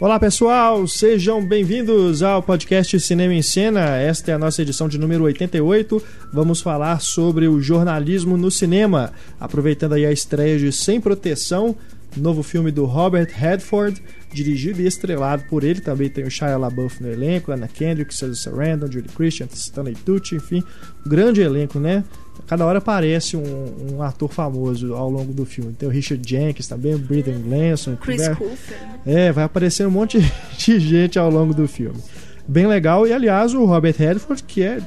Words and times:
Olá 0.00 0.16
pessoal, 0.20 0.86
sejam 0.86 1.44
bem-vindos 1.44 2.22
ao 2.22 2.40
podcast 2.40 3.00
Cinema 3.00 3.34
em 3.34 3.42
Cena. 3.42 3.96
Esta 3.96 4.30
é 4.30 4.34
a 4.34 4.38
nossa 4.38 4.62
edição 4.62 4.88
de 4.88 4.96
número 4.96 5.24
88. 5.24 6.00
Vamos 6.32 6.60
falar 6.60 7.00
sobre 7.00 7.48
o 7.48 7.60
jornalismo 7.60 8.36
no 8.36 8.48
cinema, 8.48 9.12
aproveitando 9.40 9.94
aí 9.94 10.06
a 10.06 10.12
estreia 10.12 10.56
de 10.56 10.70
Sem 10.70 11.00
Proteção, 11.00 11.74
novo 12.16 12.42
filme 12.42 12.70
do 12.70 12.84
Robert 12.84 13.28
Redford, 13.32 14.02
dirigido 14.32 14.80
e 14.80 14.86
estrelado 14.86 15.44
por 15.48 15.64
ele. 15.64 15.80
Também 15.80 16.08
tem 16.08 16.24
o 16.24 16.30
Shia 16.30 16.56
LaBeouf 16.56 17.02
no 17.02 17.10
elenco, 17.10 17.52
Anna 17.52 17.68
Kendrick, 17.68 18.14
Cesar 18.14 18.34
Sarandon, 18.34 18.90
Julie 18.90 19.08
Christian, 19.08 19.46
Stanley 19.52 19.94
Tucci, 19.94 20.36
enfim, 20.36 20.62
grande 21.06 21.40
elenco, 21.40 21.78
né? 21.78 22.04
Cada 22.46 22.64
hora 22.64 22.78
aparece 22.78 23.36
um, 23.36 23.94
um, 23.94 24.02
ator 24.02 24.30
famoso 24.30 24.94
ao 24.94 25.10
longo 25.10 25.32
do 25.32 25.44
filme. 25.44 25.72
Tem 25.72 25.88
o 25.88 25.92
Richard 25.92 26.26
Jenkins 26.26 26.66
também, 26.66 26.94
o 26.94 26.98
Britton 26.98 27.40
Glanson. 27.42 27.96
Chris. 27.96 28.26
Cooper. 28.28 28.56
É, 29.04 29.32
vai 29.32 29.44
aparecer 29.44 29.86
um 29.86 29.90
monte 29.90 30.18
de 30.56 30.80
gente 30.80 31.18
ao 31.18 31.30
longo 31.30 31.52
do 31.52 31.68
filme. 31.68 31.98
Bem 32.46 32.66
legal. 32.66 33.06
E, 33.06 33.12
aliás, 33.12 33.52
o 33.52 33.64
Robert 33.66 33.96
Redford, 33.98 34.42
que 34.44 34.62
é 34.62 34.80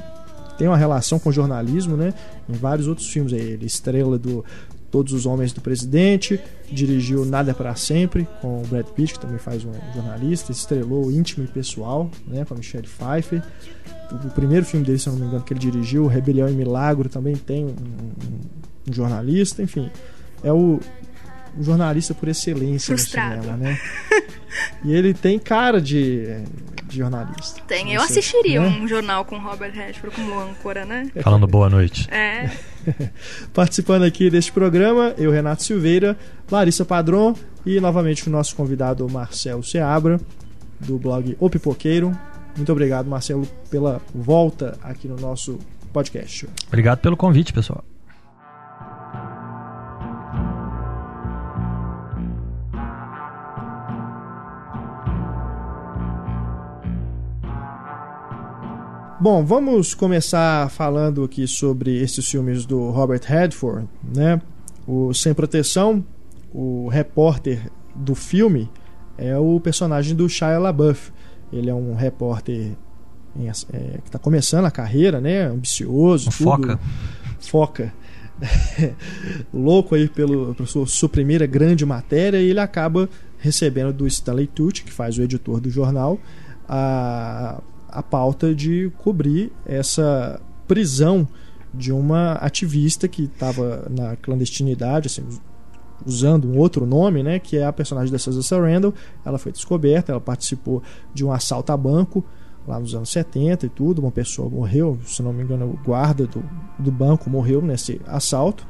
tem 0.58 0.68
uma 0.68 0.76
relação 0.76 1.18
com 1.18 1.32
jornalismo, 1.32 1.96
né? 1.96 2.14
Em 2.48 2.52
vários 2.52 2.86
outros 2.86 3.08
filmes 3.08 3.32
aí. 3.32 3.40
Ele 3.40 3.66
estrela 3.66 4.18
do 4.18 4.44
Todos 4.92 5.12
os 5.12 5.26
Homens 5.26 5.52
do 5.52 5.60
Presidente, 5.60 6.38
dirigiu 6.70 7.24
Nada 7.24 7.52
para 7.52 7.74
Sempre 7.74 8.28
com 8.40 8.62
o 8.62 8.66
Brad 8.66 8.86
Pitt, 8.86 9.14
que 9.14 9.20
também 9.20 9.38
faz 9.38 9.64
um 9.64 9.72
jornalista, 9.92 10.52
estrelou 10.52 11.10
Íntimo 11.10 11.44
e 11.44 11.48
Pessoal, 11.48 12.08
né, 12.28 12.44
com 12.44 12.54
a 12.54 12.56
Michelle 12.58 12.86
Pfeiffer 12.86 13.42
o 14.12 14.30
primeiro 14.30 14.64
filme 14.64 14.84
dele, 14.84 14.98
se 14.98 15.08
eu 15.08 15.12
não 15.12 15.20
me 15.20 15.26
engano, 15.26 15.42
que 15.42 15.52
ele 15.52 15.60
dirigiu, 15.60 16.06
Rebelião 16.06 16.48
e 16.48 16.52
Milagro, 16.52 17.08
também 17.08 17.34
tem 17.34 17.64
um, 17.64 17.68
um, 17.68 18.90
um 18.90 18.92
jornalista, 18.92 19.62
enfim. 19.62 19.90
É 20.44 20.52
o, 20.52 20.80
um 21.56 21.62
jornalista 21.62 22.14
por 22.14 22.28
excelência 22.28 22.94
Frustrado. 22.94 23.36
no 23.36 23.42
cinema, 23.42 23.56
né? 23.56 23.78
e 24.84 24.92
ele 24.92 25.14
tem 25.14 25.38
cara 25.38 25.80
de, 25.80 26.26
de 26.84 26.98
jornalista. 26.98 27.62
Tem, 27.66 27.92
eu 27.92 28.02
assistiria 28.02 28.60
né? 28.60 28.68
um 28.68 28.86
jornal 28.86 29.24
com 29.24 29.38
Robert 29.38 29.72
Redford 29.72 30.14
como 30.14 30.38
âncora, 30.38 30.84
né? 30.84 31.10
Falando 31.22 31.46
boa 31.46 31.70
noite. 31.70 32.08
É. 32.10 32.50
Participando 33.52 34.02
aqui 34.04 34.30
deste 34.30 34.52
programa, 34.52 35.14
eu, 35.18 35.30
Renato 35.30 35.62
Silveira, 35.62 36.16
Larissa 36.50 36.84
Padron 36.84 37.34
e 37.64 37.80
novamente 37.80 38.28
o 38.28 38.30
nosso 38.30 38.54
convidado 38.56 39.08
Marcelo 39.08 39.62
Seabra, 39.62 40.20
do 40.80 40.98
blog 40.98 41.36
O 41.38 41.48
Pipoqueiro, 41.48 42.16
muito 42.56 42.70
obrigado, 42.70 43.06
Marcelo, 43.06 43.46
pela 43.70 44.00
volta 44.14 44.78
aqui 44.82 45.08
no 45.08 45.16
nosso 45.16 45.58
podcast. 45.92 46.48
Obrigado 46.68 46.98
pelo 47.00 47.16
convite, 47.16 47.52
pessoal. 47.52 47.84
Bom, 59.22 59.44
vamos 59.44 59.94
começar 59.94 60.68
falando 60.68 61.22
aqui 61.22 61.46
sobre 61.46 61.96
esses 62.02 62.28
filmes 62.28 62.66
do 62.66 62.90
Robert 62.90 63.20
Redford, 63.24 63.88
né? 64.02 64.42
O 64.84 65.14
Sem 65.14 65.32
Proteção, 65.32 66.04
o 66.52 66.88
repórter 66.88 67.70
do 67.94 68.16
filme 68.16 68.68
é 69.16 69.38
o 69.38 69.60
personagem 69.60 70.16
do 70.16 70.28
Shia 70.28 70.58
LaBeouf. 70.58 71.12
Ele 71.52 71.70
é 71.70 71.74
um 71.74 71.94
repórter 71.94 72.72
em, 73.36 73.48
é, 73.48 73.52
que 73.52 74.06
está 74.06 74.18
começando 74.18 74.64
a 74.64 74.72
carreira, 74.72 75.20
né? 75.20 75.44
Ambicioso. 75.44 76.32
Foca. 76.32 76.80
Foca. 77.38 77.94
Louco 79.54 79.94
aí 79.94 80.08
pelo, 80.08 80.52
pela 80.56 80.66
sua, 80.66 80.84
sua 80.84 81.08
primeira 81.08 81.46
grande 81.46 81.86
matéria 81.86 82.38
e 82.38 82.50
ele 82.50 82.58
acaba 82.58 83.08
recebendo 83.38 83.92
do 83.92 84.04
Stanley 84.04 84.48
Tucci, 84.48 84.82
que 84.82 84.92
faz 84.92 85.16
o 85.16 85.22
editor 85.22 85.60
do 85.60 85.70
jornal, 85.70 86.18
a, 86.68 87.62
a 87.92 88.02
pauta 88.02 88.54
de 88.54 88.90
cobrir 88.98 89.52
essa 89.66 90.40
prisão 90.66 91.28
de 91.72 91.92
uma 91.92 92.32
ativista 92.34 93.06
que 93.08 93.24
estava 93.24 93.86
na 93.90 94.16
clandestinidade, 94.16 95.06
assim, 95.06 95.24
usando 96.04 96.48
um 96.48 96.58
outro 96.58 96.84
nome, 96.84 97.22
né, 97.22 97.38
que 97.38 97.56
é 97.56 97.64
a 97.64 97.72
personagem 97.72 98.12
da 98.12 98.18
Cesar 98.18 98.42
Sarandon. 98.42 98.92
Ela 99.24 99.38
foi 99.38 99.52
descoberta, 99.52 100.12
ela 100.12 100.20
participou 100.20 100.82
de 101.14 101.24
um 101.24 101.32
assalto 101.32 101.72
a 101.72 101.76
banco 101.76 102.24
lá 102.66 102.78
nos 102.78 102.94
anos 102.94 103.10
70 103.10 103.66
e 103.66 103.68
tudo. 103.68 104.00
Uma 104.00 104.10
pessoa 104.10 104.48
morreu, 104.48 104.98
se 105.06 105.22
não 105.22 105.32
me 105.32 105.42
engano, 105.42 105.66
o 105.66 105.84
guarda 105.84 106.26
do, 106.26 106.42
do 106.78 106.90
banco 106.90 107.30
morreu 107.30 107.62
nesse 107.62 108.00
assalto. 108.06 108.66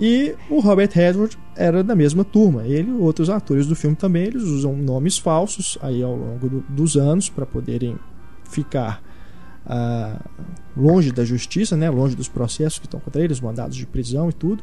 E 0.00 0.34
o 0.50 0.58
Robert 0.58 0.90
Redford 0.92 1.38
era 1.56 1.84
da 1.84 1.94
mesma 1.94 2.24
turma. 2.24 2.66
Ele 2.66 2.90
e 2.90 2.94
outros 2.94 3.30
atores 3.30 3.66
do 3.66 3.76
filme 3.76 3.94
também, 3.94 4.24
eles 4.24 4.42
usam 4.42 4.76
nomes 4.76 5.16
falsos 5.16 5.78
aí 5.80 6.02
ao 6.02 6.16
longo 6.16 6.48
do, 6.48 6.60
dos 6.68 6.96
anos 6.96 7.28
para 7.28 7.46
poderem 7.46 7.96
ficar 8.52 9.02
ah, 9.66 10.20
longe 10.76 11.12
da 11.12 11.24
justiça, 11.24 11.76
né, 11.76 11.88
longe 11.88 12.16
dos 12.16 12.28
processos 12.28 12.78
que 12.78 12.86
estão 12.86 13.00
contra 13.00 13.22
eles, 13.22 13.40
mandados 13.40 13.76
de 13.76 13.86
prisão 13.86 14.28
e 14.28 14.32
tudo. 14.32 14.62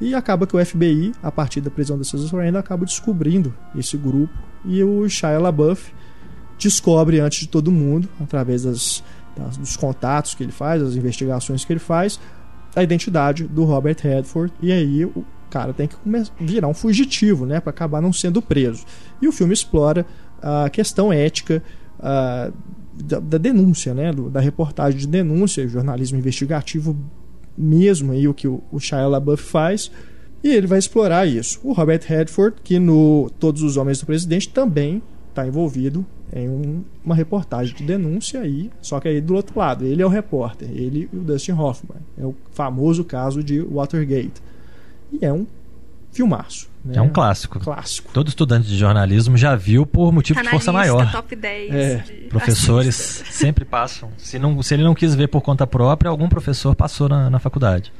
E 0.00 0.14
acaba 0.14 0.46
que 0.46 0.56
o 0.56 0.64
FBI, 0.64 1.12
a 1.22 1.30
partir 1.30 1.60
da 1.60 1.70
prisão 1.70 1.98
da 1.98 2.04
Cesar 2.04 2.28
Sarandon, 2.28 2.58
acaba 2.58 2.84
descobrindo 2.84 3.52
esse 3.76 3.96
grupo 3.96 4.32
e 4.64 4.82
o 4.82 5.08
Shia 5.08 5.38
LaBeouf 5.38 5.92
descobre 6.56 7.18
antes 7.20 7.40
de 7.40 7.48
todo 7.48 7.72
mundo, 7.72 8.08
através 8.20 8.62
das, 8.62 9.02
das, 9.36 9.56
dos 9.56 9.76
contatos 9.76 10.34
que 10.34 10.42
ele 10.44 10.52
faz, 10.52 10.82
das 10.82 10.94
investigações 10.94 11.64
que 11.64 11.72
ele 11.72 11.80
faz, 11.80 12.20
a 12.76 12.82
identidade 12.82 13.44
do 13.44 13.64
Robert 13.64 13.96
Redford 14.00 14.52
e 14.62 14.70
aí 14.70 15.04
o 15.04 15.24
cara 15.50 15.72
tem 15.72 15.88
que 15.88 15.96
virar 16.38 16.68
um 16.68 16.74
fugitivo, 16.74 17.46
né, 17.46 17.58
para 17.58 17.70
acabar 17.70 18.00
não 18.00 18.12
sendo 18.12 18.40
preso. 18.40 18.84
E 19.20 19.26
o 19.26 19.32
filme 19.32 19.52
explora 19.52 20.06
a 20.40 20.68
questão 20.70 21.12
ética 21.12 21.62
a, 21.98 22.50
da, 23.04 23.20
da, 23.20 23.38
denúncia, 23.38 23.94
né, 23.94 24.12
do, 24.12 24.28
da 24.28 24.40
reportagem 24.40 24.98
de 24.98 25.06
denúncia, 25.06 25.66
jornalismo 25.68 26.18
investigativo 26.18 26.96
mesmo 27.56 28.12
aí 28.12 28.28
o 28.28 28.34
que 28.34 28.46
o, 28.46 28.62
o 28.70 28.78
Shia 28.78 29.06
LaBeouf 29.06 29.42
faz. 29.42 29.90
E 30.42 30.48
ele 30.48 30.68
vai 30.68 30.78
explorar 30.78 31.26
isso. 31.26 31.58
O 31.64 31.72
Robert 31.72 32.02
Redford, 32.06 32.56
que 32.62 32.78
no 32.78 33.28
Todos 33.40 33.62
os 33.62 33.76
Homens 33.76 33.98
do 34.00 34.06
Presidente 34.06 34.48
também 34.48 35.02
está 35.30 35.46
envolvido 35.46 36.06
em 36.32 36.48
um, 36.48 36.84
uma 37.04 37.14
reportagem 37.14 37.74
de 37.74 37.82
denúncia 37.82 38.40
aí, 38.40 38.70
só 38.82 39.00
que 39.00 39.08
aí 39.08 39.20
do 39.20 39.34
outro 39.34 39.58
lado, 39.58 39.84
ele 39.84 40.02
é 40.02 40.06
o 40.06 40.10
repórter, 40.10 40.68
ele 40.70 41.08
e 41.12 41.16
o 41.16 41.20
Dustin 41.20 41.52
Hoffman. 41.52 42.00
É 42.16 42.24
o 42.24 42.34
famoso 42.52 43.02
caso 43.04 43.42
de 43.42 43.60
Watergate. 43.60 44.42
E 45.12 45.24
é 45.24 45.32
um 45.32 45.46
filmaço. 46.12 46.68
Né? 46.84 46.96
É 46.96 47.02
um 47.02 47.08
clássico. 47.08 47.60
Clássico. 47.60 48.10
Todo 48.12 48.28
estudante 48.28 48.66
de 48.66 48.76
jornalismo 48.76 49.36
já 49.36 49.54
viu 49.54 49.84
por 49.84 50.12
motivo 50.12 50.40
de 50.42 50.48
força 50.48 50.72
maior. 50.72 51.10
top 51.12 51.36
10 51.36 51.74
é. 51.74 51.96
Professores 52.28 52.96
sempre 53.30 53.64
passam. 53.64 54.10
Se, 54.16 54.38
não, 54.38 54.62
se 54.62 54.74
ele 54.74 54.82
não 54.82 54.94
quis 54.94 55.14
ver 55.14 55.28
por 55.28 55.42
conta 55.42 55.66
própria, 55.66 56.08
algum 56.08 56.28
professor 56.28 56.74
passou 56.74 57.08
na, 57.08 57.28
na 57.28 57.38
faculdade. 57.38 57.92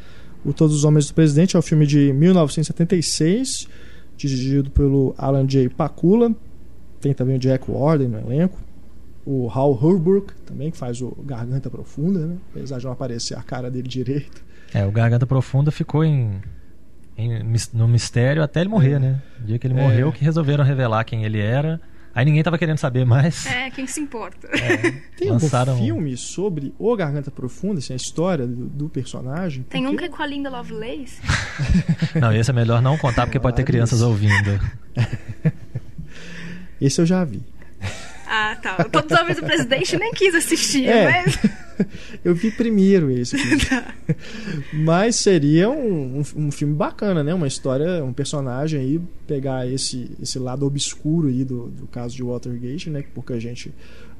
O 0.44 0.52
Todos 0.52 0.74
os 0.74 0.84
Homens 0.84 1.06
do 1.08 1.14
Presidente 1.14 1.56
é 1.56 1.58
um 1.58 1.62
filme 1.62 1.86
de 1.86 2.12
1976, 2.12 3.69
dirigido 4.16 4.70
pelo 4.70 5.14
Alan 5.19 5.46
J. 5.46 5.69
Pakula. 5.69 6.32
Tem 7.00 7.12
também 7.12 7.36
o 7.36 7.38
Jack 7.38 7.70
Warden 7.70 8.08
no 8.08 8.19
elenco. 8.19 8.58
O 9.25 9.50
Hal 9.50 9.72
Holbrook 9.72 10.32
também, 10.46 10.70
que 10.70 10.76
faz 10.76 11.02
o 11.02 11.14
Garganta 11.25 11.69
Profunda, 11.69 12.26
né? 12.26 12.36
apesar 12.50 12.78
de 12.78 12.84
não 12.86 12.92
aparecer 12.92 13.36
a 13.36 13.42
cara 13.42 13.70
dele 13.70 13.86
direito. 13.86 14.42
É, 14.72 14.86
o 14.86 14.90
Garganta 14.90 15.26
Profunda 15.26 15.70
ficou 15.70 16.02
em 16.02 16.40
no 17.73 17.89
mistério 17.89 18.43
até 18.43 18.61
ele 18.61 18.69
morrer, 18.69 18.93
é. 18.93 18.99
né? 18.99 19.23
No 19.41 19.47
dia 19.47 19.59
que 19.59 19.67
ele 19.67 19.79
é. 19.79 19.83
morreu, 19.83 20.12
que 20.12 20.25
resolveram 20.25 20.65
revelar 20.65 21.05
quem 21.05 21.25
ele 21.25 21.41
era. 21.41 21.81
Aí 22.15 22.25
ninguém 22.25 22.43
tava 22.43 22.59
querendo 22.59 22.79
saber 22.79 23.05
mais. 23.05 23.47
É, 23.47 23.71
quem 23.71 23.87
se 23.87 24.01
importa. 24.01 24.49
É, 24.49 24.91
tem 25.17 25.31
Lançaram... 25.31 25.75
um 25.75 25.79
filme 25.79 26.17
sobre 26.17 26.75
o 26.79 26.97
Garganta 26.97 27.31
Profunda, 27.31 27.79
assim, 27.79 27.93
a 27.93 27.97
história 27.97 28.47
do, 28.47 28.67
do 28.67 28.88
personagem? 28.88 29.62
Tem 29.62 29.82
porque... 29.82 29.94
um 29.94 29.99
que 29.99 30.05
é 30.05 30.09
com 30.09 30.23
a 30.23 30.26
Linda 30.26 30.50
Lovelace. 30.50 31.20
não, 32.20 32.32
esse 32.32 32.50
é 32.50 32.53
melhor 32.53 32.82
não 32.82 32.99
contar 32.99 33.26
porque 33.26 33.38
pode 33.38 33.56
ter 33.56 33.64
crianças 33.64 34.03
ouvindo. 34.03 34.61
esse 36.81 37.00
eu 37.00 37.06
já 37.06 37.25
vi. 37.25 37.43
Tá. 38.62 38.84
Todos 38.84 39.12
os 39.12 39.19
homens 39.19 39.37
do 39.37 39.44
presidente 39.44 39.96
nem 39.96 40.12
quis 40.12 40.34
assistir, 40.34 40.87
é. 40.87 41.22
mas. 41.25 41.38
eu 42.25 42.34
vi 42.34 42.50
primeiro 42.50 43.10
esse. 43.10 43.37
Tá. 43.69 43.94
mas 44.72 45.16
seria 45.16 45.69
um, 45.69 46.20
um, 46.20 46.46
um, 46.46 46.50
filme 46.50 46.75
bacana, 46.75 47.22
né? 47.22 47.34
Uma 47.34 47.46
história, 47.46 48.02
um 48.05 48.12
personagem 48.12 48.81
aí, 48.81 49.00
pegar 49.26 49.66
esse, 49.66 50.10
esse 50.20 50.38
lado 50.38 50.64
obscuro 50.64 51.28
aí 51.28 51.44
do, 51.44 51.69
do 51.69 51.87
caso 51.87 52.16
de 52.16 52.22
Watergate, 52.22 52.90
né? 52.90 53.02
Que 53.02 53.10
pouca 53.10 53.38
gente 53.38 53.72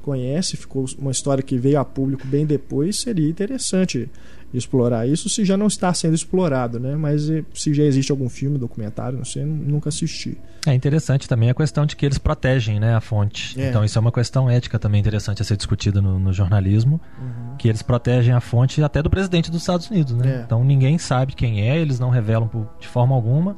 conhece, 0.03 0.57
ficou 0.57 0.87
uma 0.99 1.11
história 1.11 1.43
que 1.43 1.59
veio 1.59 1.79
a 1.79 1.85
público 1.85 2.27
bem 2.27 2.47
depois, 2.47 3.01
seria 3.01 3.29
interessante 3.29 4.09
explorar 4.53 5.07
isso 5.07 5.29
se 5.29 5.45
já 5.45 5.57
não 5.57 5.67
está 5.67 5.93
sendo 5.93 6.15
explorado, 6.15 6.81
né? 6.81 6.97
Mas 6.97 7.29
eh, 7.29 7.45
se 7.55 7.75
já 7.75 7.83
existe 7.83 8.11
algum 8.11 8.29
filme, 8.29 8.57
documentário, 8.59 9.19
não 9.19 9.25
sei, 9.25 9.45
nunca 9.45 9.89
assisti. 9.91 10.39
É 10.67 10.73
interessante 10.75 11.29
também 11.29 11.51
a 11.51 11.55
questão 11.55 11.85
de 11.85 11.95
que 11.95 12.07
eles 12.07 12.19
protegem, 12.19 12.81
né, 12.81 12.95
a 12.95 13.01
fonte. 13.01 13.61
É. 13.61 13.69
Então 13.69 13.85
isso 13.85 13.99
é 13.99 14.01
uma 14.01 14.13
questão 14.13 14.49
ética 14.49 14.79
também 14.79 15.01
interessante 15.01 15.43
a 15.43 15.45
ser 15.45 15.57
discutida 15.57 16.01
no, 16.01 16.19
no 16.19 16.33
jornalismo, 16.33 17.01
uhum. 17.21 17.57
que 17.57 17.69
eles 17.69 17.83
protegem 17.83 18.33
a 18.35 18.41
fonte 18.41 18.83
até 18.83 19.03
do 19.03 19.11
presidente 19.11 19.51
dos 19.51 19.61
Estados 19.61 19.91
Unidos, 19.91 20.15
né? 20.15 20.41
É. 20.41 20.43
Então 20.45 20.65
ninguém 20.65 20.97
sabe 20.99 21.35
quem 21.35 21.69
é, 21.69 21.79
eles 21.79 22.01
não 22.01 22.11
revelam 22.11 22.49
por, 22.49 22.69
de 22.81 22.89
forma 22.89 23.15
alguma. 23.15 23.57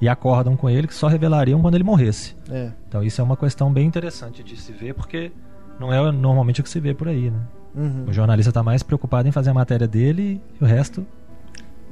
e 0.00 0.08
acordam 0.08 0.56
com 0.56 0.68
ele 0.68 0.88
que 0.88 0.94
só 0.94 1.06
revelariam 1.06 1.62
quando 1.62 1.76
ele 1.76 1.84
morresse. 1.84 2.34
É. 2.50 2.72
Então 2.88 3.02
isso 3.04 3.20
é 3.20 3.24
uma 3.24 3.36
questão 3.36 3.72
bem 3.72 3.86
interessante 3.86 4.42
de 4.42 4.56
se 4.56 4.72
ver, 4.72 4.94
porque 4.94 5.30
não 5.78 5.92
é 5.92 6.10
normalmente 6.10 6.60
o 6.60 6.64
que 6.64 6.70
se 6.70 6.80
vê 6.80 6.92
por 6.92 7.06
aí, 7.08 7.30
né? 7.30 7.40
Uhum. 7.74 8.04
O 8.08 8.12
jornalista 8.12 8.50
está 8.50 8.62
mais 8.62 8.82
preocupado 8.82 9.26
em 9.28 9.32
fazer 9.32 9.50
a 9.50 9.54
matéria 9.54 9.88
dele 9.88 10.40
e 10.60 10.64
o 10.64 10.66
resto 10.66 11.06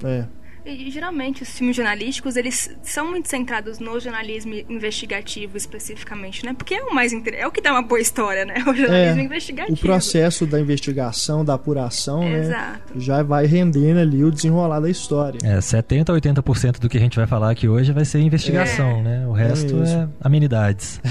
É. 0.05 0.25
E, 0.63 0.91
geralmente 0.91 1.43
os 1.43 1.49
filmes 1.57 1.75
jornalísticos 1.75 2.37
eles 2.37 2.71
são 2.83 3.11
muito 3.11 3.27
centrados 3.31 3.79
no 3.79 3.99
jornalismo 3.99 4.53
investigativo 4.69 5.57
especificamente, 5.57 6.45
né? 6.45 6.53
Porque 6.53 6.75
é 6.75 6.83
o 6.83 6.95
mais 6.95 7.15
inter... 7.15 7.33
é 7.35 7.47
o 7.47 7.51
que 7.51 7.63
dá 7.63 7.73
uma 7.73 7.81
boa 7.81 7.99
história, 7.99 8.45
né? 8.45 8.57
O 8.69 8.75
jornalismo 8.75 9.21
É, 9.21 9.25
investigativo. 9.25 9.75
O 9.79 9.81
processo 9.81 10.47
da 10.47 10.61
investigação, 10.61 11.43
da 11.43 11.55
apuração, 11.55 12.21
né? 12.21 12.41
Exato. 12.41 13.01
Já 13.01 13.23
vai 13.23 13.47
rendendo 13.47 14.01
ali 14.01 14.23
o 14.23 14.31
desenrolar 14.31 14.81
da 14.81 14.91
história. 14.91 15.39
É, 15.43 15.59
70 15.63 16.13
a 16.13 16.21
80% 16.21 16.79
do 16.79 16.91
que 16.91 16.99
a 16.99 17.01
gente 17.01 17.17
vai 17.17 17.27
falar 17.27 17.51
aqui 17.51 17.67
hoje 17.67 17.91
vai 17.93 18.05
ser 18.05 18.21
investigação, 18.21 18.99
É. 18.99 19.03
né? 19.03 19.27
O 19.27 19.33
resto 19.33 19.75
mesmo. 19.77 20.03
é, 20.03 20.09
amenidades. 20.21 21.01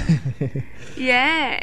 E 0.96 1.10
é, 1.10 1.60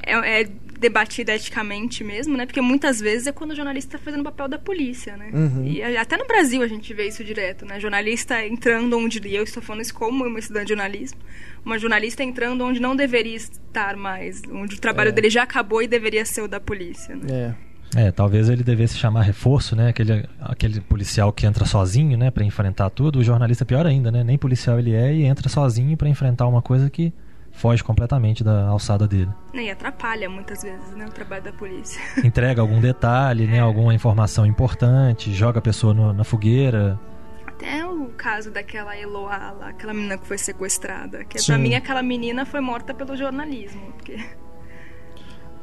debatido 0.79 1.31
eticamente 1.31 2.05
mesmo, 2.05 2.37
né? 2.37 2.47
Porque 2.47 2.61
muitas 2.61 3.01
vezes 3.01 3.27
é 3.27 3.33
quando 3.33 3.53
o 3.53 3.55
jornalista 3.57 3.97
está 3.97 4.05
fazendo 4.05 4.21
o 4.21 4.25
papel 4.25 4.49
da 4.49 4.59
polícia, 4.59 5.17
né? 5.17 5.31
Uhum. 5.33 5.65
E 5.67 5.83
a- 5.83 6.03
até 6.03 6.17
no 6.17 6.27
Brasil 6.27 6.63
a 6.63 6.69
gente 6.69 6.93
vê 6.93 7.07
isso 7.09 7.25
direto, 7.25 7.65
né? 7.65 7.81
Jornalista 7.81 8.45
entrando 8.45 8.97
onde... 8.99 9.21
E 9.27 9.35
eu 9.35 9.43
estou 9.43 9.63
falando 9.63 9.83
isso 9.83 9.95
como 9.95 10.25
uma 10.25 10.39
estudante 10.39 10.65
de 10.67 10.69
jornalismo. 10.75 11.19
Uma 11.65 11.79
jornalista 11.79 12.23
entrando 12.23 12.65
onde 12.65 12.81
não 12.81 12.95
deveria 12.95 13.37
estar 13.37 13.97
mais. 13.97 14.43
Onde 14.51 14.77
o 14.77 14.81
trabalho 14.81 15.09
É. 15.09 15.13
dele 15.13 15.31
já 15.31 15.43
acabou 15.43 15.83
e 15.83 15.87
deveria 15.89 16.25
ser 16.25 16.43
o 16.43 16.49
da 16.49 16.61
polícia, 16.61 17.17
né? 17.17 17.55
É. 17.55 17.67
É, 17.95 18.11
talvez 18.11 18.49
ele 18.51 18.65
devesse 18.65 18.99
chamar 18.99 19.23
reforço, 19.23 19.77
né? 19.77 19.89
Aquele, 19.89 20.29
aquele 20.41 20.81
policial 20.81 21.33
que 21.33 21.47
entra 21.47 21.65
sozinho, 21.65 22.19
né? 22.19 22.31
Pra 22.33 22.45
enfrentar 22.45 22.91
tudo. 22.91 23.21
O 23.21 23.25
jornalista 23.25 23.63
é 23.63 23.67
pior 23.67 23.87
ainda, 23.87 24.11
né? 24.11 24.25
Nem 24.25 24.37
policial 24.37 24.79
ele 24.79 24.93
é 24.93 25.15
e 25.15 25.23
entra 25.23 25.49
sozinho 25.49 25.97
pra 25.97 26.09
enfrentar 26.09 26.47
uma 26.49 26.61
coisa 26.61 26.91
que 26.91 27.13
foge 27.57 27.83
completamente 27.83 28.45
da 28.45 28.67
alçada 28.69 29.09
dele. 29.09 29.31
E 29.55 29.71
atrapalha 29.71 30.29
muitas 30.31 30.63
vezes, 30.63 30.91
né? 30.95 31.07
O 31.07 31.11
trabalho 31.11 31.43
da 31.43 31.53
polícia. 31.53 32.01
Entrega 32.25 32.61
algum 32.61 32.81
detalhe, 32.81 33.47
né? 33.47 33.61
Alguma 33.61 33.95
informação 33.95 34.45
importante, 34.47 35.33
joga 35.33 35.59
a 35.59 35.63
pessoa 35.63 35.93
no- 35.95 36.13
na 36.13 36.23
fogueira. 36.25 36.99
Até 37.47 37.85
o 37.87 38.09
caso 38.11 38.51
daquela 38.51 38.95
Eloá 38.97 39.51
lá, 39.59 39.69
aquela 39.71 39.95
menina 39.95 40.19
que 40.19 40.27
foi 40.27 40.37
sequestrada. 40.37 41.25
Que 41.25 41.39
Sim. 41.39 41.47
pra 41.53 41.59
mim 41.59 41.75
aquela 41.75 42.03
menina 42.03 42.45
foi 42.45 42.61
morta 42.61 42.93
pelo 42.93 43.17
jornalismo. 43.17 43.81
Porque 43.93 44.19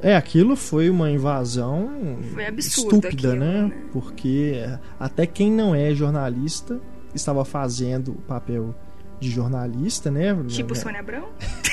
É, 0.01 0.15
aquilo 0.17 0.55
foi 0.55 0.89
uma 0.89 1.09
invasão 1.11 2.17
Foi 2.33 2.45
absurdo 2.47 2.97
estúpida, 2.97 3.07
aquilo, 3.33 3.35
né? 3.45 3.61
né? 3.67 3.71
Porque 3.93 4.53
é, 4.55 4.79
até 4.99 5.25
quem 5.25 5.51
não 5.51 5.73
é 5.73 5.93
jornalista 5.93 6.79
estava 7.15 7.45
fazendo 7.45 8.11
o 8.11 8.15
papel 8.15 8.73
de 9.23 9.31
jornalista, 9.31 10.11
né? 10.11 10.35
tipo 10.47 10.73
Né? 10.73 10.79
Sônia 10.79 10.99
Abrão. 10.99 11.29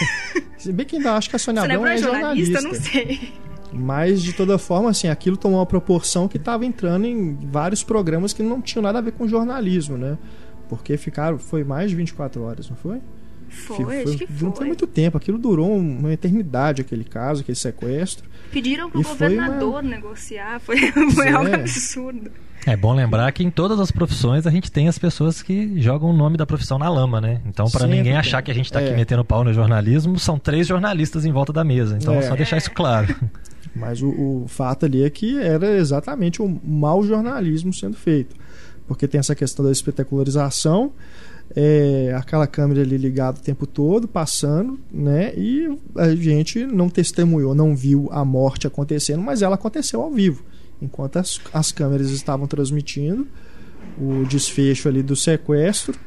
Se 0.56 0.72
bem 0.72 0.86
que 0.86 0.96
ainda 0.96 1.14
acho 1.14 1.28
que 1.30 1.36
a 1.36 1.38
Sônia, 1.38 1.62
Sônia 1.62 1.76
Abrão 1.76 1.90
é 1.90 1.94
é 1.94 1.98
jornalista, 1.98 2.60
jornalista. 2.60 2.94
não 2.94 3.08
sei. 3.08 3.32
Mas 3.72 4.22
de 4.22 4.32
toda 4.32 4.58
forma, 4.58 4.90
assim, 4.90 5.08
aquilo 5.08 5.36
tomou 5.36 5.58
uma 5.60 5.66
proporção 5.66 6.26
que 6.26 6.36
estava 6.36 6.66
entrando 6.66 7.06
em 7.06 7.38
vários 7.50 7.82
programas 7.84 8.32
que 8.32 8.42
não 8.42 8.60
tinham 8.60 8.82
nada 8.82 8.98
a 8.98 9.02
ver 9.02 9.12
com 9.12 9.28
jornalismo, 9.28 9.96
né? 9.96 10.18
Porque 10.68 10.96
ficaram, 10.96 11.38
foi 11.38 11.64
mais 11.64 11.90
de 11.90 11.96
24 11.96 12.42
horas, 12.42 12.68
não 12.68 12.76
foi? 12.76 13.00
Foi, 13.48 14.02
acho 14.02 14.16
que 14.16 14.26
Não 14.30 14.50
foi 14.50 14.52
foi. 14.58 14.66
muito 14.68 14.86
tempo, 14.86 15.16
aquilo 15.16 15.36
durou 15.36 15.76
uma 15.76 16.12
eternidade, 16.12 16.82
aquele 16.82 17.02
caso, 17.04 17.42
aquele 17.42 17.56
sequestro. 17.58 18.28
Pediram 18.52 18.88
pro 18.88 19.00
E 19.00 19.04
foi 19.04 19.12
governador 19.12 19.82
negociar, 19.82 20.60
foi, 20.60 20.76
foi 21.12 21.26
é. 21.28 21.32
algo 21.32 21.52
absurdo. 21.54 22.30
É 22.66 22.76
bom 22.76 22.94
lembrar 22.94 23.32
que 23.32 23.42
em 23.42 23.50
todas 23.50 23.80
as 23.80 23.90
profissões 23.90 24.46
a 24.46 24.50
gente 24.50 24.70
tem 24.70 24.86
as 24.86 24.98
pessoas 24.98 25.42
que 25.42 25.80
jogam 25.80 26.10
o 26.10 26.12
nome 26.12 26.36
da 26.36 26.44
profissão 26.46 26.78
na 26.78 26.88
lama, 26.90 27.20
né? 27.20 27.40
Então, 27.46 27.70
pra 27.70 27.80
Sempre 27.80 27.96
ninguém 27.96 28.16
achar 28.16 28.42
que 28.42 28.50
a 28.50 28.54
gente 28.54 28.70
tá 28.70 28.78
aqui 28.80 28.90
É. 28.90 28.96
metendo 28.96 29.24
pau 29.24 29.42
no 29.42 29.52
jornalismo, 29.52 30.18
são 30.18 30.38
três 30.38 30.66
jornalistas 30.66 31.24
em 31.24 31.32
volta 31.32 31.52
da 31.52 31.64
mesa. 31.64 31.96
Então, 32.00 32.14
É. 32.14 32.22
só 32.22 32.36
deixar 32.36 32.58
isso 32.58 32.70
claro. 32.70 33.14
Mas 33.74 34.02
o, 34.02 34.08
o 34.08 34.44
fato 34.48 34.84
ali 34.84 35.02
é 35.02 35.08
que 35.10 35.38
era 35.40 35.76
exatamente 35.76 36.42
o 36.42 36.60
mau 36.64 37.02
jornalismo 37.02 37.72
sendo 37.72 37.96
feito. 37.96 38.36
Porque 38.86 39.06
tem 39.08 39.18
essa 39.20 39.34
questão 39.34 39.64
da 39.64 39.70
espetacularização, 39.72 40.92
é, 41.56 42.12
aquela 42.16 42.46
câmera 42.46 42.82
ali 42.82 42.96
ligada 42.96 43.38
o 43.38 43.42
tempo 43.42 43.66
todo, 43.66 44.06
passando, 44.06 44.78
né? 44.92 45.32
E 45.36 45.68
a 45.96 46.14
gente 46.14 46.66
não 46.66 46.88
testemunhou, 46.90 47.54
não 47.54 47.74
viu 47.74 48.08
a 48.12 48.24
morte 48.24 48.66
acontecendo, 48.66 49.22
mas 49.22 49.40
ela 49.42 49.54
aconteceu 49.54 50.00
ao 50.02 50.10
vivo. 50.10 50.44
Enquanto 50.80 51.16
as, 51.16 51.40
as 51.52 51.72
câmeras 51.72 52.10
estavam 52.10 52.46
transmitindo 52.46 53.26
o 53.98 54.24
desfecho 54.24 54.88
ali 54.88 55.02
do 55.02 55.14
sequestro, 55.16 55.98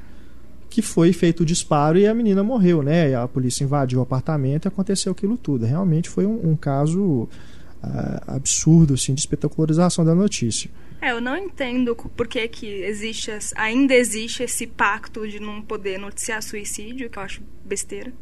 que 0.70 0.82
foi 0.82 1.14
feito 1.14 1.42
o 1.42 1.46
disparo 1.46 2.00
e 2.00 2.08
a 2.08 2.14
menina 2.14 2.44
morreu, 2.44 2.82
né? 2.82 3.12
E 3.12 3.16
a 3.16 3.28
polícia 3.28 3.64
invadiu 3.64 4.00
o 4.00 4.02
apartamento 4.02 4.66
e 4.66 4.68
aconteceu 4.68 5.12
aquilo 5.12 5.38
tudo. 5.38 5.66
Realmente 5.66 6.10
foi 6.10 6.26
um, 6.26 6.52
um 6.52 6.56
caso 6.56 7.30
ah, 7.84 8.24
absurdo, 8.28 8.96
assim, 8.96 9.14
de 9.14 9.20
espetacularização 9.20 10.04
da 10.04 10.16
notícia. 10.16 10.72
É, 11.02 11.12
eu 11.12 11.20
não 11.20 11.38
entendo 11.38 11.96
por 11.96 12.28
que, 12.28 12.48
que 12.48 12.66
existe, 12.66 13.30
ainda 13.56 13.94
existe 13.94 14.42
esse 14.42 14.66
pacto 14.66 15.28
de 15.28 15.40
não 15.40 15.62
poder 15.62 16.00
noticiar 16.00 16.42
suicídio, 16.42 17.10
que 17.10 17.20
eu 17.20 17.24
acho 17.24 17.44
besteira. 17.66 18.14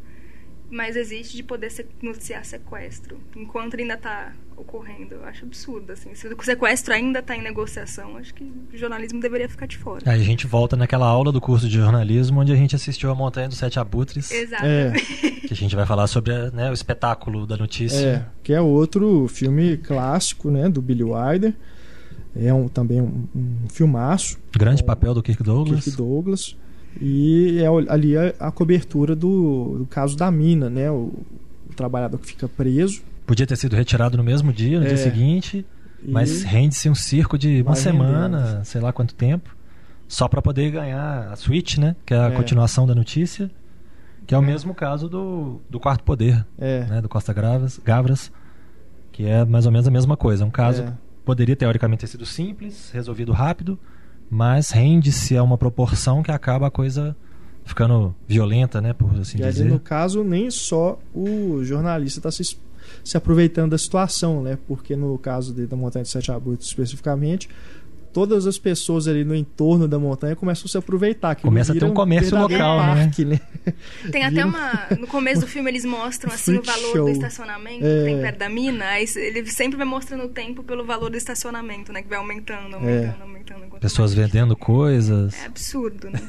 Mas 0.68 0.96
existe 0.96 1.36
de 1.36 1.44
poder 1.44 1.70
noticiar 2.02 2.44
sequestro, 2.44 3.18
enquanto 3.36 3.76
ainda 3.76 3.94
está 3.94 4.32
ocorrendo. 4.62 5.14
Eu 5.14 5.24
acho 5.24 5.44
absurdo, 5.44 5.92
assim. 5.92 6.14
Se 6.14 6.26
o 6.26 6.42
sequestro 6.42 6.94
ainda 6.94 7.18
está 7.18 7.36
em 7.36 7.42
negociação, 7.42 8.16
acho 8.16 8.34
que 8.34 8.44
o 8.44 8.76
jornalismo 8.76 9.20
deveria 9.20 9.48
ficar 9.48 9.66
de 9.66 9.76
fora. 9.76 10.02
Aí 10.06 10.20
a 10.20 10.24
gente 10.24 10.46
volta 10.46 10.76
naquela 10.76 11.06
aula 11.06 11.30
do 11.30 11.40
curso 11.40 11.68
de 11.68 11.76
jornalismo 11.76 12.40
onde 12.40 12.52
a 12.52 12.56
gente 12.56 12.74
assistiu 12.74 13.10
a 13.10 13.14
Montanha 13.14 13.48
dos 13.48 13.58
Sete 13.58 13.78
Abutres, 13.78 14.30
Exatamente. 14.30 15.42
que 15.46 15.52
a 15.52 15.56
gente 15.56 15.76
vai 15.76 15.86
falar 15.86 16.06
sobre 16.06 16.32
né, 16.50 16.70
o 16.70 16.72
espetáculo 16.72 17.46
da 17.46 17.56
notícia. 17.56 18.06
É, 18.06 18.24
que 18.42 18.52
é 18.52 18.60
outro 18.60 19.28
filme 19.28 19.76
clássico, 19.76 20.50
né, 20.50 20.68
do 20.68 20.80
Billy 20.80 21.04
Wilder. 21.04 21.54
É 22.34 22.52
um, 22.52 22.66
também 22.66 23.00
um, 23.00 23.28
um 23.34 23.68
filmaço. 23.68 24.38
Grande 24.56 24.82
papel 24.82 25.12
do 25.12 25.22
Kirk 25.22 25.42
Douglas. 25.42 25.84
Kirk 25.84 25.96
Douglas. 25.96 26.56
E 27.00 27.58
é 27.60 27.92
ali 27.92 28.16
a, 28.16 28.34
a 28.38 28.50
cobertura 28.50 29.14
do, 29.14 29.78
do 29.78 29.86
caso 29.86 30.16
da 30.16 30.30
mina, 30.30 30.68
né? 30.68 30.90
O, 30.90 31.12
o 31.68 31.74
trabalhador 31.74 32.18
que 32.18 32.26
fica 32.26 32.48
preso. 32.48 33.02
Podia 33.26 33.46
ter 33.46 33.56
sido 33.56 33.76
retirado 33.76 34.16
no 34.16 34.24
mesmo 34.24 34.52
dia, 34.52 34.78
no 34.80 34.84
É. 34.84 34.88
dia 34.88 34.96
seguinte, 34.96 35.64
e- 36.02 36.10
mas 36.10 36.42
rende-se 36.42 36.88
um 36.90 36.94
circo 36.94 37.38
de 37.38 37.62
uma 37.62 37.72
Vai 37.72 37.76
semana, 37.76 38.64
sei 38.64 38.80
lá 38.80 38.92
quanto 38.92 39.14
tempo, 39.14 39.54
só 40.08 40.28
para 40.28 40.42
poder 40.42 40.70
ganhar 40.70 41.28
a 41.32 41.36
suíte, 41.36 41.78
né? 41.80 41.96
Que 42.04 42.14
é 42.14 42.18
a 42.18 42.26
É. 42.28 42.30
continuação 42.32 42.86
da 42.86 42.94
notícia, 42.94 43.50
que 44.26 44.34
é 44.34 44.38
o 44.38 44.42
mesmo 44.42 44.74
caso 44.74 45.08
do, 45.08 45.60
do 45.70 45.78
Quarto 45.80 46.02
Poder, 46.04 46.44
é, 46.58 46.84
né? 46.86 47.00
Do 47.00 47.08
Costa 47.08 47.32
Gravas, 47.32 47.80
Gavras, 47.84 48.30
que 49.12 49.24
é 49.26 49.44
mais 49.44 49.66
ou 49.66 49.72
menos 49.72 49.86
a 49.86 49.90
mesma 49.90 50.16
coisa. 50.16 50.44
Um 50.44 50.50
caso 50.50 50.82
É. 50.82 50.86
que 50.86 50.92
poderia 51.24 51.54
teoricamente 51.56 52.00
ter 52.00 52.06
sido 52.08 52.26
simples, 52.26 52.90
resolvido 52.92 53.32
rápido, 53.32 53.78
mas 54.28 54.70
rende-se 54.70 55.36
a 55.36 55.42
uma 55.42 55.56
proporção 55.56 56.22
que 56.22 56.30
acaba 56.32 56.66
a 56.66 56.70
coisa 56.70 57.14
ficando 57.64 58.14
violenta, 58.26 58.80
né? 58.80 58.92
Por 58.92 59.14
assim 59.20 59.38
E 59.38 59.42
ali 59.44 59.52
dizer. 59.52 59.64
no 59.68 59.78
caso, 59.78 60.24
nem 60.24 60.50
só 60.50 60.98
o 61.14 61.62
jornalista 61.62 62.18
está 62.18 62.30
se, 62.30 62.58
se 63.04 63.16
aproveitando 63.16 63.70
da 63.72 63.78
situação, 63.78 64.42
né? 64.42 64.58
Porque 64.66 64.94
no 64.96 65.16
caso 65.18 65.52
de, 65.52 65.66
da 65.66 65.76
Montanha 65.76 66.02
de 66.04 66.08
Sete 66.10 66.30
Abutres 66.32 66.68
especificamente, 66.68 67.48
todas 68.12 68.46
as 68.46 68.58
pessoas 68.58 69.08
ali 69.08 69.24
no 69.24 69.34
entorno 69.34 69.88
da 69.88 69.98
montanha 69.98 70.36
começam 70.36 70.66
a 70.66 70.68
se 70.68 70.76
aproveitar. 70.76 71.30
Aquilo 71.30 71.48
Começa 71.50 71.72
a 71.72 71.74
ter 71.74 71.84
um 71.86 71.94
comércio 71.94 72.38
local, 72.38 72.78
né? 72.80 72.94
parque, 73.06 73.24
né? 73.24 73.40
Tem 74.10 74.22
até 74.24 74.44
uma. 74.44 74.86
No 75.00 75.06
começo 75.06 75.40
do 75.40 75.46
filme 75.46 75.70
eles 75.70 75.84
mostram 75.86 76.30
assim 76.34 76.58
o 76.58 76.62
valor 76.62 76.92
show. 76.92 77.04
do 77.06 77.10
estacionamento 77.10 77.84
É. 77.86 77.98
que 78.00 78.04
tem 78.04 78.20
perto 78.20 78.38
da 78.38 78.48
mina. 78.50 78.84
Aí 78.84 79.06
ele 79.16 79.46
sempre 79.50 79.78
vai 79.78 79.86
mostrando 79.86 80.24
o 80.24 80.28
tempo 80.28 80.62
pelo 80.62 80.84
valor 80.84 81.10
do 81.10 81.16
estacionamento, 81.16 81.90
né? 81.92 82.02
Que 82.02 82.08
vai 82.08 82.18
aumentando, 82.18 82.74
aumentando, 82.76 83.22
aumentando. 83.22 83.64
enquanto 83.64 83.80
Pessoas 83.80 84.14
mais- 84.14 84.26
vendendo 84.30 84.54
coisas. 84.56 85.32
É 85.42 85.46
absurdo, 85.46 86.10
né? 86.10 86.20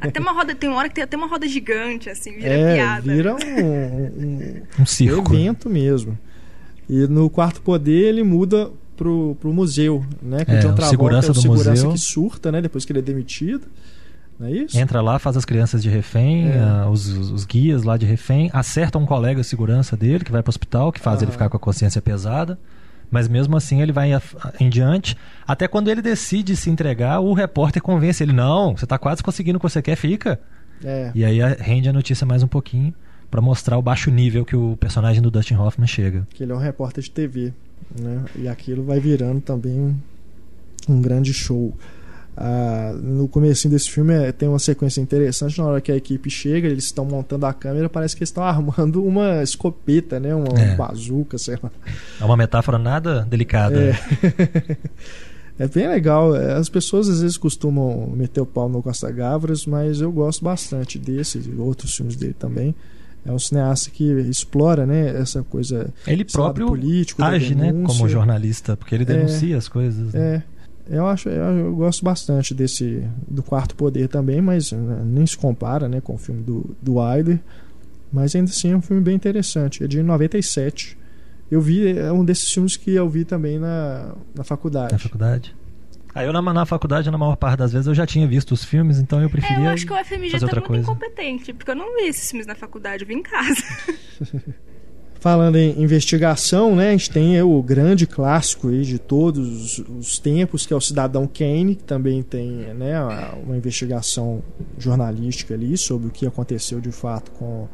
Até 0.00 0.20
uma 0.20 0.32
roda, 0.32 0.54
tem 0.54 0.68
uma 0.68 0.78
hora 0.78 0.88
que 0.88 0.94
tem 0.94 1.04
até 1.04 1.16
uma 1.16 1.26
roda 1.26 1.46
gigante, 1.48 2.10
assim, 2.10 2.32
vira 2.32 2.48
É, 2.48 2.74
piada. 2.76 3.12
vira 3.12 3.34
um, 3.34 3.38
um, 4.78 4.82
Um 4.82 4.86
circo. 4.86 5.32
evento 5.34 5.68
mesmo. 5.70 6.18
E 6.88 7.06
no 7.06 7.28
quarto 7.30 7.60
poder 7.62 8.08
ele 8.08 8.22
muda 8.22 8.70
pro, 8.96 9.36
pro 9.40 9.52
museu, 9.52 10.04
né? 10.22 10.44
Que 10.44 10.50
É, 10.52 10.58
o 10.58 10.60
John 10.60 10.70
o 10.70 10.74
Travolta 10.74 10.90
segurança 10.90 11.26
é 11.28 11.30
o 11.30 11.34
do 11.34 11.40
segurança 11.40 11.70
museu. 11.70 11.92
que 11.92 11.98
surta, 11.98 12.50
né? 12.52 12.60
Depois 12.62 12.84
que 12.84 12.92
ele 12.92 12.98
é 12.98 13.02
demitido. 13.02 13.66
Não 14.38 14.46
é 14.46 14.52
isso? 14.52 14.78
Entra 14.78 15.00
lá, 15.00 15.18
faz 15.18 15.36
as 15.36 15.44
crianças 15.44 15.82
de 15.82 15.88
refém, 15.88 16.48
É. 16.48 16.58
ah, 16.60 16.88
os, 16.90 17.08
os- 17.08 17.30
os 17.30 17.44
guias 17.44 17.82
lá 17.82 17.96
de 17.96 18.06
refém, 18.06 18.48
acerta 18.52 18.96
um 18.96 19.04
colega 19.04 19.40
de 19.40 19.46
segurança 19.46 19.96
dele 19.96 20.24
que 20.24 20.30
vai 20.30 20.42
pro 20.42 20.50
hospital, 20.50 20.92
que 20.92 21.00
faz 21.00 21.20
ele 21.22 21.32
ficar 21.32 21.48
com 21.48 21.56
a 21.56 21.60
consciência 21.60 22.00
pesada. 22.00 22.58
Mas 23.10 23.28
mesmo 23.28 23.56
assim 23.56 23.80
ele 23.80 23.92
vai 23.92 24.10
em 24.60 24.68
diante. 24.68 25.16
Até 25.46 25.66
quando 25.66 25.88
ele 25.88 26.02
decide 26.02 26.54
se 26.56 26.68
entregar, 26.68 27.20
o 27.20 27.32
repórter 27.32 27.82
convence 27.82 28.22
ele: 28.22 28.32
Não, 28.32 28.76
você 28.76 28.86
tá 28.86 28.98
quase 28.98 29.22
conseguindo 29.22 29.56
o 29.56 29.60
que 29.60 29.68
você 29.68 29.80
quer, 29.80 29.96
fica. 29.96 30.40
É. 30.84 31.10
E 31.14 31.24
aí 31.24 31.38
rende 31.58 31.88
a 31.88 31.92
notícia 31.92 32.26
mais 32.26 32.42
um 32.42 32.48
pouquinho 32.48 32.94
pra 33.30 33.40
mostrar 33.40 33.76
o 33.76 33.82
baixo 33.82 34.10
nível 34.10 34.44
que 34.44 34.56
o 34.56 34.76
personagem 34.76 35.22
do 35.22 35.30
Dustin 35.30 35.54
Hoffman 35.54 35.86
chega. 35.86 36.26
Que 36.30 36.44
ele 36.44 36.52
é 36.52 36.54
um 36.54 36.58
repórter 36.58 37.02
de 37.02 37.10
TV. 37.10 37.52
Né? 37.98 38.24
E 38.36 38.48
aquilo 38.48 38.84
vai 38.84 39.00
virando 39.00 39.40
também 39.40 39.96
um 40.88 41.00
grande 41.00 41.32
show. 41.32 41.74
Ah, 42.40 42.92
no 43.02 43.26
começo 43.26 43.68
desse 43.68 43.90
filme 43.90 44.14
é, 44.14 44.30
tem 44.30 44.48
uma 44.48 44.60
sequência 44.60 45.00
interessante 45.00 45.58
na 45.58 45.64
hora 45.66 45.80
que 45.80 45.90
a 45.90 45.96
equipe 45.96 46.30
chega, 46.30 46.68
eles 46.68 46.84
estão 46.84 47.04
montando 47.04 47.44
a 47.46 47.52
câmera, 47.52 47.88
parece 47.88 48.14
que 48.14 48.20
eles 48.22 48.28
estão 48.28 48.44
armando 48.46 49.04
uma 49.04 49.42
escopeta, 49.42 50.20
né? 50.20 50.32
Uma 50.34 50.56
É. 50.56 50.76
bazuca, 50.76 51.36
sei 51.36 51.58
lá. 51.60 51.68
É 52.20 52.24
uma 52.24 52.36
metáfora 52.36 52.78
nada 52.78 53.26
delicada. 53.28 53.76
É. 53.80 54.76
É 55.60 55.66
bem 55.66 55.88
legal. 55.88 56.36
É, 56.36 56.52
As 56.52 56.68
pessoas 56.68 57.08
às 57.08 57.20
vezes 57.20 57.36
costumam 57.36 58.06
meter 58.16 58.40
o 58.40 58.46
pau 58.46 58.68
no 58.68 58.80
Costa 58.80 59.10
Gavras, 59.10 59.66
mas 59.66 60.00
eu 60.00 60.12
gosto 60.12 60.44
bastante 60.44 61.00
desse 61.00 61.38
e 61.38 61.58
outros 61.58 61.96
filmes 61.96 62.14
dele 62.14 62.32
também. 62.38 62.72
É 63.26 63.32
um 63.32 63.38
cineasta 63.40 63.90
que 63.90 64.04
explora, 64.04 64.86
né, 64.86 65.20
essa 65.20 65.42
coisa 65.42 65.92
Ele 66.06 66.22
lado 66.22 66.32
próprio 66.32 66.66
político, 66.68 67.24
age, 67.24 67.56
né, 67.56 67.72
como 67.84 68.08
jornalista, 68.08 68.76
porque 68.76 68.94
ele 68.94 69.04
denuncia 69.04 69.56
as 69.58 69.66
coisas. 69.66 70.14
né? 70.14 70.36
É, 70.36 70.42
eu 70.90 71.06
acho, 71.06 71.28
eu, 71.28 71.58
eu 71.58 71.74
gosto 71.74 72.04
bastante 72.04 72.54
desse 72.54 73.02
do 73.28 73.42
Quarto 73.42 73.74
Poder 73.74 74.08
também, 74.08 74.40
mas 74.40 74.72
né, 74.72 75.02
nem 75.04 75.26
se 75.26 75.36
compara, 75.36 75.88
né, 75.88 76.00
com 76.00 76.14
o 76.14 76.18
filme 76.18 76.42
do 76.42 76.74
do 76.80 76.98
Wilder. 76.98 77.38
Mas 78.12 78.34
ainda 78.34 78.50
assim 78.50 78.72
é 78.72 78.76
um 78.76 78.80
filme 78.80 79.02
bem 79.02 79.14
interessante. 79.14 79.84
É 79.84 79.86
de 79.86 80.02
97. 80.02 80.96
Eu 81.50 81.60
vi 81.60 81.96
é 81.98 82.10
um 82.12 82.24
desses 82.24 82.50
filmes 82.50 82.76
que 82.76 82.90
eu 82.94 83.08
vi 83.08 83.24
também 83.24 83.58
na, 83.58 84.14
na 84.34 84.44
faculdade. 84.44 84.92
Na 84.92 84.98
faculdade. 84.98 85.54
Aí 86.14 86.26
eu 86.26 86.32
na, 86.32 86.40
na 86.42 86.64
faculdade, 86.66 87.10
na 87.10 87.18
maior 87.18 87.36
parte 87.36 87.58
das 87.58 87.70
vezes, 87.72 87.86
eu 87.86 87.94
já 87.94 88.06
tinha 88.06 88.26
visto 88.26 88.52
os 88.52 88.64
filmes, 88.64 88.98
então 88.98 89.20
eu 89.20 89.26
É, 89.26 89.30
preferia. 89.30 89.66
eu 89.66 89.70
acho 89.70 89.86
que 89.86 89.92
o 89.92 90.04
FMG 90.04 90.30
fazer 90.30 90.46
tá 90.46 90.46
outra 90.46 90.60
muito 90.60 90.68
coisa. 90.68 90.82
incompetente, 90.82 91.52
porque 91.52 91.70
eu 91.70 91.76
não 91.76 91.96
vi 91.96 92.04
esses 92.08 92.28
filmes 92.30 92.46
na 92.46 92.54
faculdade, 92.54 93.04
eu 93.04 93.08
vi 93.08 93.14
em 93.14 93.22
casa. 93.22 93.62
Falando 95.20 95.56
em 95.56 95.82
investigação, 95.82 96.76
né, 96.76 96.90
a 96.90 96.92
gente 96.92 97.10
tem 97.10 97.42
o 97.42 97.60
grande 97.60 98.06
clássico 98.06 98.68
aí 98.68 98.82
de 98.82 99.00
todos 99.00 99.80
os 99.80 100.18
tempos, 100.18 100.64
que 100.64 100.72
é 100.72 100.76
o 100.76 100.80
Cidadão 100.80 101.26
Kane, 101.26 101.74
que 101.74 101.82
também 101.82 102.22
tem 102.22 102.48
né, 102.74 102.94
uma 103.44 103.56
investigação 103.56 104.42
jornalística 104.78 105.54
ali 105.54 105.76
sobre 105.76 106.06
o 106.06 106.10
que 106.10 106.24
aconteceu 106.24 106.80
de 106.80 106.92
fato 106.92 107.32
com 107.32 107.66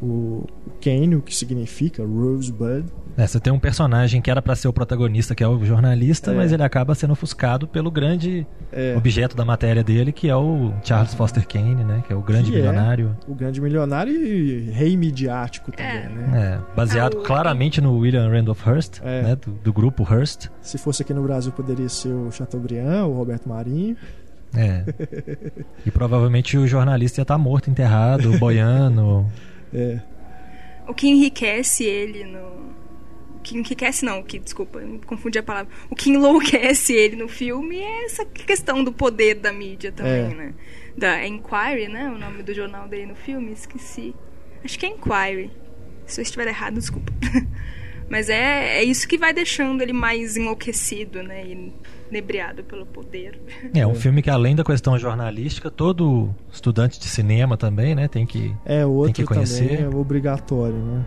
o 0.00 0.46
Kane, 0.82 1.16
o 1.16 1.22
que 1.22 1.34
significa 1.34 2.04
Rosebud. 2.04 2.84
É, 3.16 3.26
você 3.26 3.40
tem 3.40 3.52
um 3.52 3.58
personagem 3.58 4.22
que 4.22 4.30
era 4.30 4.40
pra 4.40 4.54
ser 4.54 4.68
o 4.68 4.72
protagonista, 4.72 5.34
que 5.34 5.42
é 5.42 5.48
o 5.48 5.64
jornalista, 5.64 6.30
É. 6.30 6.34
mas 6.36 6.52
ele 6.52 6.62
acaba 6.62 6.94
sendo 6.94 7.14
ofuscado 7.14 7.66
pelo 7.66 7.90
grande 7.90 8.46
É, 8.72 8.94
objeto 8.96 9.36
da 9.36 9.44
matéria 9.44 9.82
dele, 9.82 10.12
que 10.12 10.28
é 10.28 10.36
o 10.36 10.72
Charles 10.84 11.14
Foster 11.14 11.44
Kane, 11.48 11.82
né? 11.82 12.04
Que 12.06 12.12
é 12.12 12.16
o 12.16 12.22
grande 12.22 12.50
Que 12.52 12.56
é. 12.58 12.60
milionário. 12.60 13.16
o 13.26 13.34
grande 13.34 13.60
milionário 13.60 14.12
e 14.12 14.70
rei 14.70 14.96
midiático 14.96 15.72
também, 15.72 15.86
É. 15.96 16.08
né? 16.08 16.60
É, 16.72 16.76
baseado 16.76 17.16
Ah, 17.16 17.20
o- 17.20 17.22
claramente 17.24 17.80
no 17.80 17.96
William 17.98 18.28
Randolph 18.30 18.64
Hearst, 18.64 19.00
É. 19.02 19.22
né? 19.22 19.36
Do, 19.36 19.50
do 19.50 19.72
grupo 19.72 20.06
Hearst. 20.08 20.46
Se 20.62 20.78
fosse 20.78 21.02
aqui 21.02 21.12
no 21.12 21.22
Brasil, 21.24 21.50
poderia 21.50 21.88
ser 21.88 22.10
o 22.12 22.30
Chateaubriand, 22.30 23.04
o 23.06 23.14
Roberto 23.14 23.48
Marinho. 23.48 23.96
É. 24.54 24.84
e 25.84 25.90
provavelmente 25.90 26.56
o 26.56 26.66
jornalista 26.68 27.20
ia 27.20 27.22
estar 27.22 27.36
morto, 27.36 27.68
enterrado, 27.68 28.38
boiando. 28.38 29.26
É, 29.72 30.00
O 30.86 30.94
que 30.94 31.08
enriquece 31.08 31.84
ele 31.84 32.24
no. 32.24 32.68
O 33.36 33.40
que 33.42 33.56
enriquece 33.56 34.04
não, 34.04 34.20
o 34.20 34.24
que, 34.24 34.38
desculpa, 34.38 34.80
confundi 35.06 35.38
a 35.38 35.42
palavra. 35.42 35.72
O 35.88 35.94
que 35.96 36.10
enlouquece 36.10 36.92
ele 36.92 37.16
no 37.16 37.28
filme 37.28 37.78
é 37.78 38.04
essa 38.04 38.24
questão 38.24 38.82
do 38.84 38.92
poder 38.92 39.34
da 39.36 39.52
mídia 39.52 39.90
também, 39.92 40.32
É. 40.32 40.34
né? 40.34 40.54
Da 40.96 41.26
Inquiry, 41.26 41.88
né? 41.88 42.08
O 42.10 42.18
nome 42.18 42.42
do 42.42 42.52
jornal 42.52 42.88
dele 42.88 43.06
no 43.06 43.14
filme, 43.14 43.52
esqueci. 43.52 44.14
Acho 44.64 44.78
que 44.78 44.84
é 44.86 44.88
Inquiry. 44.90 45.50
Se 46.04 46.20
eu 46.20 46.22
estiver 46.22 46.48
errado, 46.48 46.74
desculpa. 46.74 47.12
Mas 48.10 48.28
é, 48.28 48.78
é 48.78 48.84
isso 48.84 49.06
que 49.06 49.16
vai 49.18 49.32
deixando 49.32 49.82
ele 49.82 49.92
mais 49.92 50.36
enlouquecido, 50.36 51.22
né? 51.22 51.44
E 51.46 51.72
inebriado 52.10 52.62
pelo 52.64 52.84
poder. 52.86 53.40
É, 53.74 53.86
um 53.86 53.94
filme 53.94 54.22
que 54.22 54.30
além 54.30 54.54
da 54.56 54.64
questão 54.64 54.98
jornalística, 54.98 55.70
todo 55.70 56.34
estudante 56.52 56.98
de 56.98 57.06
cinema 57.06 57.56
também, 57.56 57.94
né? 57.94 58.08
Tem 58.08 58.24
que. 58.26 58.54
é 58.64 58.84
outro 58.84 59.12
que 59.14 59.24
conhecer. 59.24 59.68
também 59.68 59.84
é 59.84 59.88
obrigatório, 59.88 60.76
né? 60.76 61.04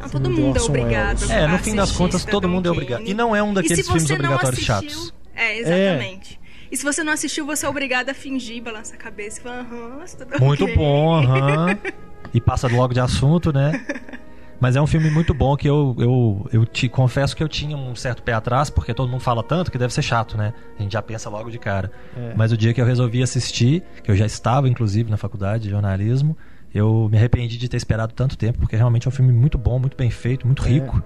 Não, 0.00 0.08
Filme 0.08 0.24
todo 0.26 0.34
do 0.36 0.42
mundo 0.42 0.58
é 0.58 0.62
obrigado. 0.62 1.30
É, 1.30 1.46
no 1.46 1.58
fim 1.58 1.74
das 1.74 1.92
contas, 1.92 2.24
todo 2.24 2.48
mundo 2.48 2.66
é 2.68 2.70
obrigado. 2.70 3.02
E 3.06 3.14
não 3.14 3.34
é 3.34 3.42
um 3.42 3.54
daqueles 3.54 3.86
filmes 3.86 4.10
obrigatórios 4.10 4.68
assistiu- 4.68 4.74
chatos. 4.90 5.14
É, 5.34 5.58
exatamente. 5.58 6.40
E 6.70 6.76
se 6.76 6.84
você 6.84 7.02
não 7.04 7.12
assistiu, 7.12 7.46
você 7.46 7.64
é 7.66 7.68
obrigado 7.68 8.10
a 8.10 8.14
fingir, 8.14 8.62
balançar 8.62 8.96
a 8.96 8.98
cabeça 8.98 9.38
e 9.38 9.42
falar, 9.42 9.60
aham, 9.60 10.06
Cidadão 10.06 10.38
Muito 10.40 10.64
Kane." 10.66 10.76
bom, 10.76 11.14
aham. 11.14 11.78
E 12.34 12.40
passa 12.40 12.66
logo 12.66 12.92
de 12.92 12.98
assunto, 12.98 13.52
né? 13.52 13.80
Mas 14.64 14.76
é 14.76 14.80
um 14.80 14.86
filme 14.86 15.10
muito 15.10 15.34
bom 15.34 15.54
que 15.58 15.68
eu, 15.68 15.94
eu, 15.98 16.48
eu 16.50 16.64
te 16.64 16.88
confesso 16.88 17.36
que 17.36 17.42
eu 17.42 17.48
tinha 17.48 17.76
um 17.76 17.94
certo 17.94 18.22
pé 18.22 18.32
atrás, 18.32 18.70
porque 18.70 18.94
todo 18.94 19.10
mundo 19.10 19.20
fala 19.20 19.42
tanto 19.42 19.70
que 19.70 19.76
deve 19.76 19.92
ser 19.92 20.00
chato, 20.00 20.38
né? 20.38 20.54
A 20.78 20.82
gente 20.82 20.92
já 20.92 21.02
pensa 21.02 21.28
logo 21.28 21.50
de 21.50 21.58
cara. 21.58 21.92
É. 22.16 22.32
Mas 22.34 22.50
o 22.50 22.56
dia 22.56 22.72
que 22.72 22.80
eu 22.80 22.86
resolvi 22.86 23.22
assistir, 23.22 23.82
que 24.02 24.10
eu 24.10 24.16
já 24.16 24.24
estava 24.24 24.66
inclusive 24.66 25.10
na 25.10 25.18
faculdade 25.18 25.64
de 25.64 25.68
jornalismo, 25.68 26.34
eu 26.74 27.10
me 27.10 27.18
arrependi 27.18 27.58
de 27.58 27.68
ter 27.68 27.76
esperado 27.76 28.14
tanto 28.14 28.38
tempo, 28.38 28.60
porque 28.60 28.74
realmente 28.74 29.06
é 29.06 29.10
um 29.10 29.12
filme 29.12 29.34
muito 29.34 29.58
bom, 29.58 29.78
muito 29.78 29.98
bem 29.98 30.08
feito, 30.08 30.46
muito 30.46 30.64
É. 30.64 30.68
rico. 30.68 31.02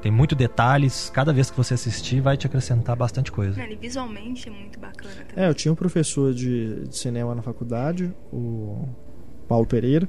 Tem 0.00 0.10
muito 0.10 0.34
detalhes, 0.34 1.10
cada 1.12 1.30
vez 1.30 1.50
que 1.50 1.56
você 1.58 1.74
assistir 1.74 2.22
vai 2.22 2.38
te 2.38 2.46
acrescentar 2.46 2.96
bastante 2.96 3.30
coisa. 3.30 3.62
Ele 3.62 3.76
visualmente 3.76 4.48
é 4.48 4.50
muito 4.50 4.80
bacana 4.80 5.14
também. 5.28 5.44
É, 5.44 5.46
eu 5.46 5.52
tinha 5.52 5.70
um 5.70 5.76
professor 5.76 6.32
de, 6.32 6.86
de 6.88 6.96
cinema 6.96 7.34
na 7.34 7.42
faculdade, 7.42 8.14
o 8.32 8.88
Paulo 9.46 9.66
Pereira. 9.66 10.08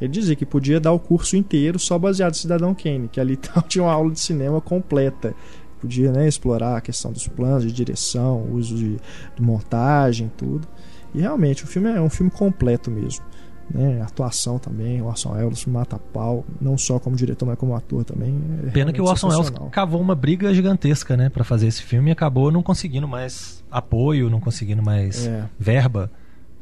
Ele 0.00 0.10
dizia 0.10 0.36
que 0.36 0.44
podia 0.44 0.78
dar 0.78 0.92
o 0.92 0.98
curso 0.98 1.36
inteiro 1.36 1.78
só 1.78 1.98
baseado 1.98 2.34
em 2.34 2.38
Cidadão 2.38 2.74
Kane, 2.74 3.08
que 3.08 3.20
ali 3.20 3.34
então, 3.42 3.62
tinha 3.62 3.84
uma 3.84 3.92
aula 3.92 4.10
de 4.10 4.20
cinema 4.20 4.60
completa. 4.60 5.34
Podia 5.80 6.10
né, 6.10 6.26
explorar 6.26 6.76
a 6.76 6.80
questão 6.80 7.12
dos 7.12 7.28
planos 7.28 7.62
de 7.64 7.72
direção, 7.72 8.48
uso 8.50 8.74
de, 8.74 8.96
de 9.36 9.42
montagem, 9.42 10.30
tudo. 10.36 10.66
E 11.14 11.20
realmente 11.20 11.64
o 11.64 11.66
filme 11.66 11.90
é 11.90 12.00
um 12.00 12.10
filme 12.10 12.30
completo 12.30 12.90
mesmo. 12.90 13.24
Né? 13.72 14.00
Atuação 14.00 14.58
também, 14.58 15.02
o 15.02 15.06
Orson 15.06 15.32
Welles 15.32 15.66
mata 15.66 15.98
pau, 15.98 16.44
não 16.60 16.78
só 16.78 16.98
como 16.98 17.16
diretor, 17.16 17.46
mas 17.46 17.58
como 17.58 17.74
ator 17.74 18.04
também. 18.04 18.40
é 18.66 18.70
Pena 18.70 18.92
que 18.92 19.00
o 19.00 19.04
Orson 19.04 19.28
Welles 19.28 19.52
cavou 19.72 20.00
uma 20.00 20.14
briga 20.14 20.54
gigantesca, 20.54 21.16
né, 21.16 21.28
Pra 21.28 21.42
fazer 21.44 21.66
esse 21.66 21.82
filme 21.82 22.10
e 22.10 22.12
acabou 22.12 22.52
não 22.52 22.62
conseguindo 22.62 23.08
mais 23.08 23.64
apoio, 23.70 24.30
não 24.30 24.40
conseguindo 24.40 24.82
mais 24.82 25.26
É. 25.26 25.44
verba 25.58 26.10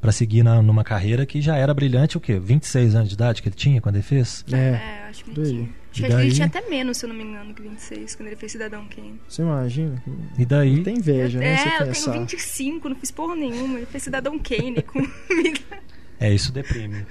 pra 0.04 0.12
seguir 0.12 0.42
na, 0.42 0.61
numa 0.61 0.84
carreira 0.84 1.25
que 1.25 1.40
já 1.40 1.56
era 1.56 1.73
brilhante, 1.73 2.18
o 2.18 2.20
quê? 2.20 2.38
26 2.38 2.94
anos 2.94 3.08
de 3.08 3.14
idade 3.14 3.40
que 3.40 3.49
ele 3.49 3.56
tinha 3.56 3.80
quando 3.80 3.94
ele 3.96 4.04
fez? 4.04 4.44
É, 4.52 4.56
É, 4.56 5.06
acho 5.08 5.25
que 5.25 5.30
ele 5.30 5.49
tinha. 5.49 5.62
Acho 5.62 5.70
E 5.70 5.92
que 5.94 6.02
ele 6.04 6.12
daí? 6.14 6.32
tinha 6.32 6.46
até 6.46 6.61
menos, 6.68 6.99
se 6.99 7.06
eu 7.06 7.08
não 7.08 7.16
me 7.16 7.25
engano, 7.25 7.54
que 7.54 7.62
26, 7.62 8.14
quando 8.14 8.26
ele 8.26 8.37
fez 8.37 8.52
Cidadão 8.52 8.87
Kane. 8.94 9.18
você 9.26 9.40
imagina? 9.40 10.02
E 10.38 10.44
daí? 10.44 10.82
Tem 10.82 10.99
inveja, 10.99 11.38
né? 11.38 11.54
é, 11.54 11.56
você 11.56 11.68
eu 11.68 11.87
pensar. 11.87 12.11
tenho 12.12 12.23
25, 12.26 12.88
não 12.90 12.96
fiz 12.96 13.11
porra 13.11 13.34
nenhuma. 13.34 13.78
Ele 13.78 13.87
fez 13.87 14.02
Cidadão 14.02 14.38
Kane 14.38 14.82
comigo. 14.82 15.11
É, 16.20 16.32
isso 16.32 16.52
deprime. 16.52 17.04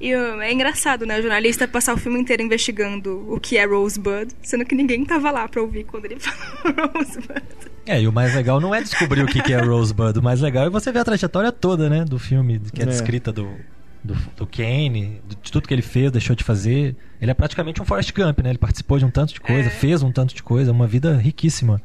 E 0.00 0.12
é 0.12 0.52
engraçado, 0.52 1.06
né? 1.06 1.18
O 1.18 1.22
jornalista 1.22 1.66
passar 1.66 1.94
o 1.94 1.96
filme 1.96 2.20
inteiro 2.20 2.42
investigando 2.42 3.24
o 3.32 3.40
que 3.40 3.56
é 3.56 3.64
Rosebud, 3.64 4.32
sendo 4.42 4.64
que 4.66 4.74
ninguém 4.74 5.04
tava 5.04 5.30
lá 5.30 5.48
pra 5.48 5.60
ouvir 5.62 5.84
quando 5.84 6.04
ele 6.04 6.18
falou 6.20 6.90
Rosebud. 6.94 7.42
É, 7.86 8.00
e 8.00 8.06
o 8.06 8.12
mais 8.12 8.34
legal 8.34 8.60
não 8.60 8.74
é 8.74 8.80
descobrir 8.80 9.22
o 9.22 9.26
que 9.26 9.42
que 9.42 9.52
é 9.52 9.60
Rosebud, 9.60 10.18
o 10.18 10.22
mais 10.22 10.40
legal 10.40 10.66
é 10.66 10.70
você 10.70 10.92
ver 10.92 11.00
a 11.00 11.04
trajetória 11.04 11.50
toda, 11.50 11.90
né, 11.90 12.04
do 12.04 12.18
filme, 12.18 12.60
que 12.72 12.80
é, 12.80 12.84
É. 12.84 12.86
descrita 12.86 13.32
do, 13.32 13.48
do, 14.04 14.14
do 14.36 14.46
Kane, 14.46 15.20
de 15.28 15.50
tudo 15.50 15.66
que 15.66 15.74
ele 15.74 15.82
fez, 15.82 16.10
deixou 16.12 16.36
de 16.36 16.44
fazer. 16.44 16.94
Ele 17.20 17.30
é 17.30 17.34
praticamente 17.34 17.82
um 17.82 17.84
Forrest 17.84 18.12
Gump, 18.14 18.38
né? 18.40 18.50
Ele 18.50 18.58
participou 18.58 18.98
de 18.98 19.04
um 19.04 19.10
tanto 19.10 19.34
de 19.34 19.40
coisa, 19.40 19.68
É. 19.68 19.70
fez 19.70 20.02
um 20.02 20.12
tanto 20.12 20.34
de 20.34 20.42
coisa, 20.42 20.70
uma 20.70 20.86
vida 20.86 21.16
riquíssima, 21.16 21.80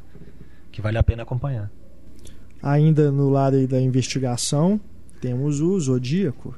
que 0.70 0.80
vale 0.80 0.98
a 0.98 1.02
pena 1.02 1.22
acompanhar. 1.24 1.68
Ainda 2.62 3.10
no 3.10 3.28
lado 3.30 3.56
aí 3.56 3.66
da 3.66 3.80
investigação, 3.80 4.80
temos 5.20 5.60
o 5.60 5.78
Zodíaco. 5.80 6.54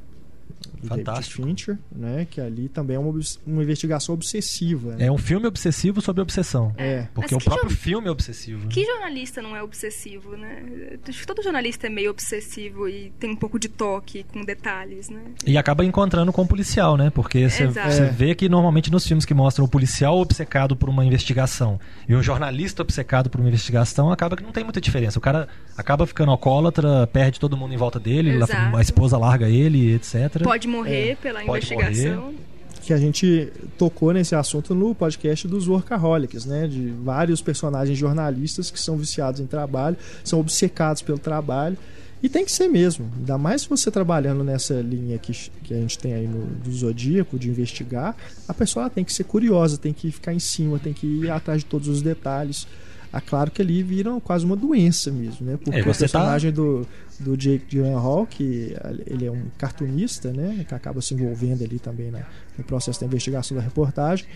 Do 0.77 0.89
David 0.89 1.05
Fantástico. 1.05 1.43
Fincher, 1.43 1.79
né? 1.91 2.27
Que 2.31 2.41
ali 2.41 2.69
também 2.69 2.97
é 2.97 2.99
uma, 2.99 3.19
uma 3.47 3.63
investigação 3.63 4.15
obsessiva. 4.15 4.97
né? 4.97 5.07
É 5.07 5.13
um 5.13 5.19
filme 5.19 5.47
obsessivo 5.47 6.01
sobre 6.01 6.23
obsessão. 6.23 6.73
É. 6.77 7.07
Porque 7.15 7.35
Mas 7.35 7.43
o 7.43 7.45
próprio 7.49 7.71
jo- 7.71 7.77
filme 7.77 8.09
é 8.09 8.11
obsessivo. 8.11 8.61
né? 8.65 8.67
Que 8.71 8.85
jornalista 8.85 9.43
não 9.43 9.55
é 9.57 9.63
obsessivo, 9.63 10.37
né? 10.37 10.63
Acho 11.09 11.21
que 11.21 11.27
todo 11.27 11.43
jornalista 11.43 11.87
é 11.87 11.91
meio 11.91 12.11
obsessivo 12.11 12.89
e 12.89 13.13
tem 13.19 13.31
um 13.31 13.37
pouco 13.37 13.59
de 13.59 13.69
toque 13.69 14.25
com 14.25 14.45
detalhes, 14.45 15.09
né? 15.11 15.21
E 15.47 15.57
acaba 15.59 15.85
encontrando 15.85 16.33
com 16.33 16.43
o 16.43 16.47
policial, 16.47 16.97
né? 16.97 17.11
Porque 17.11 17.49
você 17.49 17.65
Exato. 17.65 17.91
você 17.93 18.03
É. 18.03 18.07
vê 18.07 18.35
que 18.35 18.49
normalmente 18.49 18.91
nos 18.91 19.07
filmes 19.07 19.25
que 19.25 19.35
mostram 19.35 19.65
o 19.65 19.69
policial 19.69 20.19
obcecado 20.19 20.77
por 20.77 20.89
uma 20.89 21.05
investigação 21.05 21.79
e 22.09 22.15
um 22.15 22.23
jornalista 22.23 22.83
obcecado 22.83 23.29
por 23.31 23.41
uma 23.41 23.49
investigação, 23.49 24.11
acaba 24.13 24.37
que 24.37 24.43
não 24.43 24.53
tem 24.53 24.65
muita 24.65 24.81
diferença. 24.81 25.19
O 25.19 25.23
cara 25.23 25.49
acaba 25.77 26.07
ficando 26.07 26.31
alcoólatra, 26.31 27.07
perde 27.07 27.39
todo 27.41 27.57
mundo 27.57 27.73
em 27.75 27.77
volta 27.77 27.99
dele, 27.99 28.31
Exato. 28.31 28.77
a 28.77 28.81
esposa 28.81 29.17
larga 29.19 29.49
ele, 29.49 29.95
etc. 29.95 30.43
Pode 30.43 30.60
morrer 30.69 31.17
pela 31.17 31.43
Pode 31.45 31.73
investigação. 31.73 32.35
Que 32.83 32.95
a 32.95 32.97
gente 32.97 33.53
tocou 33.77 34.13
nesse 34.13 34.35
assunto 34.35 34.75
no 34.75 34.95
podcast 34.95 35.47
dos 35.47 35.69
Workaholics, 35.69 36.47
né? 36.47 36.67
De 36.67 36.89
vários 36.89 37.43
personagens 37.43 37.97
jornalistas 37.97 38.71
que 38.71 38.81
são 38.81 38.97
viciados 38.97 39.41
em 39.41 39.47
trabalho, 39.47 39.97
são 40.25 40.41
obcecados 40.41 41.03
pelo 41.03 41.19
trabalho. 41.19 41.77
E 42.23 42.29
tem 42.29 42.45
que 42.45 42.53
ser 42.53 42.69
mesmo. 42.69 43.11
Ainda 43.17 43.39
mais 43.39 43.63
se 43.63 43.69
você 43.69 43.91
trabalhando 43.91 44.45
nessa 44.45 44.75
linha 44.75 45.19
que, 45.19 45.33
que 45.63 45.73
a 45.73 45.77
gente 45.79 45.99
tem 45.99 46.13
aí 46.13 46.27
no, 46.27 46.45
do 46.45 46.71
Zodíaco, 46.73 47.39
de 47.39 47.49
investigar, 47.49 48.15
a 48.47 48.53
pessoa 48.53 48.91
tem 48.91 49.05
que 49.05 49.13
ser 49.13 49.25
curiosa, 49.25 49.79
tem 49.79 49.93
que 49.93 50.11
ficar 50.11 50.35
em 50.35 50.39
cima, 50.39 50.79
tem 50.79 50.93
que 50.93 51.07
ir 51.07 51.31
atrás 51.31 51.61
de 51.61 51.67
todos 51.67 51.89
os 51.89 52.03
detalhes. 52.03 52.67
Ah, 53.13 53.21
claro 53.21 53.51
que 53.51 53.61
ali 53.63 53.83
vira 53.83 54.11
quase 54.21 54.45
uma 54.45 54.57
doença 54.57 55.11
mesmo, 55.11 55.47
né? 55.47 55.59
Porque 55.63 55.79
É, 55.79 55.83
o 55.83 55.85
tá- 55.87 55.95
personagem 55.95 56.53
do, 56.53 56.87
do 57.19 57.37
Jake 57.37 57.65
Gyllenhaal, 57.69 58.27
que 58.27 58.75
ele 59.07 59.27
é 59.27 59.31
um 59.31 59.43
cartunista, 59.59 60.33
né? 60.33 60.65
Que 60.69 60.75
acaba 60.75 61.01
se 61.01 61.15
envolvendo 61.15 61.65
ali 61.65 61.79
também 61.79 62.11
na- 62.11 62.23
no 62.57 62.65
processo 62.65 63.01
da 63.01 63.07
investigação 63.07 63.57
da 63.57 63.63
reportagem. 63.63 64.27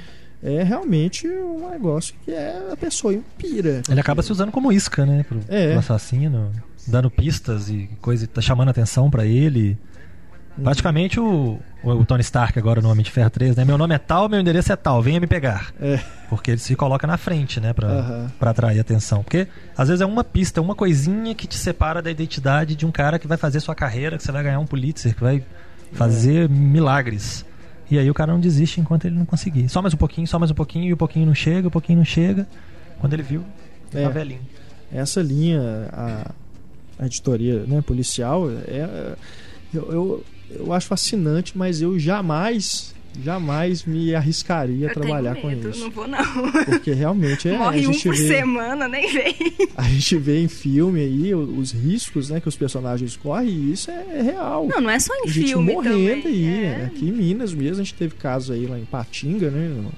É 0.42 0.62
realmente 0.62 1.26
um 1.26 1.70
negócio 1.70 2.14
que 2.24 2.30
é 2.30 2.68
a 2.72 2.76
pessoa 2.76 3.18
pira. 3.38 3.80
Ele 3.88 4.00
acaba 4.00 4.22
se 4.22 4.30
usando 4.32 4.50
como 4.52 4.70
isca, 4.70 5.06
né? 5.06 5.24
Pro, 5.26 5.40
É. 5.48 5.70
pro 5.70 5.78
assassino, 5.78 6.50
dando 6.86 7.10
pistas 7.10 7.70
e 7.70 7.88
coisa, 8.02 8.26
tá 8.26 8.42
chamando 8.42 8.68
atenção 8.68 9.08
pra 9.10 9.24
ele. 9.24 9.78
Uhum. 10.56 10.64
Praticamente 10.64 11.18
o, 11.18 11.58
o, 11.82 12.04
Tony 12.04 12.20
Stark 12.20 12.56
agora 12.58 12.80
no 12.80 12.88
Homem 12.88 13.02
de 13.04 13.10
Ferro 13.10 13.28
3, 13.30 13.56
né? 13.56 13.64
Meu 13.64 13.76
nome 13.76 13.94
é 13.94 13.98
tal, 13.98 14.28
meu 14.28 14.38
endereço 14.40 14.72
é 14.72 14.76
tal, 14.76 15.02
venha 15.02 15.18
me 15.18 15.26
pegar. 15.26 15.72
É. 15.80 15.98
Porque 16.28 16.52
ele 16.52 16.58
se 16.60 16.76
coloca 16.76 17.06
na 17.06 17.16
frente, 17.16 17.60
né? 17.60 17.72
Pra, 17.72 17.88
Aham. 17.88 18.32
pra 18.38 18.50
atrair 18.50 18.78
atenção. 18.78 19.22
Porque 19.24 19.48
às 19.76 19.88
vezes 19.88 20.00
é 20.00 20.06
uma 20.06 20.22
pista, 20.22 20.60
uma 20.60 20.74
coisinha 20.74 21.34
que 21.34 21.46
te 21.46 21.56
separa 21.56 22.00
da 22.00 22.10
identidade 22.10 22.76
de 22.76 22.86
um 22.86 22.92
cara 22.92 23.18
que 23.18 23.26
vai 23.26 23.36
fazer 23.36 23.58
sua 23.60 23.74
carreira, 23.74 24.16
que 24.16 24.22
você 24.22 24.30
vai 24.30 24.44
ganhar 24.44 24.60
um 24.60 24.66
Pulitzer, 24.66 25.14
que 25.14 25.20
vai 25.20 25.42
fazer 25.92 26.48
milagres. 26.48 27.44
E 27.90 27.98
aí 27.98 28.08
o 28.08 28.14
cara 28.14 28.32
não 28.32 28.40
desiste 28.40 28.80
enquanto 28.80 29.04
ele 29.06 29.16
não 29.16 29.26
conseguir. 29.26 29.68
Só 29.68 29.82
mais 29.82 29.92
um 29.92 29.96
pouquinho, 29.96 30.26
só 30.26 30.38
mais 30.38 30.50
um 30.50 30.54
pouquinho, 30.54 30.86
e 30.86 30.92
o 30.92 30.96
pouquinho 30.96 31.26
não 31.26 31.34
chega, 31.34 31.68
o 31.68 31.70
pouquinho 31.70 31.98
não 31.98 32.04
chega. 32.04 32.46
Quando 32.98 33.12
ele 33.12 33.22
viu, 33.22 33.44
É. 33.92 34.04
tá 34.04 34.08
velhinho. 34.08 34.40
essa 34.92 35.20
linha, 35.20 35.60
a, 35.92 36.30
a 36.98 37.06
editoria 37.06 37.64
né, 37.66 37.82
policial, 37.82 38.48
é, 38.50 39.16
eu, 39.72 39.92
eu, 39.92 40.24
eu 40.58 40.72
acho 40.72 40.86
fascinante, 40.86 41.56
mas 41.56 41.80
eu 41.82 41.98
jamais, 41.98 42.94
jamais 43.22 43.84
me 43.84 44.14
arriscaria 44.14 44.88
a 44.88 44.92
trabalhar 44.94 45.32
tenho 45.34 45.42
com 45.42 45.48
medo, 45.48 45.70
isso. 45.70 45.80
não 45.80 45.90
vou 45.90 46.06
não. 46.08 46.18
Porque 46.64 46.92
realmente 46.92 47.48
é, 47.48 47.54
a 47.56 47.58
Morre 47.58 47.86
um 47.86 47.92
gente 47.92 48.08
por 48.08 48.16
vê, 48.16 48.28
semana, 48.28 48.88
nem 48.88 49.12
vem. 49.12 49.34
a 49.76 49.82
gente 49.84 50.16
vê 50.18 50.40
em 50.40 50.48
filme 50.48 51.00
aí 51.00 51.34
o- 51.34 51.58
os 51.58 51.72
riscos 51.72 52.28
né, 52.30 52.40
que 52.40 52.48
os 52.48 52.56
personagens 52.56 53.16
correm 53.16 53.48
e 53.50 53.72
isso 53.72 53.90
é, 53.90 54.06
é 54.18 54.22
real. 54.22 54.66
Não, 54.68 54.80
não 54.80 54.90
é 54.90 54.98
só 54.98 55.12
em 55.24 55.28
gente 55.28 55.48
filme 55.48 55.72
morrendo 55.72 56.22
também. 56.22 56.48
aí. 56.48 56.64
é. 56.64 56.84
Aqui 56.86 57.08
em 57.08 57.12
Minas 57.12 57.52
mesmo, 57.54 57.80
a 57.82 57.84
gente 57.84 57.94
teve 57.94 58.14
casos 58.14 58.50
aí 58.50 58.66
lá 58.66 58.78
em 58.78 58.84
Patinga, 58.84 59.50
né? 59.50 59.68
no- 59.68 59.92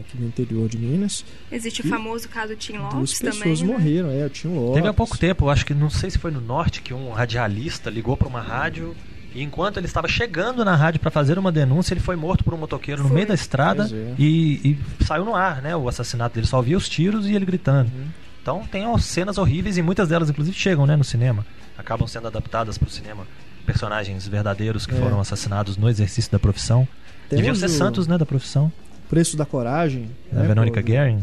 Aqui 0.00 0.18
no 0.20 0.26
interior 0.26 0.68
de 0.68 0.76
Minas. 0.76 1.24
Existe 1.50 1.80
o 1.80 1.86
E 1.86 1.88
famoso 1.88 2.28
caso 2.28 2.54
Tim 2.54 2.74
Duas 2.74 2.92
Lopes 2.94 3.18
pessoas 3.18 3.38
também, 3.38 3.56
né? 3.56 3.72
morreram, 3.72 4.10
é, 4.10 4.28
tinha 4.28 4.52
um 4.52 4.58
Lopes. 4.60 4.74
Teve 4.74 4.88
há 4.88 4.92
pouco 4.92 5.16
tempo, 5.16 5.48
acho 5.48 5.64
que 5.64 5.72
não 5.72 5.88
sei 5.88 6.10
se 6.10 6.18
foi 6.18 6.30
no 6.30 6.38
norte, 6.40 6.82
que 6.82 6.92
um 6.92 7.10
radialista 7.12 7.88
ligou 7.88 8.14
pra 8.14 8.28
uma 8.28 8.42
rádio 8.42 8.94
e 9.34 9.42
enquanto 9.42 9.76
ele 9.76 9.86
estava 9.86 10.08
chegando 10.08 10.64
na 10.64 10.74
rádio 10.74 11.00
pra 11.00 11.10
fazer 11.10 11.38
uma 11.38 11.52
denúncia, 11.52 11.94
ele 11.94 12.00
foi 12.00 12.16
morto 12.16 12.42
por 12.42 12.52
um 12.52 12.56
motoqueiro 12.56 13.02
no 13.02 13.08
Foi. 13.08 13.14
meio 13.16 13.28
da 13.28 13.34
estrada 13.34 13.88
é. 13.92 14.14
e, 14.18 14.76
e 15.00 15.04
saiu 15.04 15.24
no 15.24 15.34
ar, 15.36 15.62
né? 15.62 15.76
O 15.76 15.88
assassinato 15.88 16.34
dele. 16.34 16.46
Só 16.46 16.56
ouvia 16.56 16.76
os 16.76 16.88
tiros 16.88 17.26
e 17.26 17.34
ele 17.34 17.44
gritando. 17.44 17.90
Uhum. 17.94 18.06
Então 18.42 18.62
tem 18.70 18.86
ó, 18.86 18.96
cenas 18.98 19.38
horríveis 19.38 19.76
e 19.76 19.82
muitas 19.82 20.08
delas, 20.08 20.30
inclusive, 20.30 20.56
chegam 20.56 20.86
né, 20.86 20.96
no 20.96 21.04
cinema. 21.04 21.46
Acabam 21.78 22.08
sendo 22.08 22.26
adaptadas 22.26 22.76
pro 22.76 22.90
cinema. 22.90 23.26
Personagens 23.66 24.26
verdadeiros 24.26 24.86
que 24.86 24.94
É. 24.94 24.98
foram 24.98 25.20
assassinados 25.20 25.76
no 25.76 25.88
exercício 25.88 26.32
da 26.32 26.38
profissão. 26.38 26.88
Deviam 27.28 27.44
Temos 27.54 27.60
ser 27.60 27.66
o 27.66 27.68
santos, 27.68 28.06
né, 28.08 28.18
da 28.18 28.26
profissão. 28.26 28.72
Preço 29.08 29.36
da 29.36 29.44
Coragem. 29.46 30.10
Da 30.32 30.40
né, 30.40 30.46
Verônica 30.48 30.80
Guerin. 30.80 31.22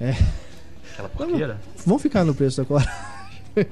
É. 0.00 0.16
Aquela 0.92 1.08
porqueira. 1.08 1.60
Vamos 1.84 2.00
ficar 2.02 2.24
no 2.24 2.34
Preço 2.34 2.56
da 2.58 2.64
Coragem. 2.64 2.92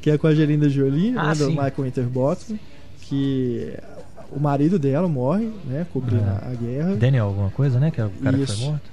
que 0.00 0.10
é 0.10 0.18
com 0.18 0.26
a 0.26 0.30
Angelina 0.30 0.68
Jolie, 0.68 1.14
Ah, 1.16 1.28
né, 1.28 1.34
do. 1.34 1.48
Michael 1.48 1.74
Winterbottom. 1.78 2.58
Que 3.08 3.74
o 4.32 4.40
marido 4.40 4.78
dela 4.78 5.08
morre, 5.08 5.50
né? 5.64 5.86
Cobrindo 5.92 6.24
Ah. 6.26 6.48
a, 6.50 6.54
guerra. 6.54 6.96
Daniel 6.96 7.26
alguma 7.26 7.50
coisa, 7.50 7.78
né? 7.78 7.90
Que 7.90 8.00
é 8.00 8.04
o 8.06 8.10
cara 8.10 8.36
que 8.36 8.44
Isso. 8.44 8.56
foi 8.58 8.66
morto. 8.70 8.90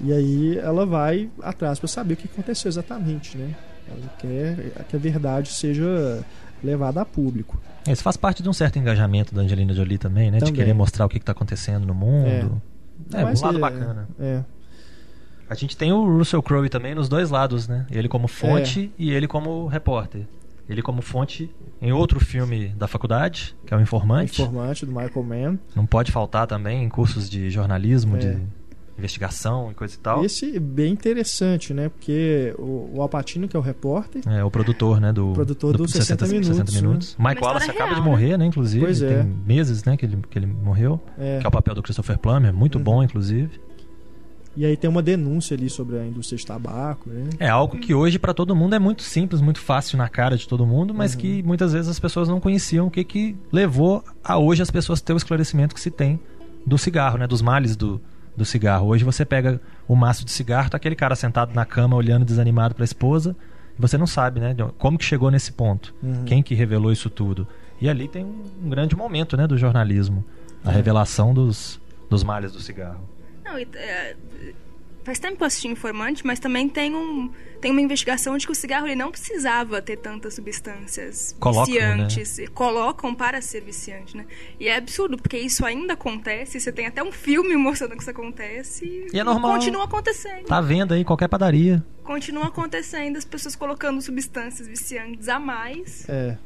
E 0.00 0.12
aí 0.12 0.58
ela 0.58 0.84
vai 0.84 1.28
atrás 1.42 1.78
para 1.78 1.88
saber 1.88 2.14
o 2.14 2.16
que 2.16 2.26
aconteceu 2.26 2.68
exatamente, 2.68 3.36
né? 3.38 3.54
Ela 3.88 4.08
quer 4.18 4.84
que 4.88 4.96
a 4.96 4.98
verdade 4.98 5.48
seja 5.50 6.24
levada 6.62 7.00
a 7.00 7.04
público. 7.04 7.60
Isso 7.88 8.02
faz 8.02 8.16
parte 8.16 8.42
de 8.42 8.48
um 8.48 8.52
certo 8.52 8.78
engajamento 8.78 9.34
da 9.34 9.42
Angelina 9.42 9.72
Jolie 9.74 9.98
também, 9.98 10.30
né? 10.30 10.38
Também. 10.38 10.52
De 10.52 10.58
querer 10.58 10.72
mostrar 10.74 11.04
o 11.06 11.08
que 11.08 11.18
está 11.18 11.32
acontecendo 11.32 11.86
no 11.86 11.94
mundo. 11.94 12.60
É, 13.12 13.22
Mas 13.24 13.40
um 13.42 13.46
lado 13.46 13.58
é- 13.58 13.60
bacana. 13.60 14.08
É. 14.18 14.40
A 15.50 15.54
gente 15.54 15.76
tem 15.76 15.92
o 15.92 16.04
Russell 16.18 16.42
Crowe 16.42 16.68
também 16.68 16.94
nos 16.94 17.08
dois 17.08 17.30
lados, 17.30 17.68
né? 17.68 17.86
Ele 17.90 18.08
como 18.08 18.26
fonte 18.26 18.90
É. 18.98 19.02
e 19.02 19.10
ele 19.10 19.28
como 19.28 19.66
repórter. 19.66 20.22
Ele 20.72 20.82
como 20.82 21.02
fonte 21.02 21.50
em 21.80 21.92
outro 21.92 22.18
filme 22.18 22.68
da 22.68 22.88
faculdade, 22.88 23.54
que 23.66 23.72
é 23.74 23.76
o 23.76 23.80
Informante. 23.80 24.40
Informante 24.42 24.86
do 24.86 24.92
Michael 24.92 25.22
Mann. 25.22 25.58
Não 25.76 25.84
pode 25.86 26.10
faltar 26.10 26.46
também 26.46 26.82
em 26.84 26.88
cursos 26.88 27.28
de 27.28 27.50
jornalismo, 27.50 28.16
É. 28.16 28.18
de 28.20 28.38
investigação 28.98 29.70
e 29.70 29.74
coisa 29.74 29.94
e 29.94 29.98
tal. 29.98 30.24
Esse 30.24 30.56
é 30.56 30.60
bem 30.60 30.92
interessante, 30.92 31.72
né? 31.74 31.88
Porque 31.88 32.54
o, 32.58 32.90
o 32.94 33.02
Alpatino, 33.02 33.48
que 33.48 33.56
é 33.56 33.58
o 33.58 33.62
repórter, 33.62 34.22
É 34.26 34.44
o 34.44 34.50
produtor, 34.50 35.00
né? 35.00 35.12
Do, 35.12 35.32
Produtor 35.32 35.76
do 35.76 35.88
60 35.88 36.26
minutos, 36.26 36.58
né? 36.58 36.80
minutos. 36.80 37.16
Mike 37.18 37.40
Uma 37.40 37.46
Wallace 37.48 37.70
acaba 37.70 37.90
real, 37.90 37.94
de 37.96 38.00
né? 38.00 38.06
morrer, 38.10 38.36
né? 38.38 38.46
Inclusive. 38.46 38.84
Pois 38.84 39.02
é. 39.02 39.22
Tem 39.22 39.32
meses, 39.46 39.82
né? 39.84 39.96
Que 39.96 40.06
ele, 40.06 40.18
que 40.30 40.38
ele 40.38 40.46
morreu. 40.46 41.00
é, 41.18 41.38
Que 41.40 41.46
é 41.46 41.48
o 41.48 41.52
papel 41.52 41.74
do 41.74 41.82
Christopher 41.82 42.18
Plummer, 42.18 42.52
muito 42.52 42.78
Uhum. 42.78 42.84
bom, 42.84 43.02
inclusive. 43.02 43.60
E 44.56 44.64
aí 44.66 44.76
tem 44.76 44.88
uma 44.90 45.02
denúncia 45.02 45.56
ali 45.56 45.68
sobre 45.70 45.98
a 45.98 46.06
indústria 46.06 46.36
de 46.38 46.44
tabaco, 46.46 47.08
né? 47.10 47.24
É 47.38 47.48
algo 47.48 47.78
que 47.78 47.94
hoje 47.94 48.18
para 48.18 48.34
todo 48.34 48.54
mundo 48.54 48.74
é 48.74 48.78
muito 48.78 49.02
simples, 49.02 49.40
muito 49.40 49.60
fácil 49.60 49.96
na 49.98 50.08
cara 50.08 50.36
de 50.36 50.46
todo 50.46 50.66
mundo, 50.66 50.92
mas 50.92 51.14
Uhum. 51.14 51.20
que 51.20 51.42
muitas 51.42 51.72
vezes 51.72 51.88
as 51.88 51.98
pessoas 51.98 52.28
não 52.28 52.38
conheciam 52.40 52.86
o 52.86 52.90
que, 52.90 53.02
que 53.04 53.36
levou 53.50 54.04
a 54.22 54.36
hoje 54.38 54.62
as 54.62 54.70
pessoas 54.70 55.00
ter 55.00 55.12
o 55.12 55.16
esclarecimento 55.16 55.74
que 55.74 55.80
se 55.80 55.90
tem 55.90 56.20
do 56.66 56.76
cigarro, 56.78 57.18
né? 57.18 57.26
Dos 57.26 57.40
males 57.42 57.74
do, 57.76 58.00
do 58.36 58.44
cigarro. 58.44 58.86
Hoje 58.88 59.04
você 59.04 59.24
pega 59.24 59.60
o 59.88 59.96
maço 59.96 60.24
de 60.24 60.30
cigarro, 60.30 60.70
tá 60.70 60.76
aquele 60.76 60.94
cara 60.96 61.16
sentado 61.16 61.54
na 61.54 61.64
cama 61.64 61.96
olhando 61.96 62.24
desanimado 62.24 62.74
para 62.74 62.84
a 62.84 62.86
esposa, 62.86 63.34
e 63.78 63.80
você 63.80 63.96
não 63.96 64.06
sabe, 64.06 64.38
né? 64.38 64.54
Como 64.78 64.98
que 64.98 65.04
chegou 65.04 65.30
nesse 65.30 65.52
ponto? 65.52 65.94
Uhum. 66.02 66.24
Quem 66.24 66.42
que 66.42 66.54
revelou 66.54 66.92
isso 66.92 67.08
tudo? 67.10 67.46
E 67.80 67.88
ali 67.88 68.06
tem 68.06 68.24
um 68.24 68.68
grande 68.68 68.94
momento, 68.94 69.36
né, 69.36 69.46
do 69.46 69.56
jornalismo, 69.58 70.24
a 70.64 70.70
É. 70.70 70.74
revelação 70.74 71.34
dos, 71.34 71.80
dos 72.08 72.22
males 72.22 72.52
do 72.52 72.60
cigarro. 72.60 73.00
Não, 73.44 73.58
e, 73.58 73.66
é, 73.74 74.16
faz 75.04 75.18
tempo 75.18 75.36
que 75.36 75.42
eu 75.42 75.46
assisti 75.46 75.68
Informante, 75.68 76.24
mas 76.24 76.38
também 76.38 76.68
tem, 76.68 76.94
um, 76.94 77.30
tem 77.60 77.70
uma 77.72 77.80
investigação 77.80 78.36
de 78.38 78.46
que 78.46 78.52
o 78.52 78.54
cigarro 78.54 78.86
ele 78.86 78.94
não 78.94 79.10
precisava 79.10 79.82
ter 79.82 79.96
tantas 79.96 80.34
substâncias 80.34 81.34
Colocam, 81.40 81.64
viciantes. 81.66 82.40
Colocam 82.54 83.14
para 83.14 83.40
ser 83.40 83.62
viciante, 83.62 84.16
né? 84.16 84.24
E 84.60 84.68
é 84.68 84.76
absurdo, 84.76 85.16
porque 85.16 85.36
isso 85.38 85.66
ainda 85.66 85.94
acontece. 85.94 86.60
Você 86.60 86.70
tem 86.70 86.86
até 86.86 87.02
um 87.02 87.10
filme 87.10 87.56
mostrando 87.56 87.96
que 87.96 88.02
isso 88.02 88.10
acontece. 88.10 89.06
E 89.12 89.18
é 89.18 89.24
normal. 89.24 89.54
Continua 89.54 89.84
acontecendo. 89.84 90.46
Tá 90.46 90.58
à 90.58 90.62
venda 90.62 90.94
aí 90.94 91.00
em 91.00 91.04
qualquer 91.04 91.28
padaria. 91.28 91.84
Continua 92.04 92.46
acontecendo, 92.46 93.16
as 93.16 93.24
pessoas 93.24 93.56
colocando 93.56 94.00
substâncias 94.00 94.66
viciantes 94.68 95.28
a 95.28 95.38
mais 95.38 96.08
É. 96.08 96.36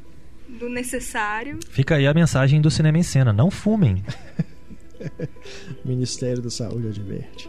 do 0.49 0.69
necessário. 0.69 1.59
Fica 1.71 1.97
aí 1.97 2.07
a 2.07 2.15
mensagem 2.15 2.61
do 2.61 2.71
cinema 2.71 2.99
em 2.99 3.03
cena, 3.03 3.33
não 3.33 3.51
fumem. 3.51 4.03
Ministério 5.85 6.43
da 6.43 6.51
Saúde 6.51 6.89
adverte. 6.89 7.49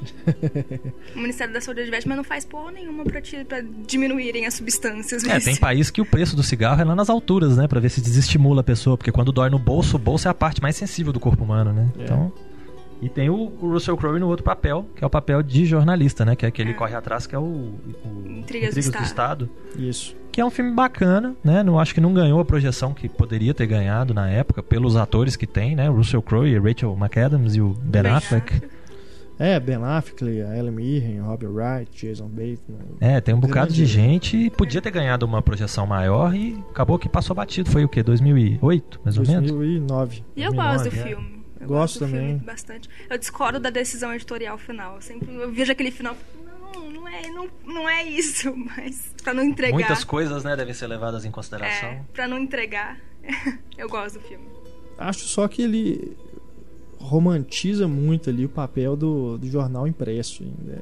O 1.16 1.20
Ministério 1.20 1.54
da 1.54 1.62
Saúde 1.62 1.82
adverte, 1.82 2.08
mas 2.08 2.18
não 2.18 2.24
faz 2.24 2.46
porra 2.46 2.72
nenhuma 2.72 3.04
pra, 3.04 3.22
ti- 3.22 3.44
pra 3.46 3.62
diminuírem 3.62 4.46
as 4.46 4.54
substâncias 4.56 5.24
É, 5.24 5.40
tem 5.40 5.56
país 5.56 5.90
que 5.90 6.02
o 6.02 6.06
preço 6.06 6.36
do 6.36 6.44
cigarro 6.44 6.82
é 6.82 6.84
lá 6.86 6.96
nas 6.96 7.10
alturas, 7.10 7.58
né? 7.58 7.68
Pra 7.68 7.80
ver 7.80 7.90
se 7.90 8.02
desestimula 8.02 8.62
a 8.62 8.64
pessoa. 8.64 8.98
Porque 8.98 9.12
quando 9.12 9.32
dói 9.32 9.50
no 9.50 9.60
bolso, 9.60 9.96
o 9.96 10.00
bolso 10.00 10.28
é 10.28 10.32
a 10.32 10.34
parte 10.34 10.62
mais 10.62 10.76
sensível 10.76 11.12
do 11.14 11.20
corpo 11.20 11.44
humano, 11.44 11.74
né? 11.74 11.90
É. 12.00 12.04
Então. 12.04 12.32
E 13.00 13.08
tem 13.10 13.30
o, 13.30 13.36
o 13.36 13.72
Russell 13.74 13.96
Crowe 13.96 14.20
no 14.20 14.28
outro 14.28 14.44
papel, 14.44 14.84
que 14.96 15.04
é 15.04 15.08
o 15.08 15.10
papel 15.10 15.44
de 15.44 15.66
jornalista, 15.66 16.26
né? 16.26 16.36
Que 16.36 16.46
é 16.46 16.50
aquele 16.50 16.72
É. 16.72 16.74
corre 16.74 16.96
atrás, 16.96 17.28
que 17.28 17.36
é 17.36 17.40
o, 17.40 17.44
o 17.44 18.24
Intrigas 18.28 18.74
do 18.74 18.80
Intrigas 18.80 19.08
Estado. 19.08 19.48
Isso. 19.78 20.16
Que 20.38 20.42
é 20.42 20.46
um 20.46 20.52
filme 20.52 20.72
bacana, 20.72 21.36
né? 21.44 21.64
Não 21.64 21.80
acho 21.80 21.96
que 21.96 22.00
não 22.00 22.14
ganhou 22.14 22.40
a 22.40 22.46
projeção 22.46 22.94
que 22.94 23.10
poderia 23.10 23.56
ter 23.56 23.66
ganhado 23.66 24.14
na 24.14 24.30
época, 24.30 24.62
pelos 24.62 24.96
atores 24.96 25.36
que 25.36 25.48
tem, 25.48 25.76
né? 25.76 25.90
O 25.90 25.96
Russell 25.96 26.22
Crowe 26.22 26.48
e 26.48 26.60
Rachel 26.60 26.96
McAdams 26.96 27.56
e 27.56 27.62
o 27.62 27.70
Ben 27.70 28.04
Ben 28.04 28.12
Affleck. 28.12 28.62
É, 29.40 29.60
Ben 29.60 29.78
Affleck, 29.78 30.24
a 30.44 30.56
Ellen 30.56 30.72
Mirren, 30.74 31.22
Robert 31.22 31.50
Wright, 31.50 31.90
Jason 31.92 32.28
Bateman. 32.28 32.98
É, 33.02 33.20
tem 33.20 33.34
um 33.34 33.40
bocado 33.40 33.74
de 33.74 33.84
gente 33.88 34.38
e 34.38 34.52
podia 34.52 34.80
ter 34.80 34.92
ganhado 34.92 35.26
uma 35.26 35.42
projeção 35.42 35.88
maior 35.88 36.36
e 36.36 36.64
acabou 36.70 37.00
que 37.00 37.10
passou 37.10 37.36
batido. 37.36 37.72
Foi 37.72 37.84
o 37.84 37.90
quê? 37.90 38.04
2008, 38.04 39.02
mais 39.04 39.18
ou 39.18 39.26
menos? 39.26 39.52
2009. 39.52 40.24
E 40.36 40.44
eu 40.44 40.52
2009, 40.54 40.78
gosto 40.78 40.84
do 40.84 41.00
é. 41.00 41.04
filme. 41.04 41.38
Eu 41.60 41.68
Gosto 41.68 42.00
gosto 42.00 42.00
também. 42.12 42.28
filme 42.28 42.46
bastante. 42.46 42.90
Eu 43.10 43.18
discordo 43.18 43.60
da 43.60 43.72
decisão 43.72 44.14
editorial 44.14 44.58
final. 44.60 44.96
Eu 44.98 45.02
sempre 45.02 45.34
eu 45.34 45.52
vejo 45.52 45.72
aquele 45.72 45.90
final. 45.90 46.16
Não, 46.74 46.92
não 46.92 47.08
é, 47.08 47.28
não, 47.30 47.48
não 47.66 47.90
é 47.90 48.04
isso, 48.04 48.54
mas 48.56 49.14
pra 49.24 49.34
não 49.34 49.44
entregar. 49.44 49.74
Muitas 49.74 50.04
coisas, 50.04 50.44
né, 50.44 50.56
devem 50.56 50.74
ser 50.74 50.88
levadas 50.88 51.26
em 51.26 51.32
consideração. 51.32 51.90
é, 51.90 52.02
pra 52.14 52.28
não 52.28 52.38
entregar. 52.38 52.98
eu 53.78 53.88
gosto 53.90 54.20
do 54.20 54.26
filme. 54.26 54.46
Acho 54.98 55.26
só 55.28 55.48
que 55.48 55.62
ele 55.62 56.18
romantiza 57.00 57.88
muito 57.88 58.30
ali 58.30 58.46
o 58.46 58.50
papel 58.50 58.96
do, 58.96 59.38
do 59.38 59.48
jornal 59.48 59.88
impresso, 59.88 60.44
ainda, 60.44 60.82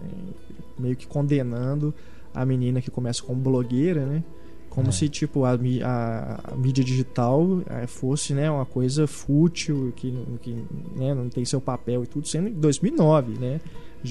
meio 0.80 0.96
que 0.96 1.06
condenando 1.08 1.94
a 2.34 2.46
menina 2.46 2.82
que 2.82 2.90
começa 2.92 3.22
como 3.24 3.42
blogueira, 3.42 4.06
né? 4.06 4.24
Como 4.70 4.90
É. 4.90 4.92
se 4.92 5.08
tipo 5.08 5.46
a, 5.46 5.52
a- 5.52 6.40
a 6.52 6.56
mídia 6.56 6.84
digital 6.84 7.62
eh, 7.68 7.88
fosse 7.88 8.34
né, 8.34 8.52
uma 8.52 8.66
coisa 8.66 9.08
fútil 9.08 9.94
que, 9.96 10.12
que 10.42 10.52
né, 10.96 11.14
não 11.14 11.30
tem 11.30 11.46
seu 11.46 11.62
papel 11.62 12.04
e 12.04 12.08
tudo, 12.08 12.28
sendo 12.28 12.50
em 12.50 12.54
2009, 12.54 13.40
né? 13.40 13.62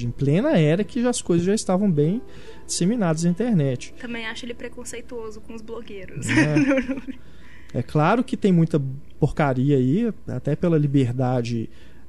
Em 0.03 0.11
plena 0.11 0.59
era 0.59 0.83
que 0.83 1.07
as 1.07 1.21
coisas 1.21 1.47
já 1.47 1.55
estavam 1.55 1.91
bem 1.91 2.23
disseminadas 2.67 3.25
na 3.25 3.31
internet. 3.31 3.95
Também 4.01 4.27
acho 4.27 4.45
ele 4.45 4.55
preconceituoso 4.55 5.41
com 5.41 5.55
os 5.55 5.63
blogueiros. 5.63 6.27
É, 6.29 7.79
é 7.79 7.83
claro 7.83 8.25
que 8.25 8.37
tem 8.37 8.53
muita 8.53 8.81
porcaria 9.19 9.77
aí, 9.77 10.13
até 10.27 10.57
pela 10.57 10.79
liberdade 10.79 11.69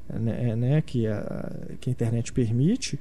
né, 0.10 0.56
né 0.56 0.82
que, 0.82 1.08
a, 1.08 1.52
que 1.80 1.90
a 1.90 1.92
internet 1.92 2.32
permite, 2.32 3.00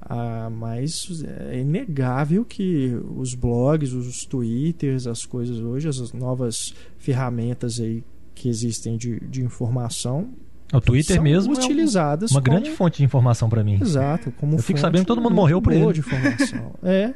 ah, 0.00 0.50
mas 0.50 1.24
é 1.48 1.60
inegável 1.60 2.44
que 2.44 2.94
os 3.16 3.34
blogs, 3.34 3.92
os 3.92 4.24
twitters, 4.24 5.06
as 5.06 5.24
coisas 5.24 5.58
hoje, 5.60 5.88
as 5.88 6.12
novas 6.12 6.74
ferramentas 6.98 7.80
aí 7.80 8.02
que 8.34 8.48
existem 8.48 8.96
de, 8.96 9.20
de 9.20 9.42
informação 9.42 10.34
o 10.72 10.80
Twitter 10.80 11.16
são 11.16 11.24
mesmo 11.24 11.52
utilizadas 11.52 12.30
é 12.30 12.34
uma 12.34 12.42
como... 12.42 12.56
grande 12.56 12.70
fonte 12.70 12.98
de 12.98 13.04
informação 13.04 13.48
para 13.48 13.62
mim. 13.62 13.78
Exato, 13.80 14.32
como 14.32 14.56
eu 14.56 14.58
fico 14.62 14.78
sabendo 14.78 15.02
que 15.02 15.06
todo 15.06 15.20
mundo 15.20 15.34
morreu 15.34 15.60
por 15.60 15.72
ele. 15.72 15.92
de 15.92 16.00
informação. 16.00 16.74
é. 16.82 17.14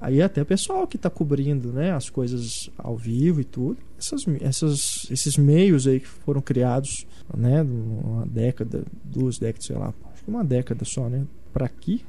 Aí 0.00 0.22
até 0.22 0.40
o 0.42 0.46
pessoal 0.46 0.86
que 0.86 0.96
está 0.96 1.10
cobrindo, 1.10 1.72
né, 1.72 1.90
as 1.90 2.08
coisas 2.08 2.70
ao 2.78 2.96
vivo 2.96 3.40
e 3.40 3.44
tudo, 3.44 3.78
essas, 3.98 4.24
essas, 4.40 5.06
esses 5.10 5.36
meios 5.36 5.88
aí 5.88 5.98
que 5.98 6.06
foram 6.06 6.40
criados, 6.40 7.04
né, 7.36 7.62
uma 7.62 8.24
década, 8.24 8.84
duas 9.02 9.38
décadas, 9.38 9.66
sei 9.66 9.76
lá, 9.76 9.92
acho 10.12 10.22
que 10.22 10.30
uma 10.30 10.44
década 10.44 10.84
só, 10.84 11.08
né, 11.08 11.26
para 11.52 11.66
aqui, 11.66 12.04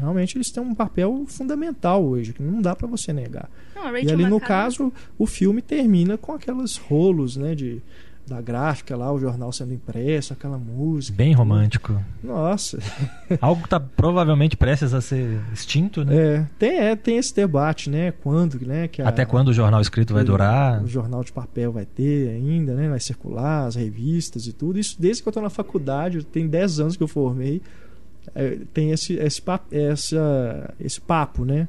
realmente 0.00 0.36
eles 0.36 0.50
têm 0.50 0.62
um 0.62 0.74
papel 0.74 1.24
fundamental 1.28 2.04
hoje, 2.04 2.32
que 2.32 2.42
não 2.42 2.60
dá 2.60 2.74
para 2.74 2.88
você 2.88 3.12
negar. 3.12 3.48
Não, 3.74 3.96
e 3.96 4.10
ali 4.10 4.26
no 4.26 4.40
caso, 4.40 4.92
o 5.16 5.26
filme 5.26 5.62
termina 5.62 6.18
com 6.18 6.32
aquelas 6.32 6.76
rolos, 6.76 7.36
né, 7.36 7.54
de 7.54 7.80
da 8.26 8.40
gráfica 8.40 8.96
lá, 8.96 9.12
o 9.12 9.18
jornal 9.18 9.52
sendo 9.52 9.74
impresso, 9.74 10.32
aquela 10.32 10.56
música. 10.56 11.16
Bem 11.16 11.32
romântico. 11.32 12.00
Nossa. 12.22 12.78
Algo 13.40 13.62
que 13.62 13.68
tá 13.68 13.80
provavelmente 13.80 14.56
prestes 14.56 14.94
a 14.94 15.00
ser 15.00 15.40
extinto, 15.52 16.04
né? 16.04 16.16
É, 16.16 16.46
tem, 16.58 16.78
é, 16.78 16.96
tem 16.96 17.16
esse 17.16 17.34
debate, 17.34 17.90
né? 17.90 18.12
Quando, 18.12 18.64
né? 18.64 18.88
Que 18.88 19.02
a, 19.02 19.08
Até 19.08 19.24
quando 19.24 19.48
o 19.48 19.52
jornal 19.52 19.80
escrito 19.80 20.14
vai 20.14 20.24
durar? 20.24 20.82
O 20.82 20.86
jornal 20.86 21.24
de 21.24 21.32
papel 21.32 21.72
vai 21.72 21.84
ter 21.84 22.30
ainda, 22.30 22.74
né? 22.74 22.88
Vai 22.88 23.00
circular, 23.00 23.66
as 23.66 23.74
revistas 23.74 24.46
e 24.46 24.52
tudo. 24.52 24.78
Isso 24.78 24.96
desde 25.00 25.22
que 25.22 25.28
eu 25.28 25.32
tô 25.32 25.40
na 25.40 25.50
faculdade, 25.50 26.24
tem 26.24 26.46
10 26.46 26.80
anos 26.80 26.96
que 26.96 27.02
eu 27.02 27.08
formei. 27.08 27.60
É, 28.34 28.58
tem 28.72 28.92
esse, 28.92 29.14
esse, 29.14 29.42
essa, 29.72 30.74
esse 30.78 31.00
papo, 31.00 31.44
né? 31.44 31.66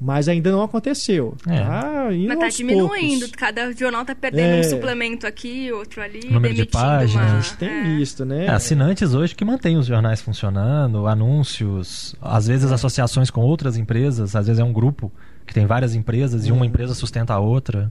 Mas 0.00 0.28
ainda 0.28 0.52
não 0.52 0.62
aconteceu. 0.62 1.36
É. 1.44 1.58
Tá 1.60 2.08
Mas 2.28 2.38
tá 2.38 2.48
diminuindo. 2.50 3.20
Poucos. 3.20 3.30
Cada 3.36 3.72
jornal 3.72 4.04
tá 4.04 4.14
perdendo 4.14 4.54
É. 4.54 4.60
um 4.60 4.70
suplemento 4.70 5.26
aqui, 5.26 5.72
outro 5.72 6.00
ali, 6.00 6.20
Número 6.30 6.54
de 6.54 6.64
páginas. 6.66 7.26
uma... 7.30 7.38
A 7.38 7.40
gente 7.40 7.56
tem 7.56 7.68
é. 7.68 7.82
visto, 7.96 8.24
né? 8.24 8.46
É, 8.46 8.50
assinantes 8.50 9.12
hoje 9.12 9.34
que 9.34 9.44
mantêm 9.44 9.76
os 9.76 9.86
jornais 9.86 10.20
funcionando, 10.20 11.08
anúncios, 11.08 12.14
às 12.22 12.46
vezes 12.46 12.70
associações 12.70 13.28
com 13.28 13.40
outras 13.40 13.76
empresas, 13.76 14.36
às 14.36 14.46
vezes 14.46 14.60
é 14.60 14.64
um 14.64 14.72
grupo 14.72 15.10
que 15.44 15.52
tem 15.52 15.66
várias 15.66 15.94
empresas 15.96 16.46
e 16.46 16.52
uma 16.52 16.64
empresa 16.64 16.94
sustenta 16.94 17.34
a 17.34 17.40
outra, 17.40 17.90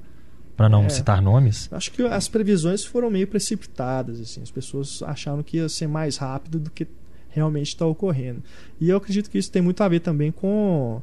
para 0.55 0.69
não 0.69 0.85
É. 0.85 0.89
citar 0.89 1.21
nomes. 1.21 1.67
Acho 1.73 1.91
que 1.91 2.03
as 2.03 2.27
previsões 2.29 2.85
foram 2.85 3.09
meio 3.11 3.27
precipitadas, 3.27 4.19
assim. 4.21 4.41
As 4.41 4.49
pessoas 4.49 5.03
acharam 5.03 5.43
que 5.43 5.57
ia 5.57 5.67
ser 5.67 5.87
mais 5.87 6.17
rápido 6.17 6.57
do 6.57 6.71
que 6.71 6.87
realmente 7.29 7.67
está 7.67 7.85
ocorrendo. 7.85 8.41
E 8.79 8.89
eu 8.89 8.97
acredito 8.97 9.29
que 9.29 9.37
isso 9.37 9.51
tem 9.51 9.61
muito 9.61 9.83
a 9.83 9.87
ver 9.89 9.99
também 9.99 10.31
com 10.31 11.01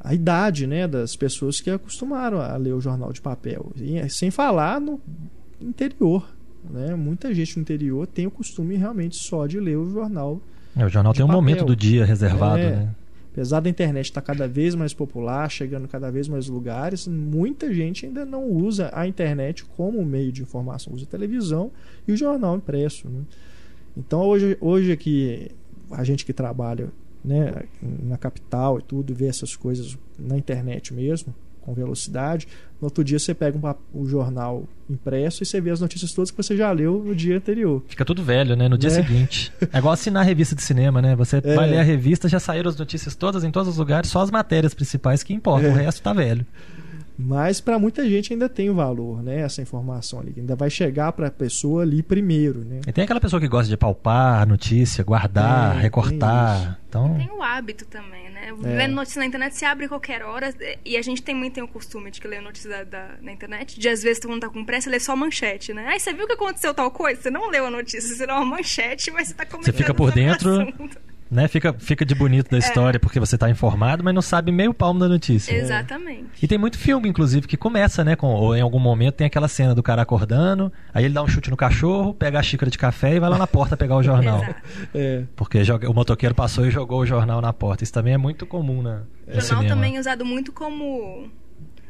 a 0.00 0.14
idade, 0.14 0.66
né, 0.66 0.86
das 0.86 1.16
pessoas 1.16 1.60
que 1.60 1.70
acostumaram 1.70 2.40
a 2.40 2.56
ler 2.56 2.72
o 2.72 2.80
jornal 2.80 3.12
de 3.12 3.20
papel. 3.20 3.72
E, 3.76 4.08
sem 4.08 4.30
falar 4.30 4.80
no 4.80 5.00
interior, 5.60 6.28
né? 6.70 6.94
Muita 6.94 7.32
gente 7.34 7.56
no 7.56 7.62
interior 7.62 8.06
tem 8.06 8.26
o 8.26 8.30
costume 8.30 8.76
realmente 8.76 9.16
só 9.16 9.46
de 9.46 9.58
ler 9.58 9.76
o 9.76 9.90
jornal. 9.90 10.40
É, 10.76 10.84
o 10.84 10.88
jornal 10.88 11.12
tem 11.12 11.24
um 11.24 11.28
papel. 11.28 11.40
momento 11.40 11.64
do 11.64 11.74
dia 11.74 12.04
reservado, 12.04 12.60
É. 12.62 12.70
né? 12.76 12.94
Apesar 13.32 13.60
da 13.60 13.70
internet 13.70 14.06
estar 14.06 14.20
cada 14.20 14.48
vez 14.48 14.74
mais 14.74 14.92
popular, 14.92 15.48
chegando 15.48 15.86
cada 15.86 16.10
vez 16.10 16.26
mais 16.28 16.48
lugares, 16.48 17.06
muita 17.06 17.72
gente 17.72 18.04
ainda 18.06 18.24
não 18.24 18.44
usa 18.50 18.90
a 18.92 19.06
internet 19.06 19.64
como 19.76 20.04
meio 20.04 20.32
de 20.32 20.42
informação, 20.42 20.92
usa 20.92 21.04
a 21.04 21.08
televisão 21.08 21.70
e 22.06 22.12
o 22.12 22.16
jornal 22.16 22.56
impresso. 22.56 23.08
né? 23.08 23.22
Então 23.96 24.22
hoje, 24.22 24.56
hoje 24.60 24.90
aqui 24.90 25.50
a 25.92 26.02
gente 26.02 26.24
que 26.26 26.32
trabalha 26.32 26.88
né, 27.28 27.52
na 28.02 28.16
capital 28.16 28.78
e 28.78 28.82
tudo, 28.82 29.14
vê 29.14 29.26
essas 29.26 29.54
coisas 29.54 29.96
na 30.18 30.36
internet 30.38 30.92
mesmo, 30.94 31.34
com 31.60 31.74
velocidade. 31.74 32.48
No 32.80 32.86
outro 32.86 33.04
dia 33.04 33.18
você 33.18 33.34
pega 33.34 33.58
um 33.58 33.74
o 34.00 34.06
jornal 34.06 34.64
impresso 34.88 35.42
e 35.42 35.46
você 35.46 35.60
vê 35.60 35.70
as 35.70 35.80
notícias 35.80 36.12
todas 36.14 36.30
que 36.30 36.36
você 36.36 36.56
já 36.56 36.70
leu 36.72 37.02
no 37.04 37.14
dia 37.14 37.36
anterior. 37.36 37.82
Fica 37.86 38.04
tudo 38.04 38.22
velho, 38.22 38.56
né? 38.56 38.68
No 38.68 38.78
dia 38.78 38.88
É. 38.88 38.92
seguinte. 38.94 39.52
É 39.72 39.78
igual 39.78 39.92
assinar 39.92 40.22
a 40.22 40.24
revista 40.24 40.54
de 40.54 40.62
cinema, 40.62 41.02
né? 41.02 41.14
Você 41.16 41.36
É. 41.44 41.54
vai 41.54 41.68
ler 41.68 41.78
a 41.78 41.82
revista, 41.82 42.28
já 42.28 42.40
saíram 42.40 42.70
as 42.70 42.76
notícias 42.76 43.14
todas 43.14 43.44
em 43.44 43.50
todos 43.50 43.68
os 43.68 43.76
lugares, 43.76 44.08
só 44.10 44.22
as 44.22 44.30
matérias 44.30 44.72
principais 44.72 45.22
que 45.22 45.34
importam. 45.34 45.68
É. 45.70 45.72
O 45.72 45.76
resto 45.76 46.00
tá 46.02 46.12
velho. 46.14 46.46
Mas 47.20 47.60
para 47.60 47.80
muita 47.80 48.08
gente 48.08 48.32
ainda 48.32 48.48
tem 48.48 48.70
o 48.70 48.74
valor, 48.74 49.22
né? 49.24 49.40
Essa 49.40 49.60
informação 49.60 50.20
ali, 50.20 50.32
que 50.32 50.38
ainda 50.38 50.54
vai 50.54 50.70
chegar 50.70 51.10
para 51.10 51.26
a 51.26 51.30
pessoa 51.32 51.82
ali 51.82 52.00
primeiro, 52.00 52.64
né? 52.64 52.80
E 52.86 52.92
tem 52.92 53.02
aquela 53.02 53.20
pessoa 53.20 53.40
que 53.40 53.48
gosta 53.48 53.68
de 53.68 53.76
palpar 53.76 54.42
a 54.42 54.46
notícia, 54.46 55.02
guardar, 55.02 55.64
Tem, 55.64 55.72
tem 55.72 55.82
recortar. 55.82 56.78
Então, 56.88 57.16
Tem 57.16 57.28
o 57.30 57.42
hábito 57.42 57.84
também, 57.86 58.30
né? 58.30 58.50
É. 58.64 58.76
Lendo 58.76 58.94
notícia 58.94 59.18
na 59.18 59.26
internet, 59.26 59.56
você 59.56 59.64
abre 59.64 59.88
qualquer 59.88 60.22
hora. 60.22 60.54
E 60.84 60.96
a 60.96 61.02
gente 61.02 61.20
também 61.20 61.50
tem 61.50 61.62
o 61.62 61.66
costume 61.68 62.10
de 62.12 62.20
que 62.20 62.28
ler 62.28 62.40
notícia 62.40 62.70
da, 62.70 62.84
da- 62.84 63.14
na 63.20 63.32
internet. 63.32 63.78
De 63.80 63.88
às 63.88 64.00
vezes, 64.02 64.20
todo 64.20 64.30
mundo 64.30 64.42
tá 64.42 64.48
com 64.48 64.64
pressa, 64.64 64.88
lê 64.88 65.00
só 65.00 65.12
a 65.12 65.16
manchete, 65.16 65.74
né? 65.74 65.86
Aí 65.88 65.98
você 65.98 66.12
viu 66.14 66.24
que 66.26 66.34
aconteceu 66.34 66.72
tal 66.72 66.90
coisa? 66.90 67.20
Você 67.20 67.30
não 67.30 67.50
leu 67.50 67.66
a 67.66 67.70
notícia, 67.70 68.14
você 68.14 68.24
leu 68.26 68.36
a 68.36 68.44
manchete, 68.44 69.10
mas 69.10 69.26
você 69.28 69.34
tá 69.34 69.44
comentando 69.44 69.74
fica 69.74 69.92
por 69.92 70.12
dentro, 70.12 70.60
assunto. 70.60 70.98
Né, 71.30 71.46
fica, 71.48 71.72
fica 71.78 72.04
de 72.04 72.14
bonito 72.14 72.50
da 72.50 72.58
história 72.58 72.98
porque 72.98 73.20
você 73.20 73.36
tá 73.36 73.50
informado, 73.50 74.02
mas 74.02 74.14
não 74.14 74.22
sabe 74.22 74.50
meio 74.50 74.72
palmo 74.72 74.98
da 75.00 75.08
notícia. 75.08 75.52
Exatamente. 75.54 76.26
E 76.42 76.48
tem 76.48 76.56
muito 76.58 76.78
filme, 76.78 77.08
inclusive, 77.08 77.46
que 77.46 77.56
começa, 77.56 78.02
né? 78.02 78.16
Com, 78.16 78.28
ou 78.28 78.56
em 78.56 78.60
algum 78.60 78.78
momento 78.78 79.14
tem 79.16 79.26
aquela 79.26 79.48
cena 79.48 79.74
do 79.74 79.82
cara 79.82 80.02
acordando, 80.02 80.72
aí 80.92 81.04
ele 81.04 81.14
dá 81.14 81.22
um 81.22 81.28
chute 81.28 81.50
no 81.50 81.56
cachorro, 81.56 82.14
pega 82.14 82.38
a 82.38 82.42
xícara 82.42 82.70
de 82.70 82.78
café 82.78 83.14
e 83.16 83.20
vai 83.20 83.28
lá 83.28 83.36
na 83.38 83.46
porta 83.46 83.76
pegar 83.76 83.96
o 83.96 84.02
jornal. 84.02 84.42
Exato. 84.42 84.60
É, 84.94 85.22
Porque 85.36 85.62
joga- 85.64 85.90
o 85.90 85.94
motoqueiro 85.94 86.34
passou 86.34 86.66
e 86.66 86.70
jogou 86.70 87.00
o 87.00 87.06
jornal 87.06 87.40
na 87.40 87.52
porta. 87.52 87.84
Isso 87.84 87.92
também 87.92 88.14
é 88.14 88.18
muito 88.18 88.46
comum 88.46 88.80
na, 88.82 88.96
no 88.96 89.02
O 89.26 89.32
jornal 89.32 89.42
cinema. 89.42 89.68
também 89.68 89.96
é 89.96 90.00
usado 90.00 90.24
muito 90.24 90.52
como 90.52 91.28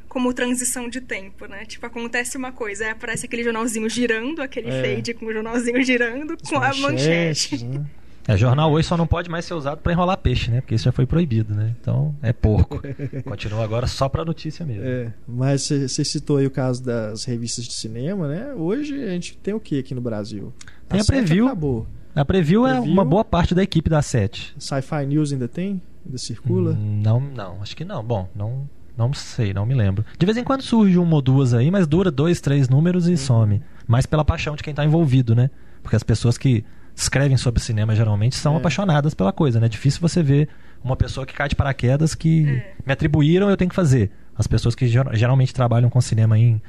como 0.09 0.33
transição 0.33 0.89
de 0.89 1.03
tempo, 1.03 1.45
né? 1.47 1.67
Tipo, 1.67 1.85
acontece 1.85 2.37
uma 2.39 2.51
coisa, 2.51 2.91
aparece 2.91 3.27
aquele 3.27 3.45
jornalzinho 3.45 3.89
girando, 3.91 4.41
aquele 4.41 4.71
É. 4.71 4.83
fade 4.97 5.13
com 5.13 5.27
o 5.27 5.33
jornalzinho 5.33 5.83
girando, 5.85 6.33
as 6.43 6.49
com 6.49 6.57
a 6.57 6.75
manchete. 6.75 7.63
né? 7.65 7.85
É, 8.29 8.37
jornal 8.37 8.71
hoje 8.71 8.87
só 8.87 8.95
não 8.97 9.07
pode 9.07 9.31
mais 9.31 9.47
ser 9.47 9.55
usado 9.55 9.79
pra 9.81 9.91
enrolar 9.93 10.19
peixe, 10.19 10.51
né? 10.51 10.61
Porque 10.61 10.75
isso 10.75 10.85
já 10.85 10.93
foi 10.93 11.07
proibido, 11.07 11.55
né? 11.55 11.75
Então 11.81 12.15
é 12.23 12.33
porco. 12.33 12.81
Continua 13.25 13.65
agora 13.65 13.87
só 13.87 14.07
pra 14.09 14.23
notícia 14.25 14.67
mesmo. 14.67 14.85
É, 14.85 15.13
mas 15.27 15.63
você 15.69 16.05
citou 16.05 16.37
aí 16.37 16.47
o 16.47 16.51
caso 16.51 16.85
das 16.85 17.25
revistas 17.25 17.65
de 17.65 17.73
cinema, 17.73 18.29
né? 18.29 18.53
Hoje 18.55 19.03
a 19.03 19.09
gente 19.11 19.37
tem 19.39 19.55
o 19.55 19.59
que 19.61 19.79
aqui 19.79 19.95
no 19.95 20.01
Brasil? 20.03 20.53
Tem 20.89 21.01
a 21.01 21.05
Preview. 21.05 21.47
Acabou. 21.47 21.87
A 22.15 22.25
preview, 22.25 22.67
é 22.67 22.73
Preview. 22.75 22.93
uma 22.93 23.05
boa 23.05 23.25
parte 23.25 23.55
da 23.55 23.63
equipe 23.63 23.89
da 23.89 24.03
Sete. 24.03 24.55
Sci-Fi 24.59 25.07
News 25.07 25.33
ainda 25.33 25.47
tem? 25.49 25.81
Ainda 26.05 26.19
circula? 26.19 26.73
Hum, 26.73 27.01
Não, 27.03 27.21
não, 27.21 27.63
acho 27.63 27.77
que 27.77 27.85
não. 27.85 28.03
Bom, 28.05 28.29
não, 28.35 28.69
não 28.97 29.15
sei, 29.15 29.55
não 29.55 29.65
me 29.65 29.75
lembro. 29.75 30.05
De 30.19 30.27
vez 30.27 30.37
em 30.37 30.43
quando 30.45 30.63
surge 30.63 30.99
uma 30.99 31.15
ou 31.15 31.23
duas 31.23 31.55
aí, 31.55 31.71
mas 31.71 31.87
dura 31.87 32.11
dois, 32.11 32.41
três 32.41 32.69
números 32.69 33.07
e 33.09 33.17
some. 33.17 33.63
Mais 33.87 34.05
pela 34.05 34.25
paixão 34.25 34.57
de 34.57 34.63
quem 34.63 34.75
tá 34.75 34.85
envolvido, 34.85 35.35
né? 35.35 35.49
Porque 35.83 35.95
as 35.97 36.03
pessoas 36.03 36.37
que 36.37 36.65
escrevem 37.03 37.37
sobre 37.37 37.61
cinema 37.63 37.95
geralmente 37.95 38.35
são 38.37 38.55
É. 38.55 38.57
apaixonadas 38.59 39.15
pela 39.15 39.33
coisa, 39.33 39.61
né? 39.61 39.67
É 39.67 39.69
difícil 39.69 40.01
você 40.01 40.23
ver 40.23 40.49
uma 40.83 40.97
pessoa 40.97 41.25
que 41.27 41.33
cai 41.33 41.49
de 41.49 41.55
paraquedas 41.57 42.15
que 42.15 42.49
É. 42.49 42.73
me 42.87 42.93
atribuíram, 42.93 43.49
eu 43.49 43.57
tenho 43.57 43.69
que 43.69 43.75
fazer. 43.77 44.11
As 44.37 44.47
pessoas 44.47 44.75
que 44.75 44.87
ger- 44.87 45.09
geralmente 45.15 45.53
trabalham 45.55 45.89
com 45.91 46.01
cinema 46.01 46.39
em, 46.39 46.61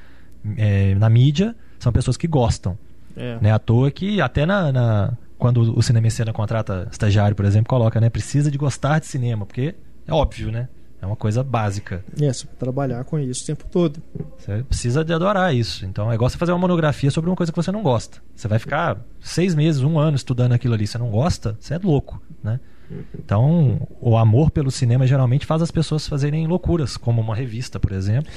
eh, 0.58 0.96
na 0.96 1.10
mídia 1.10 1.56
são 1.80 1.92
pessoas 1.92 2.18
que 2.18 2.28
gostam. 2.28 2.78
É. 3.16 3.38
Né? 3.42 3.52
À 3.52 3.60
toa 3.60 3.90
que 3.92 4.22
até 4.22 4.46
na, 4.46 4.72
na- 4.72 5.14
quando 5.38 5.78
o 5.78 5.82
cinema 5.82 6.08
em 6.08 6.10
cena 6.10 6.32
contrata 6.34 6.88
estagiário, 6.92 7.36
por 7.36 7.46
exemplo, 7.46 7.68
coloca, 7.70 8.00
né? 8.00 8.10
Precisa 8.10 8.52
de 8.52 8.58
gostar 8.58 9.00
de 9.00 9.06
cinema, 9.08 9.46
porque 9.46 9.74
é 10.08 10.14
óbvio, 10.14 10.52
né? 10.52 10.68
É 11.02 11.06
uma 11.06 11.16
coisa 11.16 11.44
básica. 11.44 12.04
É, 12.20 12.32
você 12.32 12.46
trabalhar 12.58 13.04
com 13.06 13.18
isso 13.18 13.44
o 13.44 13.46
tempo 13.46 13.66
todo. 13.72 14.02
Você 14.38 14.64
precisa 14.64 15.04
de 15.04 15.14
adorar 15.14 15.56
isso. 15.56 15.86
Então 15.86 16.12
é 16.12 16.16
igual 16.16 16.30
você 16.30 16.38
fazer 16.38 16.52
uma 16.52 16.60
monografia 16.60 17.10
sobre 17.10 17.30
uma 17.30 17.36
coisa 17.38 17.52
que 17.52 17.56
você 17.56 17.72
não 17.72 17.82
gosta. 17.82 18.20
Você 18.36 18.48
vai 18.48 18.60
ficar 18.60 18.98
seis 19.22 19.56
meses, 19.56 19.82
um 19.82 19.98
ano 19.98 20.18
estudando 20.18 20.52
aquilo 20.52 20.74
ali. 20.74 20.86
Você 20.86 20.98
não 20.98 21.10
gosta, 21.10 21.58
você 21.60 21.76
é 21.76 21.80
louco, 21.82 22.22
né? 22.44 22.60
Então, 23.14 23.88
o 24.02 24.18
amor 24.18 24.50
pelo 24.50 24.72
cinema 24.72 25.06
geralmente 25.06 25.46
faz 25.46 25.62
as 25.62 25.70
pessoas 25.72 26.08
fazerem 26.08 26.48
loucuras, 26.48 26.98
como 26.98 27.22
uma 27.22 27.36
revista, 27.36 27.80
por 27.80 27.92
exemplo, 27.92 28.32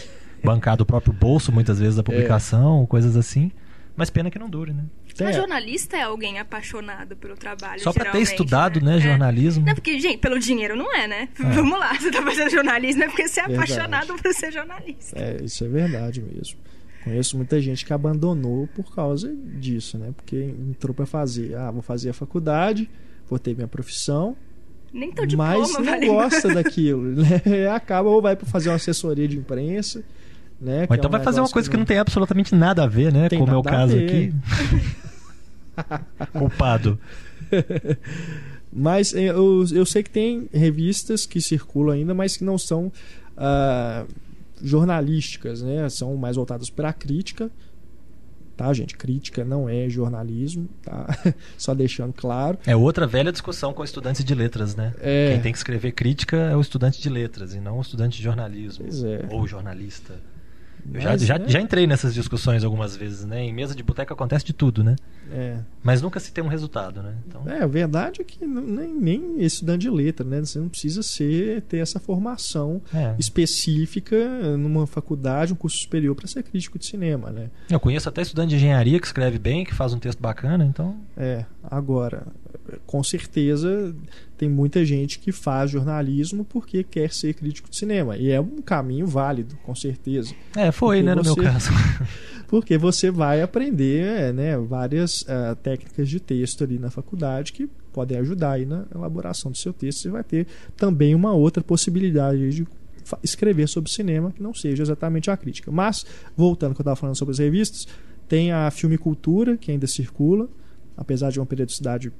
bancar 0.44 0.76
do 0.76 0.84
próprio 0.84 1.12
bolso 1.12 1.50
muitas 1.50 1.78
vezes 1.78 1.96
da 1.96 2.02
publicação, 2.02 2.84
coisas 2.86 3.16
assim. 3.16 3.50
Mas 3.94 4.08
pena 4.08 4.30
que 4.30 4.38
não 4.38 4.48
dure, 4.48 4.72
né? 4.72 4.84
Tem, 5.14 5.26
Mas 5.26 5.36
jornalista 5.36 5.96
é 5.98 6.02
alguém 6.02 6.38
apaixonado 6.38 7.14
pelo 7.16 7.36
trabalho, 7.36 7.80
Só 7.82 7.92
pra 7.92 8.10
ter 8.10 8.20
estudado, 8.20 8.80
né, 8.80 8.96
É. 8.96 9.00
jornalismo. 9.00 9.66
Não, 9.66 9.74
porque, 9.74 10.00
gente, 10.00 10.18
pelo 10.18 10.38
dinheiro 10.38 10.74
não 10.74 10.94
é, 10.96 11.06
né? 11.06 11.28
Vamos 11.38 11.78
lá, 11.78 11.92
você 11.94 12.10
tá 12.10 12.22
fazendo 12.22 12.50
jornalismo 12.50 13.02
é 13.04 13.08
porque 13.08 13.28
você 13.28 13.40
é 13.40 13.48
Verdade. 13.48 13.72
apaixonado 13.72 14.14
por 14.22 14.32
ser 14.32 14.50
jornalista. 14.52 15.18
É, 15.18 15.42
isso 15.44 15.64
é 15.64 15.68
verdade 15.68 16.22
mesmo. 16.22 16.58
Conheço 17.04 17.36
muita 17.36 17.60
gente 17.60 17.84
que 17.84 17.92
abandonou 17.92 18.66
por 18.68 18.94
causa 18.94 19.34
disso, 19.58 19.98
né? 19.98 20.12
Porque 20.16 20.36
entrou 20.36 20.94
para 20.94 21.04
fazer, 21.04 21.54
ah, 21.56 21.70
vou 21.70 21.82
fazer 21.82 22.10
a 22.10 22.14
faculdade, 22.14 22.88
vou 23.28 23.38
ter 23.38 23.54
minha 23.54 23.68
profissão, 23.68 24.36
Nem 24.92 25.10
teu 25.10 25.26
diploma 25.26 25.58
mas 25.58 25.72
não 25.72 25.84
vale 25.84 26.06
gosta 26.06 26.54
daquilo, 26.54 27.02
né? 27.02 27.42
Acaba 27.74 28.08
ou 28.08 28.22
vai 28.22 28.36
pra 28.36 28.46
fazer 28.46 28.68
uma 28.70 28.76
assessoria 28.76 29.26
de 29.28 29.36
imprensa, 29.36 30.04
né? 30.62 30.82
Ou 30.82 30.86
que 30.86 30.94
é 30.94 30.96
então 30.96 31.08
um 31.08 31.12
vai 31.12 31.22
fazer 31.22 31.40
uma 31.40 31.48
coisa 31.48 31.68
que 31.68 31.76
não 31.76 31.84
tem 31.84 31.98
absolutamente 31.98 32.54
nada 32.54 32.84
a 32.84 32.86
ver, 32.86 33.12
né? 33.12 33.28
Tem 33.28 33.38
Como 33.38 33.52
é 33.52 33.56
o 33.56 33.62
caso 33.62 33.96
aqui. 33.96 34.32
Culpado. 36.32 36.98
Mas 38.72 39.12
eh, 39.14 39.30
eu, 39.30 39.64
eu 39.72 39.84
sei 39.84 40.02
que 40.02 40.10
tem 40.10 40.48
revistas 40.52 41.26
que 41.26 41.40
circulam 41.40 41.94
ainda, 41.94 42.14
mas 42.14 42.36
que 42.36 42.44
não 42.44 42.56
são 42.56 42.90
ah, 43.36 44.04
jornalísticas, 44.62 45.62
né? 45.62 45.88
São 45.88 46.16
mais 46.16 46.36
voltadas 46.36 46.70
para 46.70 46.88
a 46.88 46.92
crítica. 46.92 47.50
Tá, 48.56 48.72
gente? 48.72 48.96
Crítica 48.96 49.44
não 49.44 49.68
é 49.68 49.88
jornalismo, 49.88 50.68
tá? 50.82 51.06
Só 51.58 51.74
deixando 51.74 52.12
claro. 52.12 52.58
É 52.66 52.76
outra 52.76 53.06
velha 53.06 53.32
discussão 53.32 53.72
com 53.72 53.82
estudantes 53.82 54.24
de 54.24 54.34
letras, 54.34 54.76
né? 54.76 54.94
É. 55.00 55.32
Quem 55.32 55.42
tem 55.42 55.52
que 55.52 55.58
escrever 55.58 55.92
crítica 55.92 56.36
é 56.36 56.56
o 56.56 56.60
estudante 56.60 57.00
de 57.00 57.08
letras 57.08 57.54
e 57.54 57.60
não 57.60 57.78
o 57.78 57.80
estudante 57.80 58.18
de 58.18 58.22
jornalismo. 58.22 58.86
É. 58.86 59.34
Ou 59.34 59.46
jornalista. 59.46 60.14
Eu 60.92 61.00
já, 61.00 61.10
Mas, 61.10 61.22
já, 61.24 61.38
né? 61.38 61.44
já 61.48 61.60
entrei 61.60 61.86
nessas 61.86 62.12
discussões 62.12 62.64
algumas 62.64 62.96
vezes, 62.96 63.24
né? 63.24 63.42
Em 63.42 63.52
mesa 63.52 63.74
de 63.74 63.82
boteca 63.82 64.14
acontece 64.14 64.44
de 64.44 64.52
tudo, 64.52 64.82
né? 64.82 64.96
É. 65.30 65.58
Mas 65.82 66.02
nunca 66.02 66.18
se 66.18 66.32
tem 66.32 66.42
um 66.42 66.48
resultado, 66.48 67.02
né? 67.02 67.14
Então, 67.26 67.48
É, 67.48 67.62
a 67.62 67.66
verdade 67.66 68.20
é 68.20 68.24
que 68.24 68.44
não- 68.44 68.62
nem, 68.62 68.92
nem 68.92 69.42
estudante 69.42 69.82
de 69.82 69.90
letra, 69.90 70.26
né? 70.26 70.40
Você 70.40 70.58
não 70.58 70.68
precisa 70.68 71.02
ser, 71.02 71.62
ter 71.62 71.78
essa 71.78 72.00
formação 72.00 72.82
é. 72.92 73.14
específica 73.18 74.16
numa 74.56 74.86
faculdade, 74.86 75.52
um 75.52 75.56
curso 75.56 75.78
superior 75.78 76.14
para 76.14 76.26
ser 76.26 76.42
crítico 76.42 76.78
de 76.78 76.86
cinema, 76.86 77.30
né? 77.30 77.48
Eu 77.70 77.78
conheço 77.80 78.08
até 78.08 78.22
estudante 78.22 78.50
de 78.50 78.56
engenharia 78.56 78.98
que 78.98 79.06
escreve 79.06 79.38
bem, 79.38 79.64
que 79.64 79.74
faz 79.74 79.92
um 79.92 79.98
texto 79.98 80.20
bacana, 80.20 80.64
então. 80.64 80.96
É, 81.16 81.44
agora, 81.62 82.26
com 82.86 83.02
certeza 83.02 83.94
tem 84.36 84.48
muita 84.48 84.84
gente 84.84 85.18
que 85.18 85.30
faz 85.32 85.70
jornalismo 85.70 86.44
porque 86.44 86.82
quer 86.82 87.12
ser 87.12 87.34
crítico 87.34 87.70
de 87.70 87.76
cinema. 87.76 88.16
E 88.16 88.30
é 88.30 88.40
um 88.40 88.60
caminho 88.62 89.06
válido, 89.06 89.56
com 89.64 89.74
certeza. 89.74 90.34
É, 90.56 90.72
foi, 90.72 90.96
Porque 90.98 91.06
né, 91.06 91.14
no 91.14 91.22
meu 91.22 91.34
você- 91.34 91.42
caso. 91.42 91.70
Porque 92.48 92.76
você 92.76 93.10
vai 93.10 93.40
aprender 93.40 94.04
é, 94.04 94.30
né, 94.30 94.58
várias 94.58 95.24
ah, 95.26 95.56
técnicas 95.62 96.06
de 96.06 96.20
texto 96.20 96.62
ali 96.62 96.78
na 96.78 96.90
faculdade 96.90 97.50
que 97.50 97.66
podem 97.94 98.18
ajudar 98.18 98.52
aí 98.52 98.66
na 98.66 98.84
elaboração 98.94 99.50
do 99.50 99.56
seu 99.56 99.72
texto. 99.72 100.00
Você 100.02 100.10
vai 100.10 100.22
ter 100.22 100.46
também 100.76 101.14
uma 101.14 101.32
outra 101.32 101.62
possibilidade 101.62 102.50
de 102.50 102.66
escrever 103.22 103.66
sobre 103.68 103.90
cinema 103.90 104.30
que 104.32 104.42
não 104.42 104.52
seja 104.52 104.82
exatamente 104.82 105.30
a 105.30 105.36
crítica. 105.36 105.70
Mas, 105.72 106.04
voltando 106.36 106.70
ao 106.70 106.74
que 106.74 106.80
eu 106.82 106.84
estava 106.84 106.96
falando 106.96 107.16
sobre 107.16 107.32
as 107.32 107.38
revistas, 107.38 107.88
tem 108.28 108.52
a 108.52 108.70
Filme 108.70 108.98
Cultura, 108.98 109.56
que 109.56 109.70
ainda 109.70 109.86
circula, 109.86 110.46
apesar 110.96 111.30
de 111.30 111.38
uma 111.40 111.46
periodicidade 111.46 112.12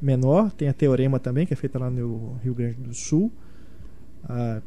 menor. 0.00 0.50
Tem 0.52 0.68
a 0.68 0.72
Teorema 0.72 1.18
também, 1.18 1.46
que 1.46 1.52
é 1.52 1.56
feita 1.56 1.78
lá 1.78 1.90
no 1.90 2.38
Rio 2.42 2.54
Grande 2.54 2.76
do 2.80 2.94
Sul. 2.94 3.32
Ah, 4.28 4.60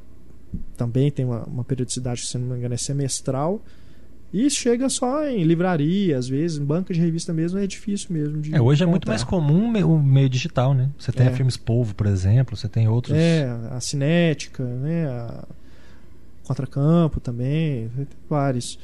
também 0.77 1.09
tem 1.11 1.25
uma, 1.25 1.43
uma 1.45 1.63
periodicidade, 1.63 2.25
se 2.27 2.37
não 2.37 2.47
me 2.49 2.57
engano, 2.57 2.73
é 2.73 2.77
semestral. 2.77 3.61
E 4.31 4.49
chega 4.49 4.89
só 4.89 5.27
em 5.27 5.43
livraria, 5.43 6.17
às 6.17 6.27
vezes, 6.27 6.57
em 6.57 6.65
banca 6.65 6.91
de 6.91 6.99
revista 6.99 7.31
mesmo, 7.31 7.59
é 7.59 7.67
difícil 7.67 8.11
mesmo 8.11 8.41
de 8.41 8.55
É, 8.55 8.59
hoje 8.59 8.83
é 8.83 8.85
muito 8.85 9.07
mais 9.07 9.23
comum 9.23 9.67
o 9.85 10.01
meio 10.01 10.27
digital, 10.27 10.73
né? 10.73 10.89
Você 10.97 11.11
tem 11.11 11.27
É. 11.27 11.29
a 11.29 11.33
Filmes 11.33 11.55
Polvo, 11.55 11.93
por 11.93 12.07
exemplo, 12.07 12.57
você 12.57 12.67
tem 12.67 12.87
outros. 12.87 13.15
É, 13.15 13.47
a 13.69 13.79
Cinética, 13.79 14.63
né? 14.63 15.05
A 15.07 15.47
Contracampo 16.45 17.19
também, 17.19 17.91
vários. 18.27 18.79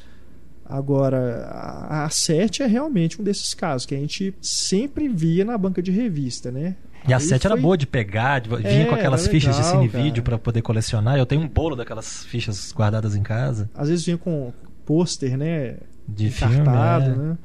Agora, 0.70 1.46
a, 1.50 2.04
a 2.04 2.10
Sete 2.10 2.62
é 2.62 2.66
realmente 2.66 3.20
um 3.20 3.24
desses 3.24 3.52
casos 3.54 3.84
que 3.86 3.94
a 3.94 3.98
gente 3.98 4.34
sempre 4.40 5.08
via 5.08 5.44
na 5.44 5.58
banca 5.58 5.82
de 5.82 5.90
revista, 5.90 6.50
né? 6.50 6.76
E 7.08 7.12
a 7.12 7.16
Aí 7.16 7.22
7 7.22 7.46
era 7.46 7.54
foi- 7.56 7.62
boa 7.62 7.78
de 7.78 7.86
pegar, 7.86 8.40
de, 8.40 8.48
vinha 8.48 8.82
É, 8.82 8.84
com 8.84 8.94
aquelas 8.94 9.22
era 9.22 9.30
fichas 9.30 9.56
de 9.56 9.62
legal, 9.62 9.80
cinevídeo 9.80 10.22
cara. 10.22 10.36
pra 10.36 10.38
poder 10.38 10.60
colecionar. 10.62 11.16
Eu 11.16 11.24
tenho 11.26 11.40
um 11.40 11.48
bolo 11.48 11.74
daquelas 11.74 12.24
fichas 12.24 12.72
guardadas 12.72 13.16
em 13.16 13.22
casa 13.22 13.70
Às 13.74 13.88
vezes 13.88 14.04
vinha 14.04 14.18
com 14.18 14.52
pôster, 14.84 15.36
né? 15.36 15.76
de 16.06 16.30
filme. 16.30 16.56
encartado, 16.56 17.10
é. 17.10 17.14
né? 17.16 17.38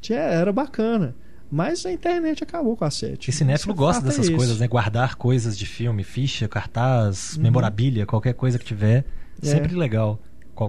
Tinha, 0.00 0.18
era 0.18 0.52
bacana. 0.52 1.14
Mas 1.50 1.86
a 1.86 1.92
internet 1.92 2.42
acabou 2.42 2.76
com 2.76 2.84
a 2.84 2.90
7. 2.90 3.30
E 3.30 3.32
cinéfilo 3.32 3.72
Esse 3.72 3.78
gosta 3.78 4.02
é 4.02 4.06
dessas 4.08 4.26
esse. 4.26 4.34
coisas, 4.34 4.58
né? 4.58 4.66
Guardar 4.66 5.14
coisas 5.14 5.56
de 5.56 5.64
filme, 5.66 6.02
ficha, 6.02 6.48
cartaz, 6.48 7.36
Uhum. 7.36 7.42
memorabilia, 7.44 8.04
qualquer 8.06 8.34
coisa 8.34 8.58
que 8.58 8.64
tiver. 8.64 9.04
É. 9.40 9.46
Sempre 9.46 9.76
legal. 9.76 10.20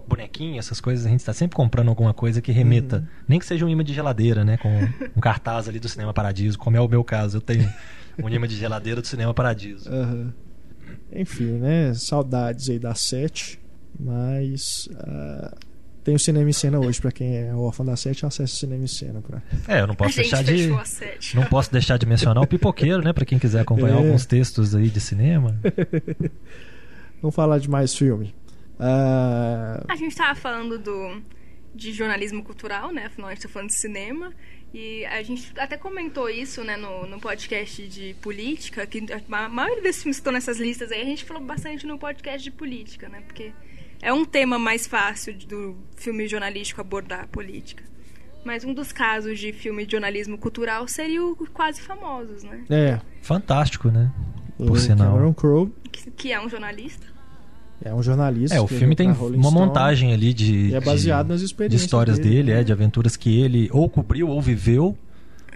Bonequinho, 0.08 0.60
essas 0.60 0.82
coisas, 0.82 1.06
a 1.06 1.10
gente 1.10 1.24
tá 1.24 1.34
sempre 1.34 1.56
comprando 1.56 1.90
alguma 1.90 2.14
coisa 2.14 2.42
que 2.42 2.52
remeta. 2.52 2.98
Uhum. 2.98 3.06
Nem 3.28 3.40
que 3.40 3.46
seja 3.46 3.66
um 3.66 3.70
imã 3.70 3.84
de 3.84 3.94
geladeira, 3.94 4.44
né? 4.44 4.58
Com 4.58 4.70
um 5.16 5.20
cartaz 5.22 5.68
ali 5.70 5.80
do 5.80 5.88
Cinema 5.88 6.14
Paradiso, 6.14 6.58
como 6.58 6.76
é 6.78 6.82
o 6.82 6.88
meu 6.88 7.04
caso. 7.04 7.38
Eu 7.38 7.42
tenho 7.42 7.72
um 8.22 8.30
imã 8.30 8.48
de 8.48 8.56
geladeira 8.56 9.02
do 9.02 9.08
Cinema 9.08 9.34
Paradiso. 9.34 9.90
Aham. 9.90 10.34
Enfim, 11.12 11.54
né? 11.54 11.94
Saudades 11.94 12.70
aí 12.70 12.78
da 12.80 12.94
7. 12.94 13.60
Mas. 14.00 14.88
ah, 14.98 15.56
tem 16.04 16.16
o 16.16 16.20
Cinema 16.20 16.50
em 16.50 16.54
Cena 16.54 16.80
hoje, 16.80 17.02
pra 17.02 17.12
quem 17.12 17.36
é 17.38 17.54
órfão 17.54 17.86
da 17.86 17.96
7, 17.98 18.26
acessa 18.26 18.54
o 18.54 18.56
Cinema 18.56 18.84
em 18.84 18.88
Cena. 18.88 19.22
Pra... 19.22 19.42
É, 19.68 19.82
eu 19.82 19.88
não 19.88 19.96
posso 19.96 20.16
deixar 20.16 20.44
de. 20.44 20.70
sete. 20.86 21.36
Não 21.36 21.44
posso 21.46 21.72
deixar 21.72 21.98
de 21.98 22.06
mencionar 22.06 22.44
o 22.44 22.48
pipoqueiro, 22.48 23.04
né? 23.04 23.12
Pra 23.12 23.26
quem 23.26 23.38
quiser 23.40 23.62
acompanhar 23.62 23.96
É. 23.96 23.98
alguns 23.98 24.26
textos 24.26 24.74
aí 24.76 24.90
de 24.90 25.00
cinema. 25.02 25.60
Vamos 27.22 27.36
falar 27.36 27.58
de 27.60 27.70
mais 27.70 27.96
filme. 27.96 28.34
Ah, 28.80 29.84
A 29.88 29.96
gente 29.96 30.16
tava 30.16 30.36
falando 30.36 30.78
do, 30.78 31.22
de 31.74 31.92
jornalismo 31.92 32.44
cultural, 32.44 32.92
né? 32.92 33.06
Afinal, 33.06 33.30
a 33.30 33.34
gente 33.34 33.44
tá 33.44 33.50
falando 33.50 33.70
de 33.70 33.76
cinema. 33.76 34.34
E 34.74 35.06
a 35.06 35.24
gente 35.24 35.54
até 35.58 35.78
comentou 35.78 36.30
isso, 36.30 36.62
né, 36.64 36.76
no, 36.76 37.08
no 37.08 37.20
podcast 37.22 37.88
de 37.88 38.14
política, 38.16 38.86
que 38.86 39.02
a 39.32 39.50
maioria 39.50 39.82
desses 39.82 40.04
filmes 40.04 40.18
que 40.18 40.22
estão 40.22 40.34
nessas 40.34 40.60
listas 40.60 40.92
aí, 40.92 41.02
a 41.02 41.06
gente 41.06 41.24
falou 41.24 41.42
bastante 41.42 41.88
no 41.88 41.98
podcast 41.98 42.44
de 42.44 42.52
política, 42.52 43.08
né? 43.08 43.22
Porque 43.22 43.54
é 44.02 44.12
um 44.12 44.26
tema 44.26 44.60
mais 44.60 44.86
fácil 44.86 45.34
do 45.36 45.78
filme 45.96 46.28
jornalístico 46.28 46.82
abordar 46.82 47.22
a 47.24 47.28
política. 47.28 47.84
Mas 48.44 48.64
um 48.66 48.74
dos 48.74 48.92
casos 48.92 49.40
de 49.40 49.52
filme 49.54 49.86
de 49.86 49.94
jornalismo 49.94 50.38
cultural 50.38 50.88
seria 50.88 51.24
o 51.24 51.36
Quase 51.52 51.82
Famosos, 51.82 52.44
né? 52.44 52.66
é. 52.70 53.00
Fantástico, 53.22 53.90
né? 53.90 54.12
o 54.60 54.68
Por 54.68 54.80
sinal. 54.80 55.12
Cameron 55.12 55.34
Crowe 55.34 55.72
Que, 55.92 56.12
que 56.12 56.32
é 56.32 56.40
um 56.40 56.50
jornalista. 56.50 57.06
É 57.84 57.94
um 57.94 58.02
jornalista. 58.04 58.56
É, 58.56 58.62
o 58.62 58.68
filme 58.68 58.96
tem 58.96 59.08
uma 59.10 59.16
Stone, 59.16 59.38
montagem 59.40 60.14
ali 60.14 60.34
de. 60.34 60.70
E 60.70 60.76
é 60.76 60.82
baseado 60.82 61.26
de, 61.28 61.32
nas 61.34 61.40
de 61.42 61.46
experiências 61.46 61.82
histórias 61.84 62.18
dele, 62.20 62.52
né? 62.54 62.62
é, 62.62 62.64
de 62.64 62.72
aventuras 62.72 63.16
que 63.16 63.40
ele 63.40 63.70
ou 63.72 63.90
cobriu 63.90 64.28
ou 64.30 64.42
viveu. 64.42 64.98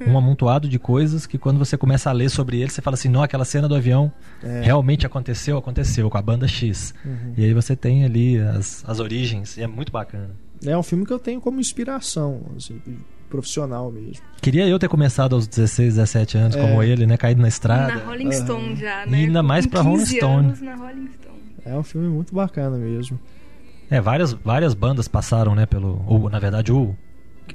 Um 0.07 0.17
amontoado 0.17 0.67
de 0.67 0.79
coisas 0.79 1.27
que 1.27 1.37
quando 1.37 1.59
você 1.59 1.77
começa 1.77 2.09
a 2.09 2.13
ler 2.13 2.27
sobre 2.31 2.59
ele, 2.59 2.71
você 2.71 2.81
fala 2.81 2.95
assim, 2.95 3.07
não, 3.07 3.21
aquela 3.21 3.45
cena 3.45 3.67
do 3.67 3.75
avião 3.75 4.11
É. 4.43 4.61
realmente 4.63 5.05
aconteceu, 5.05 5.55
aconteceu 5.59 6.09
com 6.09 6.17
a 6.17 6.21
banda 6.23 6.47
X. 6.47 6.91
Uhum. 7.05 7.33
E 7.37 7.45
aí 7.45 7.53
você 7.53 7.75
tem 7.75 8.03
ali 8.03 8.39
as, 8.39 8.83
as 8.87 8.99
origens, 8.99 9.57
e 9.57 9.61
é 9.61 9.67
muito 9.67 9.91
bacana. 9.91 10.31
É 10.65 10.75
um 10.75 10.81
filme 10.81 11.05
que 11.05 11.13
eu 11.13 11.19
tenho 11.19 11.39
como 11.39 11.59
inspiração, 11.59 12.41
assim, 12.57 12.81
profissional 13.29 13.91
mesmo. 13.91 14.23
Queria 14.41 14.67
eu 14.67 14.79
ter 14.79 14.87
começado 14.89 15.35
aos 15.35 15.45
16, 15.47 15.93
17 15.95 16.35
anos 16.37 16.55
É. 16.55 16.61
como 16.61 16.81
ele, 16.81 17.05
né? 17.05 17.15
Caído 17.15 17.39
na 17.41 17.47
estrada. 17.47 17.93
Na 17.93 18.03
Rolling. 18.03 18.31
Stone 18.31 18.75
já, 18.77 19.05
E 19.05 19.09
né? 19.11 19.17
ainda 19.19 19.43
mais 19.43 19.67
pra 19.67 19.81
Rolling 19.81 19.99
15 19.99 20.15
Stone. 20.17 20.45
anos 20.47 20.61
na 20.61 20.75
Rolling 20.77 21.09
Stone. 21.13 21.30
É 21.65 21.75
um 21.77 21.83
filme 21.83 22.07
muito 22.07 22.33
bacana 22.33 22.77
mesmo. 22.77 23.19
É, 23.89 23.99
várias, 23.99 24.33
várias 24.33 24.73
bandas 24.73 25.07
passaram, 25.07 25.53
né, 25.53 25.65
pelo... 25.65 26.03
Ou, 26.07 26.29
na 26.29 26.39
verdade, 26.39 26.71
o, 26.71 26.95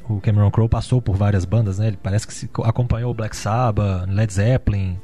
o 0.09 0.21
Cameron 0.21 0.51
Crowe 0.51 0.69
passou 0.69 1.01
por 1.01 1.17
várias 1.17 1.45
bandas, 1.45 1.79
né? 1.79 1.89
Ele 1.89 1.99
parece 2.01 2.27
que 2.27 2.35
se, 2.35 2.51
acompanhou 2.65 3.11
o 3.11 3.15
Black 3.15 3.35
Sabbath, 3.35 4.07
Led 4.09 4.33
Zeppelin, 4.33 4.99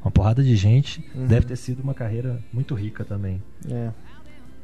uma 0.00 0.10
porrada 0.10 0.42
de 0.42 0.54
gente. 0.54 1.04
Uhum. 1.14 1.26
Deve 1.26 1.46
ter 1.46 1.56
sido 1.56 1.82
uma 1.82 1.94
carreira 1.94 2.38
muito 2.52 2.74
rica 2.74 3.04
também. 3.04 3.42
É. 3.68 3.90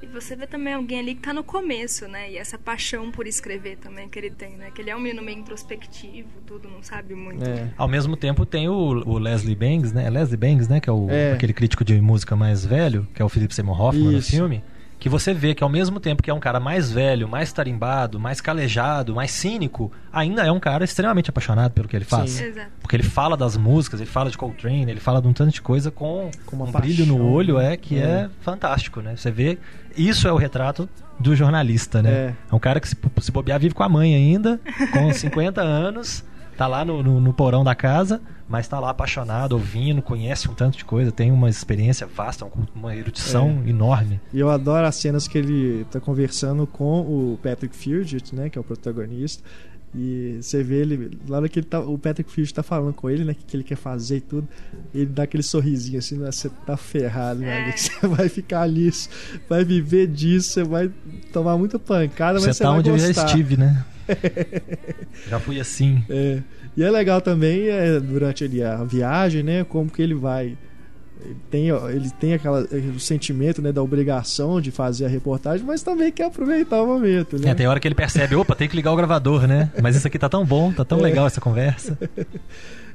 E 0.02 0.06
você 0.06 0.34
vê 0.34 0.48
também 0.48 0.74
alguém 0.74 0.98
ali 0.98 1.14
que 1.14 1.22
tá 1.22 1.32
no 1.32 1.44
começo, 1.44 2.08
né? 2.08 2.30
E 2.32 2.36
essa 2.36 2.58
paixão 2.58 3.12
por 3.12 3.24
escrever 3.26 3.76
também 3.76 4.08
que 4.08 4.18
ele 4.18 4.30
tem, 4.30 4.56
né? 4.56 4.70
Que 4.74 4.82
ele 4.82 4.90
é 4.90 4.96
um 4.96 5.00
menino 5.00 5.22
meio 5.22 5.38
introspectivo, 5.38 6.28
tudo, 6.44 6.68
não 6.68 6.82
sabe 6.82 7.14
muito. 7.14 7.44
É. 7.44 7.68
Ao 7.78 7.86
mesmo 7.86 8.16
tempo 8.16 8.44
tem 8.44 8.68
o, 8.68 8.74
o 8.74 9.18
Leslie 9.18 9.54
Bangs, 9.54 9.92
né? 9.92 10.06
É 10.06 10.10
Leslie 10.10 10.36
Bangs, 10.36 10.68
né? 10.68 10.80
Que 10.80 10.90
é, 10.90 10.92
o, 10.92 11.08
É. 11.08 11.32
aquele 11.34 11.52
crítico 11.52 11.84
de 11.84 12.00
música 12.00 12.34
mais 12.34 12.66
velho, 12.66 13.06
que 13.14 13.22
é 13.22 13.24
o 13.24 13.28
Philip 13.28 13.54
Seymour 13.54 13.80
Hoffman 13.80 14.10
no 14.10 14.18
Isso. 14.18 14.30
filme. 14.30 14.62
Que 15.02 15.08
você 15.08 15.34
vê 15.34 15.52
que 15.52 15.64
ao 15.64 15.68
mesmo 15.68 15.98
tempo 15.98 16.22
que 16.22 16.30
é 16.30 16.34
um 16.34 16.38
cara 16.38 16.60
mais 16.60 16.92
velho, 16.92 17.26
mais 17.26 17.52
tarimbado, 17.52 18.20
mais 18.20 18.40
calejado, 18.40 19.16
mais 19.16 19.32
cínico, 19.32 19.90
ainda 20.12 20.46
é 20.46 20.52
um 20.52 20.60
cara 20.60 20.84
extremamente 20.84 21.28
apaixonado 21.28 21.72
pelo 21.72 21.88
que 21.88 21.96
ele 21.96 22.04
faz. 22.04 22.30
Sim. 22.30 22.44
Exato. 22.44 22.68
Porque 22.80 22.94
ele 22.94 23.02
fala 23.02 23.36
das 23.36 23.56
músicas, 23.56 24.00
ele 24.00 24.08
fala 24.08 24.30
de 24.30 24.38
Coltrane, 24.38 24.88
ele 24.88 25.00
fala 25.00 25.20
de 25.20 25.26
um 25.26 25.32
tanto 25.32 25.50
de 25.50 25.60
coisa 25.60 25.90
com, 25.90 26.30
Com 26.46 26.54
uma 26.54 26.66
um 26.66 26.70
brilho 26.70 27.04
no 27.04 27.14
paixão, 27.16 27.32
olho, 27.32 27.58
é 27.58 27.76
que 27.76 27.98
É. 27.98 28.00
é. 28.00 28.30
fantástico, 28.42 29.00
né? 29.00 29.16
Você 29.16 29.32
vê, 29.32 29.58
isso 29.96 30.28
é 30.28 30.32
o 30.32 30.36
retrato 30.36 30.88
do 31.18 31.34
jornalista, 31.34 32.00
né? 32.00 32.10
É. 32.12 32.34
É 32.52 32.54
um 32.54 32.60
cara 32.60 32.78
que 32.78 32.88
se, 32.88 32.96
se 33.22 33.32
bobear 33.32 33.58
vive 33.58 33.74
com 33.74 33.82
a 33.82 33.88
mãe 33.88 34.14
ainda, 34.14 34.60
com 34.92 35.10
50 35.12 35.60
anos, 35.60 36.24
tá 36.56 36.66
lá 36.66 36.84
no, 36.84 37.02
no, 37.02 37.20
no 37.20 37.32
porão 37.32 37.64
da 37.64 37.74
casa, 37.74 38.20
mas 38.48 38.68
tá 38.68 38.78
lá 38.78 38.90
apaixonado, 38.90 39.52
ouvindo, 39.52 40.02
conhece 40.02 40.48
um 40.50 40.54
tanto 40.54 40.76
de 40.78 40.84
coisa, 40.84 41.10
tem 41.10 41.30
uma 41.32 41.48
experiência 41.48 42.06
vasta, 42.06 42.44
um 42.44 42.50
uma 42.74 42.94
erudição 42.94 43.62
É. 43.64 43.70
enorme. 43.70 44.20
E 44.32 44.38
eu 44.40 44.50
adoro 44.50 44.86
as 44.86 44.96
cenas 44.96 45.26
que 45.26 45.38
ele 45.38 45.84
tá 45.90 46.00
conversando 46.00 46.66
com 46.66 47.00
o 47.00 47.38
Patrick 47.42 47.74
Fugit, 47.76 48.34
né, 48.34 48.48
que 48.50 48.58
é 48.58 48.60
o 48.60 48.64
protagonista. 48.64 49.42
E 49.94 50.38
você 50.40 50.62
vê 50.62 50.76
ele, 50.76 51.18
lá 51.28 51.36
hora 51.36 51.48
que 51.48 51.58
ele 51.58 51.66
tá, 51.66 51.78
o 51.80 51.98
Patrick 51.98 52.30
Field 52.32 52.52
tá 52.54 52.62
falando 52.62 52.94
com 52.94 53.10
ele, 53.10 53.24
né? 53.24 53.32
O 53.32 53.34
que, 53.34 53.44
que 53.44 53.56
ele 53.56 53.62
quer 53.62 53.76
fazer 53.76 54.16
e 54.16 54.20
tudo. 54.22 54.48
Ele 54.94 55.06
dá 55.06 55.24
aquele 55.24 55.42
sorrisinho 55.42 55.98
assim, 55.98 56.18
você 56.18 56.48
tá 56.66 56.78
ferrado, 56.78 57.40
né? 57.40 57.68
É. 57.68 57.72
Você 57.76 58.06
vai 58.06 58.28
ficar 58.28 58.66
nisso, 58.68 59.10
vai 59.48 59.64
viver 59.64 60.06
disso, 60.06 60.50
você 60.50 60.64
vai 60.64 60.90
tomar 61.32 61.58
muita 61.58 61.78
pancada, 61.78 62.40
Você 62.40 62.46
mas 62.46 62.56
você 62.56 62.62
tá 62.62 62.70
vai 62.70 62.78
onde 62.78 62.88
eu 62.90 62.98
já 62.98 63.06
gostar. 63.08 63.26
estive, 63.26 63.56
né? 63.56 63.84
já 65.28 65.38
fui 65.38 65.60
assim. 65.60 66.02
É. 66.08 66.40
E 66.76 66.82
é 66.82 66.90
legal 66.90 67.20
também 67.20 67.68
é, 67.68 68.00
durante 68.00 68.44
ali, 68.44 68.62
a 68.62 68.82
viagem, 68.84 69.42
né? 69.42 69.62
Como 69.64 69.90
que 69.90 70.00
ele 70.00 70.14
vai. 70.14 70.56
Ele 71.24 71.36
tem, 71.50 71.68
ele 71.68 72.10
tem 72.18 72.34
aquela, 72.34 72.60
o 72.94 73.00
sentimento 73.00 73.60
né, 73.62 73.70
da 73.72 73.82
obrigação 73.82 74.60
de 74.60 74.70
fazer 74.70 75.04
a 75.06 75.08
reportagem, 75.08 75.64
mas 75.66 75.82
também 75.82 76.10
quer 76.12 76.24
aproveitar 76.26 76.82
o 76.82 76.86
momento. 76.86 77.38
Né? 77.38 77.50
É, 77.50 77.54
tem 77.54 77.66
hora 77.66 77.78
que 77.80 77.86
ele 77.88 77.94
percebe, 77.94 78.34
opa, 78.34 78.54
tem 78.54 78.68
que 78.68 78.76
ligar 78.76 78.92
o 78.92 78.96
gravador, 78.96 79.46
né? 79.46 79.70
Mas 79.80 79.96
isso 79.96 80.06
aqui 80.06 80.18
tá 80.18 80.28
tão 80.28 80.44
bom, 80.44 80.72
tá 80.72 80.84
tão 80.84 80.98
É. 80.98 81.02
legal 81.02 81.26
essa 81.26 81.40
conversa. 81.40 81.98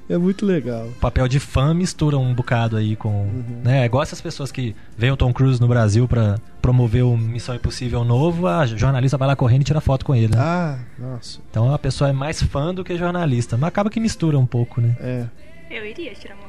É 0.10 0.18
muito 0.18 0.46
legal. 0.46 0.86
O 0.88 0.92
papel 1.02 1.28
de 1.28 1.38
fã 1.38 1.74
mistura 1.74 2.18
um 2.18 2.34
bocado 2.34 2.78
aí 2.78 2.96
com. 2.96 3.10
Uhum. 3.10 3.62
Né? 3.62 3.82
É 3.82 3.86
igual 3.86 4.02
essas 4.02 4.22
pessoas 4.22 4.54
que 4.54 4.74
veem 4.98 5.12
o 5.12 5.18
Tom 5.18 5.34
Cruise 5.34 5.60
no 5.60 5.68
Brasil 5.68 6.08
pra 6.08 6.38
promover 6.62 7.04
o 7.04 7.18
Missão 7.18 7.54
Impossível 7.54 8.06
novo, 8.06 8.48
a 8.48 8.66
jornalista 8.66 9.18
vai 9.18 9.28
lá 9.28 9.36
correndo 9.36 9.63
e 9.63 9.66
tira 9.66 9.82
foto 9.82 10.06
com 10.06 10.16
ele. 10.16 10.34
né? 10.34 10.42
Ah, 10.42 10.80
nossa. 10.98 11.40
Então 11.52 11.74
a 11.74 11.78
pessoa 11.78 12.10
é 12.10 12.13
mais 12.13 12.42
fã 12.42 12.74
do 12.74 12.86
que 12.86 12.98
jornalista. 12.98 13.58
Mas 13.58 13.68
acaba 13.68 13.90
que 13.90 14.00
mistura 14.00 14.40
um 14.40 14.46
pouco, 14.46 14.80
né? 14.80 14.96
É. 15.02 15.26
Eu 15.70 15.86
iria 15.86 16.13
tirar 16.13 16.36
uma 16.36 16.46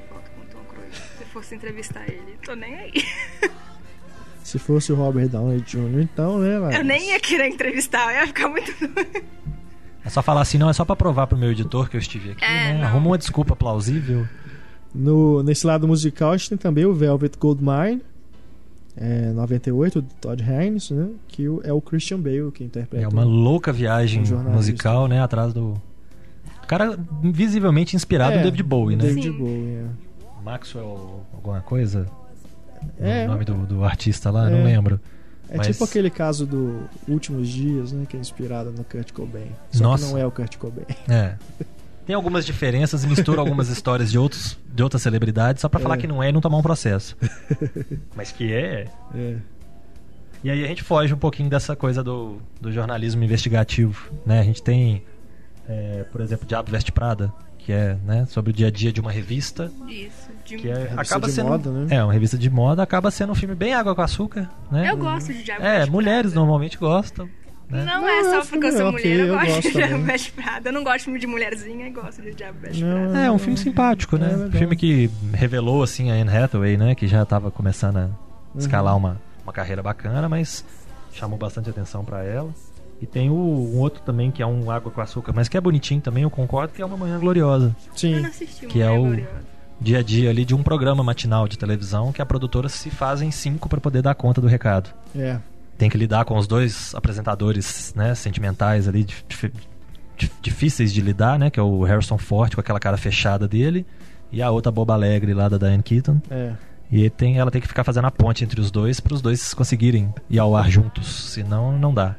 fosse 1.38 1.55
entrevistar 1.55 2.05
ele. 2.09 2.37
Tô 2.44 2.55
nem 2.55 2.74
aí. 2.74 2.92
Se 4.42 4.59
fosse 4.59 4.92
o 4.92 4.96
Robert 4.96 5.29
Downey 5.29 5.61
Jr., 5.61 6.01
então, 6.01 6.38
né? 6.38 6.59
mas- 6.59 6.74
Eu 6.77 6.85
nem 6.85 7.11
ia 7.11 7.20
querer 7.20 7.48
entrevistar, 7.48 8.12
eu 8.14 8.20
ia 8.20 8.27
ficar 8.27 8.48
muito. 8.48 8.72
É 10.05 10.09
só 10.11 10.22
falar 10.22 10.40
assim, 10.40 10.57
não, 10.57 10.70
é 10.70 10.72
só 10.72 10.85
pra 10.87 10.96
provar 10.96 11.27
pro 11.27 11.37
meu 11.37 11.51
editor 11.53 11.88
que 11.90 11.96
eu 11.96 12.01
estive 12.01 12.31
aqui, 12.31 12.44
É, 12.44 12.72
né? 12.72 12.79
não. 12.79 12.85
Arruma 12.87 13.09
uma 13.09 13.18
desculpa 13.18 13.55
plausível. 13.55 14.27
No, 14.94 15.42
nesse 15.42 15.66
lado 15.66 15.87
musical, 15.87 16.31
a 16.33 16.37
gente 16.37 16.48
tem 16.48 16.59
também 16.59 16.87
o 16.87 16.94
Velvet 16.94 17.37
Goldmine, 17.38 18.01
é, 18.96 19.31
98, 19.33 20.01
do 20.01 20.09
Todd 20.14 20.42
Haynes, 20.42 20.90
né? 20.90 21.09
Que 21.29 21.46
o- 21.46 21.61
é 21.62 21.72
o 21.72 21.81
Christian 21.81 22.18
Bale 22.18 22.51
que 22.51 22.64
interpreta. 22.64 23.05
É 23.05 23.09
uma 23.09 23.22
louca 23.24 23.70
viagem 23.70 24.22
Um 24.33 24.51
musical, 24.55 25.07
né? 25.07 25.20
Atrás 25.20 25.53
do. 25.53 25.74
O 26.62 26.66
cara 26.66 26.98
visivelmente 27.22 27.94
inspirado 27.94 28.33
no 28.37 28.40
É, 28.40 28.44
David 28.44 28.62
Bowie, 28.62 28.96
né? 28.96 29.05
David 29.05 29.22
Sim. 29.29 29.33
Bowie, 29.38 29.74
é. 29.74 30.08
Maxwell, 30.42 31.24
alguma 31.35 31.61
coisa? 31.61 32.07
É. 33.01 33.24
O 33.24 33.29
nome 33.29 33.44
do, 33.44 33.55
do 33.66 33.85
artista 33.85 34.31
lá, 34.31 34.48
É. 34.48 34.51
não 34.53 34.64
lembro. 34.64 35.01
É 35.51 35.57
Mas- 35.57 35.68
tipo 35.68 35.85
aquele 35.85 36.11
caso 36.11 36.46
do 36.46 36.83
Últimos 37.09 37.48
Dias, 37.48 37.90
né? 37.92 38.05
Que 38.09 38.16
é 38.16 38.20
inspirado 38.20 38.70
no 38.70 38.85
Kurt 38.85 39.12
Cobain. 39.12 39.51
Só 39.70 39.83
Nossa. 39.85 40.05
que 40.07 40.12
não 40.12 40.18
é 40.18 40.27
o 40.27 40.31
Kurt 40.31 40.57
Cobain. 40.57 40.85
É. 41.09 41.37
Tem 42.07 42.14
algumas 42.14 42.46
diferenças 42.46 43.05
e 43.05 43.07
mistura 43.07 43.40
algumas 43.40 43.68
histórias 43.68 44.11
de, 44.11 44.18
outros, 44.18 44.57
de 44.74 44.83
outras 44.83 45.03
celebridades 45.03 45.61
só 45.61 45.68
pra 45.68 45.79
falar 45.79 45.96
É. 45.96 45.98
que 45.98 46.07
não 46.07 46.22
é 46.22 46.31
e 46.31 46.33
não 46.33 46.40
tomar 46.40 46.57
um 46.57 46.62
processo. 46.62 47.14
Mas 48.16 48.33
que 48.33 48.51
é. 48.53 48.87
É. 49.14 49.37
E 50.42 50.51
aí 50.51 50.64
a 50.64 50.68
gente 50.68 50.83
foge 50.83 51.12
um 51.12 51.18
pouquinho 51.18 51.51
dessa 51.51 51.74
coisa 51.77 52.03
do, 52.03 52.38
do 52.61 52.70
jornalismo 52.72 53.22
investigativo, 53.24 54.11
né? 54.24 54.40
A 54.40 54.42
gente 54.42 54.62
tem, 54.62 55.03
é, 55.68 56.05
por 56.12 56.20
exemplo, 56.22 56.46
Diabo 56.46 56.70
Veste 56.70 56.92
Prada, 56.92 57.31
que 57.68 57.72
é 57.74 57.98
né, 58.07 58.24
sobre 58.31 58.48
o 58.48 58.52
dia 58.54 58.68
a 58.68 58.70
dia 58.70 58.90
de 58.90 58.98
uma 58.98 59.12
revista, 59.12 59.70
Isso. 59.87 60.31
De... 60.46 60.57
que 60.57 60.70
é, 60.70 60.74
Revista 60.74 61.00
acaba 61.02 61.26
de 61.26 61.33
sendo 61.35 61.48
moda, 61.50 61.70
né? 61.70 61.87
é 61.96 62.02
uma 62.02 62.14
revista 62.14 62.38
de 62.38 62.48
moda, 62.48 62.83
acaba 62.83 63.11
sendo 63.11 63.33
um 63.33 63.35
filme 63.35 63.54
bem 63.54 63.74
água 63.74 63.94
com 63.94 64.00
açúcar, 64.00 64.48
né? 64.72 64.90
Eu 64.90 64.96
gosto 64.96 65.35
de 65.35 65.42
Diabo 65.42 65.62
É, 65.62 65.85
mulheres 65.85 66.31
Prada. 66.31 66.37
normalmente 66.40 66.78
gostam. 66.78 67.28
Né? 67.68 67.85
Não, 67.85 68.00
Não, 68.00 68.09
é 68.09 68.20
é 68.20 68.24
só 68.24 68.40
um 68.40 68.46
porque 68.46 68.66
eu 68.68 68.72
sou 68.72 68.90
mulher, 68.92 69.07
eu, 69.18 69.26
eu 69.26 69.35
gosto 69.35 69.46
gosto 69.48 69.62
de 69.64 69.72
Diabo. 69.72 70.02
Veste 70.04 70.33
Prada. 70.33 70.68
Eu 70.70 70.72
não 70.72 70.83
gosto 70.83 71.11
muito 71.11 71.20
de 71.20 71.26
mulherzinha 71.26 71.87
e 71.87 71.90
gosto 71.90 72.22
de 72.22 72.33
Diabo 72.33 72.59
Veste 72.59 72.83
Não, 72.83 73.11
Prada. 73.11 73.18
É, 73.26 73.31
um 73.31 73.38
filme 73.38 73.59
simpático, 73.59 74.16
É, 74.16 74.18
né? 74.20 74.28
legal. 74.28 74.50
filme 74.52 74.74
que 74.74 75.11
revelou, 75.35 75.83
assim, 75.83 76.11
a 76.11 76.14
Anne 76.14 76.35
Hathaway, 76.35 76.78
né? 76.78 76.94
Que 76.94 77.07
já 77.07 77.22
tava 77.26 77.50
começando 77.50 77.98
a 77.98 78.09
escalar 78.59 78.94
Uhum. 78.94 79.00
uma, 79.00 79.20
uma 79.44 79.52
carreira 79.52 79.83
bacana, 79.83 80.26
mas 80.26 80.64
chamou 81.12 81.38
bastante 81.38 81.68
atenção 81.68 82.02
pra 82.02 82.24
ela. 82.24 82.50
E 83.00 83.06
tem 83.06 83.30
o, 83.30 83.34
um 83.34 83.78
outro 83.78 84.02
também, 84.02 84.30
que 84.30 84.42
é 84.42 84.46
um 84.46 84.70
Água 84.70 84.90
com 84.90 85.00
Açúcar, 85.00 85.32
mas 85.32 85.48
que 85.48 85.56
é 85.56 85.61
bonitinho 85.61 86.00
também, 86.00 86.24
eu 86.24 86.30
concordo, 86.30 86.72
que 86.72 86.82
é 86.82 86.84
Uma 86.84 86.96
Manhã 86.96 87.18
Gloriosa. 87.18 87.74
Sim. 87.94 88.22
Que 88.68 88.80
é 88.82 88.90
o-. 88.90 89.16
Dia 89.80 89.98
a 90.00 90.02
dia 90.02 90.28
ali 90.30 90.44
de 90.44 90.54
um 90.56 90.62
programa 90.64 91.04
matinal 91.04 91.46
de 91.46 91.56
televisão 91.56 92.11
que 92.12 92.20
a 92.20 92.26
produtora 92.26 92.68
se 92.68 92.90
faz 92.90 93.22
em 93.22 93.30
cinco 93.30 93.68
pra 93.68 93.80
poder 93.80 94.02
dar 94.02 94.14
conta 94.16 94.40
do 94.40 94.48
recado. 94.48 94.90
É. 95.16 95.38
Tem 95.76 95.88
que 95.88 95.96
lidar 95.96 96.24
com 96.24 96.37
os 96.37 96.48
dois 96.48 96.92
apresentadores, 96.96 97.94
né, 97.94 98.12
sentimentais 98.16 98.88
ali, 98.88 99.04
dif- 99.04 99.24
dif- 99.28 99.52
dif- 100.16 100.32
difíceis 100.42 100.92
de 100.92 101.00
lidar, 101.00 101.38
né, 101.38 101.48
que 101.50 101.61
é 101.61 101.62
o 101.62 101.84
Harrison 101.84 102.18
Ford 102.18 102.52
com 102.56 102.61
aquela 102.61 102.80
cara 102.80 102.96
fechada 102.96 103.46
dele 103.46 103.87
e 104.32 104.42
a 104.42 104.50
outra 104.50 104.72
boba 104.72 104.94
alegre 104.94 105.32
lá 105.32 105.48
da 105.48 105.56
Diane 105.58 105.82
Keaton. 105.84 106.20
É. 106.28 106.54
E 106.90 107.08
tem, 107.08 107.38
ela 107.38 107.50
tem 107.50 107.61
que 107.61 107.68
ficar 107.68 107.84
fazendo 107.84 108.06
a 108.06 108.11
ponte 108.11 108.42
entre 108.42 108.61
os 108.61 108.72
dois 108.72 108.98
para 108.98 109.14
os 109.14 109.22
dois 109.22 109.54
conseguirem 109.54 110.12
ir 110.28 110.38
ao 110.40 110.56
ar 110.56 110.68
juntos, 110.68 111.30
senão 111.32 111.78
não 111.78 111.94
dá. 111.94 112.16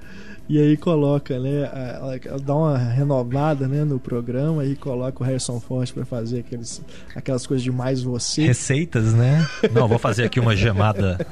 E 0.49 0.59
aí 0.59 0.75
coloca, 0.75 1.37
né? 1.39 1.69
Ela, 1.71 2.19
ela 2.25 2.39
dá 2.39 2.55
uma 2.55 2.75
renovada 2.75 3.67
né, 3.67 3.83
no 3.83 3.99
programa 3.99 4.65
e 4.65 4.75
coloca 4.75 5.21
o 5.23 5.25
Harrison 5.25 5.59
Ford 5.59 5.91
pra 5.93 6.03
fazer 6.05 6.39
aqueles, 6.39 6.81
aquelas 7.15 7.45
coisas 7.45 7.63
de 7.63 7.71
mais 7.71 8.01
você. 8.01 8.47
Receitas, 8.47 9.13
né? 9.13 9.47
Não, 9.71 9.87
vou 9.87 9.99
fazer 9.99 10.23
aqui 10.25 10.39
uma 10.39 10.55
gemada 10.55 11.23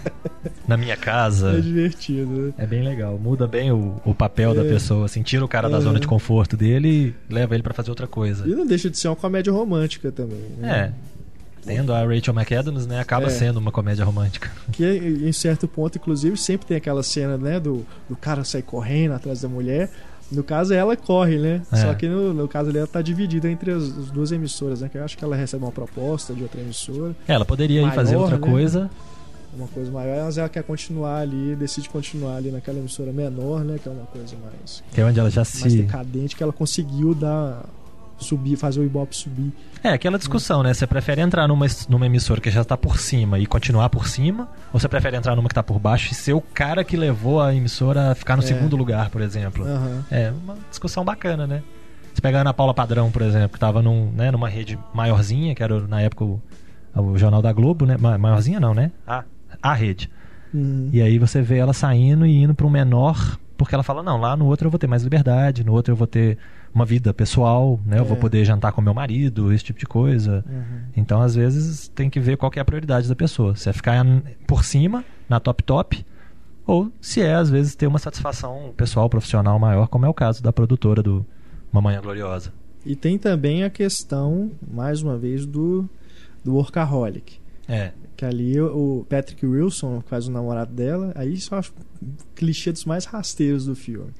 na 0.68 0.78
minha 0.78 0.94
É 0.94 0.98
casa. 0.98 1.60
divertido, 1.60 2.30
né? 2.30 2.54
É 2.60 2.68
bem 2.68 2.84
legal, 2.84 3.18
muda 3.18 3.48
bem 3.48 3.72
o, 3.72 4.00
o 4.06 4.14
papel 4.14 4.54
da 4.54 4.64
É. 4.64 4.70
pessoa, 4.70 5.06
assim, 5.06 5.24
tira 5.24 5.44
o 5.44 5.48
cara 5.48 5.68
da 5.68 5.78
É. 5.78 5.82
zona 5.82 6.00
de 6.00 6.06
conforto 6.08 6.56
dele 6.56 7.16
e 7.30 7.34
leva 7.34 7.56
ele 7.56 7.64
para 7.64 7.74
fazer 7.74 7.90
outra 7.90 8.06
coisa. 8.06 8.48
E 8.48 8.52
não 8.52 8.68
deixa 8.68 8.88
de 8.88 9.00
ser 9.00 9.08
uma 9.08 9.16
comédia 9.16 9.52
romântica 9.52 10.12
também. 10.12 10.38
Né? 10.60 10.94
É. 10.94 11.17
Tendo 11.68 11.94
a 11.94 12.00
Rachel 12.06 12.34
McAdams, 12.34 12.86
né, 12.88 13.00
acaba 13.00 13.28
É. 13.28 13.30
sendo 13.30 13.58
uma 13.58 13.72
comédia 13.72 14.04
romântica. 14.06 14.52
Que 14.72 14.84
em 14.86 15.32
certo 15.32 15.68
ponto, 15.68 15.98
inclusive, 15.98 16.36
sempre 16.38 16.66
tem 16.68 16.78
aquela 16.78 17.04
cena, 17.04 17.38
né, 17.38 17.60
do, 17.60 17.86
do 18.10 18.16
cara 18.16 18.44
sair 18.44 18.64
correndo 18.64 19.14
atrás 19.14 19.42
da 19.42 19.48
mulher. 19.48 19.90
No 20.32 20.44
caso, 20.44 20.74
ela 20.74 20.98
corre, 20.98 21.38
né? 21.38 21.62
É. 21.72 21.76
Só 21.78 21.94
que 21.94 22.06
no, 22.08 22.34
no 22.34 22.48
caso 22.50 22.70
ali, 22.70 22.80
ela 22.80 22.88
tá 22.88 23.02
dividida 23.02 23.50
entre 23.50 23.72
as, 23.72 23.84
as 23.84 24.12
duas 24.12 24.32
emissoras, 24.34 24.82
né? 24.82 24.90
Que 24.90 24.98
eu 24.98 25.04
acho 25.06 25.18
que 25.18 25.24
ela 25.24 25.36
recebe 25.38 25.64
uma 25.64 25.72
proposta 25.72 26.34
de 26.34 26.44
outra 26.44 26.60
emissora, 26.60 27.16
É, 27.28 27.34
Ela 27.34 27.46
poderia 27.46 27.80
ir 27.80 27.84
Maior, 27.84 27.96
fazer 27.96 28.16
outra 28.18 28.38
né? 28.38 28.46
coisa. 28.46 28.90
uma 29.56 29.68
coisa 29.70 29.90
maior, 29.90 30.26
mas 30.26 30.38
ela 30.38 30.50
quer 30.50 30.64
continuar 30.64 31.20
ali, 31.22 31.56
decide 31.56 31.88
continuar 31.90 32.36
ali 32.36 32.52
naquela 32.52 32.78
emissora 32.78 33.12
menor, 33.14 33.64
né? 33.64 33.80
Que 33.82 33.88
é 33.88 33.92
uma 33.92 34.06
coisa 34.06 34.36
mais, 34.44 34.84
Que 34.92 35.00
é 35.00 35.06
onde 35.06 35.18
ela 35.18 35.30
já 35.30 35.42
mais 35.42 35.48
se. 35.48 35.70
decadente, 35.78 36.36
que 36.36 36.44
ela 36.44 36.52
conseguiu 36.54 37.16
dar. 37.16 37.64
Subir, 38.18 38.56
fazer 38.56 38.80
o 38.80 38.84
Ibope 38.84 39.16
subir. 39.16 39.54
É, 39.84 39.90
aquela 39.90 40.18
discussão, 40.18 40.64
né? 40.64 40.74
Você 40.74 40.88
prefere 40.88 41.22
entrar 41.22 41.48
numa, 41.48 41.66
numa 41.88 42.06
emissora 42.06 42.42
que 42.42 42.50
já 42.50 42.64
tá 42.64 42.76
por 42.76 42.98
cima 42.98 43.38
e 43.40 43.46
continuar 43.46 43.90
por 43.90 44.08
cima? 44.08 44.50
Ou 44.74 44.80
você 44.80 44.88
prefere 44.88 45.16
entrar 45.18 45.36
numa 45.36 45.48
que 45.48 45.56
tá 45.56 45.62
por 45.64 45.80
baixo 45.80 46.12
e 46.12 46.16
ser 46.16 46.34
o 46.34 46.42
cara 46.42 46.84
que 46.84 46.98
levou 46.98 47.42
a 47.42 47.54
emissora 47.54 48.12
a 48.12 48.16
ficar 48.16 48.36
no 48.36 48.44
É. 48.44 48.46
segundo 48.46 48.76
lugar, 48.76 49.10
por 49.10 49.22
exemplo? 49.22 49.66
Aham. 49.66 50.04
É, 50.10 50.32
uma 50.44 50.58
discussão 50.70 51.06
bacana, 51.06 51.46
né? 51.46 51.62
Você 52.14 52.22
pegar 52.22 52.40
a 52.40 52.42
Ana 52.42 52.54
Paula 52.54 52.74
Padrão, 52.74 53.12
por 53.12 53.22
exemplo, 53.22 53.50
que 53.50 53.60
tava 53.60 53.82
num, 53.82 54.12
né, 54.12 54.32
numa 54.32 54.50
rede 54.50 54.78
maiorzinha, 54.94 55.54
que 55.54 55.62
era 55.62 55.80
na 55.88 56.02
época 56.02 56.26
o, 56.26 56.42
o 56.96 57.18
Jornal 57.18 57.42
da 57.44 57.54
Globo, 57.54 57.86
né? 57.86 57.96
Ma- 58.00 58.18
Maiorzinha 58.18 58.60
não, 58.60 58.74
né? 58.74 58.92
A, 59.06 59.24
a 59.62 59.74
rede. 59.76 60.10
Uhum. 60.52 60.90
E 60.92 61.00
aí 61.02 61.20
você 61.20 61.42
vê 61.44 61.58
ela 61.60 61.74
saindo 61.74 62.26
e 62.26 62.36
indo 62.42 62.56
para 62.56 62.66
um 62.66 62.70
menor, 62.72 63.38
porque 63.56 63.76
ela 63.76 63.84
fala: 63.84 64.02
não, 64.02 64.18
lá 64.20 64.36
no 64.36 64.46
outro 64.48 64.66
eu 64.66 64.72
vou 64.72 64.80
ter 64.80 64.88
mais 64.88 65.04
liberdade, 65.04 65.64
no 65.64 65.74
outro 65.74 65.92
eu 65.92 65.96
vou 65.96 66.08
ter 66.08 66.38
uma 66.78 66.86
vida 66.86 67.14
pessoal, 67.14 67.80
né? 67.86 68.00
Eu 68.00 68.06
vou 68.06 68.16
É. 68.16 68.20
poder 68.20 68.46
jantar 68.46 68.72
com 68.72 68.82
meu 68.82 68.94
marido, 68.94 69.52
esse 69.52 69.64
tipo 69.64 69.80
de 69.80 69.86
coisa. 69.86 70.46
Uhum. 70.48 70.80
Então, 70.96 71.22
às 71.22 71.36
vezes, 71.36 71.88
tem 71.90 72.10
que 72.10 72.20
ver 72.20 72.38
qual 72.38 72.52
que 72.52 72.60
é 72.60 72.62
a 72.62 72.66
prioridade 72.66 73.10
da 73.10 73.16
pessoa. 73.16 73.56
Se 73.56 73.70
é 73.70 73.74
ficar 73.74 74.06
por 74.46 74.64
cima, 74.64 75.04
na 75.28 75.40
top 75.40 75.64
top, 75.64 76.06
ou 76.66 76.92
se 77.02 77.22
é, 77.22 77.34
às 77.34 77.50
vezes, 77.50 77.76
ter 77.76 77.88
uma 77.88 77.98
satisfação 78.00 78.74
pessoal, 78.78 79.10
profissional 79.10 79.58
maior, 79.58 79.88
como 79.88 80.06
é 80.06 80.10
o 80.10 80.14
caso 80.14 80.44
da 80.44 80.54
produtora 80.54 81.02
do 81.02 81.26
Uma 81.74 81.82
Manhã 81.82 82.00
Gloriosa. 82.02 82.54
E 82.86 82.96
tem 82.96 83.18
também 83.18 83.64
a 83.64 83.70
questão, 83.70 84.52
mais 84.72 85.02
uma 85.02 85.18
vez, 85.18 85.46
do, 85.46 85.90
do 86.44 86.54
workaholic. 86.54 87.40
É. 87.68 87.92
Que 88.16 88.24
ali 88.26 88.60
o 88.62 89.06
Patrick 89.10 89.46
Wilson, 89.46 90.02
que 90.02 90.10
faz 90.10 90.28
o 90.28 90.32
namorado 90.32 90.74
dela, 90.74 91.12
aí 91.16 91.34
isso 91.34 91.54
eu 91.54 91.60
acho 91.60 91.74
clichê 92.36 92.72
dos 92.72 92.86
mais 92.86 93.06
rasteiros 93.06 93.66
do 93.66 93.76
filme. 93.76 94.12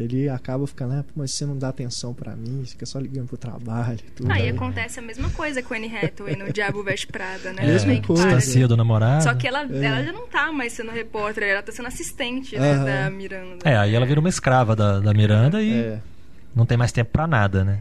Que 0.00 0.16
ele 0.16 0.28
acaba 0.30 0.66
ficando, 0.66 0.94
ah, 0.94 1.04
mas 1.14 1.32
você 1.32 1.44
não 1.44 1.58
dá 1.58 1.68
atenção 1.68 2.14
pra 2.14 2.34
mim, 2.34 2.60
você 2.64 2.72
fica 2.72 2.86
só 2.86 2.98
ligando 2.98 3.26
pro 3.28 3.36
trabalho 3.36 3.98
e 3.98 4.10
tudo. 4.12 4.32
Aí 4.32 4.42
Aí- 4.42 4.48
acontece 4.48 4.98
a 4.98 5.02
mesma 5.02 5.28
coisa 5.30 5.62
com 5.62 5.74
a 5.74 5.76
Anne 5.76 5.94
Hathaway 5.94 6.36
no 6.36 6.52
Diabo 6.52 6.82
Veste 6.82 7.06
Prada, 7.06 7.52
né? 7.52 7.62
É, 7.64 7.66
Mesma 7.66 8.00
coisa. 8.02 8.22
para. 8.22 8.36
distancia 8.36 8.66
do 8.66 8.76
namorado. 8.76 9.22
Só 9.24 9.34
que 9.34 9.46
ela, 9.46 9.62
É. 9.70 9.84
ela 9.84 10.02
já 10.02 10.12
não 10.12 10.26
tá 10.26 10.50
mais 10.52 10.72
sendo 10.72 10.90
repórter, 10.90 11.44
ela 11.44 11.62
tá 11.62 11.70
sendo 11.72 11.86
assistente 11.88 12.58
né, 12.58 12.76
da 13.04 13.10
Miranda. 13.10 13.58
É, 13.64 13.76
aí 13.76 13.94
ela 13.94 14.06
vira 14.06 14.20
uma 14.20 14.28
escrava 14.28 14.74
da, 14.74 15.00
da 15.00 15.12
Miranda 15.12 15.60
e 15.62 15.72
É, 15.74 15.98
não 16.56 16.64
tem 16.64 16.78
mais 16.78 16.92
tempo 16.92 17.10
pra 17.12 17.26
nada, 17.26 17.62
né? 17.64 17.80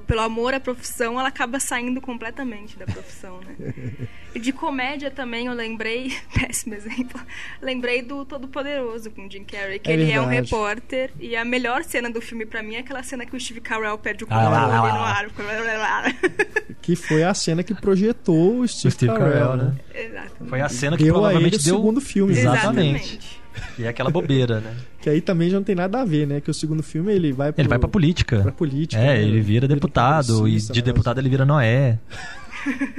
Pelo 0.00 0.20
amor 0.20 0.54
à 0.54 0.60
profissão, 0.60 1.18
ela 1.18 1.28
acaba 1.28 1.58
saindo 1.60 2.00
completamente 2.00 2.76
da 2.78 2.84
profissão, 2.86 3.40
né? 3.40 3.72
E 4.34 4.38
de 4.38 4.52
comédia 4.52 5.10
também 5.10 5.46
eu 5.46 5.54
lembrei, 5.54 6.14
péssimo 6.38 6.74
exemplo, 6.74 7.18
lembrei 7.62 8.02
do 8.02 8.22
Todo 8.22 8.46
Poderoso 8.46 9.10
com 9.10 9.26
Jim 9.30 9.44
Carrey, 9.44 9.78
que 9.78 9.90
É 9.90 9.94
ele 9.94 10.12
é 10.12 10.20
um 10.20 10.26
verdade. 10.28 10.50
repórter 10.50 11.10
e 11.18 11.34
a 11.34 11.42
melhor 11.42 11.82
cena 11.84 12.10
do 12.10 12.20
filme 12.20 12.44
pra 12.44 12.62
mim 12.62 12.74
é 12.74 12.80
aquela 12.80 13.02
cena 13.02 13.24
que 13.24 13.34
o 13.34 13.40
Steve 13.40 13.62
Carell 13.62 13.96
perde 13.96 14.24
o 14.24 14.26
Ah, 14.28 14.34
controle 14.34 14.54
lá, 14.54 14.92
no 14.92 15.02
ar. 15.02 16.14
Que 16.82 16.94
foi 16.94 17.24
a 17.24 17.32
cena 17.32 17.62
que 17.64 17.74
projetou 17.74 18.58
o 18.60 18.68
Steve, 18.68 18.88
O 18.88 18.90
Steve 18.90 19.12
Carell, 19.14 19.32
Carell, 19.32 19.56
né? 19.56 19.64
né? 19.94 20.02
Exato. 20.04 20.44
Foi 20.46 20.60
a 20.60 20.68
cena 20.68 20.96
que 20.98 21.04
Deu 21.04 21.14
a 21.14 21.16
ele 21.16 21.22
provavelmente 21.22 21.56
o 21.56 21.62
deu. 21.62 21.74
segundo 21.76 22.00
filme. 22.02 22.34
né? 22.34 22.40
Exatamente. 22.40 23.40
E 23.78 23.84
é 23.84 23.88
aquela 23.88 24.10
bobeira, 24.10 24.60
né? 24.60 24.74
Que 25.06 25.10
aí 25.10 25.20
também 25.20 25.48
já 25.48 25.56
não 25.56 25.62
tem 25.64 25.76
nada 25.76 26.00
a 26.00 26.04
ver, 26.04 26.26
né? 26.26 26.40
Que 26.40 26.50
o 26.50 26.54
segundo 26.54 26.82
filme 26.82 27.12
ele 27.12 27.32
vai 27.32 27.52
pro, 27.52 27.60
Ele 27.62 27.68
vai 27.68 27.78
pra 27.78 27.88
política. 27.88 28.40
pra 28.42 28.50
política. 28.50 29.00
É, 29.00 29.14
né? 29.18 29.22
ele 29.22 29.40
vira 29.40 29.68
deputado, 29.68 30.32
e 30.32 30.36
congressista, 30.38 30.72
de 30.72 30.80
né? 30.80 30.84
deputado 30.86 31.18
ele 31.18 31.28
vira 31.28 31.44
Noé. 31.46 31.98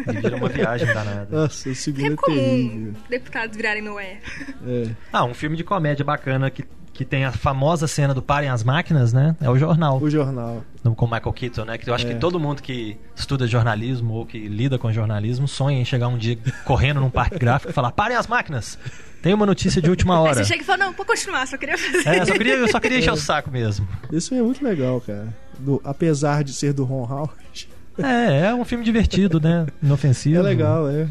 Ele 0.07 0.21
vira 0.21 0.37
uma 0.37 0.47
viagem 0.47 0.87
danada. 0.87 1.27
Nossa, 1.29 1.67
o 1.67 1.71
É 1.73 1.75
segundo 1.75 2.13
é, 2.13 2.15
comum 2.15 2.35
terrível. 2.37 2.93
deputados 3.09 3.57
virarem 3.57 3.81
Noé. 3.83 4.19
É. 4.65 4.87
Ah, 5.11 5.25
um 5.25 5.33
filme 5.33 5.57
de 5.57 5.65
comédia 5.65 6.05
bacana 6.05 6.49
que, 6.49 6.63
que 6.93 7.03
tem 7.03 7.25
a 7.25 7.31
famosa 7.33 7.87
cena 7.87 8.13
do 8.13 8.21
Parem 8.21 8.49
as 8.49 8.63
Máquinas, 8.63 9.11
né? 9.11 9.35
É 9.41 9.49
o 9.49 9.57
Jornal, 9.57 10.01
O 10.01 10.09
jornal. 10.09 10.63
com 10.95 11.05
Michael 11.05 11.33
Keaton, 11.33 11.65
né? 11.65 11.77
Que 11.77 11.89
eu 11.89 11.93
acho 11.93 12.07
É. 12.07 12.13
que 12.13 12.19
todo 12.21 12.39
mundo 12.39 12.61
que 12.61 12.95
estuda 13.13 13.45
jornalismo 13.45 14.13
ou 14.13 14.25
que 14.25 14.47
lida 14.47 14.77
com 14.77 14.89
jornalismo 14.93 15.45
sonha 15.45 15.77
em 15.81 15.83
chegar 15.83 16.07
um 16.07 16.17
dia 16.17 16.37
correndo 16.63 17.01
num 17.01 17.09
parque 17.09 17.37
gráfico 17.37 17.71
e 17.71 17.73
falar: 17.73 17.91
Parem 17.91 18.15
as 18.15 18.27
máquinas! 18.27 18.79
Tem 19.21 19.33
uma 19.33 19.45
notícia 19.45 19.81
de 19.81 19.89
última 19.89 20.15
Aí 20.19 20.21
hora. 20.21 20.35
você 20.35 20.45
chega 20.45 20.61
e 20.61 20.65
fala, 20.65 20.85
não, 20.85 20.93
vou 20.93 21.05
continuar, 21.05 21.47
só 21.47 21.57
queria 21.57 21.77
fazer. 21.77 22.07
É, 22.07 22.21
eu 22.21 22.25
só 22.25 22.33
queria, 22.33 22.53
eu 22.55 22.67
só 22.67 22.79
queria 22.79 22.99
encher 22.99 23.11
o 23.13 23.17
saco 23.17 23.49
mesmo. 23.51 23.87
Esse 24.11 24.29
filme 24.29 24.43
é 24.43 24.45
muito 24.45 24.63
legal, 24.63 25.01
cara. 25.01 25.35
Do- 25.59 25.81
apesar 25.83 26.43
de 26.43 26.53
ser 26.53 26.73
do 26.73 26.83
Ron 26.83 27.03
Howard. 27.09 27.69
É, 27.97 28.47
é 28.47 28.53
um 28.55 28.63
filme 28.63 28.83
divertido, 28.85 29.39
né? 29.39 29.65
Inofensivo. 29.81 30.37
É 30.37 30.41
legal, 30.41 30.87
é. 30.89 31.07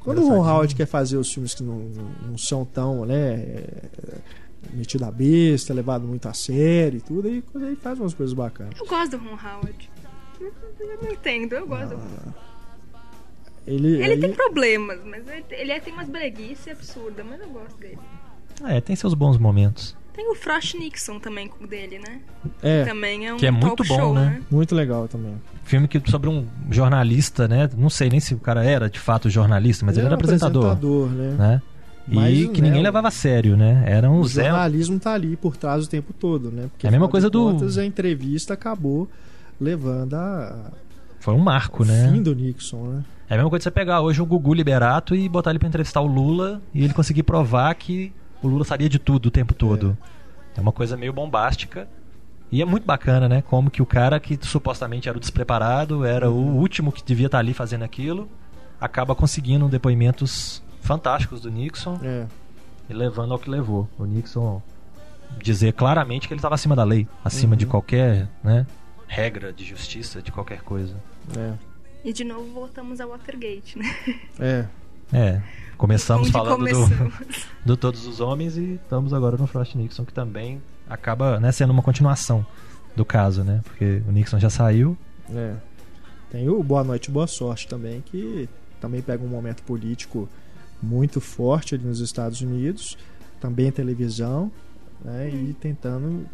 Quando 0.00 0.22
o 0.22 0.28
Ron. 0.28 0.46
Howard 0.48 0.74
quer 0.74 0.86
fazer 0.86 1.16
os 1.16 1.32
filmes 1.32 1.54
que 1.54 1.62
não, 1.62 1.90
não 2.28 2.38
são 2.38 2.64
tão, 2.64 3.04
né, 3.06 3.16
é, 3.34 3.66
metido 4.72 5.04
a 5.04 5.10
besta, 5.10 5.72
levado 5.74 6.06
muito 6.06 6.28
a 6.28 6.34
sério 6.34 6.98
e 6.98 7.00
tudo, 7.00 7.26
aí 7.26 7.42
ele 7.56 7.76
faz 7.76 7.98
umas 7.98 8.14
coisas 8.14 8.32
bacanas. 8.34 8.78
Eu 8.78 8.86
gosto 8.86 9.16
do 9.16 9.24
Ron 9.24 9.30
Howard. 9.36 9.90
Eu 10.40 10.52
não 11.02 11.10
entendo, 11.10 11.54
eu 11.54 11.66
gosto 11.66 11.88
do 11.88 11.96
Ron. 11.96 12.32
Ele, 13.66 13.94
Ele 13.94 14.04
aí- 14.04 14.20
tem 14.20 14.32
problemas, 14.32 15.00
mas 15.04 15.26
ele, 15.28 15.44
ele 15.50 15.72
é- 15.72 15.80
tem 15.80 15.92
umas 15.92 16.08
breguices 16.08 16.68
absurdas, 16.68 17.24
mas 17.28 17.40
eu 17.40 17.48
gosto 17.48 17.76
dele. 17.78 17.98
É, 18.64 18.80
tem 18.80 18.94
seus 18.96 19.12
bons 19.14 19.36
momentos. 19.38 19.96
Tem 20.14 20.30
o 20.30 20.34
Frost 20.34 20.74
Nixon 20.78 21.18
também 21.18 21.46
com- 21.48 21.66
dele, 21.66 21.98
né? 21.98 22.20
é, 22.62 22.84
Também 22.84 23.26
é 23.26 23.34
um 23.34 23.36
Que 23.36 23.46
é 23.46 23.50
muito 23.50 23.76
talk 23.76 23.86
bom, 23.88 23.96
show, 23.96 24.14
né? 24.14 24.24
né? 24.26 24.42
muito 24.50 24.74
legal 24.74 25.06
também. 25.08 25.34
Filme 25.64 25.86
que, 25.88 26.00
sobre 26.10 26.30
um 26.30 26.46
jornalista, 26.70 27.46
né? 27.46 27.68
Não 27.76 27.90
sei 27.90 28.08
nem 28.08 28.18
se 28.20 28.32
o 28.34 28.38
cara 28.38 28.64
era 28.64 28.88
de 28.88 28.98
fato 28.98 29.28
jornalista, 29.28 29.84
mas 29.84 29.96
ele, 29.98 30.04
é 30.04 30.06
era 30.06 30.14
um 30.14 30.18
apresentador. 30.18 30.64
apresentador, 30.72 31.08
né? 31.10 31.36
né? 31.38 31.62
Mas, 32.08 32.38
E 32.38 32.48
que 32.48 32.62
né, 32.62 32.68
ninguém 32.68 32.80
o- 32.80 32.84
levava 32.84 33.08
a 33.08 33.10
sério, 33.10 33.56
né? 33.56 33.82
Era 33.84 34.08
um 34.08 34.20
O 34.20 34.28
Zé. 34.28 34.44
jornalismo 34.44 34.98
tá 34.98 35.12
ali 35.12 35.36
por 35.36 35.56
trás 35.56 35.84
o 35.84 35.88
tempo 35.90 36.12
todo, 36.14 36.50
né? 36.52 36.68
Porque, 36.70 36.86
É 36.86 36.88
a 36.88 36.92
mesma 36.92 37.08
coisa 37.08 37.28
do- 37.28 37.50
Contas, 37.52 37.76
a 37.76 37.84
entrevista 37.84 38.54
acabou 38.54 39.08
levando 39.60 40.14
a, 40.14 40.70
Foi 41.18 41.34
um 41.34 41.38
marco, 41.40 41.82
ao 41.82 41.88
né? 41.88 42.10
fim 42.12 42.22
do 42.22 42.34
Nixon, 42.34 42.84
né? 42.86 43.04
É 43.28 43.34
a 43.34 43.36
mesma 43.36 43.50
coisa 43.50 43.60
de 43.60 43.64
você 43.64 43.70
pegar 43.70 44.00
hoje 44.00 44.22
o 44.22 44.26
Gugu 44.26 44.54
Liberato 44.54 45.14
e 45.14 45.28
botar 45.28 45.50
ele 45.50 45.58
pra 45.58 45.68
entrevistar 45.68 46.00
o 46.00 46.06
Lula 46.06 46.60
e 46.72 46.84
ele 46.84 46.94
conseguir 46.94 47.24
provar 47.24 47.74
que 47.74 48.12
o 48.42 48.46
Lula 48.48 48.64
sabia 48.64 48.88
de 48.88 48.98
tudo 48.98 49.26
o 49.26 49.30
tempo 49.30 49.52
todo. 49.52 49.96
É, 50.56 50.60
uma 50.60 50.72
coisa 50.72 50.96
meio 50.96 51.12
bombástica. 51.12 51.88
E 52.52 52.62
é 52.62 52.64
muito 52.64 52.84
bacana, 52.86 53.28
né? 53.28 53.42
Como 53.42 53.68
que 53.70 53.82
o 53.82 53.86
cara 53.86 54.20
que 54.20 54.38
supostamente 54.40 55.08
era 55.08 55.18
o 55.18 55.20
despreparado, 55.20 56.04
era 56.04 56.30
Uhum. 56.30 56.54
o 56.54 56.60
último 56.60 56.92
que 56.92 57.02
devia 57.04 57.26
estar 57.26 57.38
ali 57.40 57.52
fazendo 57.52 57.82
aquilo, 57.82 58.28
acaba 58.80 59.14
conseguindo 59.16 59.68
depoimentos 59.68 60.62
fantásticos 60.80 61.40
do 61.40 61.50
Nixon 61.50 61.98
É. 62.04 62.26
e 62.88 62.94
levando 62.94 63.32
ao 63.32 63.38
que 63.40 63.50
levou. 63.50 63.88
O 63.98 64.04
Nixon 64.04 64.62
dizer 65.42 65.72
claramente 65.72 66.28
que 66.28 66.34
ele 66.34 66.38
estava 66.38 66.54
acima 66.54 66.76
da 66.76 66.84
lei, 66.84 67.08
acima 67.24 67.52
Uhum. 67.54 67.58
de 67.58 67.66
qualquer 67.66 68.28
né, 68.44 68.64
regra 69.08 69.52
de 69.52 69.64
justiça, 69.64 70.22
de 70.22 70.30
qualquer 70.30 70.60
coisa. 70.62 70.94
É. 71.36 71.52
E 72.06 72.12
de 72.12 72.22
novo 72.22 72.46
voltamos 72.52 73.00
ao 73.00 73.08
Watergate, 73.08 73.76
né? 73.76 73.84
É. 74.38 74.66
É, 75.12 75.42
começamos 75.76 76.30
falando 76.30 76.64
do, 76.64 77.12
do 77.66 77.76
Todos 77.76 78.06
os 78.06 78.20
Homens 78.20 78.56
e 78.56 78.74
estamos 78.74 79.12
agora 79.12 79.36
no 79.36 79.44
Frost 79.48 79.74
Nixon, 79.74 80.04
que 80.04 80.12
também 80.12 80.62
acaba 80.88 81.40
né, 81.40 81.50
sendo 81.50 81.72
uma 81.72 81.82
continuação 81.82 82.46
do 82.94 83.04
caso, 83.04 83.42
né? 83.42 83.60
Porque 83.64 84.02
o 84.06 84.12
Nixon 84.12 84.38
já 84.38 84.48
saiu. 84.48 84.96
É. 85.34 85.54
Tem 86.30 86.48
o 86.48 86.62
Boa 86.62 86.84
Noite, 86.84 87.10
Boa 87.10 87.26
Sorte 87.26 87.66
também, 87.66 88.00
que 88.02 88.48
também 88.80 89.02
pega 89.02 89.24
um 89.24 89.28
momento 89.28 89.64
político 89.64 90.28
muito 90.80 91.20
forte 91.20 91.74
ali 91.74 91.84
nos 91.84 91.98
Estados 91.98 92.40
Unidos, 92.40 92.96
também 93.40 93.72
televisão, 93.72 94.50
né, 95.04 95.28
e 95.28 95.54
tentando 95.54 96.24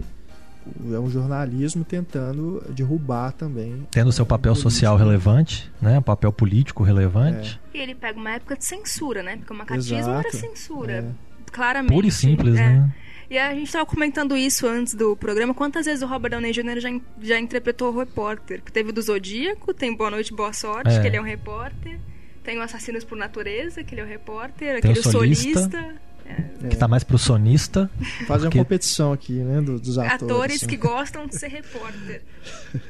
é 0.92 0.98
um 0.98 1.10
jornalismo 1.10 1.84
tentando 1.84 2.62
derrubar 2.70 3.32
também 3.32 3.86
Tendo 3.90 4.12
seu 4.12 4.24
papel 4.24 4.54
social 4.54 4.96
relevante, 4.96 5.70
né? 5.80 6.00
Papel 6.00 6.32
político 6.32 6.82
relevante. 6.82 7.60
E 7.74 7.78
ele 7.78 7.94
pega 7.94 8.18
uma 8.18 8.32
época 8.32 8.56
de 8.56 8.64
censura, 8.64 9.22
né? 9.22 9.36
Porque 9.36 9.52
o 9.52 9.56
macatismo 9.56 9.96
era 9.98 10.20
Exato. 10.20 10.36
censura. 10.36 10.92
É. 10.92 11.04
Claramente. 11.50 11.92
Puro 11.92 12.06
e 12.06 12.10
simples, 12.10 12.54
É. 12.56 12.68
né? 12.68 12.94
E 13.30 13.38
a 13.38 13.54
gente 13.54 13.72
tava 13.72 13.86
comentando 13.86 14.36
isso 14.36 14.66
antes 14.66 14.94
do 14.94 15.16
programa. 15.16 15.54
Quantas 15.54 15.86
vezes 15.86 16.02
o 16.02 16.06
Robert 16.06 16.32
Downey 16.32 16.52
Jr. 16.52 16.78
já, 16.80 16.90
já 17.22 17.38
interpretou 17.40 17.92
o 17.92 17.98
repórter? 17.98 18.62
Que 18.62 18.70
teve 18.70 18.90
o 18.90 18.92
do 18.92 19.00
Zodíaco, 19.00 19.72
tem 19.72 19.96
Boa 19.96 20.10
Noite, 20.10 20.34
Boa 20.34 20.52
Sorte, 20.52 20.90
É. 20.90 21.00
que 21.00 21.06
ele 21.06 21.16
é 21.16 21.20
um 21.20 21.24
repórter. 21.24 21.98
Tem 22.44 22.58
o 22.58 22.62
Assassinos 22.62 23.04
por 23.04 23.16
Natureza, 23.16 23.82
que 23.84 23.94
ele 23.94 24.02
é 24.02 24.04
o 24.04 24.06
repórter. 24.06 24.80
Tem 24.82 24.90
o 24.90 24.92
Aquele 24.94 25.02
solista. 25.02 25.60
solista. 25.60 25.94
É. 26.24 26.68
Que 26.68 26.76
tá 26.76 26.86
mais 26.86 27.02
pro 27.02 27.18
sonista. 27.18 27.90
Fazer 28.26 28.44
Porque- 28.44 28.58
uma 28.58 28.64
competição 28.64 29.12
aqui, 29.12 29.32
né, 29.32 29.60
do- 29.60 29.78
dos 29.80 29.98
atores. 29.98 30.22
atores 30.22 30.62
né? 30.62 30.68
que 30.68 30.76
gostam 30.76 31.26
de 31.26 31.36
ser 31.36 31.48
repórter. 31.48 32.22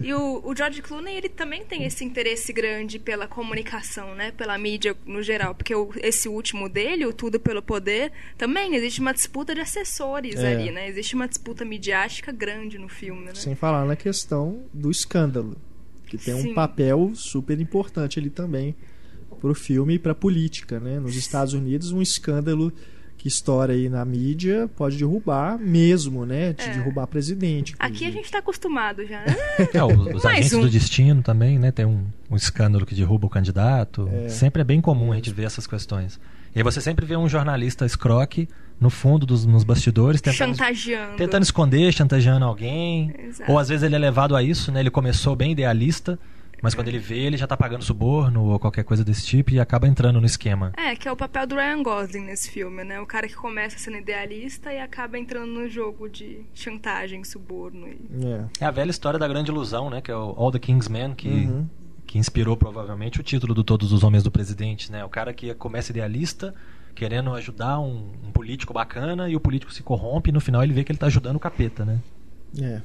E 0.01 0.12
o, 0.12 0.43
o 0.45 0.55
George 0.55 0.83
Clooney, 0.83 1.16
ele 1.16 1.28
também 1.28 1.64
tem 1.64 1.85
esse 1.85 2.05
interesse 2.05 2.53
grande 2.53 2.99
pela 2.99 3.26
comunicação, 3.26 4.14
né? 4.14 4.30
Pela 4.33 4.57
mídia 4.59 4.95
no 5.07 5.22
geral. 5.22 5.55
Porque 5.55 5.74
o- 5.74 5.91
esse 5.97 6.28
último 6.28 6.68
dele, 6.68 7.07
o 7.07 7.12
Tudo 7.12 7.41
Pelo 7.41 7.62
Poder, 7.62 8.12
também 8.37 8.74
existe 8.74 9.01
uma 9.01 9.12
disputa 9.14 9.55
de 9.55 9.61
assessores 9.61 10.37
É. 10.37 10.53
ali, 10.55 10.70
né? 10.70 10.89
Existe 10.89 11.14
uma 11.14 11.26
disputa 11.26 11.64
midiática 11.64 12.30
grande 12.30 12.78
no 12.78 12.89
filme, 12.89 13.24
né? 13.24 13.35
Sem 13.35 13.55
falar 13.55 13.85
na 13.87 13.97
questão 13.97 14.62
do 14.72 14.91
escândalo, 14.91 15.57
que 16.07 16.18
tem 16.18 16.35
um 16.35 16.43
Sim. 16.43 16.55
papel 16.55 17.11
super 17.14 17.59
importante 17.59 18.18
ali 18.18 18.28
também 18.30 18.74
pro 19.41 19.55
filme 19.55 19.95
e 19.95 19.99
pra 19.99 20.14
política, 20.14 20.78
né? 20.78 21.01
Nos 21.01 21.16
Estados 21.16 21.55
Unidos, 21.55 21.91
um 21.91 22.01
escândalo 22.03 22.72
que 23.23 23.29
estoura 23.29 23.73
aí 23.73 23.89
na 23.89 24.05
mídia 24.05 24.68
pode 24.77 24.97
derrubar 24.97 25.57
mesmo, 25.57 26.27
né? 26.27 26.53
De 26.55 26.64
É. 26.64 26.73
derrubar 26.73 27.07
presidente. 27.07 27.73
Aqui 27.79 27.85
a 27.85 27.89
inclusive. 27.91 28.12
gente 28.16 28.31
tá 28.33 28.39
acostumado 28.39 29.07
já. 29.07 29.20
né? 29.25 29.37
É, 29.73 29.85
os, 29.85 30.07
os 30.16 30.27
agentes 30.27 30.53
um. 30.55 30.62
do 30.62 30.68
destino 30.68 31.23
também, 31.23 31.57
né? 31.57 31.70
Tem 31.70 31.87
um, 31.87 32.05
um 32.29 32.35
escândalo 32.35 32.85
que 32.85 32.97
derruba 32.97 33.29
o 33.29 33.31
candidato. 33.31 34.09
É. 34.12 34.29
Sempre 34.29 34.62
é 34.62 34.64
bem 34.64 34.81
comum 34.81 35.12
a 35.12 35.14
gente 35.14 35.31
ver 35.33 35.45
essas 35.45 35.68
questões. 35.68 36.18
E 36.53 36.59
aí 36.59 36.64
você 36.64 36.81
sempre 36.81 37.07
vê 37.07 37.16
um 37.16 37.29
jornalista 37.29 37.87
escroque 37.87 38.49
no 38.81 38.91
fundo 38.91 39.25
dos 39.25 39.47
nos 39.47 39.62
bastidores 39.62 40.20
tentando, 40.20 40.57
Chantageando. 40.57 41.16
tentando 41.16 41.43
esconder, 41.45 41.93
chantageando 41.93 42.45
alguém. 42.45 43.14
Exato. 43.29 43.53
Ou 43.53 43.57
às 43.57 43.68
vezes 43.68 43.85
ele 43.85 43.95
é 43.95 43.99
levado 44.01 44.35
a 44.35 44.43
isso, 44.43 44.73
né? 44.73 44.81
Ele 44.81 44.91
começou 44.91 45.37
bem 45.37 45.53
idealista, 45.53 46.18
mas 46.63 46.75
quando 46.75 46.89
ele 46.89 46.99
vê, 46.99 47.19
ele 47.19 47.37
já 47.37 47.47
tá 47.47 47.57
pagando 47.57 47.83
suborno 47.85 48.45
ou 48.45 48.59
qualquer 48.59 48.85
coisa 48.85 49.05
desse 49.05 49.27
tipo 49.27 49.51
e 49.51 49.59
acaba 49.59 49.89
entrando 49.89 50.21
no 50.21 50.27
esquema. 50.27 50.73
É, 50.77 50.95
que 50.95 51.09
é 51.09 51.13
o 51.13 51.17
papel 51.17 51.47
do 51.47 51.57
Ryan 51.57 51.83
Gosling 51.83 52.25
nesse 52.27 52.51
filme, 52.51 52.85
né? 52.85 53.01
O 53.01 53.07
cara 53.07 53.27
que 53.27 53.35
começa 53.35 53.77
sendo 53.79 53.97
idealista 53.99 54.73
e 54.73 54.79
acaba 54.79 55.19
entrando 55.19 55.51
no 55.53 55.69
jogo 55.69 56.09
de 56.09 56.43
chantagem, 56.55 57.25
suborno. 57.25 57.89
E... 57.89 57.99
É. 58.25 58.45
É 58.61 58.65
a 58.65 58.71
velha 58.71 58.91
história 58.91 59.19
da 59.19 59.27
grande 59.27 59.51
ilusão, 59.51 59.91
né? 59.91 60.01
Que 60.01 60.13
é 60.13 60.17
o 60.17 60.35
All 60.37 60.53
the 60.53 60.59
King's 60.61 60.87
Men, 60.89 61.15
que, 61.15 61.29
Uhum. 61.29 61.67
que 62.07 62.19
inspirou 62.19 62.57
provavelmente 62.57 63.19
o 63.19 63.23
título 63.25 63.53
do 63.55 63.65
Todos 63.65 63.93
os 63.93 64.05
Homens 64.05 64.23
do 64.23 64.31
Presidente, 64.31 64.93
né? 64.93 65.05
O 65.05 65.09
cara 65.09 65.33
que 65.33 65.53
começa 65.55 65.91
idealista, 65.91 66.55
querendo 66.95 67.35
ajudar 67.35 67.81
um, 67.81 68.13
um 68.23 68.31
político 68.31 68.73
bacana, 68.73 69.29
e 69.29 69.35
o 69.35 69.41
político 69.41 69.73
se 69.73 69.83
corrompe 69.83 70.31
e 70.31 70.33
no 70.33 70.41
final 70.41 70.63
ele 70.63 70.73
vê 70.73 70.85
que 70.85 70.93
ele 70.93 70.99
tá 70.99 71.07
ajudando 71.07 71.37
o 71.37 71.41
capeta, 71.41 71.85
né? 71.85 71.99
É. 72.61 72.81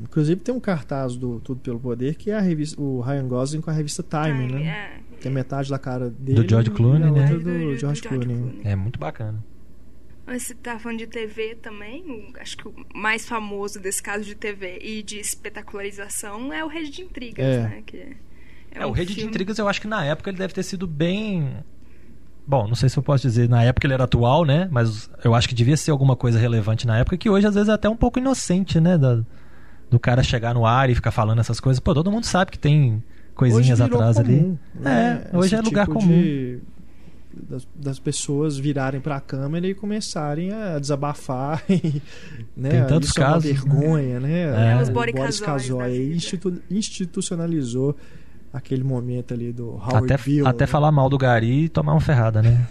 Inclusive 0.00 0.40
tem 0.40 0.54
um 0.54 0.60
cartaz 0.60 1.16
do 1.16 1.40
Tudo 1.40 1.60
Pelo 1.60 1.80
Poder 1.80 2.14
que 2.14 2.30
é 2.30 2.34
a 2.36 2.40
revista, 2.40 2.80
o 2.80 3.00
Ryan 3.00 3.26
Gosling 3.26 3.60
com 3.60 3.70
a 3.70 3.72
revista 3.72 4.02
Time, 4.02 4.46
Time, 4.48 4.52
né? 4.64 4.66
é. 4.68 5.00
Tem 5.20 5.32
metade 5.32 5.68
da 5.68 5.78
cara 5.78 6.08
dele 6.10 6.42
Do 6.42 6.48
George 6.48 6.70
e 6.70 6.72
Clooney, 6.72 7.08
a 7.08 7.10
né? 7.10 7.20
outra 7.22 7.38
do, 7.40 7.76
George, 7.76 8.02
Clooney. 8.02 8.60
É 8.62 8.76
muito 8.76 8.98
bacana. 9.00 9.42
Mas 10.24 10.42
você 10.44 10.54
tá 10.54 10.78
falando 10.78 10.98
de 10.98 11.06
TV 11.06 11.56
também, 11.56 12.32
acho 12.40 12.56
que 12.56 12.68
o 12.68 12.74
mais 12.94 13.26
famoso 13.26 13.80
desse 13.80 14.00
caso 14.02 14.24
de 14.24 14.34
TV 14.34 14.78
e 14.82 15.02
de 15.02 15.18
espetacularização 15.18 16.52
é 16.52 16.62
o 16.64 16.68
Rede 16.68 16.90
de 16.90 17.02
Intrigas, 17.02 17.44
É. 17.44 17.62
né? 17.62 17.82
Que 17.84 17.96
é, 17.96 18.12
É, 18.72 18.86
o 18.86 18.92
Rede 18.92 19.08
de 19.08 19.14
filme- 19.16 19.30
Intrigas, 19.30 19.58
eu 19.58 19.66
acho 19.66 19.80
que 19.80 19.88
na 19.88 20.04
época 20.04 20.30
ele 20.30 20.38
deve 20.38 20.52
ter 20.52 20.62
sido 20.62 20.86
bem. 20.86 21.56
Bom, 22.46 22.66
não 22.68 22.74
sei 22.74 22.88
se 22.88 22.96
eu 22.98 23.02
posso 23.02 23.22
dizer 23.26 23.48
na 23.48 23.62
época 23.64 23.86
ele 23.86 23.94
era 23.94 24.04
atual, 24.04 24.44
né? 24.44 24.68
Mas 24.70 25.10
eu 25.24 25.34
acho 25.34 25.48
que 25.48 25.54
devia 25.54 25.76
ser 25.76 25.90
alguma 25.90 26.14
coisa 26.14 26.38
relevante 26.38 26.86
na 26.86 26.98
época, 26.98 27.16
que 27.16 27.28
hoje 27.28 27.46
às 27.46 27.54
vezes 27.54 27.68
é 27.68 27.72
até 27.72 27.88
um 27.88 27.96
pouco 27.96 28.18
inocente, 28.18 28.78
né? 28.80 28.96
Da, 28.96 29.20
do 29.90 29.98
cara 29.98 30.22
chegar 30.22 30.54
no 30.54 30.66
ar 30.66 30.90
e 30.90 30.94
ficar 30.94 31.10
falando 31.10 31.40
essas 31.40 31.60
coisas. 31.60 31.80
Pô, 31.80 31.94
todo 31.94 32.10
mundo 32.10 32.24
sabe 32.24 32.50
que 32.50 32.58
tem 32.58 33.02
coisinhas 33.34 33.80
atrás 33.80 34.16
comum, 34.16 34.28
ali. 34.28 34.58
Né? 34.74 35.28
É, 35.32 35.36
hoje 35.36 35.46
Esse 35.46 35.54
é 35.54 35.60
lugar 35.60 35.86
tipo 35.86 35.98
comum. 35.98 36.08
de- 36.08 36.58
das, 37.40 37.68
das 37.74 37.98
pessoas 38.00 38.58
virarem 38.58 39.00
para 39.00 39.16
a 39.16 39.20
câmera 39.20 39.66
e 39.68 39.72
começarem 39.74 40.52
a 40.52 40.78
desabafar. 40.78 41.62
e, 41.70 42.02
né? 42.56 42.70
Tem 42.70 42.84
tantos 42.86 43.10
Isso 43.10 43.20
é 43.20 43.24
uma 43.24 43.32
casos, 43.34 43.44
né? 43.52 43.52
vergonha, 43.52 44.20
né? 44.20 44.32
É. 44.40 44.72
É, 44.78 44.82
os 44.82 44.88
Boris 44.88 45.38
Casoy 45.40 46.12
institu- 46.14 46.60
institucionalizou 46.70 47.96
aquele 48.52 48.82
momento 48.82 49.34
ali 49.34 49.52
do 49.52 49.68
Howard 49.74 50.12
Até, 50.12 50.16
Bill. 50.24 50.46
até 50.46 50.62
né? 50.64 50.66
falar 50.66 50.90
mal 50.90 51.08
do 51.08 51.16
Gari 51.18 51.64
e 51.64 51.68
tomar 51.68 51.92
uma 51.92 52.00
ferrada, 52.00 52.42
né? 52.42 52.66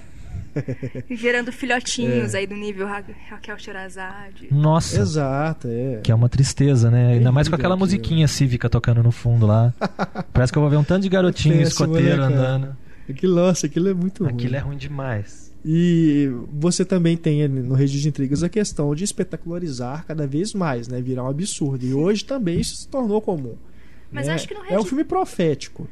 E 1.10 1.16
gerando 1.18 1.52
filhotinhos 1.52 2.34
É. 2.34 2.40
aí 2.40 2.48
do 2.48 2.56
nível 2.56 2.88
Ra 2.88 3.04
Raquel 3.30 3.58
Sherazade. 3.58 4.48
Nossa. 4.52 5.00
Exato, 5.00 5.68
é. 5.70 6.00
Que 6.04 6.12
é 6.12 6.16
uma 6.16 6.30
tristeza, 6.30 6.90
né? 6.92 7.14
Ainda 7.14 7.32
mais 7.32 7.48
com 7.48 7.56
aquela 7.56 7.76
musiquinha 7.76 8.28
cívica 8.28 8.70
tocando 8.70 9.02
no 9.04 9.12
fundo 9.12 9.46
lá. 9.46 9.74
Parece 10.34 10.52
que 10.52 10.58
eu 10.58 10.62
vou 10.62 10.70
ver 10.70 10.78
um 10.78 10.84
tanto 10.84 11.04
de 11.04 11.10
garotinho 11.10 11.58
Péssimo, 11.58 11.86
escoteiro 11.86 12.22
né, 12.22 12.28
andando. 12.28 12.78
Aquilo, 13.10 13.36
nossa, 13.36 13.68
aquilo 13.68 13.90
é 13.90 13.94
muito 13.94 14.24
ruim. 14.24 14.34
Aquilo 14.34 14.56
é 14.56 14.60
ruim 14.60 14.78
demais. 14.78 15.48
E 15.66 16.30
você 16.52 16.86
também 16.86 17.18
tem 17.18 17.48
no 17.48 17.74
Rede 17.74 18.00
de 18.00 18.08
Intrigas 18.08 18.44
a 18.44 18.50
questão 18.50 18.94
de 18.94 19.04
espetacularizar 19.04 20.06
cada 20.06 20.28
vez 20.28 20.54
mais, 20.54 20.88
né? 20.88 21.02
Virar 21.02 21.24
um 21.24 21.28
absurdo. 21.28 21.86
E 21.86 21.94
hoje 21.94 22.24
também 22.24 22.60
isso 22.60 22.76
se 22.76 22.88
tornou 22.88 23.22
comum. 23.22 23.56
Mas 24.12 24.28
né? 24.28 24.34
acho 24.34 24.48
que 24.48 24.54
no 24.54 24.64
É 24.66 24.80
um 24.80 24.86
filme 24.86 25.04
profético. 25.04 25.88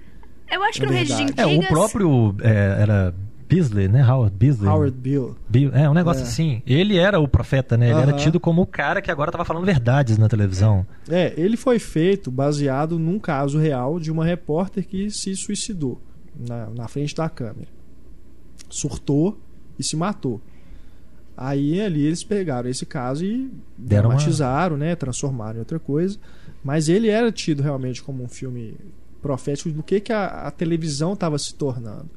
Eu 0.49 0.63
acho 0.63 0.79
que 0.79 0.85
no 0.85 0.91
Rede 0.91 1.11
de 1.11 1.25
verdade. 1.25 1.49
É, 1.49 1.53
Intrigas... 1.55 1.69
o 1.69 1.73
próprio. 1.73 2.35
é, 2.41 2.81
era 2.81 3.15
Beasley, 3.47 3.87
né? 3.87 4.03
Howard 4.03 4.35
Beasley. 4.35 4.67
Howard 4.69 4.97
Bill. 4.97 5.35
Bill- 5.47 5.71
É, 5.73 5.89
um 5.89 5.93
negócio 5.93 6.21
É. 6.21 6.25
assim. 6.25 6.61
Ele 6.65 6.97
era 6.97 7.19
o 7.19 7.27
profeta, 7.27 7.77
né? 7.77 7.89
Ele 7.91 7.99
era 7.99 8.11
Aham. 8.11 8.17
tido 8.17 8.39
como 8.39 8.61
o 8.61 8.65
cara 8.65 9.01
que 9.01 9.11
agora 9.11 9.31
tava 9.31 9.45
falando 9.45 9.65
verdades 9.65 10.17
na 10.17 10.27
televisão. 10.27 10.85
É, 11.09 11.33
ele 11.37 11.55
foi 11.55 11.77
feito 11.79 12.31
baseado 12.31 12.97
num 12.97 13.19
caso 13.19 13.57
real 13.59 13.99
de 13.99 14.11
uma 14.11 14.25
repórter 14.25 14.85
que 14.87 15.09
se 15.11 15.35
suicidou 15.35 16.01
na, 16.47 16.67
na 16.71 16.87
frente 16.87 17.13
da 17.15 17.29
câmera. 17.29 17.67
Surtou 18.69 19.37
e 19.77 19.83
se 19.83 19.95
matou. 19.95 20.41
Aí 21.37 21.81
ali 21.81 22.05
eles 22.05 22.23
pegaram 22.23 22.69
esse 22.69 22.85
caso 22.85 23.25
e 23.25 23.51
Deram 23.77 24.09
uma- 24.09 24.15
dramatizaram, 24.15 24.77
né? 24.77 24.95
Transformaram 24.95 25.57
em 25.57 25.59
outra 25.59 25.79
coisa. 25.79 26.17
Mas 26.63 26.87
ele 26.89 27.09
era 27.09 27.31
tido 27.31 27.61
realmente 27.61 28.01
como 28.01 28.23
um 28.23 28.27
filme 28.27 28.75
profético 29.21 29.69
do 29.69 29.83
que, 29.83 29.99
que 29.99 30.13
a, 30.13 30.25
a 30.47 30.51
televisão 30.51 31.13
estava 31.13 31.37
se 31.37 31.53
tornando. 31.53 32.09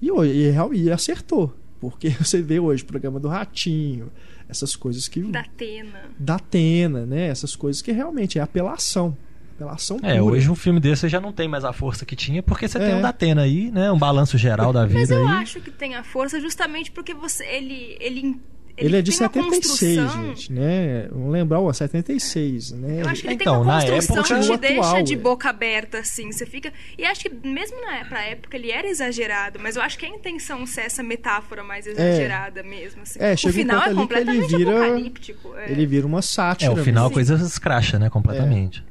E, 0.00 0.10
hoje- 0.10 0.32
e, 0.74 0.84
e 0.84 0.90
acertou. 0.90 1.54
Porque 1.80 2.08
você 2.20 2.42
vê 2.42 2.58
hoje 2.58 2.82
o 2.82 2.86
programa 2.86 3.20
do 3.20 3.28
Ratinho, 3.28 4.10
essas 4.48 4.74
coisas 4.74 5.06
que 5.08 5.20
Da 5.22 5.40
Atena. 5.40 6.00
da 6.18 6.34
Atena, 6.36 7.06
né? 7.06 7.28
Essas 7.28 7.54
coisas 7.54 7.80
que 7.82 7.92
realmente 7.92 8.38
é 8.38 8.42
apelação. 8.42 9.16
Apelação 9.56 9.96
É, 10.02 10.18
pura. 10.20 10.24
hoje 10.24 10.48
um 10.50 10.54
filme 10.54 10.78
desse 10.80 11.08
já 11.08 11.20
não 11.20 11.32
tem 11.32 11.48
mais 11.48 11.64
a 11.64 11.72
força 11.72 12.04
que 12.06 12.14
tinha, 12.14 12.42
porque 12.42 12.68
você 12.68 12.78
É. 12.78 12.86
tem 12.86 12.94
um 12.96 13.00
Datena 13.02 13.42
aí, 13.42 13.70
né? 13.72 13.90
Um 13.90 13.98
balanço 13.98 14.38
geral 14.38 14.72
da 14.72 14.86
vida 14.86 15.00
Mas 15.00 15.10
eu 15.10 15.26
aí. 15.26 15.34
acho 15.42 15.60
que 15.60 15.70
tem 15.70 15.94
a 15.96 16.02
força 16.04 16.40
justamente 16.40 16.90
porque 16.92 17.12
você 17.14 17.44
ele 17.44 17.96
ele 18.00 18.40
Ele 18.78 18.96
é 18.96 19.02
de 19.02 19.10
tem 19.10 19.20
uma 19.26 19.32
76, 19.50 19.96
construção- 20.00 20.24
gente, 20.26 20.52
né? 20.52 21.08
Vamos 21.10 21.32
lembrar, 21.32 21.60
ó, 21.60 21.72
76, 21.72 22.72
né? 22.72 23.02
Eu 23.02 23.08
acho 23.08 23.20
que 23.22 23.26
ele 23.28 23.34
Então, 23.34 23.54
tem 23.54 23.62
uma 23.62 23.74
na 23.74 23.90
construção 23.90 24.16
época- 24.36 24.38
que 24.38 24.66
te 24.66 24.72
deixa 24.74 24.80
atual, 24.88 25.02
de 25.02 25.14
é. 25.14 25.16
boca 25.16 25.48
aberta, 25.50 25.98
assim. 25.98 26.30
Você 26.32 26.46
fica. 26.46 26.72
E 26.96 27.04
acho 27.04 27.20
que 27.20 27.28
mesmo 27.46 27.80
na 27.80 28.04
pra 28.04 28.22
época 28.24 28.56
ele 28.56 28.70
era 28.70 28.86
exagerado, 28.88 29.58
mas 29.60 29.76
eu 29.76 29.82
acho 29.82 29.98
que 29.98 30.06
a 30.06 30.08
intenção 30.08 30.64
ser 30.66 30.82
essa 30.82 31.02
metáfora 31.02 31.62
mais 31.64 31.86
exagerada 31.86 32.62
mesmo. 32.62 33.02
Assim. 33.02 33.18
É, 33.20 33.32
o 33.34 33.36
chega 33.36 33.50
um 33.50 33.52
final 33.58 33.78
é 33.80 33.82
que 33.84 33.88
ele 33.90 33.96
completamente 33.96 34.56
vira- 34.56 34.70
apocalíptico. 34.84 35.54
É. 35.56 35.70
Ele 35.72 35.86
vira 35.86 36.06
uma 36.06 36.18
É, 36.20 36.22
sátira. 36.22 36.72
o 36.72 36.76
final 36.76 37.06
a 37.06 37.08
mesmo. 37.08 37.14
coisa 37.14 37.34
escracha, 37.44 37.98
né? 37.98 38.08
Completamente. 38.08 38.84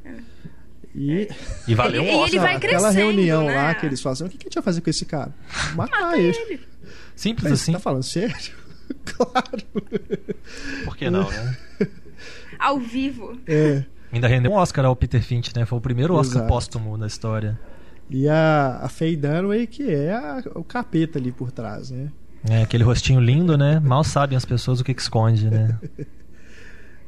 E 0.95 1.27
E 1.67 1.75
valeu 1.75 2.01
Ele- 2.01 2.11
um 2.11 2.13
e 2.13 2.15
ele 2.15 2.23
Oscar. 2.23 2.41
vai 2.41 2.55
aquela 2.55 2.89
reunião 2.89 3.45
né? 3.45 3.55
lá 3.55 3.75
que 3.75 3.85
eles 3.85 4.01
falam 4.01 4.13
assim, 4.13 4.25
o 4.25 4.29
que, 4.29 4.37
que 4.37 4.45
a 4.45 4.47
gente 4.47 4.55
vai 4.55 4.63
fazer 4.63 4.81
com 4.81 4.89
esse 4.89 5.05
cara? 5.05 5.31
Matar 5.75 6.01
Mata 6.01 6.17
ele. 6.17 6.35
ele. 6.49 6.59
Simples 7.15 7.43
Mas 7.51 7.53
assim. 7.61 7.71
Você 7.71 7.77
tá 7.77 7.79
falando 7.79 8.03
sério? 8.03 8.35
claro. 9.05 9.63
Por 10.85 10.95
que 10.97 11.09
não, 11.09 11.29
né? 11.29 11.57
Ao 12.59 12.79
vivo. 12.79 13.37
É. 13.47 13.83
Ainda 14.11 14.27
rendeu 14.27 14.51
um 14.51 14.55
Oscar 14.55 14.85
ao 14.85 14.95
Peter 14.95 15.21
Finch, 15.21 15.51
né? 15.55 15.65
Foi 15.65 15.77
o 15.77 15.81
primeiro 15.81 16.15
Oscar 16.15 16.37
Exato. 16.37 16.47
póstumo 16.53 16.97
da 16.97 17.05
história. 17.07 17.59
E 18.09 18.27
a, 18.27 18.79
a 18.83 18.89
Faye 18.89 19.15
Dunaway, 19.17 19.67
que 19.67 19.91
é 19.91 20.11
a- 20.13 20.41
o 20.55 20.63
capeta 20.63 21.19
ali 21.19 21.31
por 21.31 21.51
trás, 21.51 21.91
né? 21.91 22.09
É, 22.49 22.61
aquele 22.61 22.83
rostinho 22.83 23.19
lindo, 23.19 23.57
né? 23.57 23.79
Mal 23.81 24.03
sabem 24.03 24.37
as 24.37 24.45
pessoas 24.45 24.79
o 24.79 24.83
que, 24.83 24.93
que 24.93 25.01
esconde, 25.01 25.49
né? 25.49 25.77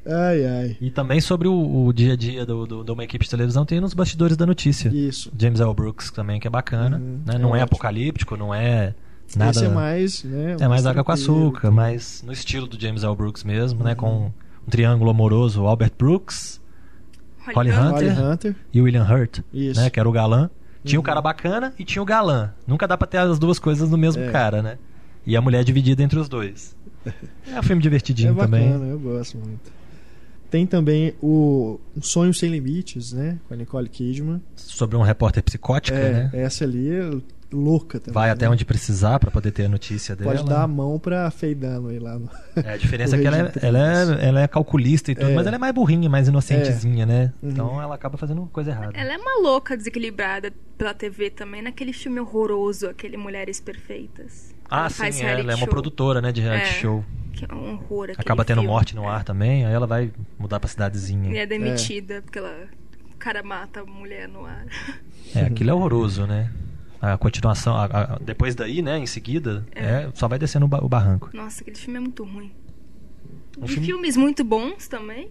Ai, 0.05 0.45
ai. 0.45 0.77
E 0.81 0.89
também 0.89 1.19
sobre 1.21 1.47
o, 1.47 1.85
o 1.85 1.93
dia 1.93 2.13
a 2.13 2.15
dia 2.15 2.45
do, 2.45 2.65
do- 2.65 2.83
de 2.83 2.91
uma 2.91 3.03
equipe 3.03 3.23
de 3.25 3.29
televisão 3.29 3.65
tem 3.65 3.79
nos 3.79 3.93
bastidores 3.93 4.35
da 4.37 4.45
notícia. 4.45 4.89
Isso. 4.89 5.31
James 5.37 5.59
L. 5.59 5.73
Brooks 5.73 6.09
também, 6.09 6.39
que 6.39 6.47
é 6.47 6.49
bacana. 6.49 6.97
Uhum, 6.97 7.21
né? 7.25 7.35
é 7.35 7.37
Não 7.37 7.49
é 7.49 7.59
ótimo. 7.59 7.63
apocalíptico, 7.65 8.35
não 8.37 8.53
é 8.55 8.95
nada. 9.37 9.51
Esse 9.51 9.65
é 9.65 9.69
mais, 9.69 10.23
né? 10.23 10.57
É 10.59 10.67
mais 10.67 10.85
água 10.85 11.03
com 11.03 11.11
açúcar, 11.11 11.69
mais 11.71 12.23
no 12.25 12.31
estilo 12.33 12.67
do 12.67 12.79
James 12.79 13.03
L. 13.03 13.15
Brooks 13.15 13.43
mesmo, 13.43 13.83
né? 13.83 13.91
Uhum. 13.91 13.95
Com 13.97 14.31
um 14.67 14.69
triângulo 14.69 15.09
amoroso, 15.11 15.65
Albert 15.65 15.93
Brooks 15.97 16.59
Holly 17.55 17.71
Hunter. 17.71 17.83
Hunter. 17.85 18.15
Holly 18.15 18.31
Hunter. 18.33 18.55
e 18.73 18.81
William 18.81 19.03
Hurt, 19.03 19.39
Isso. 19.53 19.79
né? 19.79 19.89
Que 19.89 19.99
era 19.99 20.07
o 20.07 20.11
galã. 20.11 20.49
Tinha 20.83 20.99
o 20.99 21.01
Uhum. 21.01 21.05
cara 21.05 21.21
bacana 21.21 21.73
e 21.77 21.83
tinha 21.83 22.01
o 22.01 22.05
galã. 22.05 22.51
Nunca 22.67 22.87
dá 22.87 22.97
pra 22.97 23.07
ter 23.07 23.17
as 23.17 23.37
duas 23.39 23.59
coisas 23.59 23.89
no 23.89 23.97
mesmo 23.97 24.23
É. 24.23 24.31
cara, 24.31 24.61
né? 24.61 24.77
E 25.25 25.35
a 25.35 25.41
mulher 25.41 25.63
dividida 25.63 26.01
entre 26.03 26.17
os 26.19 26.29
dois. 26.29 26.75
É 27.51 27.59
um 27.59 27.63
filme 27.63 27.81
divertidinho 27.81 28.29
É 28.29 28.33
bacana, 28.33 28.73
também. 28.73 28.89
eu 28.89 28.99
gosto 28.99 29.37
muito. 29.37 29.71
Tem 30.51 30.65
também 30.65 31.13
o 31.21 31.79
Um 31.95 32.01
Sonho 32.01 32.33
Sem 32.33 32.49
Limites, 32.51 33.13
né? 33.13 33.37
Com 33.47 33.53
a 33.53 33.57
Nicole 33.57 33.87
Kidman. 33.89 34.41
Sobre 34.55 34.95
um 34.97 35.01
repórter 35.01 35.43
psicótica, 35.43 35.97
é, 35.97 36.11
né? 36.13 36.29
Essa 36.33 36.63
ali 36.65 36.89
é 36.89 37.09
louca 37.51 37.99
também. 37.99 38.13
Vai 38.13 38.27
né? 38.27 38.33
até 38.33 38.49
onde 38.49 38.63
precisar 38.65 39.19
pra 39.19 39.31
poder 39.31 39.51
ter 39.51 39.65
a 39.65 39.69
notícia 39.69 40.15
dela. 40.15 40.31
Pode 40.31 40.47
dar 40.47 40.63
a 40.63 40.67
mão 40.67 40.99
pra 40.99 41.31
Faye 41.31 41.55
Dunaway 41.55 41.99
lá 41.99 42.19
no... 42.19 42.29
É, 42.55 42.73
a 42.73 42.77
diferença 42.77 43.15
é 43.17 43.19
que 43.19 43.25
ela 43.27 43.37
é, 43.37 43.51
ela, 43.61 43.79
é, 43.79 44.27
ela 44.27 44.41
é 44.41 44.47
calculista 44.47 45.11
e 45.11 45.15
tudo, 45.15 45.29
É. 45.31 45.33
mas 45.35 45.47
ela 45.47 45.55
é 45.55 45.59
mais 45.59 45.73
burrinha, 45.73 46.09
mais 46.09 46.27
inocentezinha, 46.27 47.05
né? 47.05 47.33
Uhum. 47.41 47.49
Então 47.49 47.81
ela 47.81 47.95
acaba 47.95 48.17
fazendo 48.17 48.45
coisa 48.53 48.71
errada. 48.71 48.91
Ela 48.95 49.13
é 49.13 49.17
uma 49.17 49.41
louca 49.41 49.75
desequilibrada 49.75 50.53
pela 50.77 50.93
TV 50.93 51.29
também, 51.29 51.61
naquele 51.61 51.91
filme 51.93 52.19
horroroso, 52.19 52.87
aquele 52.87 53.17
Mulheres 53.17 53.59
Perfeitas. 53.59 54.53
Ah, 54.69 54.81
Ela 54.81 55.11
sim, 55.11 55.23
é, 55.25 55.39
ela 55.39 55.51
é 55.51 55.55
uma 55.55 55.67
produtora, 55.67 56.21
né, 56.21 56.31
de 56.31 56.41
reality 56.41 56.69
É. 56.69 56.73
show. 56.73 57.03
Que 57.33 57.45
é 57.45 57.53
um 57.53 57.73
horror 57.73 58.11
Acaba 58.17 58.43
tendo 58.45 58.57
filme. 58.57 58.67
morte 58.69 58.95
no 58.95 59.07
ar 59.09 59.23
também, 59.23 59.65
aí 59.65 59.73
ela 59.73 59.87
vai 59.87 60.11
mudar 60.37 60.59
pra 60.59 60.69
cidadezinha. 60.69 61.31
E 61.31 61.37
é 61.37 61.45
demitida, 61.45 62.21
porque 62.21 62.37
ela, 62.37 62.67
o 63.13 63.17
cara 63.17 63.41
mata 63.41 63.81
a 63.81 63.85
mulher 63.85 64.27
no 64.27 64.45
ar. 64.45 64.65
É, 65.35 65.41
aquilo 65.41 65.69
é 65.69 65.73
horroroso, 65.73 66.27
né? 66.27 66.51
A 67.01 67.17
continuação, 67.17 67.75
a- 67.75 67.85
a- 67.85 68.19
depois 68.19 68.55
daí, 68.55 68.81
né, 68.81 68.97
em 68.97 69.05
seguida, 69.05 69.65
É. 69.73 69.85
é, 69.85 70.09
só 70.13 70.27
vai 70.27 70.37
descendo 70.37 70.65
o, 70.65 70.69
ba- 70.69 70.83
o 70.83 70.89
barranco. 70.89 71.29
Nossa, 71.33 71.61
aquele 71.61 71.77
filme 71.77 71.97
é 71.97 71.99
muito 72.01 72.23
ruim. 72.23 72.51
Um 73.57 73.65
De 73.65 73.73
filme- 73.73 73.85
filmes 73.87 74.17
muito 74.17 74.43
bons 74.43 74.87
também, 74.87 75.29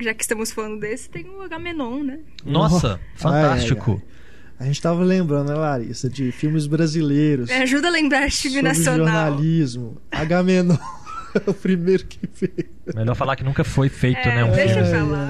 já 0.00 0.14
que 0.14 0.22
estamos 0.22 0.52
falando 0.52 0.80
desse, 0.80 1.10
tem 1.10 1.28
o 1.28 1.42
Agamenon, 1.42 2.02
né? 2.02 2.18
Nossa, 2.44 2.94
Ai, 2.94 3.00
fantástico. 3.16 3.90
ai, 3.92 3.96
ai. 4.06 4.12
A 4.60 4.64
gente 4.64 4.80
tava 4.80 5.02
lembrando, 5.02 5.48
né, 5.50 5.54
Larissa, 5.54 6.08
de 6.08 6.30
filmes 6.32 6.66
brasileiros. 6.66 7.48
Me 7.48 7.56
ajuda 7.56 7.88
a 7.88 7.90
lembrar 7.90 8.28
de 8.28 8.36
filme 8.36 8.62
nacional. 8.62 9.06
jornalismo. 9.06 9.96
Agamenon. 10.10 10.76
o 11.46 11.52
primeiro 11.54 12.04
que 12.06 12.20
veio. 12.32 12.68
Melhor 12.94 13.14
falar 13.16 13.34
que 13.36 13.42
nunca 13.42 13.64
foi 13.64 13.88
feito, 13.88 14.18
É, 14.18 14.34
né, 14.36 14.44
um 14.44 14.52
deixa 14.52 14.74
filme. 14.84 14.90
pra 14.90 15.02
lá. 15.02 15.28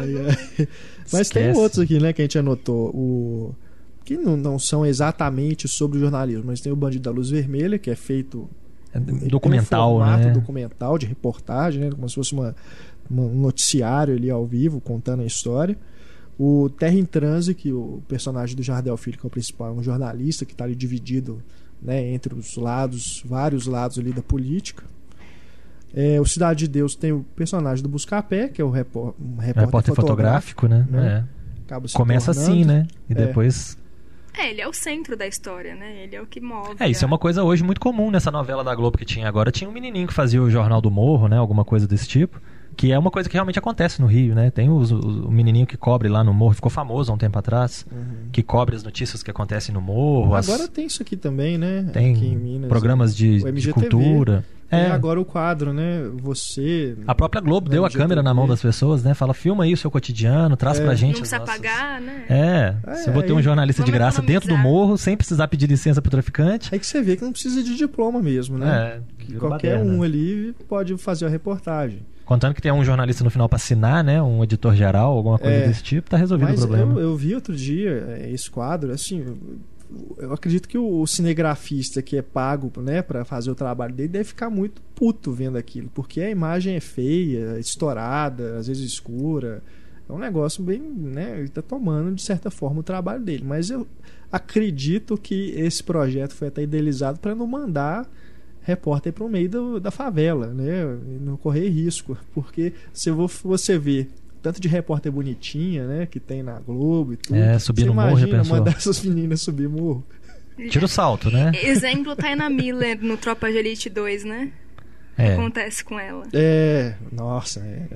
Mas 1.13 1.29
tem 1.31 1.43
Esquece. 1.45 1.59
outros 1.59 1.79
aqui, 1.83 1.99
né, 1.99 2.13
que 2.13 2.21
a 2.23 2.25
gente 2.25 2.39
anotou. 2.39 2.91
O... 2.95 3.55
Que 4.05 4.17
não, 4.17 4.37
não 4.37 4.59
são 4.59 4.85
exatamente 4.85 5.69
sobre 5.69 5.99
o 5.99 6.01
jornalismo, 6.01 6.45
mas 6.47 6.61
tem 6.61 6.73
o 6.73 6.77
Bandido 6.77 7.05
da 7.05 7.11
Luz 7.11 7.31
Vermelha, 7.31 7.79
que 7.79 7.91
é 7.91 7.95
feito 7.95 8.49
É 8.93 8.99
tem 9.01 9.15
um 9.15 9.29
documental, 9.29 9.91
formato 9.99 10.25
né? 10.27 10.33
documental 10.33 10.99
de 10.99 11.07
reportagem, 11.07 11.81
né? 11.83 11.91
Como 11.91 12.09
se 12.09 12.15
fosse 12.15 12.33
uma, 12.33 12.55
uma- 13.09 13.23
um 13.25 13.41
noticiário 13.41 14.15
ali 14.15 14.29
ao 14.31 14.45
vivo 14.47 14.81
contando 14.81 15.23
a 15.23 15.27
história. 15.27 15.77
O 16.39 16.69
Terra 16.71 16.95
em 16.97 17.05
Transe, 17.05 17.55
que 17.55 17.73
o 17.73 18.03
personagem 18.09 18.57
do 18.57 18.63
Jardel 18.63 18.97
Filho, 18.97 19.19
que 19.19 19.25
é 19.25 19.29
o 19.29 19.31
principal, 19.31 19.69
é 19.69 19.73
um 19.73 19.83
jornalista 19.83 20.45
que 20.45 20.53
está 20.53 20.65
ali 20.65 20.75
dividido 20.75 21.41
né, 21.81 22.13
entre 22.13 22.35
os 22.35 22.57
lados, 22.57 23.23
vários 23.25 23.67
lados 23.67 23.99
ali 23.99 24.13
da 24.13 24.23
política. 24.23 24.85
É, 25.95 26.19
o 26.21 26.25
Cidade 26.25 26.61
de 26.61 26.69
Deus 26.69 26.95
tem 26.97 27.13
o 27.13 27.23
personagem 27.37 27.83
do 27.83 27.89
Buscapé, 27.89 28.49
que 28.49 28.63
é 28.63 28.65
o 28.65 28.71
repó- 28.71 29.15
um 29.21 29.37
repórter, 29.37 29.65
Repórter 29.67 29.95
fotográfico, 29.95 30.67
né? 30.67 30.87
né? 30.91 31.25
É. 31.29 31.75
Começa 31.93 32.33
tornando. 32.35 32.53
assim, 32.53 32.65
né? 32.65 32.87
E 33.09 33.13
É. 33.13 33.15
depois. 33.27 33.77
É, 34.37 34.51
ele 34.51 34.61
é 34.61 34.69
o 34.69 34.73
centro 34.73 35.17
da 35.17 35.27
história, 35.27 35.75
né? 35.75 36.05
Ele 36.05 36.17
é 36.17 36.23
o 36.23 36.27
que 36.27 36.41
move. 36.41 36.77
É, 36.81 36.89
isso 36.89 37.05
é 37.05 37.07
a- 37.07 37.09
uma 37.09 37.19
coisa 37.19 37.43
hoje 37.45 37.63
muito 37.63 37.81
comum 37.81 38.11
nessa 38.11 38.31
novela 38.31 38.65
da 38.65 38.75
Globo 38.75 38.97
que 38.99 39.05
tinha 39.05 39.29
agora. 39.29 39.51
Tinha 39.51 39.69
um 39.69 39.73
menininho 39.73 40.07
que 40.07 40.15
fazia 40.15 40.43
o 40.43 40.51
Jornal 40.51 40.81
do 40.81 40.91
Morro, 40.91 41.29
né? 41.29 41.37
Alguma 41.37 41.65
coisa 41.65 41.87
desse 41.87 42.09
tipo. 42.09 42.41
Que 42.75 42.91
é 42.91 42.99
uma 42.99 43.11
coisa 43.11 43.29
que 43.29 43.35
realmente 43.35 43.59
acontece 43.59 44.01
no 44.01 44.07
Rio, 44.07 44.35
né? 44.35 44.51
Tem 44.51 44.71
os- 44.71 44.91
o, 44.91 44.99
o 45.27 45.31
menininho 45.31 45.67
que 45.67 45.77
cobre 45.77 46.09
lá 46.09 46.25
no 46.25 46.33
morro, 46.33 46.55
ficou 46.55 46.71
famoso 46.71 47.13
há 47.13 47.15
um 47.15 47.19
tempo 47.19 47.39
atrás, 47.39 47.85
Uhum. 47.93 48.31
que 48.33 48.43
cobre 48.43 48.75
as 48.75 48.83
notícias 48.83 49.23
que 49.23 49.31
acontecem 49.31 49.75
no 49.75 49.81
morro. 49.83 50.35
as- 50.35 50.49
Agora 50.49 50.67
tem 50.67 50.87
isso 50.87 51.03
aqui 51.03 51.15
também, 51.15 51.59
né? 51.59 51.91
tem 51.93 52.15
aqui 52.15 52.27
em 52.29 52.37
Minas. 52.37 52.69
programas 52.71 53.15
de, 53.15 53.43
de 53.53 53.73
cultura. 53.75 54.43
É. 54.73 54.87
É. 54.87 54.91
agora 54.91 55.21
o 55.21 55.25
quadro, 55.25 55.73
né? 55.73 56.03
Você. 56.23 56.97
A 57.07 57.15
própria 57.15 57.41
Globo 57.41 57.69
deu 57.69 57.85
a 57.85 57.89
Dia 57.89 57.99
câmera 57.99 58.23
na 58.23 58.33
mão 58.33 58.49
das 58.49 58.61
pessoas, 58.63 59.05
né? 59.05 59.13
Fala, 59.15 59.35
filma 59.35 59.65
aí 59.65 59.73
o 59.73 59.77
seu 59.77 59.91
cotidiano, 59.91 60.57
traz 60.57 60.81
É. 60.81 60.85
pra 60.85 60.95
gente. 60.95 61.13
Não 61.15 61.21
precisa 61.21 61.39
nossas- 61.41 61.55
pagar, 61.57 62.01
né? 62.01 62.25
É, 62.29 62.75
É, 62.91 62.95
se 62.97 63.09
eu 63.09 63.13
vou 63.13 63.23
ter 63.23 63.33
um 63.33 63.37
aí- 63.37 63.43
jornalista 63.43 63.83
de 63.83 63.91
Vamos 63.91 63.99
graça 63.99 64.23
dentro 64.23 64.49
do 64.49 64.57
morro, 64.57 64.97
sem 64.97 65.17
precisar 65.17 65.47
pedir 65.49 65.67
licença 65.69 66.01
pro 66.01 66.11
traficante. 66.11 66.71
Aí 66.73 66.79
que 66.81 66.87
você 66.87 67.03
vê 67.03 67.17
que 67.17 67.23
não 67.23 67.33
precisa 67.33 67.63
de 67.63 67.77
diploma 67.77 68.21
mesmo, 68.23 68.57
né? 68.59 69.01
É, 69.29 69.39
qualquer 69.39 69.77
baderna. 69.77 69.93
um 69.93 70.03
ali 70.03 70.55
pode 70.69 70.97
fazer 70.97 71.27
a 71.27 71.29
reportagem. 71.29 72.01
Contando 72.25 72.55
que 72.55 72.63
tem 72.63 72.73
um 72.73 72.85
jornalista 72.85 73.23
no 73.25 73.31
final 73.31 73.49
pra 73.49 73.57
assinar, 73.57 74.03
né? 74.03 74.23
Um 74.23 74.43
editor 74.43 74.75
geral, 74.75 75.15
alguma 75.17 75.39
coisa 75.39 75.57
É. 75.57 75.67
desse 75.67 75.83
tipo, 75.83 76.09
tá 76.09 76.17
resolvido 76.17 76.49
Mas 76.49 76.63
o 76.63 76.67
problema. 76.69 76.95
eu, 76.95 77.01
eu 77.11 77.17
vi 77.17 77.35
outro 77.35 77.55
dia 77.55 77.91
é, 78.19 78.31
esse 78.33 78.49
quadro, 78.51 78.93
assim, 78.93 79.23
eu, 80.19 80.33
acredito 80.33 80.69
que 80.69 80.79
o 80.79 81.07
cinegrafista 81.07 82.01
que 82.03 82.17
é 82.17 82.23
pago, 82.23 82.73
né, 82.81 83.03
para 83.03 83.25
fazer 83.25 83.51
o 83.51 83.55
trabalho 83.55 83.95
dele 83.95 84.09
deve 84.09 84.25
ficar 84.25 84.51
muito 84.51 84.81
puto 84.95 85.33
vendo 85.33 85.57
aquilo, 85.59 85.91
porque 85.95 86.21
a 86.21 86.31
imagem 86.31 86.75
é 86.77 86.81
feia, 86.81 87.59
estourada, 87.59 88.57
às 88.59 88.67
vezes 88.67 88.85
escura. 88.85 89.63
É 90.09 90.13
um 90.13 90.19
negócio 90.19 90.63
bem, 90.63 90.81
né, 90.81 91.39
ele 91.39 91.49
tá 91.49 91.63
tomando 91.63 92.15
de 92.15 92.23
certa 92.23 92.51
forma 92.51 92.81
o 92.81 92.83
trabalho 92.83 93.23
dele, 93.23 93.45
mas 93.47 93.71
eu 93.71 93.87
acredito 94.31 95.17
que 95.17 95.51
esse 95.57 95.83
projeto 95.83 96.33
foi 96.35 96.49
até 96.49 96.63
idealizado 96.63 97.19
para 97.21 97.35
não 97.35 97.47
mandar 97.47 98.09
repórter 98.63 99.13
para 99.13 99.25
o 99.25 99.29
meio 99.29 99.49
do- 99.49 99.81
da 99.81 99.91
favela, 99.91 100.47
né? 100.49 100.85
Não 101.21 101.37
correr 101.37 101.69
risco, 101.69 102.17
porque 102.33 102.73
se 102.93 103.11
vo- 103.11 103.27
você 103.45 103.77
vê 103.77 104.07
tanto 104.43 104.61
de 104.61 104.69
repórter 104.69 105.13
bonitinha, 105.13 105.87
né, 105.87 106.07
que 106.07 106.19
tem 106.19 106.43
na 106.43 106.59
Globo 106.59 107.13
e 107.13 107.17
tudo. 107.17 107.37
É, 107.37 107.59
subir 107.59 107.83
você 107.83 107.87
no 107.87 107.95
morro, 107.95 108.09
já 108.11 108.27
imagina 108.27 108.39
pensou? 108.39 108.57
mandar 108.57 108.75
essas 108.77 109.03
meninas 109.03 109.41
subir 109.41 109.69
morro. 109.69 110.05
Tira 110.69 110.85
o 110.85 110.89
salto, 110.89 111.31
né? 111.31 111.53
Exemplo 111.63 112.15
tá 112.15 112.37
na 112.37 112.51
Miller 112.51 112.99
no 113.01 113.17
Tropa 113.17 113.51
de 113.51 113.57
Elite 113.57 113.89
2, 113.89 114.25
né? 114.25 114.53
É, 115.17 115.35
Acontece 115.35 115.85
com 115.85 115.99
ela. 115.99 116.27
É, 116.33 116.95
nossa, 117.11 117.61
é, 117.61 117.87
é 117.91 117.95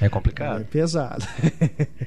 é 0.06 0.08
complicado. 0.08 0.64
pesado. 0.66 1.26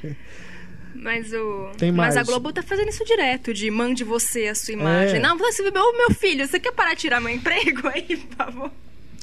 Mas 0.95 1.31
o. 1.31 1.71
Tem 1.77 1.91
Mas 1.91 2.15
a 2.15 2.19
mais. 2.19 2.27
Globo 2.27 2.51
tá 2.51 2.63
fazendo 2.63 2.89
isso 2.89 3.05
direto, 3.05 3.53
de 3.53 3.69
mande 3.69 4.03
você 4.03 4.47
a 4.47 4.55
sua 4.55 4.73
imagem. 4.73 5.17
É. 5.17 5.19
Não, 5.19 5.37
você 5.37 5.61
ô 5.61 5.97
meu 5.97 6.11
filho, 6.11 6.47
você 6.47 6.59
quer 6.59 6.71
parar 6.71 6.95
de 6.95 7.01
tirar 7.01 7.21
meu 7.21 7.29
emprego 7.29 7.87
aí, 7.87 8.17
por 8.17 8.35
favor? 8.35 8.71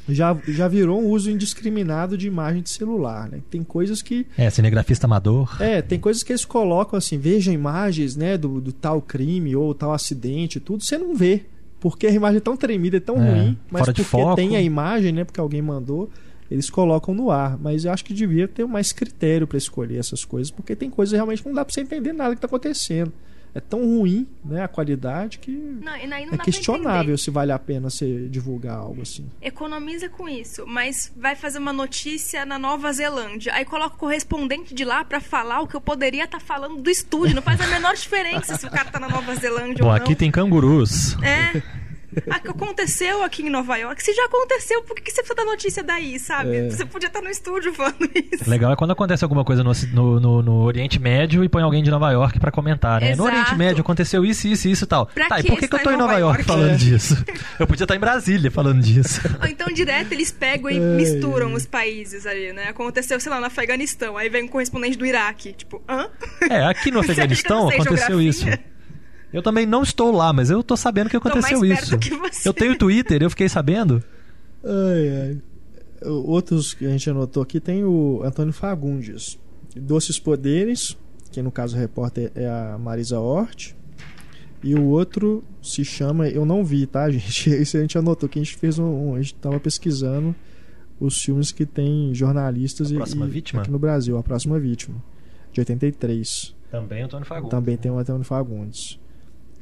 Já, 0.08 0.36
já 0.48 0.68
virou 0.68 1.00
um 1.00 1.06
uso 1.08 1.30
indiscriminado 1.30 2.16
de 2.18 2.26
imagem 2.26 2.60
de 2.62 2.70
celular, 2.70 3.28
né? 3.28 3.40
Tem 3.50 3.62
coisas 3.64 4.02
que 4.02 4.26
É, 4.36 4.50
cinegrafista 4.50 5.06
amador. 5.06 5.56
É, 5.62 5.80
tem 5.80 5.98
coisas 5.98 6.22
que 6.22 6.32
eles 6.32 6.44
colocam 6.44 6.96
assim, 6.98 7.16
veja 7.18 7.50
imagens, 7.52 8.14
né, 8.16 8.36
do, 8.36 8.60
do 8.60 8.72
tal 8.72 9.00
crime 9.00 9.56
ou 9.56 9.74
tal 9.74 9.92
acidente, 9.94 10.60
tudo, 10.60 10.82
você 10.84 10.98
não 10.98 11.14
vê. 11.14 11.46
Porque 11.80 12.06
a 12.06 12.10
imagem 12.10 12.36
é 12.38 12.40
tão 12.40 12.56
tremida, 12.56 12.96
é 12.96 13.00
tão 13.00 13.16
É, 13.22 13.30
ruim, 13.30 13.58
mas 13.70 13.80
fora 13.80 13.92
de 13.92 14.02
porque 14.02 14.22
foco. 14.22 14.36
tem 14.36 14.56
a 14.56 14.60
imagem, 14.60 15.12
né, 15.12 15.24
porque 15.24 15.40
alguém 15.40 15.60
mandou, 15.62 16.10
eles 16.50 16.68
colocam 16.70 17.14
no 17.14 17.30
ar. 17.30 17.58
Mas 17.58 17.84
eu 17.84 17.92
acho 17.92 18.04
que 18.04 18.12
devia 18.14 18.46
ter 18.48 18.66
mais 18.66 18.92
critério 18.92 19.46
para 19.46 19.56
escolher 19.58 19.98
essas 19.98 20.24
coisas, 20.24 20.50
porque 20.50 20.74
tem 20.76 20.90
coisas 20.90 21.12
realmente 21.14 21.42
que 21.42 21.48
não 21.48 21.54
dá 21.54 21.64
para 21.64 21.72
você 21.72 21.80
entender 21.80 22.12
nada 22.12 22.34
que 22.34 22.40
tá 22.40 22.46
acontecendo. 22.46 23.12
É 23.54 23.60
tão 23.60 23.80
ruim, 23.80 24.26
né, 24.44 24.64
a 24.64 24.68
qualidade 24.68 25.38
que 25.38 25.50
Não, 25.50 25.96
e 25.96 26.12
é 26.12 26.38
questionável 26.38 27.16
se 27.16 27.30
vale 27.30 27.52
a 27.52 27.58
pena 27.58 27.88
você 27.88 28.28
divulgar 28.28 28.76
algo 28.76 29.02
assim. 29.02 29.30
Economiza 29.40 30.08
com 30.08 30.28
isso, 30.28 30.66
mas 30.66 31.12
vai 31.16 31.36
fazer 31.36 31.58
uma 31.58 31.72
notícia 31.72 32.44
na 32.44 32.58
Nova 32.58 32.92
Zelândia. 32.92 33.54
Aí 33.54 33.64
coloca 33.64 33.94
o 33.94 33.98
correspondente 33.98 34.74
de 34.74 34.84
lá 34.84 35.04
pra 35.04 35.20
falar 35.20 35.60
o 35.60 35.68
que 35.68 35.76
eu 35.76 35.80
poderia 35.80 36.24
estar 36.24 36.40
falando 36.40 36.82
do 36.82 36.90
estúdio. 36.90 37.36
Não 37.36 37.42
faz 37.42 37.60
a 37.60 37.66
menor 37.68 37.94
diferença 37.94 38.56
se 38.56 38.66
o 38.66 38.70
cara 38.70 38.90
tá 38.90 38.98
na 38.98 39.08
Nova 39.08 39.34
Zelândia 39.36 39.84
Bom, 39.84 39.90
ou 39.90 39.96
não. 39.96 40.02
aqui 40.02 40.16
tem 40.16 40.30
cangurus. 40.30 41.16
É. 41.22 41.62
Ah, 42.30 42.38
que 42.38 42.48
aconteceu 42.48 43.22
aqui 43.22 43.42
em 43.42 43.50
Nova 43.50 43.76
York. 43.76 44.02
Se 44.02 44.12
já 44.12 44.24
aconteceu, 44.26 44.82
por 44.82 44.94
que 44.96 45.10
você 45.10 45.22
precisa 45.22 45.34
dar 45.34 45.44
notícia 45.44 45.82
daí, 45.82 46.18
sabe? 46.18 46.56
É. 46.56 46.70
Você 46.70 46.84
podia 46.84 47.06
estar 47.08 47.20
no 47.20 47.28
estúdio 47.30 47.72
falando 47.74 48.08
isso. 48.14 48.48
Legal 48.48 48.72
é 48.72 48.76
quando 48.76 48.90
acontece 48.92 49.24
alguma 49.24 49.44
coisa 49.44 49.62
no, 49.62 49.72
no, 49.92 50.20
no- 50.20 50.42
no 50.42 50.62
Oriente 50.62 50.98
Médio 50.98 51.42
e 51.44 51.48
põe 51.48 51.62
alguém 51.62 51.82
de 51.82 51.90
Nova 51.90 52.10
York 52.10 52.38
pra 52.40 52.50
comentar, 52.50 53.00
né? 53.00 53.08
No 53.16 53.24
Exato. 53.24 53.28
Oriente 53.28 53.54
Médio 53.56 53.80
aconteceu 53.82 54.24
isso, 54.24 54.46
isso, 54.48 54.68
isso 54.68 54.84
e 54.84 54.86
tal. 54.86 55.06
Pra 55.06 55.28
tá, 55.28 55.40
e 55.40 55.42
que 55.44 55.48
por 55.50 55.58
que, 55.58 55.68
que 55.68 55.74
eu 55.74 55.78
tô 55.82 55.90
em 55.90 55.94
em 55.94 55.96
Nova 55.96 56.12
Nova 56.12 56.20
York, 56.20 56.38
York? 56.40 56.44
falando 56.44 56.72
É. 56.72 56.76
disso? 56.76 57.24
Eu 57.58 57.66
podia 57.66 57.84
estar 57.84 57.94
em 57.96 58.00
Brasília 58.00 58.50
falando 58.50 58.80
disso. 58.82 59.20
Ou 59.40 59.46
então, 59.48 59.68
direto, 59.68 60.12
eles 60.12 60.30
pegam 60.32 60.70
e 60.70 60.74
Ai, 60.74 60.80
misturam 60.80 61.48
ai. 61.48 61.54
os 61.54 61.66
países 61.66 62.26
ali, 62.26 62.52
né? 62.52 62.68
Aconteceu, 62.68 63.18
sei 63.20 63.30
lá, 63.30 63.38
no 63.40 63.46
Afeganistão. 63.46 64.16
Aí 64.16 64.28
vem 64.28 64.44
um 64.44 64.48
correspondente 64.48 64.96
do 64.98 65.06
Iraque. 65.06 65.52
Tipo, 65.52 65.82
hã? 65.88 66.08
É, 66.50 66.64
aqui 66.64 66.90
no 66.90 67.00
Afeganistão 67.00 67.68
aconteceu 67.68 68.20
isso. 68.20 68.44
Eu 69.34 69.42
também 69.42 69.66
não 69.66 69.82
estou 69.82 70.12
lá, 70.12 70.32
mas 70.32 70.48
eu 70.48 70.62
tô 70.62 70.76
sabendo 70.76 71.10
que 71.10 71.18
Tô 71.18 71.28
aconteceu 71.28 71.58
mais 71.60 71.80
isso. 71.82 71.90
perto 71.98 72.02
que 72.02 72.16
você. 72.16 72.48
Eu 72.48 72.54
tenho 72.54 72.78
Twitter, 72.78 73.22
eu 73.22 73.28
fiquei 73.30 73.48
sabendo. 73.48 74.02
Ai, 74.64 75.08
ai. 75.22 76.08
Outros 76.08 76.72
que 76.74 76.86
a 76.86 76.90
gente 76.90 77.08
anotou 77.10 77.42
aqui 77.42 77.58
tem 77.60 77.82
o 77.84 78.22
Antônio 78.24 78.52
Fagundes. 78.52 79.38
Doces 79.74 80.18
Poderes, 80.20 80.96
que 81.32 81.42
no 81.42 81.50
caso 81.50 81.76
o 81.76 81.78
repórter 81.80 82.30
é 82.34 82.46
a 82.46 82.78
Marisa 82.78 83.18
Hort. 83.18 83.72
E 84.62 84.74
o 84.74 84.84
outro 84.84 85.42
se 85.62 85.84
chama. 85.84 86.28
Eu 86.28 86.46
não 86.46 86.64
vi, 86.64 86.86
tá, 86.86 87.08
gente? 87.10 87.50
Esse 87.50 87.76
a 87.76 87.80
gente 87.80 87.98
anotou 87.98 88.28
que 88.28 88.38
a 88.38 88.42
gente 88.42 88.56
fez 88.56 88.78
um. 88.78 88.84
um- 88.84 89.14
a 89.16 89.20
gente 89.20 89.34
tava 89.34 89.58
pesquisando 89.58 90.34
os 91.00 91.16
filmes 91.18 91.50
que 91.52 91.66
tem 91.66 92.14
jornalistas 92.14 92.90
A 92.90 92.94
e, 92.94 92.96
Próxima 92.96 93.26
e 93.26 93.30
Vítima? 93.30 93.62
aqui 93.62 93.70
no 93.70 93.78
Brasil, 93.78 94.16
a 94.16 94.22
próxima 94.22 94.58
vítima. 94.60 94.96
De 95.52 95.60
83. 95.60 96.54
Também 96.70 97.02
Antônio 97.02 97.26
Fagundes. 97.26 97.50
Também 97.50 97.76
tem 97.76 97.90
o 97.90 97.98
Antônio 97.98 98.24
Fagundes. 98.24 98.98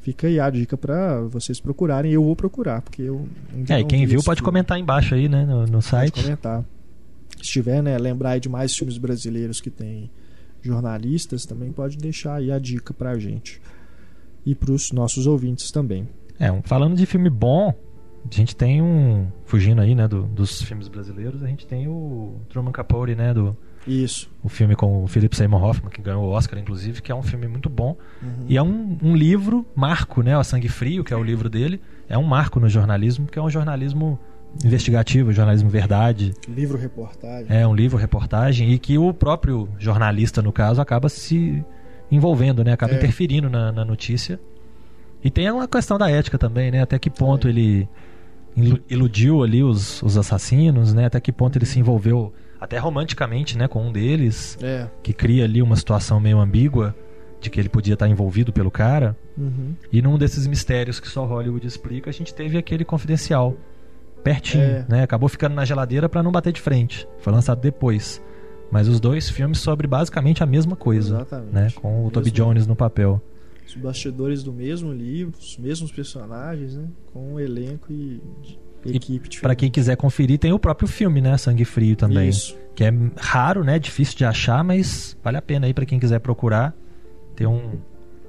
Fica 0.02 0.26
aí 0.26 0.38
a 0.40 0.50
dica 0.50 0.76
pra 0.76 1.20
vocês 1.22 1.58
procurarem. 1.60 2.12
Eu 2.12 2.22
vou 2.24 2.34
procurar, 2.36 2.82
porque 2.82 3.02
eu. 3.02 3.26
É, 3.68 3.80
e 3.80 3.84
quem 3.84 4.00
vi 4.00 4.12
viu 4.12 4.22
pode 4.22 4.38
filme. 4.40 4.44
comentar 4.50 4.78
embaixo 4.78 5.14
aí, 5.14 5.28
né, 5.28 5.44
no, 5.46 5.60
no 5.62 5.72
Pode 5.72 5.84
site. 5.84 6.22
comentar. 6.22 6.64
Se 7.38 7.44
tiver, 7.50 7.82
né, 7.82 7.96
lembrar 7.98 8.30
aí 8.30 8.40
de 8.40 8.48
mais 8.48 8.74
filmes 8.76 8.98
brasileiros 8.98 9.60
que 9.60 9.70
tem 9.70 10.10
jornalistas, 10.60 11.44
também 11.46 11.72
pode 11.72 11.96
deixar 11.96 12.34
aí 12.36 12.50
a 12.52 12.58
dica 12.58 12.92
pra 12.94 13.18
gente. 13.18 13.60
E 14.44 14.54
pros 14.54 14.92
nossos 14.92 15.26
ouvintes 15.26 15.70
também. 15.70 16.08
É, 16.38 16.48
falando 16.64 16.96
de 16.96 17.06
filme 17.06 17.30
bom, 17.30 17.72
a 18.28 18.34
gente 18.34 18.56
tem 18.56 18.82
um. 18.82 19.28
Fugindo 19.44 19.80
aí, 19.80 19.94
né, 19.94 20.08
do- 20.08 20.24
dos 20.24 20.62
filmes 20.62 20.88
brasileiros, 20.88 21.42
a 21.42 21.46
gente 21.46 21.66
tem 21.66 21.86
o 21.88 22.40
Truman 22.48 22.72
Capote, 22.72 23.14
né, 23.14 23.32
do, 23.32 23.56
Isso. 23.86 24.30
o 24.42 24.48
filme 24.48 24.74
com 24.76 25.02
o 25.04 25.08
Philip 25.08 25.36
Seymour 25.36 25.62
Hoffman, 25.64 25.90
que 25.90 26.00
ganhou 26.00 26.24
o 26.24 26.30
Oscar, 26.30 26.58
inclusive, 26.58 27.02
que 27.02 27.10
é 27.10 27.14
um 27.14 27.22
filme 27.22 27.46
muito 27.48 27.68
bom. 27.68 27.96
Uhum. 28.22 28.46
E 28.48 28.56
é 28.56 28.62
um, 28.62 28.96
um 29.02 29.14
livro, 29.16 29.66
marco, 29.74 30.22
né? 30.22 30.36
O 30.38 30.44
Sangue 30.44 30.68
Frio, 30.68 31.02
que 31.02 31.12
é 31.12 31.16
o 31.16 31.22
livro 31.22 31.48
dele, 31.50 31.80
é 32.08 32.16
um 32.16 32.22
marco 32.24 32.60
no 32.60 32.68
jornalismo, 32.68 33.26
que 33.26 33.38
é 33.38 33.42
um 33.42 33.50
jornalismo 33.50 34.18
investigativo, 34.64 35.32
jornalismo 35.32 35.68
verdade. 35.70 36.32
Livro 36.48 36.76
reportagem. 36.78 37.46
É 37.48 37.66
um 37.66 37.74
livro, 37.74 37.96
reportagem, 37.98 38.70
e 38.72 38.78
que 38.78 38.98
o 38.98 39.12
próprio 39.14 39.68
jornalista, 39.78 40.42
no 40.42 40.52
caso, 40.52 40.80
acaba 40.80 41.08
se 41.08 41.64
envolvendo, 42.10 42.62
né? 42.62 42.72
Acaba 42.72 42.92
É. 42.92 42.96
interferindo 42.98 43.48
na, 43.48 43.72
na 43.72 43.84
notícia. 43.84 44.38
E 45.24 45.30
tem 45.30 45.50
uma 45.50 45.66
questão 45.66 45.96
da 45.98 46.10
ética 46.10 46.36
também, 46.38 46.70
né? 46.70 46.82
Até 46.82 46.98
que 46.98 47.08
ponto 47.08 47.46
É. 47.46 47.50
ele 47.50 47.88
ilu- 48.56 48.80
iludiu 48.90 49.42
ali 49.42 49.62
os, 49.62 50.02
os 50.02 50.18
assassinos, 50.18 50.92
né? 50.92 51.06
Até 51.06 51.18
que 51.20 51.32
ponto 51.32 51.56
ele 51.56 51.64
se 51.66 51.78
envolveu 51.80 52.32
até 52.62 52.78
romanticamente, 52.78 53.58
né? 53.58 53.66
Com 53.68 53.86
um 53.88 53.92
deles, 53.92 54.56
É. 54.62 54.88
que 55.02 55.12
cria 55.12 55.44
ali 55.44 55.60
uma 55.60 55.76
situação 55.76 56.20
meio 56.20 56.38
ambígua 56.38 56.94
de 57.40 57.50
que 57.50 57.58
ele 57.58 57.68
podia 57.68 57.94
estar 57.94 58.08
envolvido 58.08 58.52
pelo 58.52 58.70
cara. 58.70 59.16
Uhum. 59.36 59.74
E 59.90 60.00
num 60.00 60.16
desses 60.16 60.46
mistérios 60.46 61.00
que 61.00 61.08
só 61.08 61.24
Hollywood 61.24 61.66
explica, 61.66 62.08
a 62.08 62.12
gente 62.12 62.32
teve 62.32 62.56
aquele 62.56 62.84
confidencial 62.84 63.56
pertinho, 64.22 64.62
É. 64.62 64.86
né? 64.88 65.02
Acabou 65.02 65.28
ficando 65.28 65.54
na 65.54 65.64
geladeira 65.64 66.08
pra 66.08 66.22
não 66.22 66.30
bater 66.30 66.52
de 66.52 66.60
frente. 66.60 67.08
Foi 67.18 67.32
lançado 67.32 67.60
depois. 67.60 68.22
Mas 68.70 68.86
os 68.88 69.00
dois 69.00 69.28
filmes 69.28 69.58
sobre 69.58 69.86
basicamente 69.86 70.42
a 70.42 70.46
mesma 70.46 70.76
coisa, 70.76 71.16
Exatamente. 71.16 71.52
né? 71.52 71.68
Com 71.74 72.06
o 72.06 72.10
Toby 72.10 72.30
Mesmo- 72.30 72.36
Jones 72.36 72.66
no 72.66 72.76
papel. 72.76 73.20
Os 73.66 73.74
bastidores 73.74 74.42
do 74.42 74.52
mesmo 74.52 74.92
livro, 74.92 75.34
os 75.38 75.58
mesmos 75.58 75.90
personagens, 75.90 76.76
né? 76.76 76.86
Com 77.12 77.34
um 77.34 77.40
elenco 77.40 77.92
E 77.92 78.20
equipe. 78.84 79.40
Pra 79.40 79.54
quem 79.54 79.70
quiser 79.70 79.96
conferir, 79.96 80.38
tem 80.38 80.52
o 80.52 80.58
próprio 80.58 80.88
filme, 80.88 81.20
né? 81.20 81.36
Sangue 81.36 81.64
Frio 81.64 81.96
também, 81.96 82.28
Isso. 82.28 82.56
que 82.74 82.84
é 82.84 82.92
raro, 83.16 83.64
né? 83.64 83.78
Difícil 83.78 84.16
de 84.16 84.24
achar, 84.24 84.62
mas 84.64 85.16
vale 85.22 85.36
a 85.36 85.42
pena 85.42 85.66
aí 85.66 85.74
pra 85.74 85.86
quem 85.86 85.98
quiser 85.98 86.18
procurar. 86.20 86.74
Ter 87.34 87.46
um, 87.46 87.80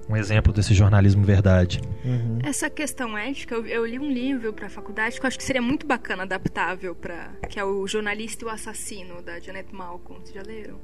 um 0.09 0.15
exemplo 0.15 0.53
desse 0.53 0.73
jornalismo 0.73 1.23
verdade. 1.23 1.81
Uhum. 2.03 2.39
Essa 2.43 2.69
questão 2.69 3.17
ética, 3.17 3.55
eu, 3.55 3.65
eu 3.65 3.85
li 3.85 3.99
um 3.99 4.11
livro 4.11 4.53
pra 4.53 4.69
faculdade 4.69 5.19
que 5.19 5.25
eu 5.25 5.27
acho 5.27 5.37
que 5.37 5.43
seria 5.43 5.61
muito 5.61 5.85
bacana, 5.85 6.23
adaptável 6.23 6.95
para 6.95 7.31
que 7.49 7.59
é 7.59 7.63
o 7.63 7.85
Jornalista 7.87 8.43
e 8.43 8.47
o 8.47 8.49
Assassino 8.49 9.21
da 9.21 9.39
Janet 9.39 9.73
Malcolm. 9.73 10.21
Vocês 10.21 10.35
já 10.35 10.41
leram? 10.41 10.79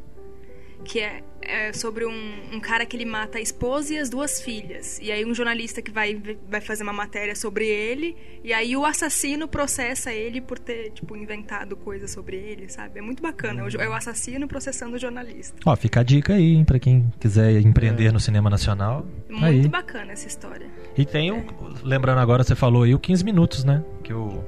Que 0.83 0.99
é, 1.01 1.21
é 1.41 1.73
sobre 1.73 2.05
um, 2.05 2.33
um 2.53 2.59
cara 2.59 2.85
que 2.85 2.95
ele 2.95 3.05
mata 3.05 3.37
a 3.37 3.41
esposa 3.41 3.93
e 3.93 3.97
as 3.99 4.09
duas 4.09 4.41
filhas. 4.41 4.97
E 5.01 5.11
aí 5.11 5.25
um 5.25 5.33
jornalista 5.33 5.81
que 5.81 5.91
vai, 5.91 6.19
vai 6.49 6.61
fazer 6.61 6.83
uma 6.83 6.93
matéria 6.93 7.35
sobre 7.35 7.67
ele. 7.67 8.15
E 8.43 8.53
aí 8.53 8.75
o 8.77 8.85
assassino 8.85 9.47
processa 9.47 10.11
ele 10.13 10.39
por 10.41 10.57
ter, 10.57 10.91
tipo, 10.91 11.15
inventado 11.17 11.75
coisas 11.75 12.09
sobre 12.11 12.37
ele, 12.37 12.69
sabe? 12.69 12.99
É 12.99 13.01
muito 13.01 13.21
bacana. 13.21 13.61
É 13.61 13.63
o 13.65 13.81
É 13.81 13.89
o 13.89 13.93
assassino 13.93 14.47
processando 14.47 14.95
o 14.95 14.99
jornalista. 14.99 15.57
Ó, 15.65 15.75
fica 15.75 15.99
a 15.99 16.03
dica 16.03 16.33
aí, 16.33 16.55
hein, 16.55 16.63
pra 16.63 16.79
quem 16.79 17.11
quiser 17.19 17.59
empreender 17.61 18.05
É. 18.07 18.11
no 18.11 18.19
cinema 18.19 18.49
nacional. 18.49 19.05
Muito 19.29 19.45
aí. 19.45 19.67
bacana 19.67 20.13
essa 20.13 20.27
história. 20.27 20.67
E 20.97 21.05
tem 21.05 21.31
o. 21.31 21.43
Lembrando 21.83 22.19
agora, 22.19 22.43
você 22.43 22.55
falou 22.55 22.83
aí 22.83 22.95
o 22.95 22.99
15 22.99 23.23
minutos, 23.23 23.63
né? 23.63 23.83
Que 24.03 24.13
o 24.13 24.43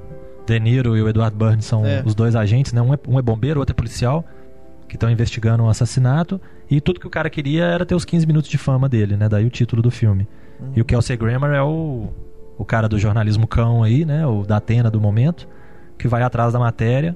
De 0.48 0.60
Niro 0.60 0.96
e 0.98 1.02
o 1.02 1.10
Edward 1.10 1.36
Burns 1.36 1.66
são 1.66 1.86
É. 1.86 2.02
os 2.06 2.16
dois 2.16 2.36
agentes, 2.36 2.72
né? 2.74 2.82
Um 2.82 2.94
é, 2.94 3.00
um 3.08 3.20
é 3.20 3.22
bombeiro, 3.22 3.60
o 3.60 3.62
outro 3.62 3.74
é 3.74 3.76
policial, 3.76 4.26
que 4.92 4.98
estão 4.98 5.10
investigando 5.10 5.64
um 5.64 5.70
assassinato. 5.70 6.40
E 6.70 6.82
tudo 6.82 7.00
que 7.00 7.08
o 7.08 7.10
cara 7.10 7.30
queria 7.30 7.64
era 7.64 7.86
ter 7.86 7.96
os 7.96 8.04
15 8.04 8.28
minutos 8.28 8.50
de 8.50 8.58
fama 8.58 8.90
dele, 8.90 9.16
né? 9.16 9.30
Daí 9.30 9.46
o 9.46 9.50
título 9.50 9.82
do 9.82 9.90
filme. 9.90 10.28
Uhum. 10.60 10.74
E 10.76 10.82
o 10.82 10.86
Kelsey 10.86 11.16
Grammer 11.16 11.52
é 11.52 11.64
o, 11.64 12.10
o 12.58 12.66
cara 12.66 12.90
do 12.90 13.00
jornalismo 13.00 13.48
cão 13.48 13.84
aí, 13.84 14.04
né? 14.04 14.28
O 14.28 14.44
da 14.44 14.58
Atena 14.58 14.92
do 14.92 15.00
momento, 15.00 15.48
que 15.98 16.10
vai 16.10 16.22
atrás 16.24 16.52
da 16.52 16.60
matéria 16.60 17.16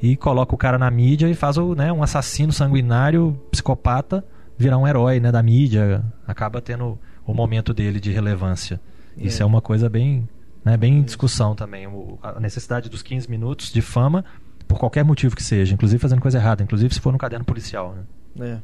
e 0.00 0.16
coloca 0.16 0.54
o 0.54 0.58
cara 0.58 0.78
na 0.78 0.88
mídia 0.92 1.28
e 1.28 1.34
faz 1.34 1.56
o, 1.56 1.74
né, 1.74 1.92
um 1.92 2.04
assassino 2.04 2.52
sanguinário, 2.52 3.36
psicopata, 3.50 4.24
virar 4.56 4.78
um 4.78 4.86
herói, 4.86 5.18
né, 5.18 5.32
da 5.32 5.42
mídia. 5.42 6.04
Acaba 6.24 6.60
tendo 6.60 6.96
o 7.26 7.34
momento 7.34 7.74
dele 7.74 7.98
de 7.98 8.12
relevância. 8.12 8.80
Isso 9.16 9.40
É. 9.40 9.44
é 9.44 9.46
uma 9.46 9.60
coisa 9.60 9.88
bem, 9.88 10.28
né, 10.64 10.76
bem 10.76 10.98
em 10.98 11.02
discussão 11.02 11.54
também. 11.56 11.86
O- 11.88 12.16
a 12.22 12.38
necessidade 12.40 12.88
dos 12.88 13.02
15 13.02 13.28
minutos 13.28 13.72
de 13.72 13.80
fama, 13.82 14.24
por 14.72 14.78
qualquer 14.78 15.04
motivo 15.04 15.36
que 15.36 15.42
seja, 15.42 15.74
inclusive 15.74 16.00
fazendo 16.00 16.20
coisa 16.20 16.38
errada, 16.38 16.62
inclusive 16.62 16.94
se 16.94 17.00
for 17.00 17.12
no 17.12 17.18
caderno 17.18 17.44
policial. 17.44 17.94
Né? 18.34 18.48
É. 18.56 18.58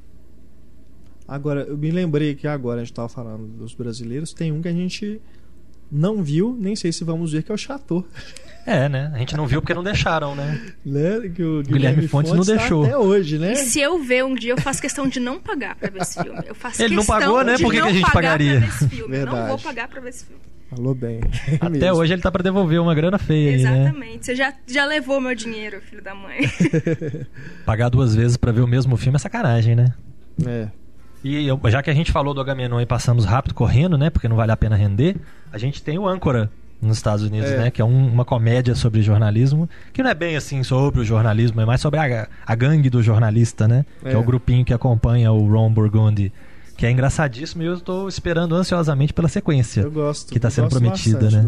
Agora, 1.27 1.61
eu 1.61 1.77
me 1.77 1.91
lembrei 1.91 2.35
que 2.35 2.49
agora 2.49 2.81
a 2.81 2.85
gente 2.85 2.93
estava 2.93 3.09
falando 3.09 3.47
dos 3.47 3.75
brasileiros, 3.75 4.33
tem 4.33 4.51
um 4.51 4.63
que 4.63 4.69
a 4.69 4.73
gente 4.73 5.21
não 5.93 6.23
viu, 6.23 6.57
nem 6.59 6.75
sei 6.75 6.91
se 6.93 7.05
vamos 7.05 7.33
ver, 7.33 7.43
que 7.43 7.53
é 7.53 7.55
o 7.55 7.59
Chateau. 7.59 8.05
É, 8.65 8.89
né? 8.89 9.11
A 9.15 9.19
gente 9.19 9.37
não 9.37 9.47
viu 9.47 9.61
porque 9.61 9.75
não 9.75 9.83
deixaram, 9.83 10.35
né? 10.35 10.73
Né? 10.85 11.29
Que 11.35 11.43
o 11.43 11.63
Guilherme 11.63 12.09
Fontes 12.09 12.33
não 12.33 12.45
tá 12.45 12.53
deixou. 12.53 12.85
até 12.85 12.97
hoje, 12.97 13.39
né? 13.39 13.53
E 13.53 13.57
se 13.57 13.81
eu 13.81 14.03
ver 14.03 14.25
um 14.25 14.35
dia, 14.35 14.53
eu 14.53 14.61
faço 14.61 14.81
questão 14.81 15.07
de 15.07 15.21
não 15.21 15.39
pagar 15.39 15.77
pra 15.77 15.91
ver 15.91 16.01
esse 16.01 16.23
filme. 16.23 16.41
Eu 16.47 16.55
faço 16.55 16.83
Ele 16.83 16.95
não 16.95 17.05
pagou, 17.05 17.45
né? 17.45 17.59
Por 17.59 17.71
que 17.71 17.81
que 17.81 17.89
a 17.89 17.93
gente 17.93 18.03
pagar 18.03 18.13
pagaria? 18.13 18.59
Pra 18.59 18.61
ver 18.61 18.69
esse 18.69 18.89
filme. 18.89 19.17
Eu 19.17 19.27
não 19.27 19.47
vou 19.49 19.59
pagar 19.59 19.89
pra 19.89 20.01
ver 20.01 20.09
esse 20.09 20.25
filme. 20.25 20.41
Falou 20.71 20.95
bem. 20.95 21.21
Até 21.61 21.69
Mesmo. 21.71 21.97
hoje 21.97 22.13
ele 22.13 22.21
tá 22.23 22.31
pra 22.31 22.43
devolver 22.43 22.81
uma 22.81 22.95
grana 22.95 23.19
feia 23.19 23.53
aí, 23.57 23.63
né? 23.63 23.81
Exatamente. 23.85 24.27
Você 24.27 24.35
já, 24.37 24.53
já 24.67 24.85
levou 24.85 25.21
meu 25.21 25.35
dinheiro, 25.35 25.81
filho 25.81 26.03
da 26.03 26.15
mãe. 26.15 26.41
Pagar 27.65 27.89
duas 27.89 28.15
vezes 28.15 28.37
pra 28.37 28.53
ver 28.53 28.61
o 28.61 28.67
mesmo 28.67 28.97
filme 28.97 29.17
é 29.17 29.19
sacanagem, 29.19 29.75
né? 29.75 29.95
É. 30.47 30.69
E 31.25 31.47
eu- 31.47 31.61
já 31.69 31.83
que 31.83 31.91
a 31.91 31.95
gente 31.95 32.13
falou 32.13 32.33
do 32.35 32.41
Agamenon 32.41 32.81
e 32.81 32.87
passamos 32.87 33.25
rápido 33.25 33.55
correndo, 33.55 33.99
né? 33.99 34.11
Porque 34.11 34.29
não 34.29 34.37
vale 34.37 34.53
a 34.53 34.57
pena 34.57 34.77
render, 34.77 35.17
a 35.53 35.59
gente 35.59 35.83
tem 35.83 35.99
o 35.99 36.07
Âncora 36.07 36.51
nos 36.81 36.97
Estados 36.97 37.25
Unidos, 37.25 37.51
É. 37.51 37.57
né? 37.59 37.71
Que 37.71 37.83
é 37.83 37.85
um- 37.85 38.07
uma 38.07 38.25
comédia 38.25 38.75
sobre 38.75 39.03
jornalismo, 39.03 39.69
que 39.93 40.03
não 40.03 40.11
é 40.11 40.15
bem 40.15 40.37
assim 40.37 40.63
sobre 40.63 41.01
o 41.01 41.05
jornalismo, 41.05 41.61
é 41.61 41.65
mais 41.65 41.81
sobre 41.81 41.99
a, 41.99 42.29
a 42.47 42.55
gangue 42.55 42.89
do 42.89 43.03
jornalista, 43.03 43.67
né? 43.67 43.85
Que 44.01 44.09
É. 44.11 44.13
é 44.13 44.17
o 44.17 44.23
grupinho 44.23 44.65
que 44.65 44.73
acompanha 44.73 45.33
o 45.33 45.51
Ron 45.51 45.73
Burgundy, 45.73 46.33
que 46.79 46.87
é 46.87 46.91
engraçadíssimo 46.91 47.63
e 47.63 47.67
eu 47.67 47.75
estou 47.75 48.09
esperando 48.09 48.55
ansiosamente 48.55 49.13
pela 49.13 49.29
sequência. 49.29 49.81
Eu 49.83 49.91
gosto. 49.91 50.33
Que 50.33 50.39
tá 50.39 50.47
eu 50.47 50.53
sendo 50.53 50.65
gosto 50.71 50.79
prometida, 50.79 51.29
né? 51.31 51.45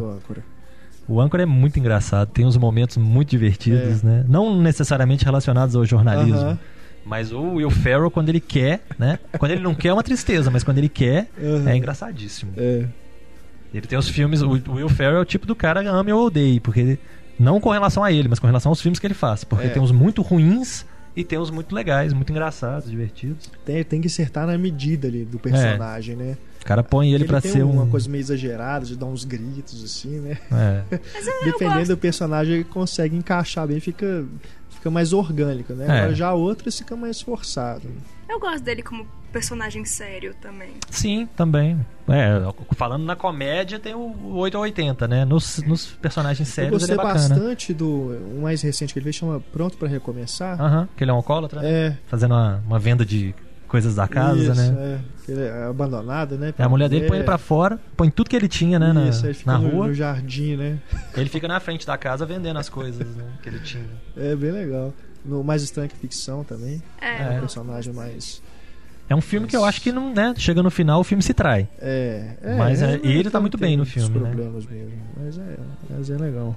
O 1.09 1.21
Âncora 1.21 1.43
é 1.45 1.47
muito 1.47 1.79
engraçado, 1.79 2.29
tem 2.29 2.45
uns 2.45 2.57
momentos 2.57 2.97
muito 2.97 3.31
divertidos, 3.31 4.03
É. 4.05 4.07
né? 4.07 4.25
Não 4.29 4.61
necessariamente 4.61 5.25
relacionados 5.25 5.75
ao 5.77 5.85
jornalismo. 5.87 6.37
Aham. 6.39 6.59
Mas 7.05 7.33
o 7.33 7.55
Will 7.55 7.71
Ferrell, 7.71 8.11
quando 8.11 8.29
ele 8.29 8.41
quer, 8.41 8.83
né? 8.99 9.19
Quando 9.39 9.53
ele 9.53 9.63
não 9.63 9.75
quer 9.75 9.89
é 9.89 9.93
uma 9.93 10.03
tristeza, 10.03 10.51
mas 10.51 10.63
quando 10.63 10.79
ele 10.79 10.89
quer, 10.89 11.29
é 11.67 11.77
engraçadíssimo. 11.77 12.53
É. 12.57 12.85
Ele 13.73 13.87
tem 13.87 13.99
os 13.99 14.09
filmes. 14.09 14.43
O 14.43 14.51
Will 14.51 14.89
Ferrell 14.89 15.17
é 15.19 15.21
o 15.21 15.25
tipo 15.25 15.47
do 15.47 15.55
cara 15.55 15.81
que 15.83 15.89
ame 15.89 16.13
ou 16.13 16.27
odeie, 16.27 16.61
porque 16.61 16.99
não 17.39 17.59
com 17.61 17.71
relação 17.71 18.03
a 18.05 18.13
ele, 18.13 18.29
mas 18.29 18.39
com 18.39 18.47
relação 18.47 18.71
aos 18.71 18.81
filmes 18.81 18.99
que 18.99 19.07
ele 19.07 19.15
faz. 19.15 19.45
Porque 19.45 19.67
É. 19.67 19.71
tem 19.71 19.81
uns 19.83 19.93
muito 19.93 20.23
ruins 20.23 20.85
e 21.15 21.25
tem 21.25 21.39
uns 21.39 21.51
muito 21.51 21.75
legais, 21.75 22.13
muito 22.13 22.31
engraçados, 22.31 22.91
divertidos. 22.91 23.51
Tem, 23.65 23.83
tem 23.83 24.01
que 24.01 24.07
acertar 24.07 24.47
na 24.47 24.57
medida 24.57 25.09
ali 25.09 25.25
do 25.25 25.39
personagem, 25.39 26.17
né? 26.17 26.37
O 26.61 26.65
cara 26.65 26.83
põe 26.83 27.13
ele, 27.13 27.25
pra 27.25 27.41
tem 27.41 27.51
ser 27.53 27.63
uma 27.63 27.83
um. 27.85 27.91
coisa 27.91 28.09
meio 28.09 28.21
exagerada, 28.21 28.85
de 28.85 28.97
dar 28.97 29.07
uns 29.07 29.25
gritos 29.25 29.83
assim, 29.83 30.21
né? 30.21 30.39
É. 30.53 30.97
Dependendo 31.45 31.79
gosto. 31.79 31.89
do 31.89 31.97
personagem, 31.97 32.55
ele 32.55 32.65
consegue 32.65 33.17
encaixar 33.17 33.67
bem, 33.67 33.81
fica, 33.81 34.25
fica 34.69 34.91
mais 34.91 35.13
orgânico, 35.13 35.73
né? 35.73 35.87
É. 35.87 35.91
Agora 35.91 36.15
já 36.15 36.33
outros 36.33 36.79
fica 36.79 36.95
mais 36.95 37.21
forçado. 37.21 37.89
Eu 38.29 38.39
gosto 38.39 38.63
dele 38.63 38.83
como 38.83 39.07
personagem 39.33 39.85
sério 39.85 40.35
também. 40.41 40.75
Sim, 40.91 41.27
também. 41.37 41.79
É, 42.09 42.41
falando 42.77 43.05
na 43.05 43.15
comédia, 43.15 43.79
tem 43.79 43.95
o 43.95 44.35
8 44.35 44.55
ou 44.57 44.63
80, 44.63 45.07
né? 45.09 45.25
Nos, 45.25 45.59
nos 45.59 45.87
personagens 45.87 46.49
Eu 46.49 46.55
sérios 46.55 46.83
ele 46.83 46.95
gostei 46.95 46.95
é 46.95 46.97
bacana. 46.97 47.29
bastante 47.41 47.73
do 47.75 47.87
o 48.37 48.41
mais 48.43 48.61
recente 48.63 48.93
que 48.93 48.99
ele 48.99 49.05
fez, 49.05 49.17
chama 49.17 49.41
Pronto 49.53 49.77
pra 49.77 49.89
Recomeçar. 49.89 50.61
Aham, 50.61 50.89
que 50.97 51.05
ele 51.05 51.11
é 51.11 51.15
um 51.15 51.19
alcoólatra, 51.19 51.61
né? 51.63 51.71
É, 51.71 51.97
fazendo 52.09 52.33
uma, 52.35 52.63
uma 52.67 52.79
venda 52.79 53.05
de 53.07 53.35
coisas 53.69 53.95
da 53.95 54.09
casa, 54.09 54.41
isso, 54.41 54.55
né? 54.55 54.75
É, 54.77 55.25
que 55.25 55.31
ele 55.31 55.43
é 55.45 55.65
abandonado, 55.67 56.37
né? 56.37 56.53
E 56.59 56.63
a 56.63 56.69
mulher 56.69 56.89
dele 56.89 57.07
põe 57.07 57.19
ele 57.19 57.25
pra 57.25 57.39
fora, 57.39 57.79
põe 57.97 58.11
tudo 58.11 58.29
que 58.29 58.35
ele 58.35 58.49
tinha, 58.49 58.81
né, 58.81 58.93
na, 58.93 59.09
Isso, 59.09 59.25
ele 59.25 59.35
fica 59.35 59.53
na 59.53 59.59
no, 59.59 59.69
rua. 59.69 59.87
no 59.87 59.95
jardim, 59.95 60.57
né? 60.57 60.81
Ele 61.17 61.29
fica 61.31 61.47
na 61.47 61.61
frente 61.61 61.87
da 61.87 61.97
casa 61.97 62.27
vendendo 62.27 62.59
as 62.59 62.69
coisas 62.69 63.07
né, 63.15 63.25
que 63.41 63.49
ele 63.49 63.61
tinha. 63.61 63.85
É 64.17 64.35
bem 64.35 64.51
legal. 64.51 64.93
No 65.25 65.45
Mais 65.45 65.63
Estranho 65.63 65.89
que 65.89 65.95
Ficção 65.97 66.43
também. 66.43 66.83
É, 67.01 67.23
É 67.23 67.37
um 67.37 67.41
personagem 67.41 67.93
mais. 67.95 68.43
É 69.11 69.15
um 69.17 69.21
filme 69.21 69.49
que 69.49 69.57
eu 69.57 69.65
acho 69.65 69.81
que 69.83 69.91
não, 69.91 70.15
né, 70.15 70.33
chega 70.39 70.63
no 70.63 70.71
final 70.71 71.01
o 71.01 71.05
filme 71.05 71.21
se 71.21 71.35
trai. 71.35 71.67
É, 71.81 72.37
é, 72.41 72.55
Mas, 72.55 72.81
é, 72.81 72.95
é, 72.95 73.01
e 73.03 73.11
ele 73.11 73.29
tá 73.29 73.41
muito 73.41 73.59
bem 73.59 73.77
no 73.77 73.85
filme, 73.85 74.09
né? 74.21 74.31
problemas 74.31 74.65
mesmo. 74.65 74.93
Mas 75.17 75.37
é, 75.37 75.57
mas 75.91 76.11
é 76.11 76.17
legal. 76.17 76.55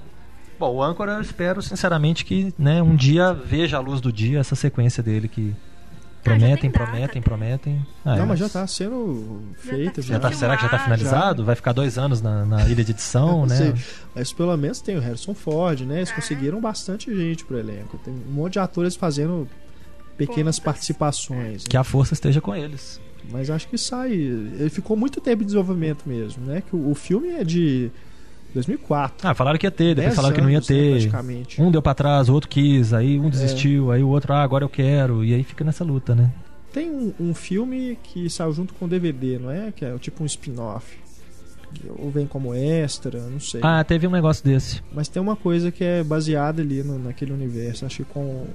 Bom, 0.59 0.75
o 0.75 0.83
Âncora 0.83 1.13
eu 1.13 1.21
espero 1.21 1.63
sinceramente 1.63 2.23
que, 2.23 2.53
né, 2.55 2.79
um 2.79 2.95
dia 2.95 3.33
veja 3.33 3.77
a 3.77 3.79
luz 3.79 3.99
do 3.99 4.13
dia 4.13 4.39
essa 4.39 4.55
sequência 4.55 5.01
dele 5.01 5.27
que 5.27 5.55
prometem, 6.23 6.57
tem 6.57 6.69
data, 6.69 6.85
prometem, 6.85 7.21
né? 7.21 7.25
prometem. 7.25 7.87
Ah, 8.05 8.17
não, 8.17 8.23
é. 8.23 8.27
mas 8.27 8.39
já 8.39 8.47
tá 8.47 8.67
sendo 8.67 9.41
feito. 9.57 10.03
Já 10.03 10.19
tá- 10.19 10.29
filmado, 10.29 10.35
será 10.35 10.55
que 10.55 10.61
já 10.61 10.69
tá 10.69 10.77
já. 10.77 10.83
finalizado? 10.83 11.43
Vai 11.43 11.55
ficar 11.55 11.73
dois 11.73 11.97
anos 11.97 12.21
na, 12.21 12.45
na 12.45 12.63
ilha 12.69 12.83
de 12.83 12.91
edição, 12.91 13.47
né? 13.47 13.55
sei. 13.55 13.73
Mas 14.13 14.31
pelo 14.31 14.55
menos 14.55 14.79
tem 14.79 14.95
o 14.95 14.99
Harrison 14.99 15.33
Ford, 15.33 15.81
né? 15.81 15.97
Eles 15.97 16.11
conseguiram 16.11 16.61
bastante 16.61 17.13
gente 17.15 17.43
pro 17.45 17.57
elenco. 17.57 17.97
Tem 17.97 18.13
um 18.13 18.31
monte 18.31 18.53
de 18.53 18.59
atores 18.59 18.95
fazendo 18.95 19.49
pequenas 20.17 20.59
participações. 20.59 21.63
Que 21.63 21.75
né? 21.75 21.81
a 21.81 21.83
força 21.83 22.13
esteja 22.13 22.41
com 22.41 22.55
eles. 22.55 22.99
Mas 23.31 23.49
acho 23.49 23.67
que 23.67 23.77
sai. 23.77 24.11
Ele 24.11 24.69
ficou 24.69 24.97
muito 24.97 25.21
tempo 25.21 25.43
em 25.43 25.45
desenvolvimento 25.45 26.03
mesmo, 26.05 26.45
né? 26.45 26.61
Que 26.61 26.75
o, 26.75 26.91
o 26.91 26.95
filme 26.95 27.29
é 27.29 27.43
de 27.43 27.89
2004. 28.53 29.27
Ah, 29.27 29.33
falaram 29.33 29.57
que 29.57 29.65
ia 29.65 29.71
ter, 29.71 29.95
depois 29.95 30.07
10 30.07 30.15
falaram 30.15 30.35
que 30.35 30.41
não 30.41 30.49
ia 30.49 30.59
né, 30.59 30.65
ter. 30.65 30.91
praticamente. 30.91 31.61
Um 31.61 31.71
deu 31.71 31.81
pra 31.81 31.93
trás, 31.93 32.29
o 32.29 32.33
outro 32.33 32.49
quis, 32.49 32.93
aí 32.93 33.17
É. 33.17 33.19
um 33.19 33.29
desistiu, 33.29 33.91
aí 33.91 34.03
o 34.03 34.09
outro, 34.09 34.33
ah, 34.33 34.43
agora 34.43 34.63
eu 34.63 34.69
quero. 34.69 35.23
E 35.23 35.33
aí 35.33 35.43
fica 35.43 35.63
nessa 35.63 35.83
luta, 35.83 36.13
né? 36.13 36.31
Tem 36.71 36.89
um, 36.89 37.13
um 37.19 37.33
filme 37.33 37.97
que 38.03 38.29
saiu 38.29 38.51
junto 38.51 38.73
com 38.73 38.85
o 38.85 38.87
DVD, 38.87 39.37
não 39.39 39.51
é? 39.51 39.71
Que 39.71 39.85
é 39.85 39.97
tipo 39.97 40.23
um 40.23 40.25
spin-off. 40.25 41.02
Ou 41.97 42.09
vem 42.11 42.25
como 42.27 42.53
extra, 42.53 43.19
não 43.29 43.39
sei. 43.39 43.61
Ah, 43.63 43.83
teve 43.83 44.07
um 44.07 44.11
negócio 44.11 44.43
desse. 44.43 44.81
Mas 44.93 45.07
tem 45.07 45.21
uma 45.21 45.35
coisa 45.35 45.71
que 45.71 45.83
é 45.83 46.03
baseada 46.03 46.61
ali 46.61 46.83
no- 46.83 46.99
naquele 46.99 47.31
universo. 47.33 47.85
Acho 47.85 47.97
que 47.97 48.03
com 48.05 48.45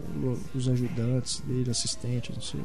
os 0.54 0.68
ajudantes 0.68 1.40
dele, 1.46 1.70
assistentes, 1.70 2.34
não 2.34 2.42
sei. 2.42 2.60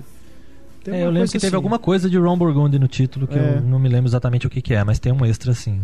Tem 0.83 0.95
É, 0.95 1.03
eu 1.05 1.09
lembro 1.11 1.27
que 1.29 1.33
teve 1.39 1.47
assim. 1.47 1.55
alguma 1.55 1.79
coisa 1.79 2.09
de 2.09 2.17
Ron 2.17 2.37
Burgundy 2.37 2.77
no 2.77 2.87
título, 2.87 3.25
que 3.27 3.37
É. 3.37 3.55
eu 3.57 3.61
não 3.61 3.79
me 3.79 3.87
lembro 3.87 4.09
exatamente 4.09 4.45
o 4.45 4.49
que, 4.49 4.61
que 4.61 4.73
é, 4.73 4.83
mas 4.83 4.99
tem 4.99 5.11
um 5.13 5.25
extra 5.25 5.53
sim. 5.53 5.81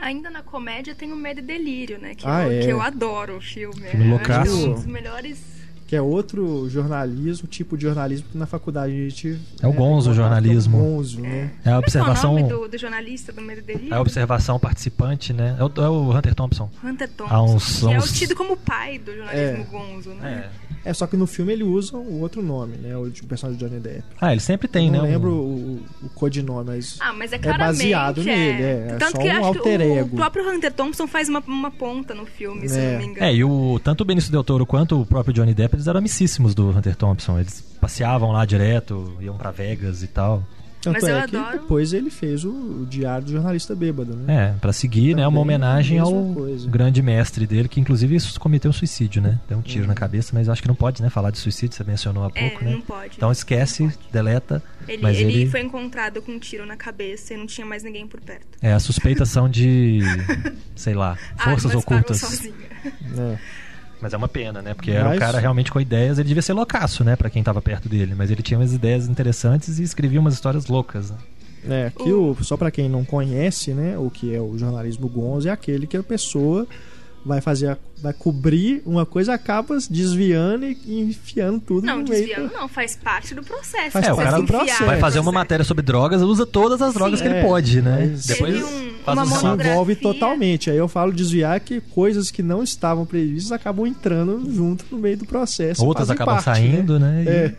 Ainda 0.00 0.30
na 0.30 0.42
comédia 0.42 0.94
tem 0.94 1.12
o 1.12 1.16
Medo 1.16 1.40
e 1.40 1.42
Delírio, 1.42 1.98
né? 1.98 2.14
Que, 2.14 2.26
Ah, 2.26 2.46
eu, 2.46 2.52
é. 2.52 2.60
que 2.64 2.68
eu 2.72 2.80
adoro 2.80 3.36
o 3.36 3.40
filme. 3.42 3.74
Filme 3.82 3.90
que 3.90 4.02
é 4.02 4.10
loucaço. 4.10 4.70
um 4.70 4.74
dos 4.74 4.86
melhores. 4.86 5.59
Que 5.90 5.96
é 5.96 6.00
outro 6.00 6.68
jornalismo, 6.70 7.48
tipo 7.48 7.76
de 7.76 7.82
jornalismo 7.82 8.28
que 8.30 8.38
na 8.38 8.46
faculdade 8.46 8.92
a 8.92 8.96
gente. 9.08 9.36
É 9.60 9.66
o 9.66 9.70
né, 9.70 9.76
gonzo 9.76 10.14
jornalismo. 10.14 10.78
com 10.78 10.92
o 10.92 10.94
Gonzo, 10.98 11.20
né? 11.20 11.50
É 11.64 11.68
a 11.70 11.72
é 11.72 11.78
observação, 11.78 12.36
que 12.36 12.42
é 12.42 12.44
o 12.44 12.48
nome 12.48 12.62
do, 12.62 12.68
do 12.70 12.78
jornalista 12.78 13.32
do 13.32 13.42
Medo 13.42 13.60
Delírio? 13.60 13.92
é 13.92 13.96
a 13.96 14.00
observação 14.00 14.56
participante, 14.60 15.32
né? 15.32 15.56
É 15.58 15.64
o, 15.64 15.72
é 15.84 15.88
o 15.88 16.16
Hunter 16.16 16.32
Thompson. 16.32 16.70
Hunter 16.84 17.08
Thompson. 17.08 17.56
Uns- 17.56 17.82
é 17.82 17.98
uns- 17.98 18.10
o 18.10 18.14
tido 18.14 18.36
como 18.36 18.56
pai 18.56 18.98
do 19.00 19.12
jornalismo 19.16 19.64
É. 19.64 19.66
gonzo, 19.68 20.10
né? 20.10 20.48
É. 20.66 20.70
É, 20.82 20.94
só 20.94 21.06
que 21.06 21.14
no 21.14 21.26
filme 21.26 21.52
ele 21.52 21.62
usa 21.62 21.94
o 21.94 22.20
outro 22.20 22.40
nome, 22.40 22.78
né? 22.78 22.96
O 22.96 23.10
de- 23.10 23.22
personagem 23.24 23.58
de 23.58 23.68
Johnny 23.68 23.80
Depp. 23.80 24.02
Ah, 24.18 24.32
ele 24.32 24.40
sempre 24.40 24.66
tem, 24.66 24.86
Eu 24.86 24.92
né? 24.92 24.98
não 24.98 25.04
um- 25.04 25.08
lembro 25.10 25.30
o, 25.34 25.82
o 26.04 26.08
codinome, 26.14 26.68
mas. 26.68 26.96
Ah, 27.00 27.12
mas 27.12 27.32
é 27.32 27.36
É 27.36 27.38
claramente. 27.38 27.76
baseado 27.82 28.22
nele, 28.24 28.62
é. 28.62 28.86
É 28.92 28.96
Tanto 28.96 29.12
só 29.12 29.18
que 29.18 29.28
um 29.28 29.30
acho 29.30 29.44
alter 29.44 29.78
que 29.80 29.86
o, 29.86 29.98
ego. 29.98 30.14
o 30.14 30.16
próprio 30.16 30.48
Hunter 30.48 30.72
Thompson 30.72 31.06
faz 31.06 31.28
uma, 31.28 31.40
uma 31.46 31.70
ponta 31.70 32.14
no 32.14 32.24
filme, 32.24 32.66
se 32.66 32.78
eu 32.78 32.80
É. 32.82 32.92
não 32.92 32.98
me 32.98 33.04
engano. 33.08 33.26
É, 33.26 33.34
e 33.34 33.44
o, 33.44 33.78
tanto 33.84 34.00
o 34.00 34.04
Benício 34.06 34.32
Del 34.32 34.42
Toro 34.42 34.64
quanto 34.64 34.98
o 35.02 35.04
próprio 35.04 35.34
Johnny 35.34 35.52
Depp, 35.52 35.76
eles 35.80 35.88
eram 35.88 35.98
amicíssimos 35.98 36.54
do 36.54 36.70
Hunter 36.70 36.94
Thompson. 36.94 37.38
Eles 37.40 37.60
passeavam 37.80 38.30
lá 38.32 38.44
direto, 38.44 39.16
iam 39.20 39.36
pra 39.36 39.50
Vegas 39.50 40.02
e 40.02 40.06
tal. 40.06 40.44
Tanto 40.82 40.94
Mas 40.94 41.04
eu 41.04 41.14
é 41.18 41.28
que 41.28 41.36
adoro- 41.36 41.58
depois 41.58 41.92
ele 41.92 42.08
fez 42.08 42.42
o, 42.42 42.48
o 42.48 42.86
Diário 42.88 43.26
do 43.26 43.32
Jornalista 43.32 43.74
Bêbado, 43.76 44.16
né? 44.16 44.54
É, 44.56 44.58
pra 44.58 44.72
seguir, 44.72 45.14
né? 45.14 45.26
Uma 45.26 45.38
Também 45.40 45.42
homenagem 45.42 45.98
a 45.98 46.04
ao 46.04 46.32
coisa. 46.32 46.66
grande 46.70 47.02
mestre 47.02 47.46
dele, 47.46 47.68
que 47.68 47.78
inclusive 47.78 48.16
cometeu 48.38 48.70
um 48.70 48.72
suicídio, 48.72 49.20
né? 49.20 49.38
Deu 49.46 49.58
um 49.58 49.60
tiro 49.60 49.82
Uhum. 49.82 49.88
na 49.88 49.94
cabeça, 49.94 50.30
mas 50.32 50.48
acho 50.48 50.62
que 50.62 50.68
não 50.68 50.74
pode, 50.74 51.02
né? 51.02 51.10
Falar 51.10 51.30
de 51.32 51.38
suicídio, 51.38 51.76
você 51.76 51.84
mencionou 51.84 52.24
há 52.24 52.30
É, 52.34 52.48
pouco, 52.48 52.64
né? 52.64 52.70
não 52.72 52.80
pode. 52.80 53.12
Então 53.14 53.30
esquece, 53.30 53.82
pode. 53.84 53.98
deleta. 54.10 54.62
Ele, 54.88 55.02
mas 55.02 55.18
ele 55.18 55.32
ele- 55.42 55.50
foi 55.50 55.60
encontrado 55.60 56.22
com 56.22 56.32
um 56.32 56.38
tiro 56.38 56.64
na 56.64 56.78
cabeça 56.78 57.34
e 57.34 57.36
não 57.36 57.44
tinha 57.46 57.66
mais 57.66 57.82
ninguém 57.82 58.06
por 58.06 58.18
perto. 58.18 58.46
É, 58.62 58.72
as 58.72 58.82
suspeitas 58.82 59.28
são 59.28 59.50
de, 59.50 60.00
sei 60.74 60.94
lá, 60.94 61.14
forças 61.36 61.46
Armas 61.46 61.62
parou 61.64 61.80
ocultas. 61.80 62.20
sozinha. 62.20 62.54
É. 63.18 63.38
Mas 64.00 64.12
é 64.12 64.16
uma 64.16 64.28
pena, 64.28 64.62
né? 64.62 64.72
Porque 64.74 64.90
era 64.90 65.04
um 65.06 65.10
Mas- 65.10 65.18
cara 65.18 65.38
realmente 65.38 65.70
com 65.70 65.80
ideias, 65.80 66.18
ele 66.18 66.28
devia 66.28 66.42
ser 66.42 66.52
loucaço, 66.54 67.04
né? 67.04 67.16
Pra 67.16 67.28
quem 67.28 67.42
tava 67.42 67.60
perto 67.60 67.88
dele. 67.88 68.14
Mas 68.16 68.30
ele 68.30 68.42
tinha 68.42 68.58
umas 68.58 68.72
ideias 68.72 69.06
interessantes 69.08 69.78
e 69.78 69.82
escrevia 69.82 70.18
umas 70.20 70.34
histórias 70.34 70.66
loucas, 70.66 71.10
né? 71.10 71.16
É, 71.68 71.86
aqui 71.88 72.10
o, 72.10 72.34
só 72.42 72.56
pra 72.56 72.70
quem 72.70 72.88
não 72.88 73.04
conhece, 73.04 73.74
né, 73.74 73.94
o 73.98 74.08
que 74.08 74.34
é 74.34 74.40
o 74.40 74.56
jornalismo 74.56 75.06
gonzo 75.06 75.46
é 75.46 75.50
aquele 75.50 75.86
que 75.86 75.94
a 75.94 76.02
pessoa 76.02 76.66
vai 77.24 77.40
fazer, 77.40 77.68
a- 77.68 77.78
vai 78.02 78.12
cobrir 78.12 78.82
uma 78.86 79.04
coisa, 79.04 79.34
acaba 79.34 79.76
desviando 79.90 80.64
e 80.64 80.78
e 80.86 81.00
enfiando 81.00 81.60
tudo 81.60 81.86
Não, 81.86 81.98
no 81.98 82.04
meio. 82.08 82.26
desviando 82.26 82.52
não, 82.52 82.66
faz 82.68 82.96
parte 82.96 83.34
do 83.34 83.42
processo. 83.42 83.90
Faz 83.90 84.06
É, 84.06 84.12
o 84.12 84.16
cara 84.16 84.38
enfiar 84.40 84.46
processo. 84.46 84.84
Vai 84.86 84.98
fazer 84.98 85.18
uma 85.20 85.32
matéria 85.32 85.64
sobre 85.64 85.82
drogas, 85.82 86.22
usa 86.22 86.46
todas 86.46 86.80
as 86.80 86.94
drogas 86.94 87.18
Sim. 87.18 87.26
que 87.26 87.30
ele 87.30 87.38
É, 87.40 87.42
pode, 87.44 87.82
né? 87.82 88.08
mas- 88.10 88.26
Depois 88.26 88.56
um- 88.62 88.90
faz 89.04 89.18
uma 89.18 89.26
se 89.26 89.46
envolve 89.46 89.96
totalmente. 89.96 90.70
Aí 90.70 90.76
eu 90.78 90.88
falo 90.88 91.12
desviar 91.12 91.60
que 91.60 91.80
coisas 91.80 92.30
que 92.30 92.42
não 92.42 92.62
estavam 92.62 93.04
previstas 93.04 93.52
acabam 93.52 93.86
entrando 93.86 94.50
junto 94.52 94.84
no 94.90 94.98
meio 94.98 95.16
do 95.18 95.26
processo. 95.26 95.84
Outras 95.84 96.08
acabam 96.10 96.36
parte, 96.42 96.48
né? 96.48 96.54
saindo, 96.76 96.98
né? 96.98 97.24
E- 97.24 97.28
É. 97.28 97.54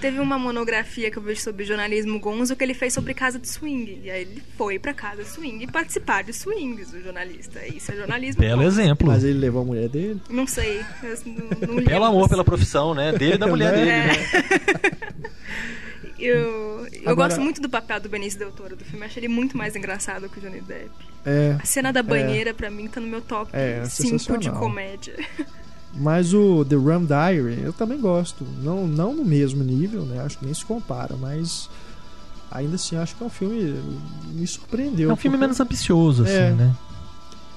Teve 0.00 0.18
uma 0.20 0.38
monografia 0.38 1.10
que 1.10 1.16
eu 1.18 1.22
vejo 1.22 1.40
sobre 1.40 1.64
jornalismo 1.64 2.18
gonzo 2.18 2.56
que 2.56 2.64
ele 2.64 2.74
fez 2.74 2.92
sobre 2.94 3.12
casa 3.14 3.38
de 3.38 3.48
swing. 3.48 4.00
E 4.04 4.10
aí 4.10 4.22
ele 4.22 4.42
foi 4.56 4.78
pra 4.78 4.94
casa 4.94 5.22
de 5.22 5.28
swing 5.28 5.62
e 5.64 5.66
participar 5.66 6.22
de 6.24 6.32
swings, 6.32 6.92
o 6.92 7.00
jornalista. 7.02 7.64
Isso 7.66 7.92
é 7.92 7.96
jornalismo 7.96 8.40
Belo 8.40 8.62
gonzo. 8.62 8.80
exemplo. 8.80 9.06
Mas 9.08 9.24
ele 9.24 9.38
levou 9.38 9.62
a 9.62 9.64
mulher 9.64 9.88
dele. 9.88 10.20
Não 10.30 10.46
sei. 10.46 10.80
eu 11.02 11.18
não, 11.26 11.74
não 11.76 11.82
Pelo 11.84 12.04
amor 12.04 12.28
pela 12.28 12.44
profissão, 12.44 12.94
né? 12.94 13.12
Dele 13.12 13.34
e 13.34 13.38
da 13.38 13.46
mulher 13.46 13.72
dele, 13.72 13.90
É. 13.90 14.06
né? 14.06 14.14
Eu, 16.18 16.86
eu 16.92 17.10
Agora- 17.10 17.28
gosto 17.30 17.40
muito 17.40 17.62
do 17.62 17.68
papel 17.70 17.98
do 17.98 18.06
Benício 18.08 18.38
Del 18.38 18.52
Toro 18.52 18.76
do 18.76 18.84
filme. 18.84 19.06
Acho 19.06 19.18
ele 19.18 19.26
muito 19.28 19.56
mais 19.56 19.74
engraçado 19.74 20.28
que 20.28 20.38
o 20.38 20.42
Johnny 20.42 20.60
Depp. 20.60 20.90
É. 21.24 21.56
A 21.58 21.64
cena 21.64 21.90
da 21.94 22.02
banheira, 22.02 22.52
pra 22.52 22.70
mim, 22.70 22.88
tá 22.88 23.00
no 23.00 23.06
meu 23.06 23.22
top 23.22 23.50
É, 23.54 23.82
5 23.86 24.16
de 24.16 24.22
sensacional. 24.24 24.60
comédia. 24.60 25.14
Mas 25.94 26.32
o 26.32 26.64
The 26.64 26.76
Rum 26.76 27.04
Diary 27.04 27.62
eu 27.62 27.72
também 27.72 28.00
gosto. 28.00 28.44
Não, 28.62 28.86
não 28.86 29.14
no 29.14 29.24
mesmo 29.24 29.62
nível, 29.64 30.02
né? 30.02 30.20
Acho 30.20 30.38
que 30.38 30.44
nem 30.44 30.54
se 30.54 30.64
compara, 30.64 31.16
mas 31.16 31.68
ainda 32.50 32.76
assim 32.76 32.96
acho 32.96 33.16
que 33.16 33.22
é 33.22 33.26
um 33.26 33.30
filme 33.30 33.74
me 34.32 34.46
surpreendeu. 34.46 35.10
É 35.10 35.12
um 35.12 35.16
filme 35.16 35.36
porque- 35.36 35.46
menos 35.46 35.60
ambicioso, 35.60 36.22
assim, 36.22 36.32
É. 36.32 36.50
né? 36.52 36.74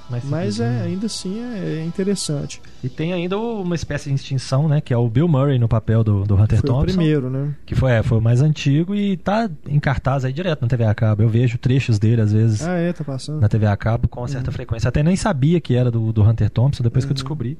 Mais 0.09 0.23
Mas 0.25 0.59
é, 0.59 0.65
simplesinho. 0.67 0.84
ainda 0.86 1.05
assim 1.05 1.39
é, 1.39 1.79
é 1.79 1.86
interessante. 1.86 2.61
E 2.84 2.89
tem 2.89 3.13
ainda 3.13 3.38
uma 3.38 3.73
espécie 3.73 4.09
de 4.09 4.15
extinção, 4.15 4.67
né? 4.67 4.81
Que 4.81 4.93
é 4.93 4.97
o 4.97 5.07
Bill 5.09 5.27
Murray 5.29 5.57
no 5.57 5.67
papel 5.67 6.03
do, 6.03 6.23
do 6.25 6.36
Hunter 6.36 6.59
Foi 6.59 6.69
o 6.69 6.73
Thompson. 6.73 6.86
primeiro, 6.97 7.29
né? 7.29 7.55
Que 7.65 7.73
foi, 7.73 7.91
é, 7.93 8.03
foi 8.03 8.17
o 8.17 8.21
mais 8.21 8.41
antigo 8.41 8.93
e 8.93 9.15
tá 9.15 9.49
em 9.65 9.79
cartaz 9.79 10.25
aí 10.25 10.34
direto 10.34 10.61
na 10.63 10.67
TV 10.67 10.84
a 10.84 10.93
cabo. 10.93 11.21
Eu 11.23 11.29
vejo 11.29 11.57
trechos 11.57 11.97
dele, 11.97 12.21
às 12.21 12.34
vezes, 12.34 12.61
Ah, 12.67 12.73
é, 12.73 12.91
tá 12.91 13.03
passando. 13.03 13.39
na 13.39 13.47
TV 13.47 13.65
a 13.65 13.77
cabo 13.77 14.07
com 14.09 14.27
certa 14.27 14.51
frequência. 14.51 14.89
Até 14.89 15.01
nem 15.01 15.15
sabia 15.15 15.61
que 15.61 15.73
era 15.73 15.89
do, 15.89 16.11
do 16.11 16.21
Hunter 16.21 16.49
Thompson, 16.49 16.84
depois 16.84 17.05
que 17.05 17.09
eu 17.09 17.13
Uhum. 17.13 17.15
descobri. 17.15 17.57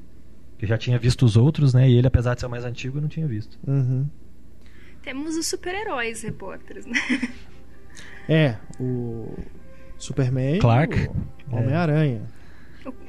Que 0.58 0.64
eu 0.64 0.68
já 0.68 0.78
tinha 0.78 0.98
visto 0.98 1.24
os 1.24 1.36
outros, 1.36 1.74
né? 1.74 1.88
E 1.88 1.96
ele, 1.96 2.06
apesar 2.06 2.34
de 2.34 2.40
ser 2.40 2.46
o 2.46 2.50
mais 2.50 2.64
antigo, 2.64 3.00
não 3.00 3.08
tinha 3.08 3.26
visto. 3.26 3.58
Uhum. 3.66 4.06
Temos 5.02 5.36
os 5.36 5.46
super-heróis 5.46 6.22
repórteres, 6.22 6.86
né? 6.86 6.98
É, 8.28 8.56
o 8.80 9.36
Superman, 9.98 10.58
Clark. 10.58 11.08
o 11.50 11.56
Homem-Aranha. 11.56 12.22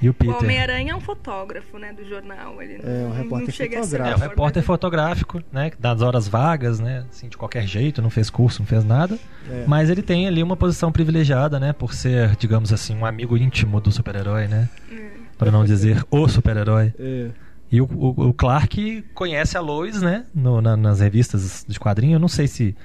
E 0.02 0.08
o 0.08 0.12
O 0.12 0.14
Peter? 0.14 0.38
Homem-Aranha 0.38 0.92
é 0.94 0.96
um 0.96 1.02
fotógrafo, 1.02 1.78
né, 1.78 1.92
do 1.92 2.06
jornal. 2.08 2.62
Ele 2.62 2.76
É, 2.82 3.06
um 3.06 3.12
repórter 3.12 3.48
não 3.48 3.54
chega 3.54 3.80
a 3.80 3.84
ser 3.84 3.90
fotográfico. 3.98 3.98
É, 3.98 4.12
o 4.12 4.16
ator, 4.16 4.30
repórter 4.30 4.64
fotográfico, 4.64 5.44
né? 5.52 5.72
Das 5.78 6.02
horas 6.02 6.28
vagas, 6.28 6.80
né? 6.80 7.06
Assim, 7.10 7.28
de 7.28 7.38
qualquer 7.38 7.68
jeito, 7.68 8.02
não 8.02 8.10
fez 8.10 8.30
curso, 8.30 8.62
não 8.62 8.68
fez 8.68 8.86
nada. 8.86 9.20
É. 9.50 9.66
Mas 9.68 9.90
ele 9.90 10.02
tem 10.02 10.28
ali 10.28 10.42
uma 10.42 10.56
posição 10.56 10.92
privilegiada, 10.92 11.60
né? 11.60 11.74
Por 11.74 11.94
ser, 11.94 12.36
digamos 12.38 12.72
assim, 12.72 12.96
um 12.96 13.06
amigo 13.06 13.36
íntimo 13.38 13.82
do 13.82 13.92
super-herói, 13.92 14.48
né? 14.48 14.70
É. 14.92 15.15
Para 15.38 15.52
não 15.52 15.64
dizer 15.66 16.04
o 16.10 16.28
super-herói. 16.28 16.94
É. 17.00 17.30
E 17.72 17.82
o, 17.82 17.86
o- 17.86 18.30
o 18.30 18.34
Clark 18.34 19.04
conhece 19.14 19.58
a 19.58 19.62
Lois, 19.62 20.02
né? 20.02 20.26
No- 20.34 20.62
na- 20.62 20.78
nas 20.78 21.00
revistas 21.00 21.66
de 21.68 21.80
quadrinho. 21.80 22.16
Eu 22.16 22.20
não 22.20 22.28
sei 22.28 22.48
se, 22.48 22.76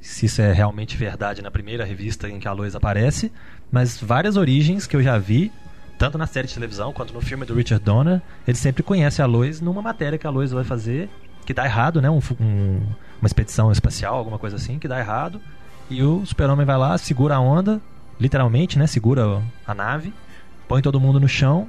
se 0.00 0.26
isso 0.26 0.40
é 0.42 0.52
realmente 0.52 0.96
verdade 0.96 1.42
na 1.42 1.50
primeira 1.50 1.84
revista 1.84 2.28
em 2.28 2.38
que 2.38 2.46
a 2.46 2.52
Lois 2.52 2.76
aparece, 2.76 3.32
mas 3.72 3.98
várias 4.00 4.36
origens 4.36 4.86
que 4.86 4.94
eu 4.94 5.02
já 5.02 5.18
vi, 5.18 5.50
tanto 5.98 6.16
na 6.16 6.26
série 6.26 6.46
de 6.46 6.54
televisão 6.54 6.92
quanto 6.92 7.12
no 7.12 7.20
filme 7.20 7.44
do 7.44 7.54
Richard 7.54 7.84
Donner, 7.84 8.22
ele 8.46 8.56
sempre 8.56 8.82
conhece 8.82 9.20
a 9.20 9.26
Lois 9.26 9.60
numa 9.60 9.82
matéria 9.82 10.18
que 10.18 10.26
a 10.26 10.30
Lois 10.30 10.52
vai 10.52 10.64
fazer, 10.64 11.08
que 11.44 11.52
dá 11.54 11.64
errado, 11.64 12.00
né? 12.00 12.08
Um 12.10 12.20
um- 12.40 12.80
uma 13.20 13.26
expedição 13.26 13.72
espacial, 13.72 14.16
alguma 14.16 14.38
coisa 14.38 14.56
assim, 14.56 14.78
que 14.78 14.86
dá 14.88 14.98
errado. 14.98 15.40
E 15.90 16.02
o 16.02 16.24
super-homem 16.24 16.64
vai 16.64 16.78
lá, 16.78 16.96
segura 16.96 17.34
a 17.36 17.40
onda, 17.40 17.80
literalmente, 18.20 18.78
né? 18.78 18.86
Segura 18.86 19.42
a 19.66 19.74
nave, 19.74 20.12
põe 20.68 20.80
todo 20.80 21.00
mundo 21.00 21.18
no 21.18 21.26
chão 21.28 21.68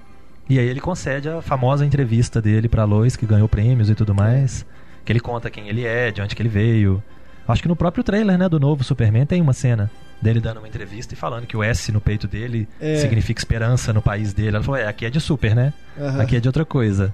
e 0.55 0.59
aí 0.59 0.67
ele 0.67 0.79
concede 0.79 1.29
a 1.29 1.41
famosa 1.41 1.85
entrevista 1.85 2.41
dele 2.41 2.67
pra 2.67 2.83
Lois, 2.83 3.15
que 3.15 3.25
ganhou 3.25 3.47
prêmios 3.47 3.89
e 3.89 3.95
tudo 3.95 4.13
mais. 4.13 4.65
Que 5.05 5.11
ele 5.11 5.19
conta 5.19 5.49
quem 5.49 5.67
ele 5.69 5.85
é, 5.85 6.11
de 6.11 6.21
onde 6.21 6.35
que 6.35 6.41
ele 6.41 6.49
veio. 6.49 7.03
Acho 7.47 7.61
que 7.61 7.67
no 7.67 7.75
próprio 7.75 8.03
trailer, 8.03 8.37
né, 8.37 8.47
do 8.47 8.59
novo 8.59 8.83
Superman 8.83 9.25
tem 9.25 9.41
uma 9.41 9.53
cena 9.53 9.89
dele 10.21 10.39
dando 10.39 10.57
uma 10.59 10.67
entrevista 10.67 11.13
e 11.13 11.17
falando 11.17 11.47
que 11.47 11.57
o 11.57 11.63
S 11.63 11.91
no 11.91 11.99
peito 11.99 12.27
dele 12.27 12.67
É. 12.79 12.97
significa 12.97 13.39
esperança 13.39 13.91
no 13.91 14.01
país 14.01 14.31
dele. 14.33 14.55
Ela 14.55 14.63
falou, 14.63 14.79
é, 14.79 14.87
aqui 14.87 15.05
é 15.05 15.09
de 15.09 15.19
super, 15.19 15.55
né? 15.55 15.73
Aham. 15.99 16.21
Aqui 16.21 16.35
é 16.35 16.39
de 16.39 16.47
outra 16.47 16.63
coisa. 16.63 17.13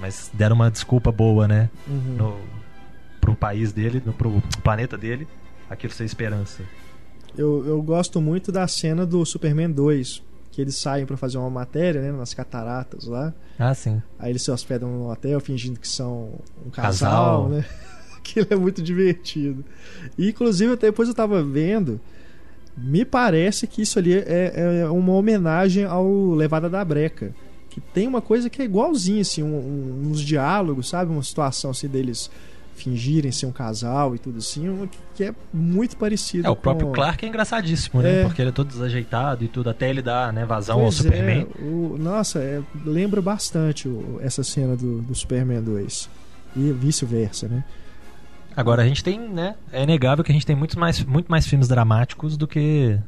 Mas 0.00 0.30
deram 0.34 0.56
uma 0.56 0.70
desculpa 0.70 1.12
boa, 1.12 1.46
né? 1.46 1.70
Uhum. 1.86 2.14
No, 2.18 2.36
pro 3.20 3.34
país 3.36 3.72
dele, 3.72 4.02
no, 4.04 4.12
pro 4.12 4.42
planeta 4.62 4.96
dele, 4.98 5.26
aquilo 5.70 5.92
ser 5.92 6.04
esperança. 6.04 6.62
Eu, 7.36 7.64
eu 7.66 7.80
gosto 7.82 8.20
muito 8.20 8.50
da 8.50 8.66
cena 8.66 9.06
do 9.06 9.24
Superman 9.24 9.70
2, 9.70 10.22
que 10.58 10.62
eles 10.62 10.74
saem 10.74 11.06
pra 11.06 11.16
fazer 11.16 11.38
uma 11.38 11.48
matéria, 11.48 12.02
né, 12.02 12.10
nas 12.10 12.34
cataratas 12.34 13.04
lá. 13.06 13.32
Ah, 13.56 13.72
sim. 13.76 14.02
Aí 14.18 14.32
eles 14.32 14.42
se 14.42 14.50
hospedam 14.50 14.90
no 14.90 15.08
hotel 15.08 15.38
fingindo 15.38 15.78
que 15.78 15.86
são 15.86 16.30
um 16.66 16.70
Casal. 16.70 17.44
casal, 17.44 17.48
né? 17.48 17.64
Aquilo 18.18 18.48
é 18.50 18.56
muito 18.56 18.82
divertido. 18.82 19.64
E, 20.18 20.30
inclusive, 20.30 20.72
até 20.72 20.88
depois 20.88 21.08
eu 21.08 21.14
tava 21.14 21.40
vendo, 21.44 22.00
me 22.76 23.04
parece 23.04 23.68
que 23.68 23.82
isso 23.82 24.00
ali 24.00 24.14
é, 24.14 24.80
é 24.82 24.88
uma 24.90 25.12
homenagem 25.12 25.84
ao 25.84 26.34
Levada 26.34 26.68
da 26.68 26.84
Breca. 26.84 27.32
Que 27.70 27.80
tem 27.80 28.08
uma 28.08 28.20
coisa 28.20 28.50
que 28.50 28.60
é 28.60 28.64
igualzinho, 28.64 29.20
assim, 29.20 29.44
um- 29.44 29.54
um- 29.56 30.08
uns 30.10 30.20
diálogos, 30.20 30.88
sabe? 30.88 31.12
Uma 31.12 31.22
situação 31.22 31.70
assim 31.70 31.86
deles 31.86 32.28
fingirem 32.78 33.30
ser 33.32 33.46
um 33.46 33.52
casal 33.52 34.14
e 34.14 34.18
tudo 34.18 34.38
assim, 34.38 34.88
que- 35.14 35.24
é 35.24 35.34
muito 35.52 35.96
parecido 35.96 36.46
É, 36.46 36.50
o 36.50 36.56
próprio 36.56 36.86
com... 36.88 36.92
Clark 36.94 37.24
é 37.24 37.28
engraçadíssimo, 37.28 38.00
né? 38.00 38.20
É. 38.20 38.24
Porque 38.24 38.40
ele 38.40 38.48
é 38.50 38.52
todo 38.52 38.68
desajeitado 38.68 39.44
e 39.44 39.48
tudo, 39.48 39.68
até 39.68 39.90
ele 39.90 40.00
dar 40.00 40.32
né, 40.32 40.44
vazão 40.46 40.76
ao 40.76 40.82
Pois 40.82 40.94
Superman. 40.94 41.46
É, 41.58 41.62
o- 41.62 41.96
nossa, 41.98 42.38
é, 42.38 42.62
lembra 42.84 43.20
bastante 43.20 43.88
o- 43.88 44.18
essa 44.22 44.42
cena 44.44 44.76
do, 44.76 45.00
do 45.02 45.14
Superman 45.14 45.60
2. 45.62 46.08
E 46.56 46.72
vice-versa, 46.72 47.46
né? 47.48 47.64
Agora 48.56 48.82
a 48.82 48.86
gente 48.86 49.04
tem, 49.04 49.18
né? 49.20 49.54
É 49.72 49.82
inegável 49.82 50.24
que 50.24 50.32
a 50.32 50.34
gente 50.34 50.46
tem 50.46 50.56
muito 50.56 50.78
mais, 50.78 51.04
muito 51.04 51.28
mais 51.30 51.46
filmes 51.46 51.68
dramáticos 51.68 52.36
do 52.36 52.48
que 52.48 52.98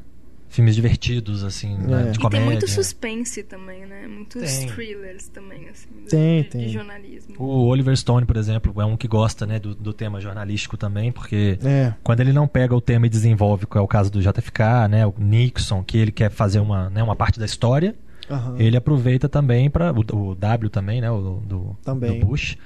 filmes 0.51 0.75
divertidos, 0.75 1.43
assim, 1.45 1.75
né, 1.79 2.09
É. 2.09 2.11
de 2.11 2.19
E 2.19 2.21
comédia. 2.21 2.41
tem 2.41 2.45
muito 2.45 2.69
suspense 2.69 3.43
também, 3.45 3.87
né? 3.87 4.07
Muitos 4.07 4.43
Tem. 4.43 4.67
thrillers 4.67 5.29
também, 5.29 5.69
assim. 5.69 5.89
do- 5.89 6.09
Tem, 6.11 6.43
de, 6.43 6.49
tem. 6.51 6.67
De 6.67 6.73
jornalismo. 6.73 7.35
O 7.39 7.67
Oliver 7.69 7.97
Stone, 7.97 8.27
por 8.27 8.37
exemplo, 8.37 8.75
é 8.83 8.85
um 8.85 8.97
que 8.97 9.07
gosta, 9.09 9.47
né, 9.47 9.59
do, 9.59 9.75
do 9.75 9.93
tema 9.95 10.21
jornalístico 10.21 10.77
também, 10.77 11.11
porque 11.13 11.57
É, 11.65 11.95
quando 12.03 12.21
ele 12.21 12.33
não 12.33 12.47
pega 12.47 12.75
o 12.75 12.81
tema 12.81 13.07
e 13.07 13.09
desenvolve, 13.09 13.65
que 13.67 13.79
é 13.79 13.81
o 13.81 13.89
caso 13.89 14.11
do 14.11 14.21
JFK, 14.21 14.89
né, 14.91 15.07
o 15.07 15.15
Nixon, 15.17 15.83
que 15.85 15.97
ele 15.97 16.11
quer 16.13 16.31
fazer 16.31 16.59
uma, 16.61 16.91
né, 16.91 17.03
uma 17.03 17.15
parte 17.17 17.39
da 17.39 17.47
história, 17.47 17.95
aham. 18.29 18.57
ele 18.59 18.77
aproveita 18.77 19.29
também 19.29 19.71
para 19.71 19.93
o, 19.93 20.31
o 20.31 20.35
W 20.35 20.69
também, 20.69 21.01
né, 21.01 21.11
o 21.11 21.41
do, 21.47 21.77
Também. 21.85 22.19
do 22.19 22.27
Bush. 22.27 22.59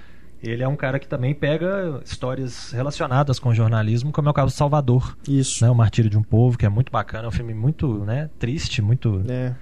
Ele 0.44 0.62
é 0.62 0.68
um 0.68 0.76
cara 0.76 0.98
que 0.98 1.08
também 1.08 1.34
pega 1.34 2.00
histórias 2.04 2.70
relacionadas 2.72 3.38
com 3.38 3.54
jornalismo, 3.54 4.12
como 4.12 4.28
é 4.28 4.30
o 4.30 4.34
caso 4.34 4.48
de 4.48 4.56
Salvador, 4.56 5.16
Isso. 5.26 5.64
né, 5.64 5.70
o 5.70 5.74
Martírio 5.74 6.10
de 6.10 6.18
um 6.18 6.22
Povo, 6.22 6.58
que 6.58 6.66
é 6.66 6.68
muito 6.68 6.92
bacana, 6.92 7.24
é 7.24 7.28
um 7.28 7.32
filme 7.32 7.54
muito, 7.54 8.04
né, 8.04 8.28
triste, 8.38 8.82
muito 8.82 9.22
É, 9.28 9.54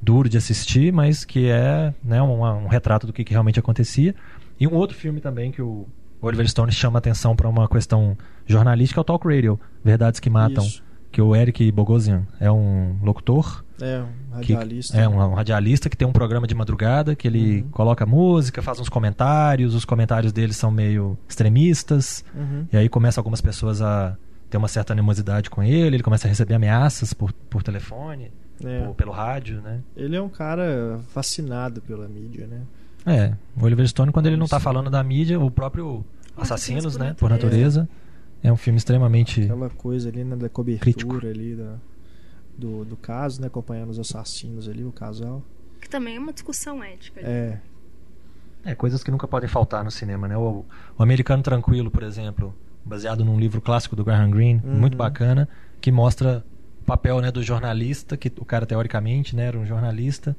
duro 0.00 0.28
de 0.28 0.36
assistir, 0.36 0.92
mas 0.92 1.24
que 1.24 1.48
é 1.48 1.94
né, 2.02 2.22
um, 2.22 2.42
um 2.42 2.66
retrato 2.66 3.06
do 3.06 3.12
que, 3.12 3.24
que 3.24 3.32
realmente 3.32 3.58
acontecia. 3.58 4.14
E 4.58 4.66
um 4.66 4.74
outro 4.74 4.96
filme 4.96 5.20
também 5.20 5.50
que 5.52 5.62
o 5.62 5.86
Oliver 6.20 6.48
Stone 6.48 6.72
chama 6.72 6.98
atenção 6.98 7.36
para 7.36 7.48
uma 7.48 7.68
questão 7.68 8.16
jornalística 8.46 9.00
é 9.00 9.02
o 9.02 9.04
Talk 9.04 9.26
Radio, 9.26 9.58
Verdades 9.84 10.18
que 10.18 10.28
Matam, 10.28 10.64
Isso. 10.64 10.82
Que 11.10 11.20
o 11.22 11.34
Eric 11.34 11.70
Bogosian 11.72 12.26
é 12.38 12.50
um 12.50 12.96
locutor, 13.02 13.64
é, 13.80 14.02
um 14.36 14.40
que 14.40 14.52
radialista. 14.52 14.96
é 14.98 15.08
um, 15.08 15.16
um 15.18 15.34
radialista 15.34 15.88
que 15.88 15.96
tem 15.96 16.06
um 16.06 16.12
programa 16.12 16.46
de 16.46 16.54
madrugada 16.54 17.14
que 17.16 17.26
ele 17.26 17.62
Uhum. 17.62 17.68
coloca 17.70 18.04
música, 18.06 18.60
faz 18.62 18.78
uns 18.78 18.88
comentários, 18.88 19.74
os 19.74 19.84
comentários 19.84 20.32
dele 20.32 20.52
são 20.52 20.70
meio 20.70 21.16
extremistas, 21.28 22.24
Uhum. 22.34 22.66
e 22.72 22.76
aí 22.76 22.88
começa 22.88 23.18
algumas 23.20 23.40
pessoas 23.40 23.80
a 23.82 24.16
ter 24.50 24.56
uma 24.56 24.68
certa 24.68 24.92
animosidade 24.92 25.50
com 25.50 25.62
ele, 25.62 25.96
ele 25.96 26.02
começa 26.02 26.26
a 26.26 26.30
receber 26.30 26.54
ameaças 26.54 27.12
por, 27.12 27.32
por 27.32 27.62
telefone, 27.62 28.30
É. 28.64 28.80
por- 28.84 28.94
pelo 28.94 29.12
rádio, 29.12 29.60
né? 29.62 29.80
Ele 29.96 30.16
é 30.16 30.22
um 30.22 30.28
cara 30.28 31.00
fascinado 31.08 31.80
pela 31.82 32.06
mídia, 32.08 32.46
né? 32.46 32.60
É, 33.06 33.32
o 33.58 33.64
Oliver 33.64 33.86
Stone, 33.88 34.12
quando 34.12 34.26
ele 34.26 34.36
não 34.36 34.46
tá 34.46 34.58
Sim. 34.58 34.64
falando 34.64 34.90
da 34.90 35.02
mídia, 35.02 35.38
o 35.40 35.50
próprio 35.50 36.04
Assassinos, 36.36 36.84
Assassinos 36.84 36.96
por 36.96 37.00
né, 37.04 37.14
por 37.18 37.30
natureza, 37.30 37.82
é 37.82 37.98
um 38.52 38.56
filme 38.56 38.76
extremamente. 38.78 39.42
Aquela 39.42 39.68
coisa 39.70 40.08
ali, 40.08 40.24
né, 40.24 40.36
da 40.36 40.48
cobertura 40.48 40.80
Crítico. 40.92 41.16
ali 41.26 41.54
da, 41.56 41.74
do, 42.56 42.84
do 42.84 42.96
caso, 42.96 43.40
né? 43.40 43.46
Acompanhando 43.48 43.90
os 43.90 43.98
assassinos 43.98 44.68
ali, 44.68 44.84
o 44.84 44.92
casal. 44.92 45.42
Que 45.80 45.88
também 45.88 46.16
é 46.16 46.18
uma 46.18 46.32
discussão 46.32 46.82
ética. 46.82 47.20
É, 47.20 47.58
É, 48.64 48.74
coisas 48.74 49.02
que 49.04 49.10
nunca 49.10 49.26
podem 49.28 49.48
faltar 49.48 49.84
no 49.84 49.90
cinema, 49.90 50.26
né? 50.28 50.36
O, 50.36 50.64
o 50.96 51.02
Americano 51.02 51.42
Tranquilo, 51.42 51.90
por 51.90 52.02
exemplo, 52.02 52.54
baseado 52.84 53.24
num 53.24 53.38
livro 53.38 53.60
clássico 53.60 53.94
do 53.96 54.04
Graham 54.04 54.30
Greene, 54.30 54.60
Uhum. 54.64 54.78
muito 54.78 54.96
bacana, 54.96 55.48
que 55.80 55.90
mostra 55.92 56.44
o 56.80 56.84
papel 56.84 57.20
né, 57.20 57.30
do 57.30 57.42
jornalista, 57.42 58.16
que 58.16 58.32
o 58.38 58.44
cara 58.44 58.66
teoricamente 58.66 59.34
né, 59.36 59.44
era 59.46 59.58
um 59.58 59.64
jornalista, 59.66 60.36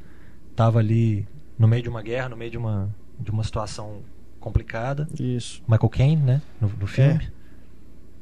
tava 0.56 0.80
ali 0.80 1.28
no 1.58 1.68
meio 1.68 1.82
de 1.84 1.90
uma 1.90 2.02
guerra, 2.02 2.28
no 2.30 2.36
meio 2.38 2.52
de 2.52 2.58
uma, 2.58 2.90
de 3.20 3.32
uma 3.32 3.44
situação 3.44 4.02
complicada. 4.40 5.08
Isso. 5.20 5.62
Michael 5.68 5.90
Caine, 5.90 6.22
né? 6.22 6.42
No, 6.60 6.70
no 6.80 6.88
filme. 6.88 7.30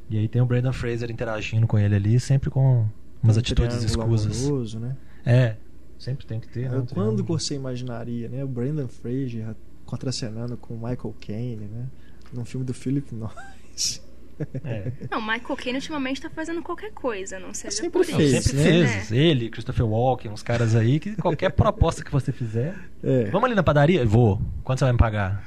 E 0.10 0.18
aí 0.18 0.28
tem 0.28 0.42
o 0.42 0.46
Brandon 0.46 0.72
Fraser 0.74 1.10
interagindo 1.12 1.68
com 1.68 1.78
ele 1.78 1.96
ali, 1.96 2.20
sempre 2.20 2.50
com 2.50 2.86
umas 3.22 3.36
Um 3.36 3.40
atitudes 3.40 3.84
escusas. 3.84 4.46
amoroso, 4.46 4.80
né? 4.80 4.96
É, 5.26 5.56
sempre 6.00 6.26
tem 6.26 6.40
que 6.40 6.48
ter. 6.48 6.62
né, 6.70 6.78
um 6.78 6.86
Quando 6.86 6.88
triângulo. 6.88 7.24
que 7.24 7.30
você 7.30 7.56
imaginaria, 7.56 8.30
né? 8.30 8.44
O 8.44 8.48
Brandon 8.48 8.88
Fraser 8.88 9.56
contracenando 9.86 10.56
com 10.58 10.74
o 10.76 10.78
Michael 10.78 11.16
Caine, 11.26 11.66
né? 11.68 11.86
Num 12.34 12.46
filme 12.46 12.66
do 12.66 12.74
Philip 12.74 13.14
Noyce. 13.14 14.02
É. 14.64 14.92
Não, 15.10 15.20
Michael 15.20 15.56
Caine 15.58 15.80
ultimamente 15.80 16.22
tá 16.22 16.30
fazendo 16.30 16.62
qualquer 16.62 16.92
coisa, 16.92 17.40
não 17.40 17.56
seja 17.56 17.76
Sempre 17.76 17.90
por 17.90 18.06
fez, 18.06 18.44
sempre 18.44 18.54
né? 18.84 18.88
fez. 18.88 19.12
Ele, 19.12 19.50
Christopher 19.50 19.84
Walken, 19.88 20.30
uns 20.30 20.44
caras 20.44 20.76
aí, 20.76 21.00
que 21.00 21.16
qualquer 21.16 21.50
proposta 21.58 22.04
que 22.04 22.12
você 22.12 22.32
fizer. 22.32 22.76
É. 23.04 23.32
Vamos 23.32 23.46
ali 23.48 23.56
na 23.56 23.64
padaria? 23.64 24.06
Vou. 24.06 24.40
Quanto 24.64 24.78
você 24.78 24.86
vai 24.86 24.92
me 24.92 25.00
pagar? 25.00 25.44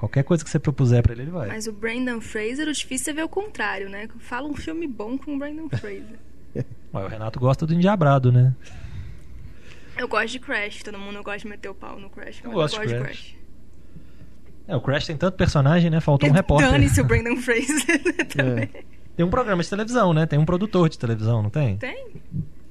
Qualquer 0.00 0.24
coisa 0.24 0.42
que 0.42 0.48
você 0.48 0.58
propuser 0.58 1.02
pra 1.02 1.12
ele, 1.12 1.24
ele 1.24 1.30
vai. 1.30 1.46
Mas 1.48 1.66
o 1.66 1.72
Brandon 1.72 2.22
Fraser, 2.22 2.66
o 2.66 2.72
difícil 2.72 3.10
é 3.12 3.16
ver 3.16 3.22
o 3.22 3.28
contrário, 3.28 3.90
né? 3.90 4.08
Fala 4.18 4.48
um 4.48 4.56
filme 4.56 4.86
bom 4.86 5.18
com 5.18 5.34
o 5.34 5.38
Brandon 5.38 5.68
Fraser. 5.68 6.18
Mas 6.90 7.04
o 7.04 7.06
Renato 7.06 7.38
gosta 7.38 7.66
do 7.66 7.74
endiabrado, 7.74 8.32
né? 8.32 8.54
Eu 9.98 10.08
gosto 10.08 10.28
de 10.28 10.38
Crash, 10.38 10.82
todo 10.82 10.98
mundo 10.98 11.22
gosta 11.22 11.40
de 11.40 11.48
meter 11.48 11.68
o 11.68 11.74
pau 11.74 12.00
no 12.00 12.08
Crash. 12.08 12.40
Eu 12.42 12.48
mas 12.48 12.54
gosto 12.54 12.80
de 12.80 12.86
de 12.86 12.94
Crash. 12.98 13.34
É, 14.66 14.74
o 14.74 14.80
Crash 14.80 15.06
tem 15.06 15.18
tanto 15.18 15.36
personagem, 15.36 15.90
né? 15.90 16.00
Faltou 16.00 16.30
um 16.30 16.32
repórter. 16.32 16.70
Dane-se 16.70 17.02
o 17.02 17.04
Brandon 17.06 17.36
Fraser 17.36 18.26
também. 18.34 18.70
Tem 19.14 19.26
um 19.26 19.28
programa 19.28 19.62
de 19.62 19.68
televisão, 19.68 20.14
né? 20.14 20.24
Tem 20.24 20.38
um 20.38 20.46
produtor 20.46 20.88
de 20.88 20.98
televisão, 20.98 21.42
não 21.42 21.50
tem? 21.50 21.76
Tem? 21.76 22.06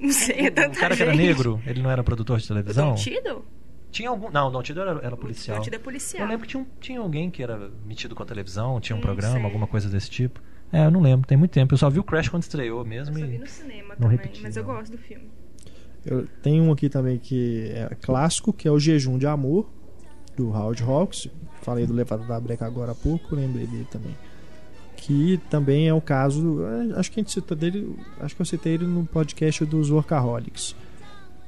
Não 0.00 0.10
sei, 0.10 0.46
é 0.46 0.50
tanta 0.50 0.70
Um 0.76 0.80
cara 0.80 0.96
que 0.96 1.02
era 1.02 1.12
gente. 1.12 1.24
negro, 1.24 1.62
ele 1.64 1.80
não 1.80 1.90
era 1.92 2.02
produtor 2.02 2.38
de 2.38 2.44
O 2.44 2.48
televisão? 2.48 2.88
Don 2.88 2.94
Tiddle? 2.96 3.44
Tinha 3.90 4.08
algum. 4.08 4.30
Não, 4.30 4.48
o 4.48 4.50
Don 4.50 4.62
Tiddle 4.62 4.82
era, 4.88 5.00
era 5.06 5.16
policial. 5.16 5.56
Don 5.58 5.64
Tiddle 5.64 5.80
é 5.80 5.82
policial. 5.82 6.22
Eu 6.24 6.28
lembro 6.28 6.46
que 6.46 6.50
tinha, 6.52 6.62
um- 6.62 6.66
tinha 6.80 7.00
alguém 7.00 7.30
que 7.30 7.42
era 7.42 7.70
metido 7.86 8.14
com 8.14 8.22
a 8.22 8.26
televisão, 8.26 8.80
tinha 8.80 8.94
um 8.94 8.98
Não 9.00 9.04
programa, 9.06 9.34
sei. 9.36 9.44
alguma 9.44 9.66
coisa 9.66 9.88
desse 9.88 10.08
tipo. 10.10 10.40
É, 10.72 10.84
eu 10.86 10.90
não 10.90 11.00
lembro, 11.00 11.26
tem 11.26 11.36
muito 11.36 11.50
tempo. 11.50 11.74
Eu 11.74 11.78
só 11.78 11.90
vi 11.90 11.98
o 11.98 12.04
Crash 12.04 12.28
quando 12.28 12.42
estreou 12.44 12.84
mesmo. 12.84 13.16
Eu 13.18 13.20
só 13.20 13.26
vi 13.26 13.38
no 13.38 13.46
cinema 13.46 13.88
não 13.88 13.96
também, 14.08 14.16
repeti, 14.16 14.40
mas 14.42 14.56
eu 14.56 14.62
não. 14.64 14.74
gosto 14.74 14.92
do 14.92 14.98
filme. 14.98 15.28
Eu 16.06 16.26
tenho 16.42 16.62
um 16.62 16.72
aqui 16.72 16.88
também 16.88 17.18
que 17.18 17.70
é 17.74 17.94
clássico, 18.00 18.52
que 18.52 18.68
é 18.68 18.70
o 18.70 18.78
Jejum 18.78 19.18
de 19.18 19.26
Amor, 19.26 19.68
do 20.36 20.50
Howard 20.50 20.82
Hawks. 20.82 21.28
Falei 21.62 21.84
do 21.86 21.92
Levado 21.92 22.26
da 22.26 22.40
Breca 22.40 22.64
agora 22.64 22.92
há 22.92 22.94
pouco, 22.94 23.34
lembrei 23.34 23.66
dele 23.66 23.86
também. 23.90 24.16
Que 24.96 25.38
também 25.50 25.88
é 25.88 25.92
o 25.94 26.00
caso. 26.00 26.60
é, 26.64 26.98
Acho 26.98 27.10
que 27.10 27.18
a 27.18 27.22
gente 27.22 27.32
citou 27.32 27.56
dele. 27.56 27.96
Acho 28.20 28.36
que 28.36 28.40
eu 28.42 28.46
citei 28.46 28.74
ele 28.74 28.86
no 28.86 29.04
podcast 29.04 29.64
dos 29.64 29.90
Workaholics. 29.90 30.74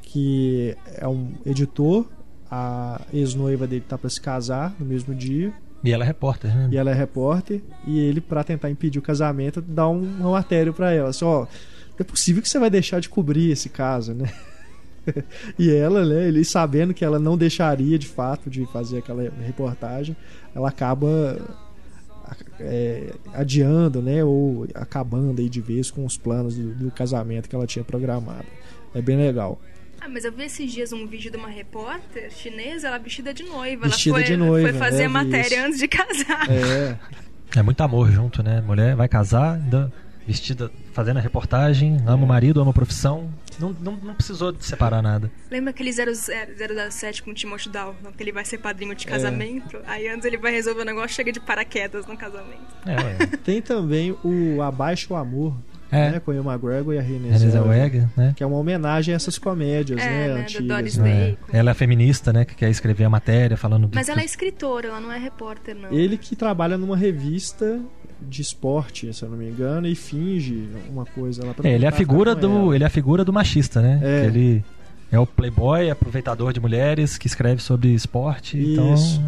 Que 0.03 0.76
é 0.97 1.07
um 1.09 1.32
editor, 1.47 2.07
a 2.55 3.00
ex-noiva 3.14 3.66
dele 3.66 3.82
tá 3.88 3.96
para 3.96 4.11
se 4.11 4.20
casar 4.20 4.76
no 4.78 4.84
mesmo 4.84 5.14
dia. 5.14 5.55
E 5.82 5.90
ela 5.90 6.05
é 6.05 6.07
repórter, 6.07 6.55
né? 6.55 6.68
E 6.70 6.76
ela 6.76 6.90
é 6.90 6.94
repórter. 6.94 7.62
E 7.86 7.98
ele, 7.98 8.20
pra 8.20 8.44
tentar 8.44 8.68
impedir 8.68 8.98
o 8.98 9.03
casamento, 9.03 9.62
dá 9.62 9.88
um, 9.88 10.03
uma 10.03 10.32
matéria 10.32 10.70
pra 10.70 10.92
ela. 10.92 11.09
Assim, 11.09 11.24
ó, 11.24 11.46
é 11.98 12.05
possível 12.05 12.42
que 12.42 12.48
você 12.48 12.59
vai 12.59 12.68
deixar 12.68 13.00
de 13.00 13.09
cobrir 13.09 13.50
esse 13.50 13.70
caso, 13.70 14.12
né? 14.12 14.30
e 15.59 15.70
ela, 15.70 16.05
né, 16.05 16.28
ele 16.28 16.44
sabendo 16.44 16.92
que 16.92 17.03
ela 17.03 17.18
não 17.18 17.38
deixaria 17.38 17.98
de 17.98 18.07
fato 18.07 18.50
de 18.50 18.66
fazer 18.66 18.98
aquela 18.98 19.22
reportagem, 19.40 20.14
ela 20.55 20.68
acaba 20.68 21.38
é, 22.61 23.14
adiando, 23.32 24.03
né, 24.03 24.22
ou 24.22 24.68
acabando 24.74 25.40
aí 25.40 25.48
de 25.48 25.61
vez 25.62 25.90
com 25.90 26.05
os 26.05 26.18
planos 26.18 26.55
do, 26.55 26.74
do 26.74 26.90
casamento 26.90 27.48
que 27.48 27.57
ela 27.57 27.66
tinha 27.66 27.84
programado. 27.84 28.46
É 28.94 29.00
bem 29.00 29.16
legal. 29.16 29.59
Ah, 30.05 30.09
mas 30.09 30.24
eu 30.24 30.32
vi 30.32 30.44
esses 30.44 30.72
dias 30.72 30.92
um 30.92 31.07
vídeo 31.07 31.30
de 31.30 31.36
uma 31.36 31.48
repórter 31.48 32.30
chinesa, 32.32 32.88
ela 32.88 32.98
vestida 32.98 33.32
de 33.32 33.44
noiva. 33.44 33.86
Vestida 33.86 34.16
ela 34.16 34.26
foi, 34.26 34.34
de 34.34 34.36
noiva, 34.36 34.68
foi 34.70 34.78
fazer 34.78 35.03
é, 35.05 35.09
matéria 35.09 35.57
isso. 35.57 35.66
antes 35.66 35.78
de 35.78 35.88
casar. 35.88 36.48
É, 36.50 36.96
É 37.55 37.62
muito 37.62 37.80
amor 37.82 38.11
junto, 38.11 38.42
né? 38.42 38.61
Mulher 38.62 38.96
vai 38.96 39.09
casar, 39.09 39.55
ainda 39.57 39.92
vestida, 40.26 40.70
fazendo 40.92 41.18
a 41.18 41.20
reportagem, 41.20 41.98
ama 42.07 42.24
o 42.24 42.26
marido, 42.26 42.61
ama 42.61 42.70
a 42.70 42.74
profissão. 42.74 43.28
Não, 43.61 43.76
não, 43.80 43.92
não 43.96 44.14
precisou 44.14 44.50
de 44.53 44.64
separar 44.64 45.03
nada. 45.03 45.30
Lembra 45.50 45.70
aquele 45.70 45.92
00 45.92 46.11
007 46.90 47.22
com 47.22 47.30
o 47.30 47.34
Timothy 47.34 47.68
Dalton, 47.68 48.11
que 48.16 48.22
ele 48.22 48.32
vai 48.32 48.44
ser 48.44 48.59
padrinho 48.59 48.92
É. 48.92 48.94
de 48.94 49.07
casamento? 49.07 49.78
Aí 49.86 50.09
antes 50.09 50.24
ele 50.24 50.38
vai 50.38 50.50
resolver 50.53 50.82
o 50.82 50.84
negócio, 50.84 51.11
chega 51.11 51.30
de 51.30 51.40
paraquedas 51.40 52.07
no 52.07 52.16
casamento. 52.16 52.62
É, 52.86 52.94
ué. 52.96 53.26
tem 53.44 53.61
também 53.61 54.16
o 54.24 54.62
Abaixo 54.62 55.12
o 55.12 55.16
Amor, 55.16 55.55
É. 55.93 56.11
né, 56.12 56.20
com 56.20 56.30
o 56.32 56.34
McGregor 56.34 56.95
e 56.95 56.99
a 56.99 57.03
Renée 57.03 57.36
Zellweger. 57.36 57.51
Zellweger, 57.51 58.09
né? 58.16 58.32
Que 58.34 58.43
é 58.43 58.47
uma 58.47 58.57
homenagem 58.57 59.12
a 59.12 59.16
essas 59.16 59.38
comédias, 59.38 60.01
É, 60.01 60.05
né, 60.07 60.28
né, 60.28 60.34
do 60.34 60.40
antigas. 60.40 60.66
Doris 60.66 60.97
né? 60.97 61.05
Day. 61.05 61.38
É. 61.53 61.59
Ela 61.59 61.70
é 61.72 61.74
feminista, 61.74 62.32
né? 62.32 62.45
Que 62.45 62.55
quer 62.55 62.70
escrever 62.70 63.05
a 63.05 63.11
matéria 63.11 63.57
falando 63.57 63.86
do. 63.86 63.95
Mas 63.95 64.09
ela 64.09 64.22
é 64.22 64.24
escritora, 64.24 64.88
ela 64.88 65.01
não 65.01 65.12
é 65.12 65.18
repórter, 65.18 65.76
não. 65.76 65.93
Ele 65.93 66.16
que 66.16 66.34
trabalha 66.34 66.78
numa 66.78 66.97
revista 66.97 67.78
de 68.20 68.40
esporte, 68.40 69.12
se 69.12 69.22
eu 69.24 69.28
não 69.28 69.36
me 69.36 69.49
engano, 69.49 69.86
e 69.86 69.95
finge 69.95 70.68
uma 70.88 71.05
coisa 71.05 71.45
lá 71.45 71.53
pra 71.53 71.68
É, 71.68 71.74
ele 71.74 71.84
é 71.84 71.88
a 71.88 71.93
figura 71.93 72.34
do. 72.34 72.49
ela. 72.66 72.74
Ele 72.76 72.84
é 72.84 72.86
a 72.86 72.90
figura 72.90 73.24
do 73.24 73.32
machista, 73.32 73.82
né? 73.82 74.01
É. 74.03 74.24
Ele 74.26 74.64
é 75.11 75.18
o 75.18 75.26
playboy, 75.26 75.90
aproveitador 75.90 76.53
de 76.53 76.61
mulheres, 76.61 77.18
que 77.18 77.26
escreve 77.26 77.61
sobre 77.61 77.88
esporte. 77.93 78.57
Então, 78.59 78.95
Isso. 78.95 79.22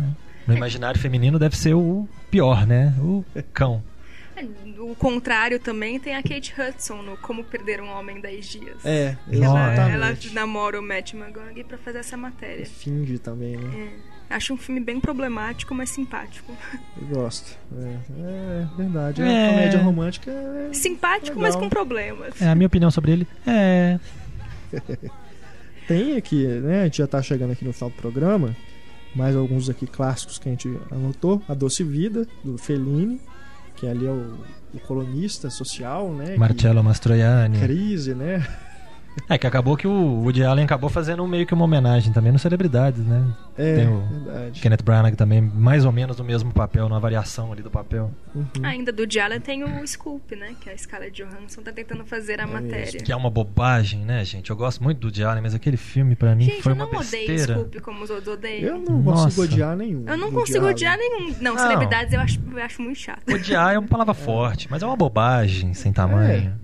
no 0.46 0.56
imaginário 0.56 0.98
feminino 0.98 1.38
deve 1.38 1.56
ser 1.58 1.74
o 1.74 2.08
pior, 2.30 2.66
né? 2.66 2.94
O 3.00 3.22
cão. 3.52 3.82
É, 4.36 4.44
O 4.80 4.94
contrário 4.96 5.58
também 5.60 5.98
tem 6.00 6.14
a 6.16 6.22
Kate 6.22 6.52
Hudson 6.58 7.02
no 7.02 7.16
Como 7.18 7.44
Perder 7.44 7.80
um 7.80 7.88
Homem 7.88 8.18
em 8.18 8.20
10 8.20 8.46
Dias. 8.46 8.84
É, 8.84 9.16
Que 9.30 9.42
ela, 9.42 9.72
ela 9.74 10.06
exatamente. 10.10 10.34
namora 10.34 10.78
o 10.78 10.82
Matt 10.82 11.14
McGonaghy 11.14 11.64
pra 11.64 11.78
fazer 11.78 11.98
essa 11.98 12.16
matéria. 12.16 12.66
Finge 12.66 13.18
também, 13.18 13.56
né? 13.56 13.90
É. 14.30 14.34
Acho 14.36 14.54
um 14.54 14.56
filme 14.56 14.80
bem 14.80 14.98
problemático, 14.98 15.74
mas 15.74 15.90
simpático. 15.90 16.52
Eu 17.00 17.06
gosto. 17.08 17.56
É, 17.78 17.96
é 18.20 18.66
verdade. 18.76 19.22
A 19.22 19.26
É. 19.26 19.50
comédia 19.50 19.80
romântica 19.82 20.30
é... 20.30 20.72
Simpático, 20.72 21.36
Legal. 21.38 21.42
mas 21.42 21.56
com 21.56 21.68
problemas. 21.68 22.40
É, 22.40 22.48
a 22.48 22.54
minha 22.54 22.66
opinião 22.66 22.90
sobre 22.90 23.12
ele 23.12 23.26
é. 23.46 24.00
Tem 25.86 26.16
aqui, 26.16 26.46
né? 26.46 26.80
A 26.82 26.84
gente 26.84 26.98
já 26.98 27.06
tá 27.06 27.20
chegando 27.22 27.52
aqui 27.52 27.64
no 27.64 27.72
final 27.72 27.90
do 27.90 27.96
programa. 27.96 28.56
Mais 29.14 29.36
alguns 29.36 29.68
aqui 29.68 29.86
clássicos 29.86 30.38
que 30.38 30.48
a 30.48 30.52
gente 30.52 30.68
anotou. 30.90 31.42
A 31.48 31.54
Doce 31.54 31.84
Vida, 31.84 32.26
do 32.42 32.56
Fellini, 32.58 33.20
que 33.76 33.86
ali 33.86 34.06
é 34.06 34.10
o, 34.10 34.38
o 34.72 34.80
colunista 34.80 35.50
social, 35.50 36.12
né? 36.12 36.36
Marcello 36.36 36.82
Mastroianni. 36.82 37.58
Crise, 37.58 38.14
né? 38.14 38.46
É, 39.28 39.38
que 39.38 39.46
acabou 39.46 39.76
que 39.76 39.86
o 39.86 40.20
Woody 40.22 40.42
Allen 40.44 40.64
acabou 40.64 40.90
fazendo 40.90 41.26
meio 41.26 41.46
que 41.46 41.54
uma 41.54 41.64
homenagem 41.64 42.12
também 42.12 42.32
nos 42.32 42.42
celebridades, 42.42 43.04
né? 43.04 43.24
É, 43.56 43.76
Tem 43.76 43.88
o 43.88 44.00
verdade. 44.00 44.60
Kenneth 44.60 44.82
Branagh 44.84 45.14
também, 45.14 45.40
mais 45.40 45.84
ou 45.84 45.92
menos 45.92 46.16
no 46.18 46.24
mesmo 46.24 46.52
papel, 46.52 46.88
numa 46.88 46.98
variação 47.00 47.52
ali 47.52 47.62
do 47.62 47.70
papel. 47.70 48.10
Uhum. 48.34 48.44
Ainda 48.64 48.92
do 48.92 49.06
Diallo 49.06 49.38
tem 49.40 49.62
o 49.62 49.86
Scoop, 49.86 50.34
né? 50.34 50.54
Que 50.60 50.68
a 50.70 50.76
Scarlett 50.76 51.22
Johansson 51.22 51.62
tá 51.62 51.72
tentando 51.72 52.04
fazer 52.04 52.40
a 52.40 52.42
É 52.42 52.46
matéria. 52.46 52.78
mesmo. 52.86 53.00
Que 53.04 53.12
é 53.12 53.16
uma 53.16 53.30
bobagem, 53.30 54.00
né, 54.00 54.24
gente? 54.24 54.50
Eu 54.50 54.56
gosto 54.56 54.82
muito 54.82 54.98
do 54.98 55.04
Woody 55.06 55.22
Allen, 55.24 55.42
mas 55.42 55.54
aquele 55.54 55.76
filme 55.76 56.16
pra 56.16 56.34
mim 56.34 56.44
Gente, 56.46 56.62
foi 56.62 56.72
eu 56.72 56.76
uma 56.76 56.86
não 56.86 56.98
odeio 57.00 57.26
besteira. 57.28 57.54
Scoop 57.60 57.80
como 57.80 58.02
os 58.04 58.10
outros 58.10 58.34
odeiam. 58.34 58.76
Eu 58.76 58.78
não 58.78 59.00
Nossa. 59.00 59.24
consigo 59.24 59.42
odiar 59.42 59.76
nenhum. 59.76 60.04
Eu 60.08 60.16
não 60.16 60.32
consigo 60.32 60.66
odiar 60.66 60.98
nenhum. 60.98 61.34
Não, 61.40 61.54
Não. 61.54 61.58
celebridades 61.62 62.12
eu 62.12 62.20
acho, 62.20 62.40
eu 62.52 62.62
acho 62.62 62.82
muito 62.82 62.98
chato. 62.98 63.32
Odiar 63.32 63.74
é 63.74 63.78
uma 63.78 63.88
palavra 63.88 64.12
forte, 64.14 64.66
mas 64.70 64.82
é 64.82 64.86
uma 64.86 64.96
bobagem 64.96 65.72
sem 65.72 65.92
tamanho. 65.92 66.52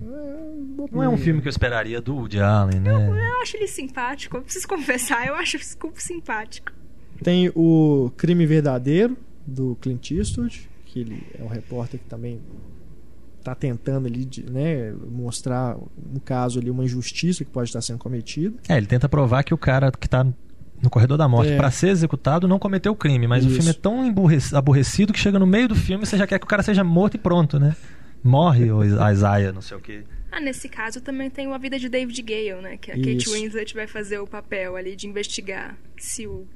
Não 0.91 1.03
é 1.03 1.09
um 1.09 1.17
filme 1.17 1.41
que 1.41 1.47
eu 1.47 1.51
esperaria 1.51 1.99
do 2.01 2.15
Woody 2.15 2.39
Allen, 2.39 2.79
né? 2.79 2.91
Eu 2.91 3.41
acho 3.41 3.57
ele 3.57 3.67
simpático, 3.67 4.37
eu 4.37 4.41
preciso 4.41 4.67
confessar, 4.67 5.27
eu 5.27 5.35
acho 5.35 5.57
o 5.57 5.59
Scoop 5.59 6.01
simpático. 6.01 6.71
Tem 7.23 7.51
o 7.55 8.11
Crime 8.17 8.45
Verdadeiro, 8.45 9.17
do 9.45 9.77
Clint 9.81 10.11
Eastwood, 10.11 10.69
que 10.85 10.99
ele 10.99 11.23
é 11.39 11.43
um 11.43 11.47
repórter 11.47 11.99
que 11.99 12.05
também 12.05 12.39
tá 13.43 13.55
tentando 13.55 14.07
ali, 14.07 14.23
de, 14.23 14.43
né, 14.49 14.93
mostrar, 15.09 15.75
no 16.11 16.19
caso 16.23 16.59
ali, 16.59 16.69
uma 16.69 16.83
injustiça 16.83 17.43
que 17.43 17.49
pode 17.49 17.69
estar 17.69 17.81
sendo 17.81 17.97
cometida. 17.97 18.55
É, 18.69 18.77
ele 18.77 18.85
tenta 18.85 19.09
provar 19.09 19.43
que 19.43 19.53
o 19.53 19.57
cara 19.57 19.91
que 19.91 20.07
tá 20.07 20.23
no 20.81 20.89
corredor 20.89 21.17
da 21.17 21.27
morte 21.27 21.51
É. 21.51 21.57
pra 21.57 21.69
ser 21.71 21.89
executado 21.89 22.47
não 22.47 22.59
cometeu 22.59 22.91
o 22.91 22.95
crime, 22.95 23.27
mas 23.27 23.43
o 23.43 23.47
Isso. 23.47 23.55
filme 23.57 23.69
é 23.71 23.73
tão 23.73 24.01
aborrecido 24.53 25.13
que 25.13 25.19
chega 25.19 25.37
no 25.39 25.45
meio 25.47 25.67
do 25.67 25.75
filme 25.75 26.03
e 26.03 26.07
você 26.07 26.17
já 26.17 26.25
quer 26.27 26.39
que 26.39 26.45
o 26.45 26.47
cara 26.47 26.63
seja 26.63 26.83
morto 26.83 27.15
e 27.15 27.17
pronto, 27.19 27.59
né? 27.59 27.75
Morre 28.23 28.71
o 28.71 28.81
a 29.01 29.11
Isaiah, 29.11 29.51
não 29.51 29.61
sei 29.61 29.77
o 29.77 29.79
quê. 29.79 30.03
Ah, 30.31 30.39
nesse 30.39 30.69
caso 30.69 31.01
também 31.01 31.29
tem 31.29 31.51
a 31.51 31.57
vida 31.57 31.77
de 31.77 31.89
David 31.89 32.21
Gale, 32.21 32.61
né? 32.61 32.77
Que 32.77 32.91
a 32.91 32.95
Isso. 32.97 33.29
Kate 33.29 33.29
Winslet 33.41 33.73
vai 33.73 33.85
fazer 33.87 34.19
o 34.19 34.25
papel 34.27 34.75
ali 34.77 34.95
de 34.95 35.07
investigar 35.07 35.77
se 35.97 36.25
o. 36.25 36.47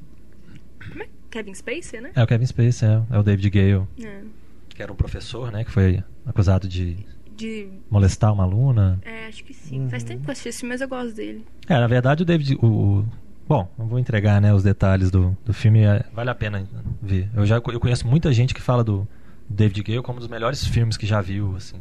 Como 0.90 1.04
é? 1.04 1.08
Kevin 1.30 1.54
Spacey, 1.54 2.00
né? 2.00 2.12
É 2.16 2.24
o 2.24 2.28
Kevin 2.28 2.46
Spacey, 2.46 2.88
é, 2.88 3.02
é 3.16 3.20
o 3.20 3.24
David 3.24 3.50
Gale, 3.50 3.86
É. 4.02 4.22
que 4.70 4.82
era 4.82 4.92
um 4.92 4.96
professor, 4.96 5.52
né, 5.52 5.66
que 5.66 5.72
foi 5.72 6.02
acusado 6.26 6.68
de 6.68 6.96
De. 7.36 7.68
molestar 7.90 8.32
uma 8.32 8.44
aluna. 8.44 8.98
É, 9.04 9.28
acho 9.28 9.44
que 9.44 9.54
sim. 9.54 9.82
Uhum. 9.82 9.90
Faz 9.90 10.04
tempo 10.04 10.24
que 10.24 10.30
eu 10.30 10.32
assisti 10.32 10.50
esse 10.50 10.60
filme, 10.60 10.74
mas 10.74 10.80
eu 10.82 10.88
gosto 10.88 11.14
dele. 11.14 11.44
É, 11.68 11.74
na 11.74 11.88
verdade 11.88 12.24
o 12.24 12.26
David. 12.26 12.56
O, 12.62 12.66
o- 12.68 13.06
bom, 13.48 13.70
não 13.78 13.86
vou 13.88 14.00
entregar 14.00 14.40
né, 14.40 14.54
os 14.54 14.64
detalhes 14.64 15.12
do, 15.12 15.36
do 15.44 15.54
filme, 15.54 15.82
é, 15.82 16.06
vale 16.14 16.30
a 16.30 16.36
pena 16.36 16.66
ver. 17.02 17.30
Eu 17.36 17.46
já 17.46 17.56
eu 17.58 17.80
conheço 17.82 18.08
muita 18.08 18.32
gente 18.32 18.54
que 18.54 18.62
fala 18.62 18.82
do 18.84 19.06
David 19.50 19.84
Gale 19.84 20.02
como 20.02 20.18
um 20.18 20.22
dos 20.22 20.30
melhores 20.30 20.66
filmes 20.66 20.96
que 20.96 21.06
já 21.06 21.20
viu, 21.20 21.54
assim. 21.58 21.76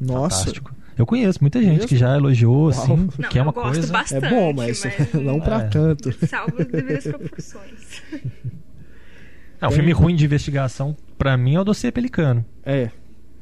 Nossa, 0.00 0.38
Fantástico. 0.38 0.74
Eu 0.98 1.06
conheço 1.06 1.38
muita 1.40 1.62
gente 1.62 1.86
que 1.86 1.96
já 1.96 2.16
elogiou, 2.16 2.62
Uau. 2.62 2.68
assim, 2.70 3.08
Não, 3.18 3.28
que 3.28 3.38
é 3.38 3.40
eu 3.40 3.44
uma 3.44 3.52
gosto 3.52 3.72
coisa. 3.74 3.92
bastante. 3.92 4.24
É 4.26 4.30
bom, 4.30 4.52
mas, 4.52 4.82
não 5.14 5.40
pra 5.40 5.62
É. 5.62 5.68
tanto. 5.68 6.12
Salvo 6.26 6.56
devidas 6.64 7.04
proporções. 7.04 8.02
É, 9.60 9.68
um 9.68 9.70
filme 9.70 9.92
ruim 9.92 10.14
de 10.16 10.24
investigação, 10.24 10.96
pra 11.18 11.36
mim, 11.36 11.54
é 11.54 11.60
o 11.60 11.64
Dossiê 11.64 11.90
Pelicano, 11.92 12.44
É, 12.64 12.90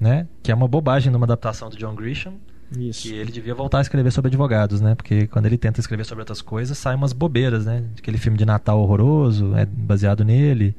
né? 0.01 0.27
Que 0.43 0.51
é 0.51 0.55
uma 0.55 0.67
bobagem 0.69 1.13
numa 1.13 1.25
adaptação 1.27 1.69
do 1.71 1.77
John 1.77 1.95
Grisham, 1.95 2.35
isso. 2.77 3.03
que 3.03 3.15
ele 3.15 3.31
devia 3.31 3.55
voltar 3.55 3.79
a 3.79 3.81
escrever 3.83 4.11
sobre 4.11 4.29
advogados, 4.29 4.81
né? 4.81 4.95
Porque 4.95 5.27
quando 5.29 5.47
ele 5.47 5.57
tenta 5.57 5.79
escrever 5.81 6.05
sobre 6.05 6.23
outras 6.23 6.43
coisas, 6.43 6.77
saem 6.77 6.97
umas 6.97 7.13
bobeiras, 7.13 7.67
né? 7.67 7.85
Aquele 7.99 8.19
filme 8.19 8.37
de 8.37 8.45
Natal 8.45 8.81
horroroso, 8.81 9.55
é 9.57 9.65
baseado 9.65 10.25
nele. 10.25 10.75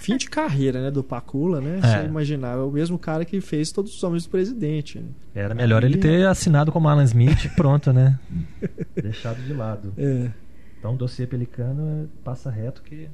Fim 0.00 0.16
de 0.16 0.28
carreira, 0.30 0.80
né, 0.82 0.90
do 0.90 1.04
Pacula, 1.04 1.60
né? 1.60 1.78
É. 1.78 1.80
Você 2.00 2.06
imaginar, 2.06 2.56
é 2.56 2.60
o 2.62 2.70
mesmo 2.70 2.98
cara 2.98 3.24
que 3.24 3.40
fez 3.40 3.70
Todos 3.70 3.94
os 3.94 4.02
Homens 4.02 4.24
do 4.24 4.30
Presidente. 4.30 4.98
né? 4.98 5.04
Era 5.34 5.54
melhor 5.54 5.84
ele 5.84 5.94
Aí- 5.96 6.00
ter 6.00 6.26
assinado 6.26 6.72
como 6.72 6.88
Alan 6.88 7.04
Smith 7.04 7.44
e 7.44 7.48
pronto, 7.50 7.92
né? 7.92 8.18
Deixado 9.00 9.42
de 9.42 9.52
lado. 9.52 9.92
É. 9.98 10.30
Então, 10.78 10.96
Dossiê 10.96 11.26
Pelicano 11.26 12.08
passa 12.24 12.50
reto 12.50 12.82
que... 12.82 13.08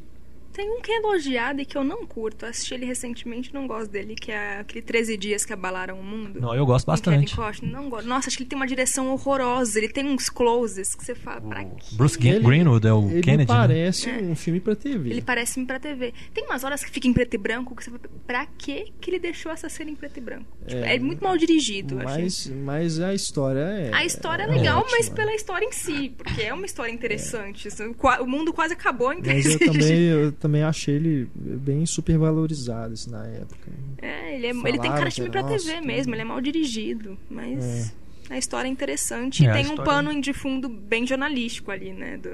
Tem 0.57 0.71
um 0.71 0.81
que 0.81 0.91
é 0.91 0.97
elogiado 0.97 1.61
e 1.61 1.67
que 1.67 1.77
eu 1.77 1.85
não 1.85 2.07
curto. 2.07 2.47
Eu 2.47 2.49
assisti 2.49 2.73
ele 2.73 2.87
recentemente 2.87 3.51
e 3.51 3.53
não 3.55 3.67
gosto 3.67 3.91
dele, 3.91 4.15
que 4.15 4.33
é 4.33 4.61
aquele 4.61 4.81
13 4.81 5.15
Dias 5.19 5.45
que 5.45 5.53
Abalaram 5.53 6.01
o 6.01 6.03
Mundo. 6.03 6.41
Não, 6.41 6.55
eu 6.55 6.65
gosto 6.65 6.87
bastante. 6.87 7.37
Costner. 7.37 7.71
Não 7.71 7.91
gosto. 7.91 8.07
Nossa, 8.07 8.29
acho 8.29 8.39
que 8.39 8.43
ele 8.45 8.49
tem 8.49 8.57
uma 8.57 8.67
direção 8.67 9.11
horrorosa. 9.13 9.79
Ele 9.79 9.89
tem 9.91 10.07
uns 10.07 10.31
closes 10.31 10.95
que 10.95 11.05
você 11.05 11.15
fala, 11.15 11.43
pra 11.43 11.63
O 11.63 11.77
quê? 11.77 11.95
Bruce 11.95 12.19
Ele- 12.27 12.41
Greenwood 12.41 12.87
é 12.87 12.93
o 12.95 13.11
Ele 13.11 13.21
Kennedy, 13.21 13.53
né? 13.53 13.59
parece 13.59 14.09
É. 14.09 14.15
um 14.19 14.35
filme 14.35 14.59
pra 14.59 14.75
TV. 14.75 15.11
Ele 15.11 15.21
parece 15.21 15.63
pra 15.67 15.79
TV. 15.79 16.15
Tem 16.33 16.45
umas 16.47 16.65
horas 16.65 16.83
que 16.83 16.91
fica 16.91 17.07
em 17.07 17.13
preto 17.13 17.35
e 17.35 17.39
branco 17.39 17.77
que 17.77 17.85
você 17.85 17.91
fala, 17.91 18.03
pra 18.27 18.47
que 18.47 18.93
que 18.99 19.11
ele 19.11 19.19
deixou 19.19 19.53
essa 19.53 19.69
cena 19.69 19.91
em 19.91 19.95
preto 19.95 20.17
e 20.17 20.21
branco? 20.23 20.47
Tipo, 20.67 20.81
É. 20.81 20.97
É, 20.97 20.99
muito 20.99 21.23
mal 21.23 21.37
dirigido, 21.37 22.01
eu 22.01 22.05
mas, 22.05 22.47
mas 22.65 22.99
a 22.99 23.13
história 23.13 23.61
é. 23.61 23.91
A 23.93 24.05
história 24.07 24.45
é 24.45 24.47
é 24.47 24.49
legal, 24.49 24.79
ótima. 24.81 24.97
mas 24.97 25.09
pela 25.11 25.35
história 25.35 25.67
em 25.67 25.73
si, 25.73 26.15
porque 26.17 26.41
é 26.43 26.55
uma 26.55 26.65
história 26.65 26.91
interessante. 26.91 27.69
Qua- 27.99 28.23
O 28.23 28.27
mundo 28.27 28.53
quase 28.53 28.73
acabou 28.73 29.13
em 29.13 29.21
Mas 29.25 29.45
eu 29.45 29.59
13 29.59 29.79
também, 29.79 30.03
eu 30.05 30.33
também 30.47 30.63
achei 30.63 30.95
ele 30.95 31.29
bem 31.35 31.85
supervalorizado 31.87 32.95
assim, 32.95 33.11
na 33.11 33.27
época. 33.27 33.71
É, 33.99 34.35
ele, 34.37 34.47
é- 34.47 34.51
ele 34.51 34.63
tem 34.63 34.75
Falaram 34.79 34.95
cara 34.97 35.09
de 35.09 35.15
filme 35.17 35.31
pra 35.31 35.43
nossa, 35.43 35.59
TV 35.65 35.81
que- 35.81 35.87
mesmo, 35.87 36.15
ele 36.15 36.23
é 36.23 36.25
mal 36.25 36.41
dirigido, 36.41 37.19
mas 37.31 37.95
a 38.31 38.39
história 38.39 38.69
é 38.69 38.71
interessante. 38.71 39.45
É, 39.45 39.47
e 39.47 39.51
a 39.51 39.53
tem 39.55 39.63
um 39.67 39.69
história- 39.71 39.85
pano 39.85 40.21
de 40.21 40.33
fundo 40.33 40.69
bem 40.69 41.07
jornalístico 41.07 41.71
ali, 41.71 41.93
né? 41.93 42.17
Do... 42.17 42.31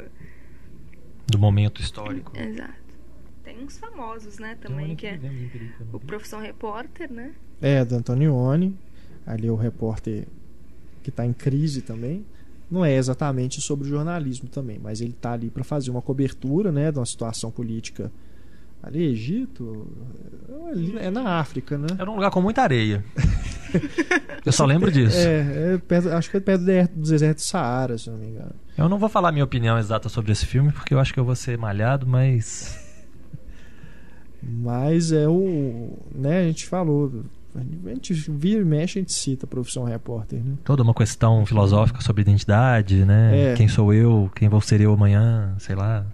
Do 1.27 1.39
momento 1.39 1.81
histórico. 1.81 2.33
Exato. 2.39 2.83
Tem 3.45 3.59
uns 3.65 3.79
famosos, 3.79 4.39
né, 4.39 4.57
também, 4.61 4.95
que 4.95 5.07
é 5.07 5.19
o. 5.93 5.99
Profissão 5.99 6.41
Repórter, 6.41 7.11
né? 7.13 7.33
É, 7.61 7.85
do 7.85 7.95
Antonioni. 7.97 8.77
Ali 9.27 9.47
é 9.49 9.51
o 9.51 9.57
repórter 9.57 10.27
que 11.03 11.11
está 11.11 11.25
em 11.25 11.33
crise 11.33 11.81
também. 11.83 12.25
Não 12.73 12.83
é 12.83 12.97
exatamente 12.97 13.61
sobre 13.61 13.87
jornalismo 13.87 14.49
também, 14.49 14.79
mas 14.83 15.03
ele 15.03 15.11
está 15.11 15.33
ali 15.33 15.51
para 15.51 15.62
fazer 15.62 15.91
uma 15.91 16.01
cobertura 16.01 16.73
né, 16.73 16.91
de 16.91 16.99
uma 16.99 17.05
situação 17.05 17.51
política. 17.51 18.11
Ali, 18.83 19.05
Egito? 19.05 19.87
ali 20.70 20.97
É 20.97 21.11
na 21.11 21.39
África, 21.39 21.77
né? 21.77 21.87
Era 21.99 22.11
um 22.11 22.14
lugar 22.14 22.31
com 22.31 22.41
muita 22.41 22.62
areia. 22.62 23.05
eu 24.45 24.51
só 24.53 24.64
lembro 24.64 24.91
disso. 24.91 25.18
É, 25.18 25.75
é 25.75 25.79
perto- 25.79 26.09
acho 26.09 26.31
que 26.31 26.39
é 26.39 26.41
perto 26.41 26.62
do 26.95 27.03
deserto 27.03 27.37
do 27.37 27.43
Saara, 27.43 27.99
se 27.99 28.09
não 28.09 28.16
me 28.16 28.29
engano. 28.29 28.55
Eu 28.77 28.89
não 28.89 28.99
vou 28.99 29.11
falar 29.11 29.33
minha 29.33 29.45
opinião 29.45 29.79
exata 29.79 30.09
sobre 30.09 30.33
esse 30.33 30.47
filme, 30.47 30.73
porque 30.73 30.95
eu 30.95 30.99
acho 30.99 31.12
que 31.12 31.20
eu 31.20 31.27
vou 31.27 31.37
ser 31.37 31.59
malhado, 31.59 32.07
mas. 32.07 32.77
Mas 34.43 35.12
é 35.12 35.29
o. 35.29 35.97
Né, 36.14 36.41
a 36.41 36.45
gente 36.45 36.66
falou. 36.66 37.23
A 37.55 37.88
gente 37.90 38.14
vira 38.14 38.62
e 38.62 38.64
mexe, 38.64 38.98
a 38.98 39.03
gente 39.03 39.12
cita 39.12 39.44
a 39.44 39.48
profissão 39.48 39.84
repórter, 39.84 40.42
né? 40.42 40.55
Toda 40.64 40.82
uma 40.82 40.94
questão 40.94 41.44
filosófica 41.44 42.00
sobre 42.00 42.22
identidade, 42.22 43.05
né? 43.05 43.53
É. 43.53 43.55
Quem 43.55 43.68
sou 43.68 43.92
eu, 43.92 44.30
quem 44.34 44.48
vou 44.48 44.61
ser 44.61 44.80
eu 44.80 44.92
amanhã, 44.92 45.55
sei 45.59 45.74
lá. 45.74 46.07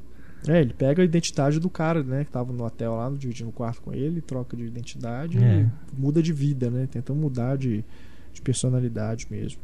É, 0.49 0.61
ele 0.61 0.73
pega 0.73 1.03
a 1.03 1.05
identidade 1.05 1.61
do 1.61 1.69
cara, 1.69 2.03
né, 2.03 2.25
que 2.25 2.31
tava 2.31 2.53
no 2.53 2.65
hotel 2.65 2.95
lá, 2.95 3.11
dividindo 3.11 3.51
o 3.51 3.53
quarto 3.53 3.83
com 3.83 3.93
ele, 3.93 4.21
troca 4.21 4.57
de 4.57 4.65
identidade 4.65 5.37
É. 5.37 5.61
e 5.63 6.01
muda 6.01 6.23
de 6.23 6.33
vida, 6.33 6.71
né? 6.71 6.89
Tenta 6.91 7.13
mudar 7.13 7.57
de, 7.57 7.85
de 8.33 8.41
personalidade 8.43 9.27
mesmo. 9.31 9.61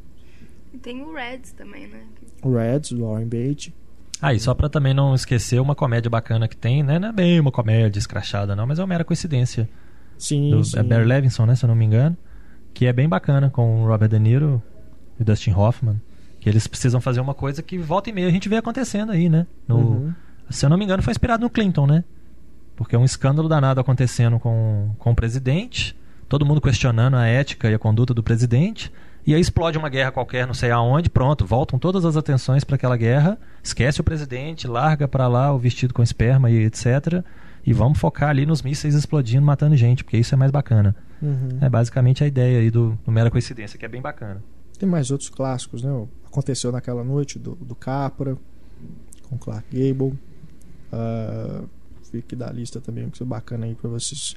E 0.72 0.78
tem 0.78 1.02
o 1.02 1.12
Reds 1.14 1.52
também, 1.52 1.86
né? 1.88 2.02
O 2.42 2.52
Reds, 2.54 2.90
do 2.92 3.06
Warren 3.06 3.26
Beatty. 3.26 3.74
Ah, 4.20 4.32
e 4.32 4.40
só 4.40 4.54
pra 4.54 4.68
também 4.68 4.94
não 4.94 5.14
esquecer 5.14 5.60
uma 5.60 5.74
comédia 5.74 6.10
bacana 6.10 6.48
que 6.48 6.56
tem, 6.56 6.82
né? 6.82 6.98
Não 6.98 7.08
é 7.08 7.12
bem 7.12 7.38
uma 7.40 7.52
comédia 7.52 7.98
escrachada, 7.98 8.54
não, 8.56 8.66
mas 8.66 8.78
é 8.78 8.82
uma 8.82 8.88
mera 8.88 9.04
coincidência. 9.04 9.68
Sim, 10.18 10.50
Do, 10.50 10.64
sim. 10.64 10.78
é 10.78 10.82
Barry 10.82 11.04
Levinson, 11.04 11.46
né? 11.46 11.54
Se 11.54 11.64
eu 11.64 11.68
não 11.68 11.74
me 11.74 11.84
engano. 11.84 12.16
Que 12.72 12.86
é 12.86 12.92
bem 12.92 13.08
bacana 13.08 13.50
com 13.50 13.82
o 13.82 13.86
Robert 13.86 14.08
De 14.08 14.18
Niro 14.18 14.62
e 15.18 15.22
o 15.22 15.24
Dustin 15.24 15.52
Hoffman. 15.52 16.00
Que 16.40 16.48
eles 16.48 16.66
precisam 16.66 17.00
fazer 17.00 17.20
uma 17.20 17.34
coisa 17.34 17.62
que 17.62 17.78
volta 17.78 18.10
e 18.10 18.12
meia 18.12 18.28
a 18.28 18.30
gente 18.30 18.48
vê 18.48 18.56
acontecendo 18.56 19.12
aí, 19.12 19.28
né? 19.28 19.46
No, 19.66 19.76
Uhum. 19.76 20.14
Se 20.50 20.66
eu 20.66 20.70
não 20.70 20.76
me 20.76 20.84
engano, 20.84 21.02
foi 21.02 21.10
inspirado 21.10 21.42
no 21.42 21.50
Clinton, 21.50 21.86
né? 21.86 22.04
Porque 22.76 22.94
é 22.94 22.98
um 22.98 23.04
escândalo 23.04 23.48
danado 23.48 23.80
acontecendo 23.80 24.38
com, 24.38 24.90
com 24.98 25.12
o 25.12 25.14
presidente, 25.14 25.96
todo 26.28 26.44
mundo 26.44 26.60
questionando 26.60 27.16
a 27.16 27.26
ética 27.26 27.70
e 27.70 27.74
a 27.74 27.78
conduta 27.78 28.12
do 28.12 28.22
presidente, 28.22 28.92
e 29.26 29.34
aí 29.34 29.40
explode 29.40 29.78
uma 29.78 29.88
guerra 29.88 30.12
qualquer, 30.12 30.46
não 30.46 30.52
sei 30.52 30.70
aonde, 30.70 31.08
pronto, 31.08 31.46
voltam 31.46 31.78
todas 31.78 32.04
as 32.04 32.16
atenções 32.16 32.62
para 32.62 32.74
aquela 32.74 32.96
guerra, 32.96 33.38
esquece 33.62 34.00
o 34.00 34.04
presidente, 34.04 34.66
larga 34.66 35.08
para 35.08 35.26
lá 35.28 35.52
o 35.52 35.58
vestido 35.58 35.94
com 35.94 36.02
esperma 36.02 36.50
e 36.50 36.64
etc. 36.64 37.24
E 37.66 37.72
vamos 37.72 37.98
focar 37.98 38.30
ali 38.30 38.44
nos 38.44 38.62
mísseis 38.62 38.94
explodindo, 38.94 39.44
matando 39.44 39.76
gente, 39.76 40.04
porque 40.04 40.18
isso 40.18 40.34
é 40.34 40.36
mais 40.36 40.50
bacana. 40.50 40.94
Uhum. 41.22 41.58
É 41.60 41.68
basicamente 41.68 42.22
a 42.22 42.26
ideia 42.26 42.60
aí 42.60 42.70
do, 42.70 42.98
do 43.04 43.10
Mera 43.10 43.30
Coincidência, 43.30 43.78
que 43.78 43.84
é 43.84 43.88
bem 43.88 44.02
bacana. 44.02 44.42
Tem 44.78 44.88
mais 44.88 45.10
outros 45.10 45.30
clássicos, 45.30 45.82
né? 45.82 46.06
Aconteceu 46.26 46.70
naquela 46.70 47.02
noite 47.02 47.38
do, 47.38 47.54
do 47.54 47.74
Capra, 47.74 48.36
com 49.22 49.38
Clark 49.38 49.64
Gable. 49.72 50.18
Uh, 50.92 51.68
fique 52.10 52.36
da 52.36 52.50
lista 52.50 52.80
também, 52.80 53.08
que 53.08 53.22
é 53.22 53.26
bacana 53.26 53.66
aí 53.66 53.74
para 53.74 53.88
vocês 53.88 54.36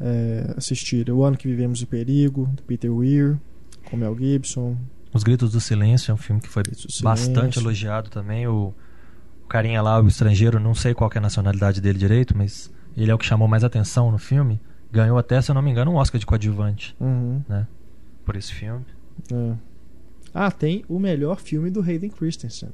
é, 0.00 0.54
assistirem. 0.56 1.14
O 1.14 1.24
Ano 1.24 1.36
que 1.36 1.46
Vivemos 1.46 1.82
em 1.82 1.86
Perigo, 1.86 2.46
do 2.46 2.62
Peter 2.62 2.92
Weir, 2.92 3.36
com 3.84 3.96
Mel 3.96 4.16
Gibson. 4.16 4.76
Os 5.12 5.22
Gritos 5.22 5.52
do 5.52 5.60
Silêncio 5.60 6.10
é 6.10 6.14
um 6.14 6.18
filme 6.18 6.40
que 6.40 6.48
foi 6.48 6.62
bastante 7.02 7.58
elogiado 7.58 8.10
também. 8.10 8.46
O 8.46 8.74
carinha 9.48 9.80
lá, 9.82 10.00
o 10.00 10.06
estrangeiro, 10.06 10.60
não 10.60 10.74
sei 10.74 10.94
qual 10.94 11.08
que 11.10 11.18
é 11.18 11.20
a 11.20 11.22
nacionalidade 11.22 11.80
dele 11.80 11.98
direito, 11.98 12.36
mas 12.36 12.70
ele 12.96 13.10
é 13.10 13.14
o 13.14 13.18
que 13.18 13.24
chamou 13.24 13.48
mais 13.48 13.64
atenção 13.64 14.10
no 14.10 14.18
filme. 14.18 14.60
Ganhou 14.92 15.18
até, 15.18 15.40
se 15.42 15.50
eu 15.50 15.54
não 15.54 15.62
me 15.62 15.70
engano, 15.70 15.90
um 15.90 15.96
Oscar 15.96 16.18
de 16.18 16.24
coadjuvante 16.26 16.96
Uhum, 17.00 17.42
né, 17.48 17.66
por 18.24 18.36
esse 18.36 18.52
filme. 18.54 18.84
é. 19.32 19.52
Ah, 20.34 20.50
tem 20.50 20.84
o 20.88 20.98
melhor 20.98 21.40
filme 21.40 21.70
do 21.70 21.80
Hayden 21.80 22.10
Christensen. 22.10 22.68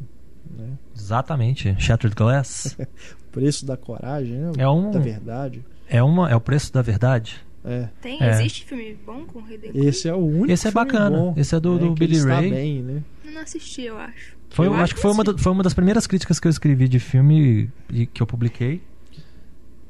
Né? 0.51 0.71
Exatamente, 0.95 1.75
Shattered 1.79 2.15
Glass. 2.17 2.77
O 3.29 3.33
Preço 3.35 3.67
da 3.67 3.77
Coragem, 3.77 4.37
né? 4.39 4.53
É 4.59 4.69
um- 4.69 4.91
Da 4.93 5.01
Verdade. 5.01 5.65
é, 5.89 6.01
uma, 6.03 6.31
é 6.31 6.37
o 6.37 6.41
preço 6.41 6.73
da 6.73 6.83
verdade. 6.83 7.37
É. 7.65 7.89
Tem, 8.01 8.23
É. 8.23 8.31
existe 8.31 8.65
filme 8.65 8.97
bom 9.05 9.25
com 9.25 9.41
Hayden 9.41 9.73
Esse 9.75 10.09
é 10.09 10.15
o 10.15 10.19
único 10.19 10.53
Esse 10.53 10.69
é 10.69 10.71
filme 10.71 10.87
bacana. 10.87 11.17
bom, 11.19 11.35
Esse 11.37 11.55
é 11.57 11.59
do- 11.61 11.75
né, 11.75 11.81
do 11.81 11.95
Billy 11.95 12.21
Ray. 12.21 12.51
bem, 12.51 12.83
né? 12.83 13.03
Eu 13.25 13.33
não 13.33 13.41
assisti, 13.41 13.83
eu 13.83 13.99
acho. 13.99 14.37
Foi, 14.51 14.67
eu 14.67 14.75
acho 14.75 14.95
que 14.95 15.01
foi 15.01 15.11
uma, 15.11 15.25
foi 15.39 15.53
uma 15.53 15.63
das 15.63 15.75
primeiras 15.75 16.07
críticas 16.07 16.39
que 16.39 16.47
eu 16.47 16.51
escrevi 16.51 16.87
de 16.89 16.99
filme 17.01 17.71
e 17.91 18.07
que 18.07 18.23
eu 18.23 18.27
publiquei. 18.27 18.83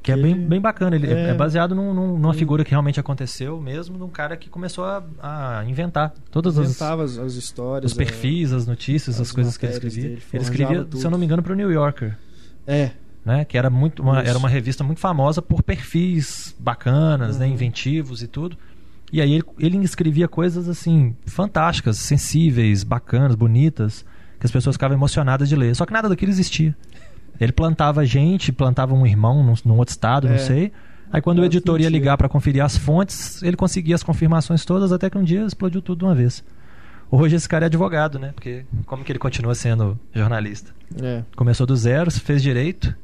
Que 0.02 0.12
é 0.12 0.16
bem, 0.16 0.34
bem 0.36 0.60
bacana. 0.60 0.96
Ele 0.96 1.06
é, 1.10 1.30
é- 1.30 1.34
baseado 1.34 1.74
num- 1.74 1.94
num- 1.94 2.18
numa 2.18 2.34
figura 2.34 2.62
que 2.62 2.70
realmente 2.70 3.00
aconteceu 3.00 3.58
mesmo, 3.60 3.96
de 3.96 4.02
um 4.02 4.08
cara 4.08 4.36
que 4.36 4.50
começou 4.50 4.84
a, 4.84 5.02
a 5.22 5.64
inventar 5.66 6.12
todas 6.30 6.58
as, 6.58 6.66
Inventava 6.68 7.04
as, 7.04 7.16
as 7.16 7.34
histórias. 7.34 7.92
os 7.92 7.96
perfis, 7.96 8.52
as 8.52 8.66
notícias, 8.66 9.16
as, 9.16 9.28
as 9.28 9.32
coisas 9.32 9.56
que 9.56 9.64
ele 9.64 9.72
escrevia. 9.72 10.02
dele, 10.02 10.22
Ele 10.32 10.42
escrevia, 10.42 10.78
tudo. 10.84 10.98
se 10.98 11.06
eu 11.06 11.10
não 11.10 11.16
me 11.18 11.24
engano, 11.24 11.42
para 11.42 11.52
o 11.54 11.56
New 11.56 11.70
Yorker. 11.72 12.16
É. 12.66 12.78
é. 12.80 12.92
Né? 13.24 13.44
Que 13.46 13.56
era 13.56 13.70
muito 13.70 14.02
uma, 14.02 14.20
era 14.20 14.36
uma 14.36 14.48
revista 14.50 14.84
muito 14.84 15.00
famosa 15.00 15.40
por 15.40 15.62
perfis 15.62 16.54
bacanas, 16.58 17.38
né? 17.38 17.46
Uhum. 17.46 17.52
inventivos 17.54 18.22
e 18.22 18.26
tudo. 18.28 18.58
E 19.10 19.22
aí 19.22 19.32
ele, 19.32 19.44
ele 19.58 19.78
escrevia 19.84 20.28
coisas 20.28 20.68
assim 20.68 21.16
fantásticas, 21.24 21.96
sensíveis, 21.96 22.84
bacanas, 22.84 23.34
bonitas, 23.34 24.04
que 24.44 24.46
as 24.46 24.52
pessoas 24.52 24.76
ficavam 24.76 24.94
emocionadas 24.94 25.48
de 25.48 25.56
ler. 25.56 25.74
Só 25.74 25.86
que 25.86 25.92
nada 25.92 26.06
daquilo 26.06 26.30
existia. 26.30 26.76
Ele 27.40 27.50
plantava 27.50 28.04
gente, 28.04 28.52
plantava 28.52 28.92
um 28.94 29.06
irmão 29.06 29.42
num, 29.42 29.54
num 29.64 29.78
outro 29.78 29.92
estado, 29.92 30.28
não 30.28 30.34
É. 30.34 30.38
sei. 30.38 30.70
Aí 31.10 31.22
quando 31.22 31.38
o 31.38 31.42
É, 31.42 31.46
editor 31.46 31.80
ia 31.80 31.86
mentira. 31.86 31.98
ligar 31.98 32.16
para 32.18 32.28
conferir 32.28 32.62
as 32.62 32.76
fontes, 32.76 33.42
ele 33.42 33.56
conseguia 33.56 33.94
as 33.94 34.02
confirmações 34.02 34.62
todas, 34.64 34.92
até 34.92 35.08
que 35.08 35.16
um 35.16 35.24
dia 35.24 35.44
explodiu 35.46 35.80
tudo 35.80 36.00
de 36.00 36.04
uma 36.04 36.14
vez. 36.14 36.44
Hoje 37.10 37.36
esse 37.36 37.48
cara 37.48 37.64
é 37.64 37.68
advogado, 37.68 38.18
né? 38.18 38.32
Porque 38.34 38.66
como 38.84 39.02
que 39.02 39.10
ele 39.12 39.18
continua 39.18 39.54
sendo 39.54 39.98
jornalista? 40.12 40.72
É. 41.02 41.22
Começou 41.36 41.66
do 41.66 41.74
zero, 41.76 42.10
fez 42.10 42.42
direito 42.42 42.94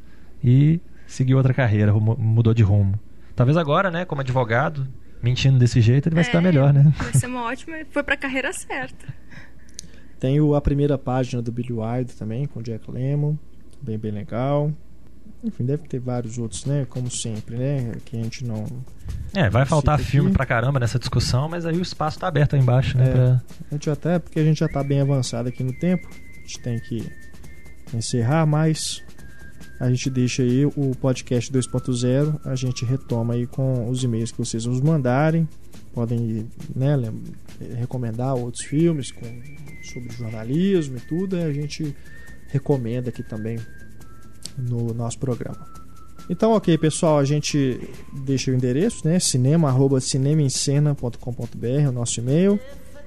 e 0.45 0.79
seguiu 1.07 1.39
outra 1.39 1.55
carreira, 1.55 1.93
mudou 1.95 2.53
de 2.53 2.63
rumo. 2.63 2.99
Talvez 3.35 3.57
agora, 3.57 3.91
né, 3.91 4.05
como 4.05 4.21
advogado, 4.21 4.87
mentindo 5.23 5.59
desse 5.59 5.81
jeito, 5.81 6.09
ele 6.09 6.15
vai 6.17 6.25
se 6.25 6.33
dar 6.33 6.41
É, 6.41 6.43
melhor, 6.43 6.73
né? 6.73 6.93
Vai 6.99 7.15
ser 7.15 7.27
uma 7.27 7.45
ótima. 7.45 7.77
Foi 7.91 8.03
pra 8.03 8.17
carreira 8.17 8.53
certa. 8.53 9.07
Tem 10.21 10.41
o, 10.41 10.55
a 10.55 10.61
primeira 10.61 10.97
página 10.99 11.41
do 11.43 11.51
Billy 11.51 11.73
Wilder 11.73 12.15
também, 12.15 12.47
com 12.47 12.61
Jack 12.63 12.91
Lemmon. 12.91 13.35
Bem, 13.83 13.99
bem 13.99 14.13
legal. 14.13 14.71
Enfim, 15.43 15.65
deve 15.65 15.89
ter 15.89 15.99
vários 15.99 16.37
outros, 16.37 16.67
né? 16.67 16.87
Como 16.91 17.11
sempre, 17.11 17.57
né? 17.57 17.93
Que 18.05 18.19
a 18.19 18.23
gente 18.23 18.45
não. 18.45 18.67
É, 19.35 19.49
vai 19.49 19.65
faltar 19.65 19.99
filme 19.99 20.29
aqui. 20.29 20.37
pra 20.37 20.45
caramba 20.45 20.79
nessa 20.79 20.99
discussão, 20.99 21.49
mas 21.49 21.65
aí 21.65 21.79
o 21.79 21.83
espaço 21.83 22.19
tá 22.19 22.29
aberto 22.29 22.55
aí 22.55 22.61
embaixo, 22.61 22.99
né? 22.99 23.09
É. 23.09 23.13
pra- 23.13 23.43
A 23.71 23.75
gente 23.75 23.89
até, 23.89 24.19
porque 24.19 24.39
a 24.39 24.45
gente 24.45 24.59
já 24.61 24.69
tá 24.69 24.85
bem 24.85 25.01
avançado 25.01 25.49
aqui 25.49 25.65
no 25.65 25.73
tempo, 25.73 26.07
a 26.11 26.41
gente 26.41 26.61
tem 26.61 26.79
que 26.79 27.11
encerrar, 27.95 28.45
mas 28.45 29.03
a 29.81 29.89
gente 29.89 30.11
deixa 30.11 30.43
aí 30.43 30.67
o 30.67 30.95
podcast 31.01 31.51
2.0, 31.51 32.39
a 32.45 32.55
gente 32.55 32.85
retoma 32.85 33.33
aí 33.33 33.47
com 33.47 33.89
os 33.89 34.05
e-mails 34.05 34.31
que 34.31 34.37
vocês 34.39 34.67
nos 34.67 34.79
mandarem, 34.83 35.49
podem 35.93 36.49
né, 36.75 36.97
recomendar 37.79 38.35
outros 38.35 38.65
filmes 38.65 39.11
com, 39.11 39.27
sobre 39.83 40.11
jornalismo 40.13 40.97
e 40.97 41.01
tudo, 41.01 41.37
a 41.37 41.53
gente 41.53 41.95
recomenda 42.49 43.11
aqui 43.11 43.23
também 43.23 43.59
no 44.59 44.93
nosso 44.95 45.19
programa. 45.19 45.69
Então, 46.29 46.53
ok, 46.53 46.79
pessoal, 46.79 47.19
a 47.19 47.25
gente 47.25 47.81
deixa 48.25 48.53
o 48.53 48.55
endereço, 48.55 49.07
né? 49.07 49.19
cinema, 49.19 49.69
arroba 49.69 50.01
o 51.89 51.93
nosso 51.93 52.21
e-mail. 52.21 52.59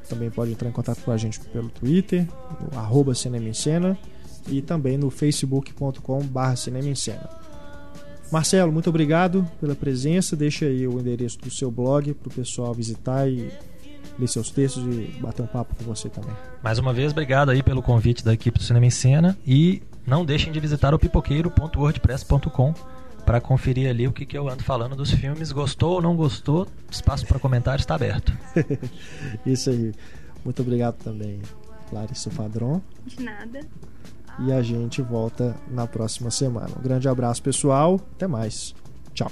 Também 0.09 0.29
pode 0.29 0.51
entrar 0.51 0.67
em 0.67 0.73
contato 0.73 1.01
com 1.03 1.11
a 1.11 1.17
gente 1.17 1.39
pelo 1.39 1.69
Twitter, 1.69 2.27
arroba 2.75 3.15
Cinema 3.15 3.47
em 3.47 3.53
Cena, 3.53 3.97
e 4.49 4.61
também 4.61 4.97
no 4.97 5.09
facebook.com 5.09 6.21
barra 6.23 6.57
Cinema 6.57 6.89
em 6.89 6.95
Cena. 6.95 7.42
Marcelo, 8.33 8.71
muito 8.71 8.89
obrigado 8.89 9.47
pela 9.61 9.75
presença. 9.75 10.35
Deixa 10.35 10.65
aí 10.65 10.87
o 10.87 10.99
endereço 10.99 11.37
do 11.37 11.51
seu 11.51 11.69
blog 11.69 12.15
para 12.15 12.29
o 12.29 12.33
pessoal 12.33 12.73
visitar 12.73 13.29
e 13.29 13.51
ler 14.17 14.27
seus 14.27 14.49
textos 14.49 14.83
e 14.83 15.19
bater 15.21 15.43
um 15.43 15.45
papo 15.45 15.75
com 15.75 15.83
você 15.83 16.09
também. 16.09 16.33
Mais 16.63 16.79
uma 16.79 16.91
vez, 16.91 17.11
obrigado 17.11 17.51
aí 17.51 17.61
pelo 17.61 17.83
convite 17.83 18.25
da 18.25 18.33
equipe 18.33 18.57
do 18.57 18.63
Cinema 18.63 18.87
em 18.87 18.89
Cena 18.89 19.37
e 19.45 19.83
não 20.03 20.25
deixem 20.25 20.51
de 20.51 20.59
visitar 20.59 20.95
o 20.95 20.99
pipoqueiro.wordpress.com 20.99 22.73
para 23.23 23.39
conferir 23.39 23.87
ali 23.87 24.07
o 24.07 24.11
que, 24.11 24.25
que 24.25 24.35
eu 24.35 24.49
ando 24.49 24.63
falando 24.63 24.95
dos 24.95 25.11
filmes. 25.11 25.51
Gostou 25.51 25.91
ou 25.91 26.01
não 26.01 26.15
gostou? 26.15 26.67
Espaço 26.89 27.27
para 27.27 27.37
comentários 27.37 27.83
está 27.83 27.93
aberto. 27.93 28.35
Isso 29.45 29.69
aí. 29.69 29.93
Muito 30.43 30.59
obrigado 30.59 30.95
também, 31.03 31.39
Larissa 31.91 32.31
Padron. 32.31 32.81
De 33.05 33.21
nada 33.21 33.59
e 34.39 34.51
a 34.51 34.61
gente 34.61 35.01
volta 35.01 35.55
na 35.69 35.87
próxima 35.87 36.31
semana. 36.31 36.69
Um 36.77 36.81
grande 36.81 37.07
abraço, 37.07 37.41
pessoal. 37.41 37.99
Até 38.15 38.27
mais. 38.27 38.73
Tchau. 39.13 39.31